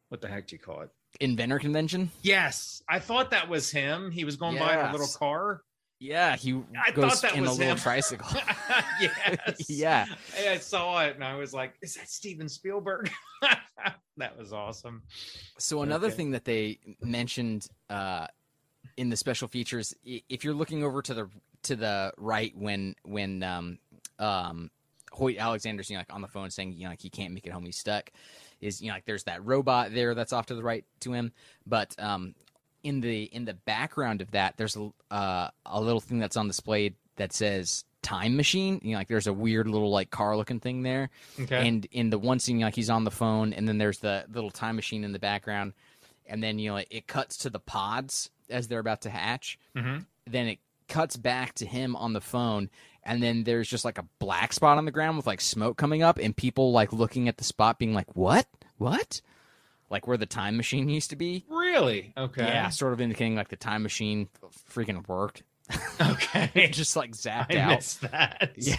what 0.08 0.20
the 0.20 0.28
heck 0.28 0.46
do 0.46 0.54
you 0.56 0.60
call 0.60 0.82
it? 0.82 0.90
Inventor 1.20 1.58
convention? 1.58 2.10
Yes, 2.22 2.82
I 2.88 2.98
thought 2.98 3.30
that 3.32 3.48
was 3.48 3.70
him. 3.70 4.10
He 4.10 4.24
was 4.24 4.36
going 4.36 4.58
by 4.58 4.74
in 4.74 4.86
a 4.86 4.92
little 4.92 5.06
car. 5.18 5.62
Yeah, 6.00 6.36
he 6.36 6.60
I 6.82 6.90
goes 6.90 7.20
thought 7.20 7.22
that 7.30 7.36
in 7.36 7.42
was 7.42 7.50
a 7.50 7.54
little 7.54 7.72
him. 7.72 7.78
tricycle. 7.78 8.28
yes. 9.00 9.68
Yeah. 9.68 10.06
I 10.48 10.58
saw 10.58 11.00
it 11.04 11.14
and 11.14 11.24
I 11.24 11.34
was 11.36 11.52
like, 11.54 11.74
is 11.82 11.94
that 11.94 12.08
Steven 12.08 12.48
Spielberg? 12.48 13.10
That 14.16 14.38
was 14.38 14.52
awesome. 14.52 15.02
So 15.58 15.82
another 15.82 16.08
Okay. 16.08 16.16
thing 16.16 16.30
that 16.32 16.44
they 16.44 16.78
mentioned 17.02 17.68
uh, 17.90 18.26
in 18.96 19.10
the 19.10 19.16
special 19.16 19.48
features, 19.48 19.94
if 20.04 20.44
you're 20.44 20.54
looking 20.54 20.84
over 20.84 21.02
to 21.02 21.14
the 21.14 21.30
to 21.64 21.76
the 21.76 22.12
right 22.18 22.52
when 22.56 22.94
when 23.04 23.42
um, 23.42 23.78
um, 24.18 24.70
Hoyt 25.12 25.38
Alexander's 25.38 25.90
you 25.90 25.96
know, 25.96 26.00
like 26.00 26.12
on 26.14 26.20
the 26.22 26.28
phone 26.28 26.50
saying 26.50 26.72
you 26.72 26.84
know 26.84 26.90
like 26.90 27.00
he 27.00 27.10
can't 27.10 27.32
make 27.32 27.46
it 27.46 27.52
home, 27.52 27.64
he's 27.64 27.78
stuck, 27.78 28.10
is 28.60 28.80
you 28.82 28.88
know 28.88 28.94
like 28.94 29.04
there's 29.04 29.24
that 29.24 29.44
robot 29.44 29.92
there 29.92 30.14
that's 30.14 30.32
off 30.32 30.46
to 30.46 30.54
the 30.54 30.62
right 30.62 30.84
to 31.00 31.12
him, 31.12 31.32
but 31.66 31.94
um, 31.98 32.34
in 32.82 33.00
the 33.00 33.24
in 33.24 33.44
the 33.44 33.54
background 33.54 34.20
of 34.20 34.30
that, 34.32 34.56
there's 34.56 34.76
a 34.76 34.90
uh, 35.10 35.48
a 35.66 35.80
little 35.80 36.00
thing 36.00 36.18
that's 36.18 36.36
on 36.36 36.46
display 36.46 36.94
that 37.16 37.32
says 37.32 37.84
time 38.04 38.36
machine. 38.36 38.78
You 38.84 38.92
know 38.92 38.98
like 38.98 39.08
there's 39.08 39.26
a 39.26 39.32
weird 39.32 39.66
little 39.66 39.90
like 39.90 40.10
car 40.10 40.36
looking 40.36 40.60
thing 40.60 40.82
there. 40.82 41.10
Okay. 41.40 41.66
And 41.66 41.84
in 41.90 42.10
the 42.10 42.18
one 42.18 42.38
scene, 42.38 42.60
like 42.60 42.76
he's 42.76 42.90
on 42.90 43.02
the 43.02 43.10
phone, 43.10 43.52
and 43.52 43.66
then 43.66 43.78
there's 43.78 43.98
the 43.98 44.24
little 44.32 44.50
time 44.50 44.76
machine 44.76 45.02
in 45.02 45.10
the 45.12 45.18
background, 45.18 45.72
and 46.26 46.42
then 46.42 46.58
you 46.60 46.70
know 46.70 46.76
it 46.76 47.06
cuts 47.08 47.38
to 47.38 47.50
the 47.50 47.58
pods 47.58 48.30
as 48.48 48.68
they're 48.68 48.78
about 48.78 49.00
to 49.02 49.10
hatch. 49.10 49.58
hmm 49.74 49.98
Then 50.26 50.46
it 50.46 50.58
cuts 50.86 51.16
back 51.16 51.54
to 51.54 51.66
him 51.66 51.96
on 51.96 52.12
the 52.12 52.20
phone, 52.20 52.68
and 53.02 53.22
then 53.22 53.44
there's 53.44 53.68
just 53.68 53.84
like 53.84 53.98
a 53.98 54.04
black 54.18 54.52
spot 54.52 54.76
on 54.78 54.84
the 54.84 54.90
ground 54.92 55.16
with 55.16 55.26
like 55.26 55.40
smoke 55.40 55.76
coming 55.76 56.02
up, 56.02 56.18
and 56.18 56.36
people 56.36 56.70
like 56.72 56.92
looking 56.92 57.26
at 57.26 57.38
the 57.38 57.44
spot, 57.44 57.78
being 57.78 57.94
like, 57.94 58.14
"What? 58.14 58.46
What?" 58.78 59.20
Like 59.90 60.06
where 60.06 60.16
the 60.16 60.26
time 60.26 60.56
machine 60.56 60.88
used 60.88 61.10
to 61.10 61.16
be. 61.16 61.44
Really? 61.48 62.12
Okay. 62.16 62.44
Yeah, 62.44 62.68
sort 62.70 62.92
of 62.94 63.00
indicating 63.00 63.36
like 63.36 63.48
the 63.48 63.56
time 63.56 63.82
machine 63.82 64.28
freaking 64.70 65.06
worked. 65.08 65.42
Okay. 66.00 66.68
Just 66.72 66.96
like 66.96 67.12
zapped 67.12 67.54
I 67.54 67.58
out. 67.60 67.76
missed 67.76 68.00
that. 68.02 68.52
Yeah. 68.56 68.76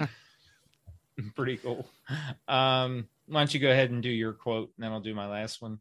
Pretty 1.36 1.58
cool. 1.58 1.86
Um, 2.48 3.06
why 3.26 3.40
don't 3.40 3.54
you 3.54 3.60
go 3.60 3.70
ahead 3.70 3.90
and 3.90 4.02
do 4.02 4.08
your 4.10 4.32
quote, 4.32 4.72
and 4.76 4.84
then 4.84 4.90
I'll 4.92 5.00
do 5.00 5.14
my 5.14 5.28
last 5.28 5.62
one. 5.62 5.78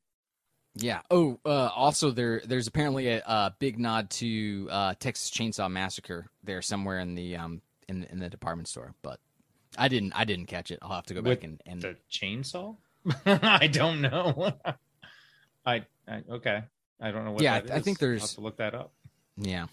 Yeah. 0.76 1.02
Oh, 1.10 1.40
uh, 1.46 1.70
also 1.76 2.12
there 2.12 2.42
there's 2.46 2.68
apparently 2.68 3.08
a, 3.10 3.20
a 3.26 3.54
big 3.58 3.80
nod 3.80 4.10
to 4.12 4.68
uh, 4.72 4.94
Texas 5.00 5.32
Chainsaw 5.32 5.72
Massacre 5.72 6.28
there 6.44 6.62
somewhere 6.62 7.00
in 7.00 7.16
the 7.16 7.36
um 7.36 7.62
in 7.88 8.02
the, 8.02 8.12
in 8.12 8.20
the 8.20 8.30
department 8.30 8.68
store, 8.68 8.94
but 9.02 9.20
I 9.78 9.88
didn't 9.88 10.14
I 10.16 10.24
didn't 10.26 10.46
catch 10.46 10.70
it. 10.72 10.80
I'll 10.84 10.90
have 10.96 11.06
to 11.08 11.14
go 11.16 11.22
back 11.24 11.44
and, 11.44 11.60
and 11.66 11.82
The 11.82 11.98
chainsaw? 12.12 12.76
I 13.26 13.68
don't 13.68 14.02
know. 14.02 14.54
I, 15.66 15.84
I 16.08 16.24
okay. 16.30 16.64
I 17.02 17.12
don't 17.12 17.26
know 17.26 17.32
what. 17.32 17.42
Yeah, 17.42 17.60
that 17.62 17.72
I- 17.72 17.76
I 17.78 17.80
think 17.82 17.98
I'll 18.02 18.08
there's- 18.08 18.22
have 18.22 18.30
to 18.36 18.42
look 18.42 18.58
that 18.58 18.76
up. 18.76 18.92
yeah. 19.38 19.66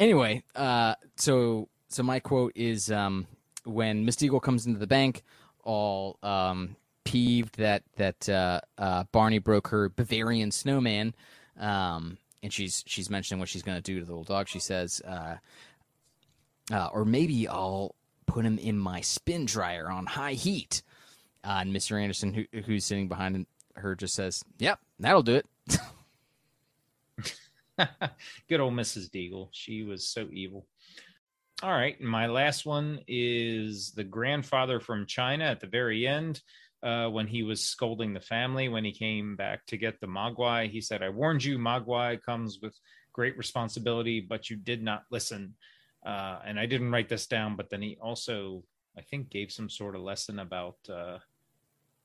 Anyway, 0.00 0.42
uh, 0.54 0.94
so 1.16 1.68
so 1.88 2.02
my 2.02 2.20
quote 2.20 2.52
is 2.54 2.90
um 2.90 3.26
when 3.64 4.04
Miss 4.04 4.16
Deagle 4.16 4.42
comes 4.42 4.66
into 4.66 4.78
the 4.78 4.86
bank, 4.86 5.22
all 5.64 6.18
um 6.22 6.76
peeved 7.08 7.56
that 7.56 7.82
that 7.96 8.28
uh, 8.28 8.60
uh, 8.76 9.04
Barney 9.12 9.38
broke 9.38 9.68
her 9.68 9.88
Bavarian 9.88 10.50
snowman, 10.50 11.14
um, 11.58 12.18
and 12.42 12.52
she's 12.52 12.84
she's 12.86 13.08
mentioning 13.08 13.40
what 13.40 13.48
she's 13.48 13.62
going 13.62 13.78
to 13.78 13.82
do 13.82 13.98
to 13.98 14.04
the 14.04 14.12
little 14.12 14.24
dog. 14.24 14.46
She 14.46 14.58
says, 14.58 15.00
uh, 15.06 15.36
uh, 16.70 16.88
or 16.92 17.06
maybe 17.06 17.48
I'll 17.48 17.94
put 18.26 18.44
him 18.44 18.58
in 18.58 18.78
my 18.78 19.00
spin 19.00 19.46
dryer 19.46 19.90
on 19.90 20.04
high 20.06 20.34
heat. 20.34 20.82
Uh, 21.42 21.58
and 21.60 21.74
Mr. 21.74 22.00
Anderson, 22.00 22.34
who, 22.34 22.44
who's 22.62 22.84
sitting 22.84 23.08
behind 23.08 23.46
her, 23.76 23.94
just 23.94 24.14
says, 24.14 24.44
"Yep, 24.58 24.78
that'll 25.00 25.22
do 25.22 25.36
it." 25.36 25.46
Good 28.48 28.60
old 28.60 28.74
Mrs. 28.74 29.10
Deagle. 29.10 29.48
She 29.52 29.82
was 29.82 30.06
so 30.06 30.28
evil. 30.32 30.66
All 31.62 31.72
right. 31.72 32.00
My 32.00 32.26
last 32.26 32.66
one 32.66 33.00
is 33.08 33.92
the 33.92 34.04
grandfather 34.04 34.80
from 34.80 35.06
China 35.06 35.44
at 35.44 35.60
the 35.60 35.66
very 35.66 36.06
end. 36.06 36.40
Uh, 36.80 37.08
when 37.08 37.26
he 37.26 37.42
was 37.42 37.64
scolding 37.64 38.14
the 38.14 38.20
family 38.20 38.68
when 38.68 38.84
he 38.84 38.92
came 38.92 39.34
back 39.34 39.66
to 39.66 39.76
get 39.76 40.00
the 40.00 40.06
Mogwai, 40.06 40.70
he 40.70 40.80
said, 40.80 41.02
I 41.02 41.08
warned 41.08 41.42
you, 41.42 41.58
Mogwai 41.58 42.22
comes 42.22 42.60
with 42.62 42.78
great 43.12 43.36
responsibility, 43.36 44.20
but 44.20 44.48
you 44.48 44.56
did 44.56 44.84
not 44.84 45.02
listen. 45.10 45.54
Uh, 46.06 46.38
and 46.46 46.60
I 46.60 46.66
didn't 46.66 46.92
write 46.92 47.08
this 47.08 47.26
down, 47.26 47.56
but 47.56 47.68
then 47.68 47.82
he 47.82 47.98
also, 48.00 48.62
I 48.96 49.02
think, 49.02 49.28
gave 49.28 49.50
some 49.50 49.68
sort 49.68 49.96
of 49.96 50.02
lesson 50.02 50.38
about, 50.38 50.76
uh, 50.88 51.18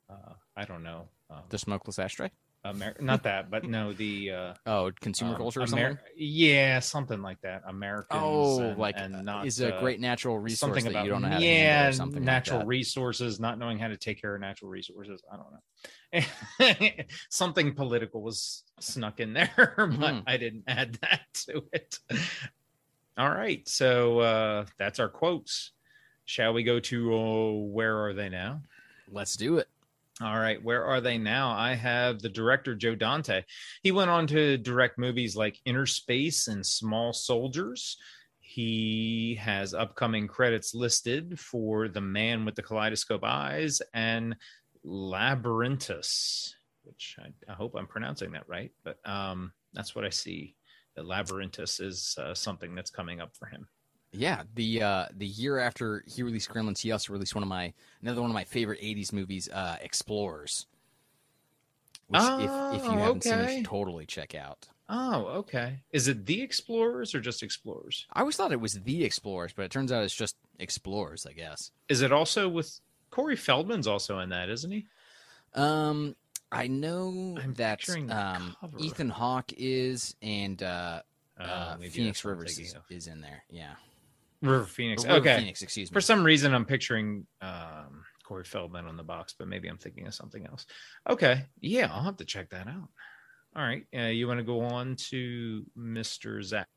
uh, 0.09 0.33
I 0.57 0.65
don't 0.65 0.81
know, 0.81 1.07
um, 1.29 1.43
the 1.49 1.59
smokeless 1.59 1.99
ashtray. 1.99 2.31
Amer- 2.65 2.95
not 3.01 3.23
that, 3.23 3.51
but 3.51 3.65
no, 3.65 3.91
the 3.91 4.31
uh, 4.31 4.53
Oh, 4.65 4.91
consumer 5.01 5.31
um, 5.31 5.37
culture 5.37 5.59
or 5.59 5.63
Amer- 5.63 5.89
something. 5.89 5.97
Yeah, 6.15 6.79
something 6.79 7.21
like 7.21 7.41
that. 7.41 7.63
Americans. 7.67 8.23
Oh, 8.23 8.59
and, 8.61 8.77
like 8.79 8.97
and 8.97 9.15
uh, 9.15 9.21
not 9.21 9.45
is 9.45 9.59
a 9.59 9.73
uh, 9.73 9.81
great 9.81 9.99
natural 9.99 10.39
resource 10.39 10.59
something 10.59 10.83
that 10.85 10.91
about 10.91 11.05
you 11.05 11.11
don't 11.11 11.21
know 11.21 11.27
how 11.27 11.39
to 11.39 11.45
yeah, 11.45 11.83
handle 11.83 11.97
something 11.97 12.23
natural 12.23 12.59
like 12.59 12.67
resources, 12.67 13.39
not 13.39 13.59
knowing 13.59 13.79
how 13.79 13.89
to 13.89 13.97
take 13.97 14.21
care 14.21 14.33
of 14.35 14.39
natural 14.41 14.71
resources. 14.71 15.21
I 15.31 15.35
don't 15.35 15.51
know. 15.51 16.93
something 17.29 17.73
political 17.75 18.21
was 18.21 18.63
snuck 18.79 19.19
in 19.19 19.33
there, 19.33 19.51
but 19.77 19.89
Mhm. 19.91 20.23
I 20.25 20.37
didn't 20.37 20.63
add 20.67 20.93
that 21.01 21.21
to 21.47 21.63
it. 21.73 21.99
All 23.17 23.29
right, 23.29 23.67
so 23.67 24.19
uh, 24.19 24.65
that's 24.77 24.99
our 24.99 25.09
quotes. 25.09 25.71
Shall 26.25 26.53
we 26.53 26.63
go 26.63 26.79
to 26.79 27.13
oh, 27.13 27.53
where 27.65 28.05
are 28.05 28.13
they 28.13 28.29
now? 28.29 28.61
Let's 29.11 29.35
do 29.35 29.57
it. 29.57 29.67
All 30.23 30.39
right, 30.39 30.63
where 30.63 30.85
are 30.85 31.01
they 31.01 31.17
now? 31.17 31.51
I 31.51 31.73
have 31.73 32.21
the 32.21 32.29
director 32.29 32.75
Joe 32.75 32.95
Dante. 32.95 33.43
He 33.81 33.91
went 33.91 34.09
on 34.09 34.25
to 34.27 34.57
direct 34.57 34.97
movies 34.97 35.35
like 35.35 35.59
Innerspace 35.67 36.47
and 36.47 36.65
Small 36.65 37.11
Soldiers. 37.11 37.97
He 38.39 39.37
has 39.41 39.73
upcoming 39.73 40.29
credits 40.29 40.73
listed 40.73 41.37
for 41.37 41.89
The 41.89 41.99
Man 41.99 42.45
with 42.45 42.55
the 42.55 42.63
Kaleidoscope 42.63 43.25
Eyes 43.25 43.81
and 43.93 44.37
Labyrinthus, 44.85 46.55
which 46.83 47.17
I, 47.19 47.51
I 47.51 47.55
hope 47.55 47.75
I'm 47.77 47.87
pronouncing 47.87 48.31
that 48.31 48.47
right, 48.47 48.71
but 48.85 48.99
um, 49.03 49.51
that's 49.73 49.93
what 49.93 50.05
I 50.05 50.09
see. 50.09 50.55
That 50.95 51.05
Labyrinthus 51.05 51.81
is 51.81 52.15
uh, 52.17 52.33
something 52.33 52.75
that's 52.75 52.91
coming 52.91 53.19
up 53.19 53.35
for 53.35 53.47
him. 53.47 53.67
Yeah, 54.13 54.43
the 54.55 54.81
uh, 54.83 55.05
the 55.17 55.25
year 55.25 55.57
after 55.57 56.03
he 56.07 56.21
released 56.23 56.49
Gremlins, 56.49 56.79
he 56.79 56.91
also 56.91 57.11
released 57.13 57.33
one 57.35 57.43
of 57.43 57.49
my 57.49 57.73
another 58.01 58.21
one 58.21 58.29
of 58.29 58.35
my 58.35 58.43
favorite 58.43 58.79
'80s 58.81 59.11
movies, 59.11 59.49
uh, 59.49 59.77
Explorers. 59.81 60.67
Which, 62.07 62.21
if, 62.21 62.51
if 62.71 62.91
you 62.91 62.99
Oh, 62.99 63.03
haven't 63.03 63.23
seen 63.23 63.39
it, 63.39 63.57
you 63.59 63.63
totally 63.63 64.05
check 64.05 64.35
out. 64.35 64.67
Oh, 64.89 65.25
okay. 65.39 65.79
Is 65.91 66.07
it 66.07 66.25
The 66.25 66.41
Explorers 66.41 67.15
or 67.15 67.21
just 67.21 67.41
Explorers? 67.41 68.05
I 68.13 68.19
always 68.19 68.35
thought 68.35 68.51
it 68.51 68.59
was 68.59 68.73
The 68.73 69.03
Explorers, 69.03 69.53
but 69.53 69.63
it 69.63 69.71
turns 69.71 69.91
out 69.91 70.03
it's 70.03 70.13
just 70.13 70.35
Explorers, 70.59 71.25
I 71.25 71.31
guess. 71.33 71.71
Is 71.89 72.01
it 72.01 72.11
also 72.11 72.47
with 72.49 72.79
Corey 73.09 73.35
Feldman's 73.37 73.87
also 73.87 74.19
in 74.19 74.29
that, 74.29 74.49
isn't 74.49 74.69
he? 74.69 74.85
Um, 75.55 76.15
I 76.51 76.67
know 76.67 77.35
I'm 77.41 77.53
that 77.55 77.89
um. 77.89 78.55
Ethan 78.77 79.09
Hawke 79.09 79.53
is, 79.57 80.15
and 80.21 80.61
uh, 80.61 81.01
Uh, 81.39 81.43
uh, 81.43 81.77
Phoenix 81.77 82.21
that's 82.21 82.25
what 82.25 82.31
I'm 82.31 82.37
Rivers 82.37 82.59
is, 82.59 82.75
is 82.89 83.07
in 83.07 83.21
there. 83.21 83.43
Yeah, 83.49 83.73
River 84.51 84.65
Phoenix. 84.65 85.03
River 85.03 85.17
okay. 85.17 85.37
Phoenix, 85.37 85.61
excuse 85.61 85.89
me. 85.89 85.93
For 85.93 86.01
some 86.01 86.23
reason, 86.23 86.53
I'm 86.53 86.65
picturing 86.65 87.25
um, 87.41 88.03
Corey 88.23 88.43
Feldman 88.43 88.85
on 88.85 88.97
the 88.97 89.03
box, 89.03 89.35
but 89.37 89.47
maybe 89.47 89.67
I'm 89.67 89.77
thinking 89.77 90.07
of 90.07 90.13
something 90.13 90.45
else. 90.45 90.65
Okay. 91.09 91.45
Yeah, 91.61 91.89
I'll 91.91 92.03
have 92.03 92.17
to 92.17 92.25
check 92.25 92.49
that 92.49 92.67
out. 92.67 92.89
All 93.55 93.63
right. 93.63 93.85
Uh, 93.95 94.07
you 94.07 94.27
want 94.27 94.39
to 94.39 94.43
go 94.43 94.61
on 94.61 94.95
to 95.09 95.65
Mr. 95.77 96.43
Zach? 96.43 96.67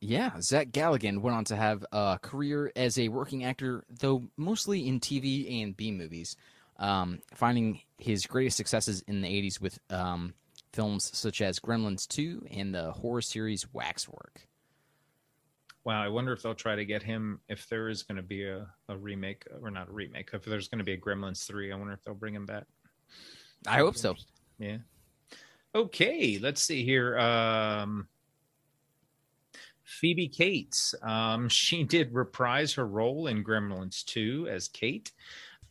Yeah, 0.00 0.32
Zach 0.40 0.68
Galligan 0.68 1.20
went 1.22 1.36
on 1.36 1.44
to 1.46 1.56
have 1.56 1.84
a 1.90 2.18
career 2.20 2.70
as 2.76 2.98
a 2.98 3.08
working 3.08 3.44
actor, 3.44 3.84
though 3.88 4.24
mostly 4.36 4.86
in 4.86 5.00
TV 5.00 5.62
and 5.62 5.76
B 5.76 5.90
movies, 5.90 6.36
um, 6.78 7.20
finding 7.34 7.80
his 7.98 8.26
greatest 8.26 8.58
successes 8.58 9.02
in 9.08 9.22
the 9.22 9.28
80s 9.28 9.60
with 9.60 9.78
um, 9.90 10.34
films 10.72 11.10
such 11.16 11.40
as 11.40 11.58
Gremlins 11.58 12.06
2 12.08 12.46
and 12.50 12.74
the 12.74 12.92
horror 12.92 13.22
series 13.22 13.72
Waxwork. 13.72 14.46
Wow. 15.86 16.02
I 16.02 16.08
wonder 16.08 16.32
if 16.32 16.42
they'll 16.42 16.52
try 16.52 16.74
to 16.74 16.84
get 16.84 17.04
him, 17.04 17.40
if 17.48 17.68
there 17.68 17.88
is 17.88 18.02
going 18.02 18.16
to 18.16 18.22
be 18.22 18.44
a, 18.44 18.66
a 18.88 18.96
remake, 18.96 19.46
or 19.62 19.70
not 19.70 19.88
a 19.88 19.92
remake, 19.92 20.30
if 20.32 20.44
there's 20.44 20.66
going 20.66 20.80
to 20.80 20.84
be 20.84 20.94
a 20.94 20.98
Gremlins 20.98 21.46
3, 21.46 21.72
I 21.72 21.76
wonder 21.76 21.92
if 21.92 22.02
they'll 22.02 22.12
bring 22.12 22.34
him 22.34 22.44
back. 22.44 22.64
I 23.68 23.78
hope 23.78 23.96
so. 23.96 24.16
Yeah. 24.58 24.78
Okay, 25.76 26.40
let's 26.42 26.60
see 26.60 26.84
here. 26.84 27.16
Um 27.18 28.08
Phoebe 29.84 30.26
Cates. 30.26 30.92
Um 31.02 31.48
she 31.50 31.84
did 31.84 32.12
reprise 32.12 32.74
her 32.74 32.86
role 32.86 33.28
in 33.28 33.44
Gremlins 33.44 34.04
2 34.06 34.48
as 34.50 34.66
Kate. 34.66 35.12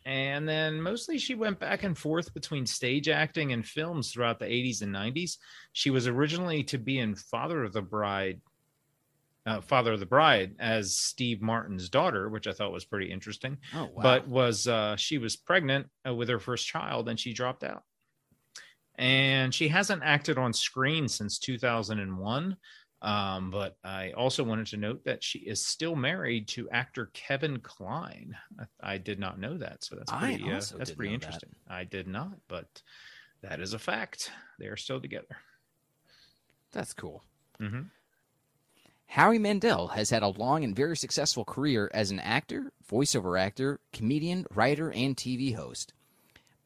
And 0.05 0.47
then 0.47 0.81
mostly 0.81 1.17
she 1.17 1.35
went 1.35 1.59
back 1.59 1.83
and 1.83 1.97
forth 1.97 2.33
between 2.33 2.65
stage 2.65 3.09
acting 3.09 3.51
and 3.51 3.65
films 3.65 4.11
throughout 4.11 4.39
the 4.39 4.45
80s 4.45 4.81
and 4.81 4.95
90s. 4.95 5.39
She 5.73 5.89
was 5.89 6.07
originally 6.07 6.63
to 6.65 6.77
be 6.77 6.99
in 6.99 7.15
Father 7.15 7.63
of 7.63 7.73
the 7.73 7.81
Bride 7.81 8.39
uh, 9.45 9.61
Father 9.61 9.93
of 9.93 9.99
the 9.99 10.05
Bride 10.05 10.55
as 10.59 10.95
Steve 10.97 11.41
Martin's 11.41 11.89
daughter, 11.89 12.29
which 12.29 12.47
I 12.47 12.51
thought 12.53 12.71
was 12.71 12.85
pretty 12.85 13.11
interesting 13.11 13.57
Oh, 13.73 13.85
wow. 13.85 14.01
but 14.01 14.27
was 14.27 14.67
uh, 14.67 14.95
she 14.95 15.17
was 15.17 15.35
pregnant 15.35 15.87
uh, 16.07 16.13
with 16.15 16.29
her 16.29 16.39
first 16.39 16.65
child 16.67 17.09
and 17.09 17.19
she 17.19 17.33
dropped 17.33 17.63
out 17.63 17.83
and 18.97 19.53
she 19.53 19.67
hasn't 19.67 20.03
acted 20.03 20.37
on 20.37 20.53
screen 20.53 21.07
since 21.07 21.37
2001 21.39 22.57
Um, 23.01 23.51
but 23.51 23.75
I 23.83 24.11
also 24.13 24.43
wanted 24.43 24.67
to 24.67 24.77
note 24.77 25.03
that 25.05 25.23
she 25.23 25.39
is 25.39 25.63
still 25.63 25.95
married 25.95 26.47
to 26.49 26.69
actor 26.71 27.11
Kevin 27.13 27.59
Kline. 27.59 28.35
I, 28.81 28.93
I 28.93 28.97
did 28.97 29.19
not 29.19 29.37
know 29.39 29.57
that, 29.59 29.83
so 29.83 29.95
that's 29.95 30.11
pretty. 30.11 30.43
Uh, 30.49 30.61
that's 30.77 30.91
pretty 30.91 31.11
know 31.11 31.17
that. 31.19 31.25
interesting. 31.25 31.49
I 31.69 31.83
did 31.83 32.07
not, 32.07 32.31
but 32.47 32.81
that 33.43 33.59
is 33.59 33.73
a 33.73 33.79
fact. 33.79 34.31
They 34.59 34.67
are 34.67 34.77
still 34.77 34.99
together. 35.01 35.37
That's 36.71 36.93
cool. 36.93 37.23
hmm 37.59 37.81
Howie 39.07 39.39
Mandel 39.39 39.89
has 39.89 40.09
had 40.09 40.23
a 40.23 40.27
long 40.27 40.63
and 40.63 40.75
very 40.75 40.97
successful 40.97 41.45
career 41.45 41.89
as 41.93 42.11
an 42.11 42.19
actor, 42.19 42.73
voiceover 42.89 43.39
actor, 43.39 43.79
comedian, 43.93 44.45
writer, 44.53 44.91
and 44.91 45.15
TV 45.15 45.55
host. 45.55 45.93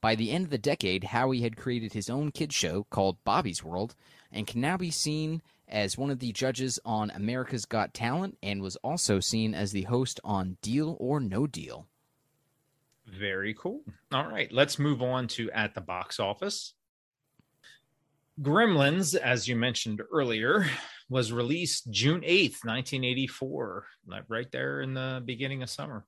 By 0.01 0.15
the 0.15 0.31
end 0.31 0.45
of 0.45 0.49
the 0.49 0.57
decade, 0.57 1.05
Howie 1.05 1.41
had 1.41 1.57
created 1.57 1.93
his 1.93 2.09
own 2.09 2.31
kids 2.31 2.55
show 2.55 2.85
called 2.89 3.23
Bobby's 3.23 3.63
World 3.63 3.95
and 4.31 4.47
can 4.47 4.61
now 4.61 4.77
be 4.77 4.91
seen 4.91 5.41
as 5.67 5.97
one 5.97 6.09
of 6.09 6.19
the 6.19 6.31
judges 6.31 6.79
on 6.85 7.11
America's 7.11 7.65
Got 7.65 7.93
Talent 7.93 8.37
and 8.41 8.61
was 8.61 8.77
also 8.77 9.19
seen 9.19 9.53
as 9.53 9.71
the 9.71 9.83
host 9.83 10.19
on 10.23 10.57
Deal 10.61 10.95
or 10.99 11.19
No 11.19 11.45
Deal. 11.45 11.85
Very 13.05 13.53
cool. 13.53 13.81
All 14.11 14.27
right, 14.27 14.51
let's 14.51 14.79
move 14.79 15.01
on 15.01 15.27
to 15.29 15.51
at 15.51 15.73
the 15.73 15.81
box 15.81 16.19
office. 16.19 16.73
Gremlins, 18.41 19.15
as 19.15 19.47
you 19.47 19.55
mentioned 19.55 20.01
earlier, 20.11 20.65
was 21.09 21.31
released 21.31 21.89
June 21.91 22.21
8th, 22.21 22.63
1984, 22.63 23.85
right 24.27 24.51
there 24.51 24.81
in 24.81 24.93
the 24.93 25.21
beginning 25.25 25.63
of 25.63 25.69
summer. 25.69 26.05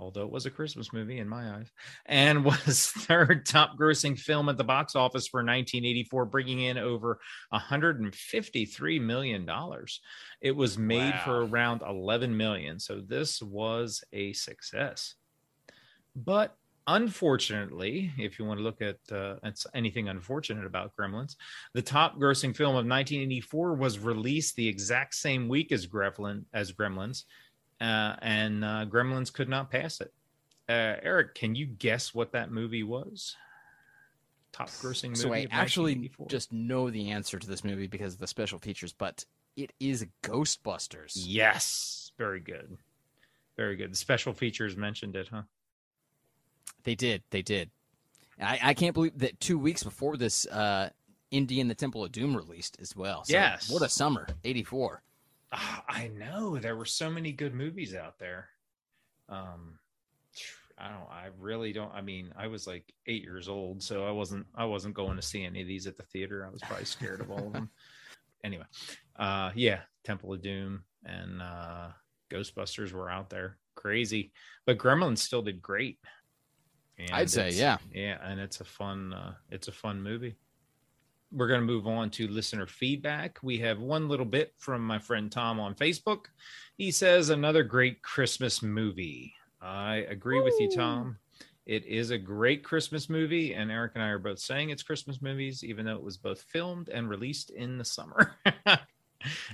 Although 0.00 0.22
it 0.22 0.30
was 0.30 0.46
a 0.46 0.50
Christmas 0.50 0.92
movie 0.92 1.18
in 1.18 1.28
my 1.28 1.56
eyes, 1.56 1.72
and 2.06 2.44
was 2.44 2.86
third 2.88 3.46
top 3.46 3.76
grossing 3.76 4.16
film 4.16 4.48
at 4.48 4.56
the 4.56 4.62
box 4.62 4.94
office 4.94 5.26
for 5.26 5.38
1984, 5.38 6.26
bringing 6.26 6.60
in 6.60 6.78
over 6.78 7.18
153 7.48 8.98
million 9.00 9.44
dollars. 9.44 10.00
It 10.40 10.52
was 10.54 10.78
made 10.78 11.14
Wow. 11.14 11.22
for 11.24 11.44
around 11.46 11.82
11 11.82 12.36
million, 12.36 12.78
so 12.78 13.00
this 13.00 13.42
was 13.42 14.04
a 14.12 14.32
success. 14.34 15.14
But 16.14 16.56
unfortunately, 16.88 18.10
if 18.18 18.38
you 18.38 18.46
want 18.46 18.58
to 18.58 18.64
look 18.64 18.80
at 18.80 18.96
uh, 19.12 19.36
anything 19.74 20.08
unfortunate 20.08 20.64
about 20.64 20.96
Gremlins, 20.98 21.36
the 21.74 21.82
top 21.82 22.18
grossing 22.18 22.56
film 22.56 22.70
of 22.70 22.86
1984 22.86 23.74
was 23.74 23.98
released 23.98 24.56
the 24.56 24.66
exact 24.66 25.14
same 25.14 25.48
week 25.48 25.70
as 25.70 25.86
Gremlin 25.86 26.44
as 26.52 26.72
Gremlins, 26.72 27.24
uh, 27.80 28.16
and 28.22 28.64
uh, 28.64 28.86
Gremlins 28.86 29.32
could 29.32 29.48
not 29.48 29.70
pass 29.70 30.00
it. 30.00 30.12
Uh, 30.68 30.96
Eric, 31.02 31.34
can 31.34 31.54
you 31.54 31.66
guess 31.66 32.14
what 32.14 32.32
that 32.32 32.50
movie 32.50 32.82
was? 32.82 33.36
Top 34.52 34.70
grossing 34.70 35.10
movie. 35.10 35.20
So 35.20 35.32
I 35.32 35.46
actually 35.50 36.10
just 36.28 36.52
know 36.52 36.90
the 36.90 37.10
answer 37.10 37.38
to 37.38 37.46
this 37.46 37.64
movie 37.64 37.86
because 37.86 38.14
of 38.14 38.20
the 38.20 38.26
special 38.26 38.58
features, 38.58 38.94
but 38.94 39.24
it 39.56 39.72
is 39.78 40.06
Ghostbusters. 40.22 41.12
yes, 41.14 42.12
very 42.16 42.40
good, 42.40 42.78
very 43.58 43.76
good. 43.76 43.92
The 43.92 43.96
special 43.96 44.32
features 44.32 44.74
mentioned 44.74 45.16
it, 45.16 45.28
huh? 45.30 45.42
They 46.84 46.94
did. 46.94 47.22
They 47.30 47.42
did. 47.42 47.70
I, 48.40 48.58
I 48.62 48.74
can't 48.74 48.94
believe 48.94 49.18
that 49.18 49.38
two 49.40 49.58
weeks 49.58 49.82
before 49.82 50.16
this, 50.16 50.46
uh, 50.46 50.90
Indie 51.32 51.60
and 51.60 51.68
the 51.68 51.74
Temple 51.74 52.04
of 52.04 52.12
Doom 52.12 52.36
released 52.36 52.78
as 52.80 52.94
well. 52.96 53.24
So 53.24 53.32
Yes. 53.32 53.70
What 53.70 53.82
a 53.82 53.88
summer. 53.88 54.26
84. 54.44 55.02
Ah, 55.52 55.84
I 55.88 56.08
know 56.08 56.58
there 56.58 56.76
were 56.76 56.84
so 56.84 57.10
many 57.10 57.32
good 57.32 57.54
movies 57.54 57.94
out 57.94 58.18
there. 58.18 58.48
Um, 59.28 59.78
I 60.78 60.88
don't. 60.88 61.10
I 61.10 61.28
really 61.40 61.72
don't. 61.72 61.92
I 61.92 62.00
mean, 62.00 62.32
I 62.36 62.46
was 62.46 62.66
like 62.66 62.84
eight 63.06 63.22
years 63.24 63.48
old, 63.48 63.82
so 63.82 64.06
I 64.06 64.10
wasn't. 64.12 64.46
I 64.54 64.64
wasn't 64.64 64.94
going 64.94 65.16
to 65.16 65.22
see 65.22 65.44
any 65.44 65.60
of 65.62 65.66
these 65.66 65.86
at 65.86 65.96
the 65.96 66.04
theater. 66.04 66.46
I 66.46 66.50
was 66.50 66.60
probably 66.60 66.84
scared 66.84 67.20
of 67.20 67.30
all 67.30 67.46
of 67.46 67.52
them. 67.52 67.70
Anyway, 68.44 68.64
uh, 69.18 69.50
yeah, 69.56 69.80
Temple 70.04 70.32
of 70.32 70.40
Doom 70.40 70.84
and 71.04 71.42
uh, 71.42 71.88
Ghostbusters 72.30 72.92
were 72.92 73.10
out 73.10 73.28
there, 73.28 73.58
crazy, 73.74 74.30
but 74.64 74.78
Gremlins 74.78 75.18
still 75.18 75.42
did 75.42 75.60
great. 75.60 75.98
And 76.98 77.10
I'd 77.12 77.30
say, 77.30 77.50
yeah. 77.50 77.78
yeah, 77.94 78.18
and 78.22 78.40
it's 78.40 78.60
a 78.60 78.64
fun. 78.64 79.12
Uh, 79.12 79.34
it's 79.50 79.68
a 79.68 79.72
fun 79.72 80.02
movie 80.02 80.36
we're 81.32 81.48
going 81.48 81.60
to 81.60 81.66
move 81.66 81.86
on 81.86 82.10
to 82.10 82.26
listener 82.28 82.66
feedback. 82.66 83.38
We 83.42 83.58
have 83.58 83.78
one 83.80 84.08
little 84.08 84.24
bit 84.24 84.54
from 84.56 84.86
my 84.86 84.98
friend 84.98 85.30
Tom 85.30 85.60
on 85.60 85.74
Facebook. 85.74 86.26
He 86.76 86.90
says, 86.90 87.28
Another 87.30 87.62
great 87.62 88.02
Christmas 88.02 88.62
movie. 88.62 89.34
I 89.60 90.06
agree 90.08 90.40
with 90.40 90.54
you, 90.58 90.70
Tom. 90.70 91.18
It 91.66 91.84
is 91.84 92.10
a 92.10 92.18
great 92.18 92.64
Christmas 92.64 93.10
movie, 93.10 93.52
and 93.52 93.70
Eric 93.70 93.92
and 93.94 94.02
I 94.02 94.08
are 94.08 94.18
both 94.18 94.38
saying 94.38 94.70
it's 94.70 94.82
Christmas 94.82 95.20
movies, 95.20 95.62
even 95.62 95.84
though 95.84 95.96
it 95.96 96.02
was 96.02 96.16
both 96.16 96.40
filmed 96.42 96.88
and 96.88 97.10
released 97.10 97.50
in 97.50 97.76
the 97.76 97.84
summer. 97.84 98.36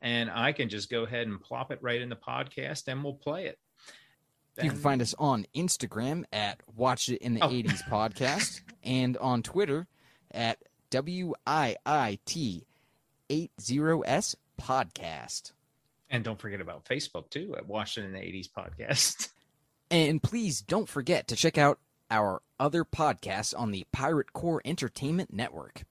and 0.03 0.31
I 0.31 0.53
can 0.53 0.69
just 0.69 0.91
go 0.91 1.05
ahead 1.05 1.27
and 1.27 1.41
plop 1.41 1.71
it 1.71 1.79
right 1.81 2.01
in 2.01 2.09
the 2.09 2.17
podcast 2.17 2.89
and 2.89 3.05
we'll 3.05 3.15
play 3.15 3.47
it. 3.47 3.59
You 4.63 4.71
can 4.71 4.79
find 4.79 5.03
us 5.03 5.15
on 5.19 5.47
Instagram 5.55 6.25
at 6.33 6.61
Watch 6.77 7.09
It 7.09 7.21
in 7.23 7.35
the 7.35 7.43
Oh. 7.45 7.49
80s 7.49 7.83
Podcast 7.89 8.61
and 8.85 9.17
on 9.17 9.43
Twitter 9.43 9.87
at 10.31 10.59
WIIT 10.91 11.35
80S 13.31 14.37
Podcast. 14.61 15.53
And 16.11 16.23
don't 16.23 16.41
forget 16.41 16.61
about 16.61 16.85
Facebook 16.85 17.31
too 17.31 17.55
at 17.57 17.67
Watched 17.67 17.99
It 17.99 18.05
in 18.05 18.13
the 18.13 18.19
80s 18.21 18.49
podcast. 18.51 19.31
And 19.91 20.21
please 20.23 20.61
don't 20.63 20.89
forget 20.89 21.29
to 21.29 21.37
check 21.37 21.57
out 21.59 21.79
our 22.11 22.43
other 22.59 22.85
podcasts 22.85 23.55
on 23.57 23.71
the 23.71 23.87
Pirate 23.93 24.33
Core 24.33 24.61
Entertainment 24.65 25.33
Network. 25.33 25.83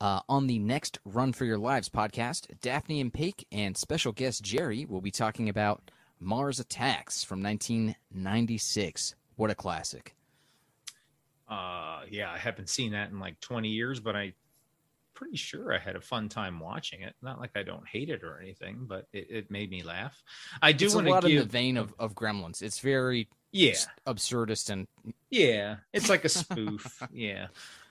Uh, 0.00 0.20
on 0.28 0.46
the 0.46 0.58
next 0.60 0.98
Run 1.04 1.32
for 1.32 1.44
Your 1.44 1.58
Lives 1.58 1.88
podcast, 1.88 2.46
Daphne 2.60 3.00
and 3.00 3.12
Paik 3.12 3.44
and 3.50 3.76
special 3.76 4.12
guest 4.12 4.44
Jerry 4.44 4.84
will 4.84 5.00
be 5.00 5.10
talking 5.10 5.48
about 5.48 5.90
Mars 6.20 6.60
Attacks 6.60 7.24
from 7.24 7.42
1996. 7.42 9.14
What 9.36 9.50
a 9.50 9.54
classic. 9.54 10.14
Uh 11.48 12.02
yeah, 12.10 12.30
I 12.30 12.38
haven't 12.38 12.68
seen 12.68 12.92
that 12.92 13.10
in 13.10 13.18
like 13.18 13.40
20 13.40 13.68
years, 13.68 14.00
but 14.00 14.14
I 14.16 14.34
pretty 15.18 15.36
sure 15.36 15.74
I 15.74 15.78
had 15.78 15.96
a 15.96 16.00
fun 16.00 16.28
time 16.28 16.60
watching 16.60 17.00
it. 17.00 17.12
Not 17.22 17.40
like 17.40 17.50
I 17.56 17.64
don't 17.64 17.86
hate 17.88 18.08
it 18.08 18.22
or 18.22 18.38
anything, 18.40 18.84
but 18.86 19.08
it, 19.12 19.26
it 19.28 19.50
made 19.50 19.68
me 19.68 19.82
laugh. 19.82 20.22
I 20.62 20.70
do 20.70 20.94
want 20.94 21.08
lot 21.08 21.20
to 21.22 21.26
in 21.26 21.34
the 21.34 21.42
give 21.42 21.50
vein 21.50 21.76
of, 21.76 21.92
of 21.98 22.14
Gremlins. 22.14 22.62
It's 22.62 22.78
very 22.78 23.28
yeah, 23.50 23.74
absurdist 24.06 24.70
and 24.70 24.86
yeah. 25.28 25.76
It's 25.92 26.08
like 26.08 26.24
a 26.24 26.28
spoof. 26.28 27.02
yeah. 27.12 27.48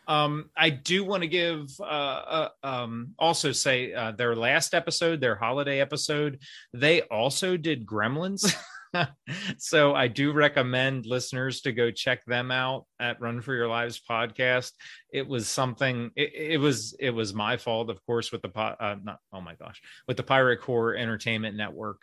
Um, 0.08 0.50
I 0.56 0.70
do 0.70 1.04
want 1.04 1.24
to 1.24 1.28
give 1.28 1.70
uh, 1.80 1.84
uh 1.84 2.50
um 2.64 3.14
also 3.20 3.52
say 3.52 3.94
uh 3.94 4.12
their 4.12 4.36
last 4.36 4.74
episode, 4.74 5.20
their 5.20 5.36
holiday 5.36 5.82
episode, 5.82 6.40
they 6.74 7.02
also 7.02 7.58
did 7.58 7.86
Gremlins. 7.86 8.56
so 9.58 9.94
I 9.96 10.08
do 10.08 10.32
recommend 10.32 11.06
listeners 11.06 11.62
to 11.62 11.72
go 11.72 11.92
check 11.92 12.26
them 12.26 12.52
out 12.52 12.86
at 13.00 13.20
Run 13.22 13.42
for 13.42 13.54
Your 13.54 13.68
Lives 13.68 14.02
podcast. 14.10 14.72
It 15.12 15.28
was 15.28 15.48
something. 15.48 16.12
It, 16.16 16.34
it 16.34 16.58
was 16.58 16.96
it 17.00 17.12
was 17.12 17.34
my 17.34 17.58
fault, 17.58 17.90
of 17.90 18.04
course, 18.06 18.32
with 18.32 18.42
the 18.42 18.58
uh, 18.58 18.96
not. 19.04 19.20
Oh 19.34 19.42
my 19.42 19.56
gosh, 19.56 19.82
with 20.08 20.18
the 20.18 20.24
Pirate 20.24 20.62
Core 20.62 20.96
Entertainment 20.96 21.56
Network. 21.56 22.02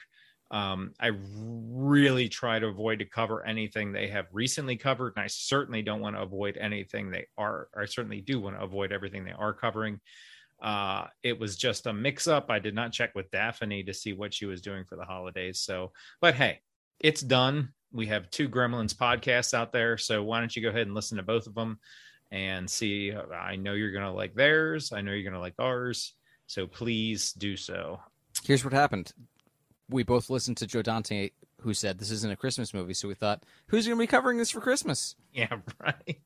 Um, 0.50 0.92
I 1.00 1.10
really 1.36 2.28
try 2.28 2.58
to 2.58 2.66
avoid 2.66 3.00
to 3.00 3.04
cover 3.04 3.44
anything 3.44 3.92
they 3.92 4.08
have 4.08 4.26
recently 4.32 4.76
covered, 4.76 5.14
and 5.16 5.24
I 5.24 5.26
certainly 5.26 5.82
don't 5.82 6.00
want 6.00 6.16
to 6.16 6.22
avoid 6.22 6.56
anything 6.58 7.10
they 7.10 7.26
are. 7.36 7.68
I 7.76 7.86
certainly 7.86 8.20
do 8.20 8.40
want 8.40 8.56
to 8.56 8.62
avoid 8.62 8.92
everything 8.92 9.24
they 9.24 9.32
are 9.32 9.52
covering. 9.52 10.00
Uh, 10.62 11.06
it 11.22 11.38
was 11.38 11.56
just 11.56 11.86
a 11.86 11.92
mix 11.92 12.28
up. 12.28 12.50
I 12.50 12.58
did 12.58 12.74
not 12.74 12.92
check 12.92 13.14
with 13.14 13.30
Daphne 13.30 13.82
to 13.84 13.92
see 13.92 14.12
what 14.12 14.32
she 14.32 14.46
was 14.46 14.62
doing 14.62 14.84
for 14.84 14.96
the 14.96 15.04
holidays. 15.04 15.60
So, 15.60 15.92
but 16.20 16.34
hey, 16.34 16.60
it's 17.00 17.20
done. 17.20 17.70
We 17.92 18.06
have 18.06 18.30
two 18.30 18.48
Gremlins 18.48 18.94
podcasts 18.94 19.54
out 19.54 19.72
there. 19.72 19.98
So 19.98 20.22
why 20.22 20.40
don't 20.40 20.54
you 20.54 20.62
go 20.62 20.68
ahead 20.68 20.86
and 20.86 20.94
listen 20.94 21.16
to 21.16 21.22
both 21.22 21.46
of 21.46 21.54
them 21.54 21.78
and 22.30 22.68
see? 22.68 23.12
I 23.12 23.56
know 23.56 23.74
you're 23.74 23.92
going 23.92 24.04
to 24.04 24.10
like 24.10 24.34
theirs. 24.34 24.92
I 24.92 25.00
know 25.00 25.12
you're 25.12 25.22
going 25.22 25.34
to 25.34 25.40
like 25.40 25.54
ours. 25.58 26.14
So 26.46 26.66
please 26.66 27.32
do 27.32 27.56
so. 27.56 28.00
Here's 28.44 28.64
what 28.64 28.72
happened. 28.72 29.12
We 29.94 30.02
both 30.02 30.28
listened 30.28 30.56
to 30.56 30.66
Joe 30.66 30.82
Dante, 30.82 31.30
who 31.60 31.72
said 31.72 32.00
this 32.00 32.10
isn't 32.10 32.32
a 32.32 32.34
Christmas 32.34 32.74
movie. 32.74 32.94
So 32.94 33.06
we 33.06 33.14
thought, 33.14 33.44
who's 33.68 33.86
going 33.86 33.96
to 33.96 34.02
be 34.02 34.08
covering 34.08 34.38
this 34.38 34.50
for 34.50 34.60
Christmas? 34.60 35.14
Yeah, 35.32 35.56
right. 35.80 36.18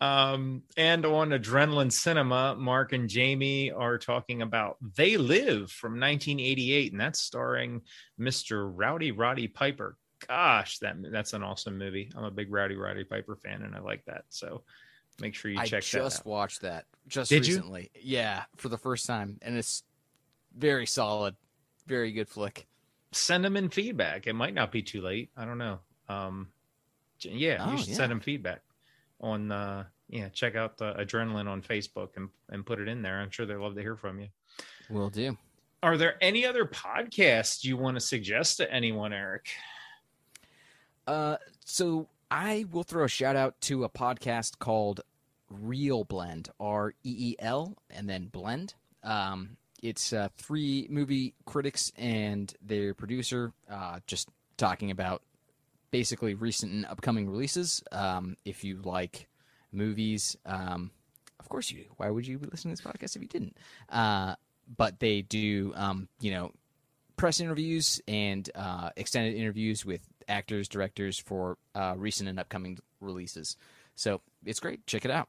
Um, 0.00 0.62
and 0.76 1.04
on 1.04 1.30
Adrenaline 1.30 1.90
Cinema, 1.90 2.54
Mark 2.54 2.92
and 2.92 3.08
Jamie 3.08 3.72
are 3.72 3.98
talking 3.98 4.42
about 4.42 4.76
They 4.96 5.16
Live 5.16 5.72
from 5.72 5.98
1988, 5.98 6.92
and 6.92 7.00
that's 7.00 7.20
starring 7.20 7.82
Mr. 8.20 8.70
Rowdy 8.72 9.10
Roddy 9.10 9.48
Piper. 9.48 9.96
Gosh, 10.28 10.78
that 10.78 10.94
that's 11.10 11.32
an 11.32 11.42
awesome 11.42 11.78
movie. 11.78 12.12
I'm 12.16 12.22
a 12.22 12.30
big 12.30 12.52
Rowdy 12.52 12.76
Roddy 12.76 13.02
Piper 13.02 13.34
fan, 13.34 13.62
and 13.62 13.74
I 13.74 13.80
like 13.80 14.04
that. 14.04 14.22
So 14.28 14.62
make 15.20 15.34
sure 15.34 15.50
you 15.50 15.56
check 15.58 15.66
I 15.66 15.76
that. 15.78 15.82
just 15.82 16.24
watched 16.24 16.62
that 16.62 16.84
just 17.08 17.28
Did 17.28 17.44
recently. 17.44 17.90
You? 17.96 18.18
Yeah, 18.18 18.44
for 18.56 18.68
the 18.68 18.78
first 18.78 19.04
time, 19.06 19.38
and 19.42 19.56
it's 19.56 19.82
very 20.56 20.86
solid, 20.86 21.34
very 21.86 22.12
good 22.12 22.28
flick. 22.28 22.66
Send 23.12 23.44
them 23.44 23.56
in 23.56 23.68
feedback. 23.68 24.26
It 24.26 24.34
might 24.34 24.54
not 24.54 24.72
be 24.72 24.82
too 24.82 25.02
late. 25.02 25.30
I 25.36 25.44
don't 25.44 25.58
know. 25.58 25.80
Um, 26.08 26.48
yeah, 27.20 27.64
oh, 27.66 27.72
you 27.72 27.78
should 27.78 27.88
yeah. 27.88 27.94
send 27.94 28.10
them 28.10 28.20
feedback 28.20 28.62
on 29.22 29.52
uh 29.52 29.84
yeah 30.08 30.28
check 30.28 30.56
out 30.56 30.76
the 30.76 30.92
adrenaline 30.94 31.48
on 31.48 31.62
facebook 31.62 32.16
and 32.16 32.28
and 32.50 32.66
put 32.66 32.80
it 32.80 32.88
in 32.88 33.02
there 33.02 33.20
i'm 33.20 33.30
sure 33.30 33.46
they'd 33.46 33.56
love 33.56 33.74
to 33.74 33.80
hear 33.80 33.96
from 33.96 34.20
you 34.20 34.28
will 34.90 35.10
do 35.10 35.36
are 35.82 35.96
there 35.96 36.16
any 36.20 36.44
other 36.44 36.64
podcasts 36.64 37.64
you 37.64 37.76
want 37.76 37.96
to 37.96 38.00
suggest 38.00 38.56
to 38.56 38.70
anyone 38.72 39.12
eric 39.12 39.48
uh 41.06 41.36
so 41.64 42.08
i 42.30 42.64
will 42.72 42.82
throw 42.82 43.04
a 43.04 43.08
shout 43.08 43.36
out 43.36 43.58
to 43.60 43.84
a 43.84 43.88
podcast 43.88 44.58
called 44.58 45.00
Reel 45.48 46.04
blend 46.04 46.48
r-e-e-l 46.58 47.76
and 47.90 48.08
then 48.08 48.26
blend 48.26 48.74
um 49.04 49.56
it's 49.82 50.12
uh, 50.12 50.28
three 50.36 50.86
movie 50.88 51.34
critics 51.44 51.92
and 51.96 52.54
their 52.62 52.94
producer 52.94 53.52
uh, 53.70 53.98
just 54.06 54.28
talking 54.56 54.90
about 54.90 55.22
basically 55.90 56.34
recent 56.34 56.72
and 56.72 56.86
upcoming 56.86 57.28
releases. 57.28 57.82
Um, 57.90 58.36
if 58.44 58.64
you 58.64 58.80
like 58.82 59.28
movies, 59.72 60.36
um, 60.46 60.90
of 61.40 61.48
course 61.48 61.70
you 61.70 61.78
do. 61.78 61.90
Why 61.96 62.08
would 62.10 62.26
you 62.26 62.38
be 62.38 62.46
listening 62.46 62.76
to 62.76 62.82
this 62.82 62.92
podcast 62.92 63.16
if 63.16 63.22
you 63.22 63.28
didn't? 63.28 63.56
Uh, 63.88 64.36
but 64.76 65.00
they 65.00 65.22
do, 65.22 65.72
um, 65.74 66.08
you 66.20 66.30
know, 66.30 66.52
press 67.16 67.40
interviews 67.40 68.00
and 68.06 68.48
uh, 68.54 68.90
extended 68.96 69.34
interviews 69.34 69.84
with 69.84 70.00
actors, 70.28 70.68
directors 70.68 71.18
for 71.18 71.58
uh, 71.74 71.94
recent 71.96 72.28
and 72.28 72.38
upcoming 72.38 72.78
releases. 73.00 73.56
So 73.96 74.20
it's 74.44 74.60
great. 74.60 74.86
Check 74.86 75.04
it 75.04 75.10
out. 75.10 75.28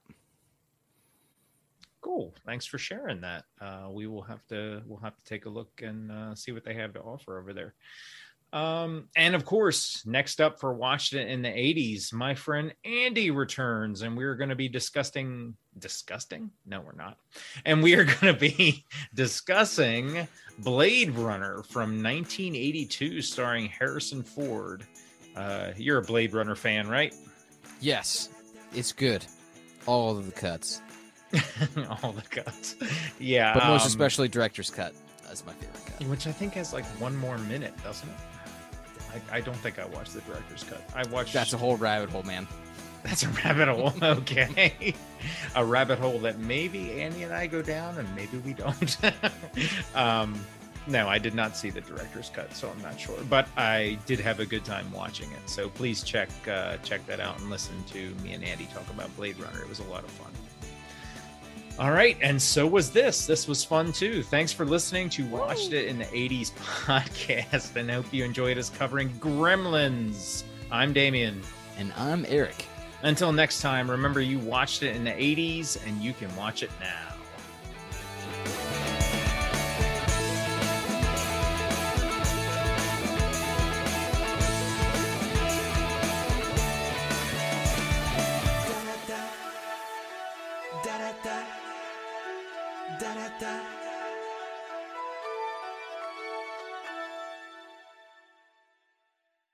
Cool. 2.03 2.33
Thanks 2.45 2.65
for 2.65 2.77
sharing 2.77 3.21
that. 3.21 3.45
Uh, 3.61 3.87
we 3.89 4.07
will 4.07 4.21
have 4.23 4.45
to 4.47 4.81
we'll 4.85 4.99
have 4.99 5.15
to 5.15 5.23
take 5.23 5.45
a 5.45 5.49
look 5.49 5.81
and 5.81 6.11
uh, 6.11 6.35
see 6.35 6.51
what 6.51 6.65
they 6.65 6.73
have 6.73 6.93
to 6.93 6.99
offer 6.99 7.39
over 7.39 7.53
there. 7.53 7.73
Um, 8.51 9.07
and 9.15 9.33
of 9.33 9.45
course, 9.45 10.03
next 10.05 10.39
up 10.39 10.59
for 10.59 10.73
Watched 10.73 11.13
It 11.13 11.27
in 11.27 11.41
the 11.41 11.49
80s, 11.49 12.13
my 12.13 12.35
friend 12.35 12.71
Andy 12.85 13.31
returns, 13.31 14.03
and 14.03 14.15
we're 14.15 14.35
going 14.35 14.51
to 14.51 14.55
be 14.55 14.69
discussing, 14.69 15.55
disgusting? 15.79 16.51
No, 16.63 16.81
we're 16.81 16.93
not. 16.95 17.17
And 17.65 17.81
we 17.81 17.95
are 17.95 18.03
going 18.21 18.31
to 18.31 18.39
be 18.39 18.85
discussing 19.15 20.27
Blade 20.59 21.15
Runner 21.15 21.63
from 21.63 22.03
1982, 22.03 23.23
starring 23.23 23.65
Harrison 23.69 24.21
Ford. 24.21 24.83
Uh, 25.35 25.71
you're 25.75 25.97
a 25.97 26.03
Blade 26.03 26.35
Runner 26.35 26.55
fan, 26.55 26.87
right? 26.87 27.15
Yes, 27.81 28.29
it's 28.75 28.91
good. 28.91 29.25
All 29.87 30.15
of 30.15 30.27
the 30.27 30.31
cuts. 30.31 30.82
All 32.03 32.11
the 32.11 32.21
cuts. 32.29 32.75
Yeah. 33.19 33.53
But 33.53 33.67
most 33.67 33.81
um, 33.83 33.87
especially 33.87 34.27
director's 34.27 34.69
cut. 34.69 34.93
That's 35.25 35.45
my 35.45 35.53
favorite 35.53 35.85
cut. 35.85 36.07
Which 36.07 36.27
I 36.27 36.31
think 36.31 36.53
has 36.53 36.73
like 36.73 36.85
one 36.99 37.15
more 37.17 37.37
minute, 37.39 37.73
doesn't 37.83 38.07
it? 38.09 38.15
I, 39.31 39.37
I 39.37 39.41
don't 39.41 39.57
think 39.57 39.79
I 39.79 39.85
watched 39.85 40.13
the 40.13 40.21
director's 40.21 40.63
cut. 40.63 40.83
I 40.95 41.07
watched. 41.07 41.33
That's 41.33 41.53
a 41.53 41.57
whole 41.57 41.77
rabbit 41.77 42.09
hole, 42.09 42.23
man. 42.23 42.47
That's 43.03 43.23
a 43.23 43.29
rabbit 43.29 43.67
hole. 43.67 43.93
Okay, 44.01 44.95
a 45.55 45.65
rabbit 45.65 45.99
hole 45.99 46.19
that 46.19 46.39
maybe 46.39 47.01
Andy 47.01 47.23
and 47.23 47.33
I 47.33 47.47
go 47.47 47.61
down, 47.61 47.97
and 47.97 48.15
maybe 48.15 48.37
we 48.37 48.53
don't. 48.53 48.97
um, 49.95 50.39
no, 50.87 51.07
I 51.07 51.17
did 51.17 51.33
not 51.33 51.55
see 51.55 51.69
the 51.69 51.81
director's 51.81 52.29
cut, 52.29 52.53
so 52.53 52.69
I'm 52.69 52.81
not 52.81 52.99
sure. 52.99 53.17
But 53.29 53.47
I 53.57 53.97
did 54.05 54.19
have 54.19 54.39
a 54.39 54.45
good 54.45 54.65
time 54.65 54.91
watching 54.91 55.31
it. 55.31 55.49
So 55.49 55.69
please 55.69 56.03
check 56.03 56.29
uh, 56.47 56.77
check 56.77 57.05
that 57.07 57.19
out 57.19 57.39
and 57.39 57.49
listen 57.49 57.75
to 57.91 58.13
me 58.23 58.33
and 58.33 58.43
Andy 58.43 58.65
talk 58.73 58.89
about 58.89 59.15
Blade 59.15 59.39
Runner. 59.39 59.61
It 59.61 59.69
was 59.69 59.79
a 59.79 59.85
lot 59.85 60.03
of 60.03 60.11
fun. 60.11 60.31
All 61.79 61.91
right, 61.91 62.15
and 62.21 62.39
so 62.39 62.67
was 62.67 62.91
this. 62.91 63.25
This 63.25 63.47
was 63.47 63.63
fun 63.65 63.91
too. 63.91 64.21
Thanks 64.21 64.53
for 64.53 64.63
listening 64.63 65.09
to 65.09 65.25
Watched 65.25 65.73
It 65.73 65.87
in 65.87 65.97
the 65.97 66.05
80s 66.05 66.51
podcast, 66.85 67.75
and 67.75 67.89
I 67.89 67.95
hope 67.95 68.13
you 68.13 68.23
enjoyed 68.23 68.59
us 68.59 68.69
covering 68.69 69.09
Gremlins. 69.13 70.43
I'm 70.71 70.93
Damien. 70.93 71.41
And 71.79 71.91
I'm 71.97 72.25
Eric. 72.29 72.67
Until 73.01 73.31
next 73.31 73.61
time, 73.61 73.89
remember 73.89 74.21
you 74.21 74.37
watched 74.37 74.83
it 74.83 74.95
in 74.95 75.03
the 75.03 75.11
80s, 75.11 75.83
and 75.87 75.99
you 75.99 76.13
can 76.13 76.33
watch 76.35 76.61
it 76.61 76.69
now. 76.79 77.12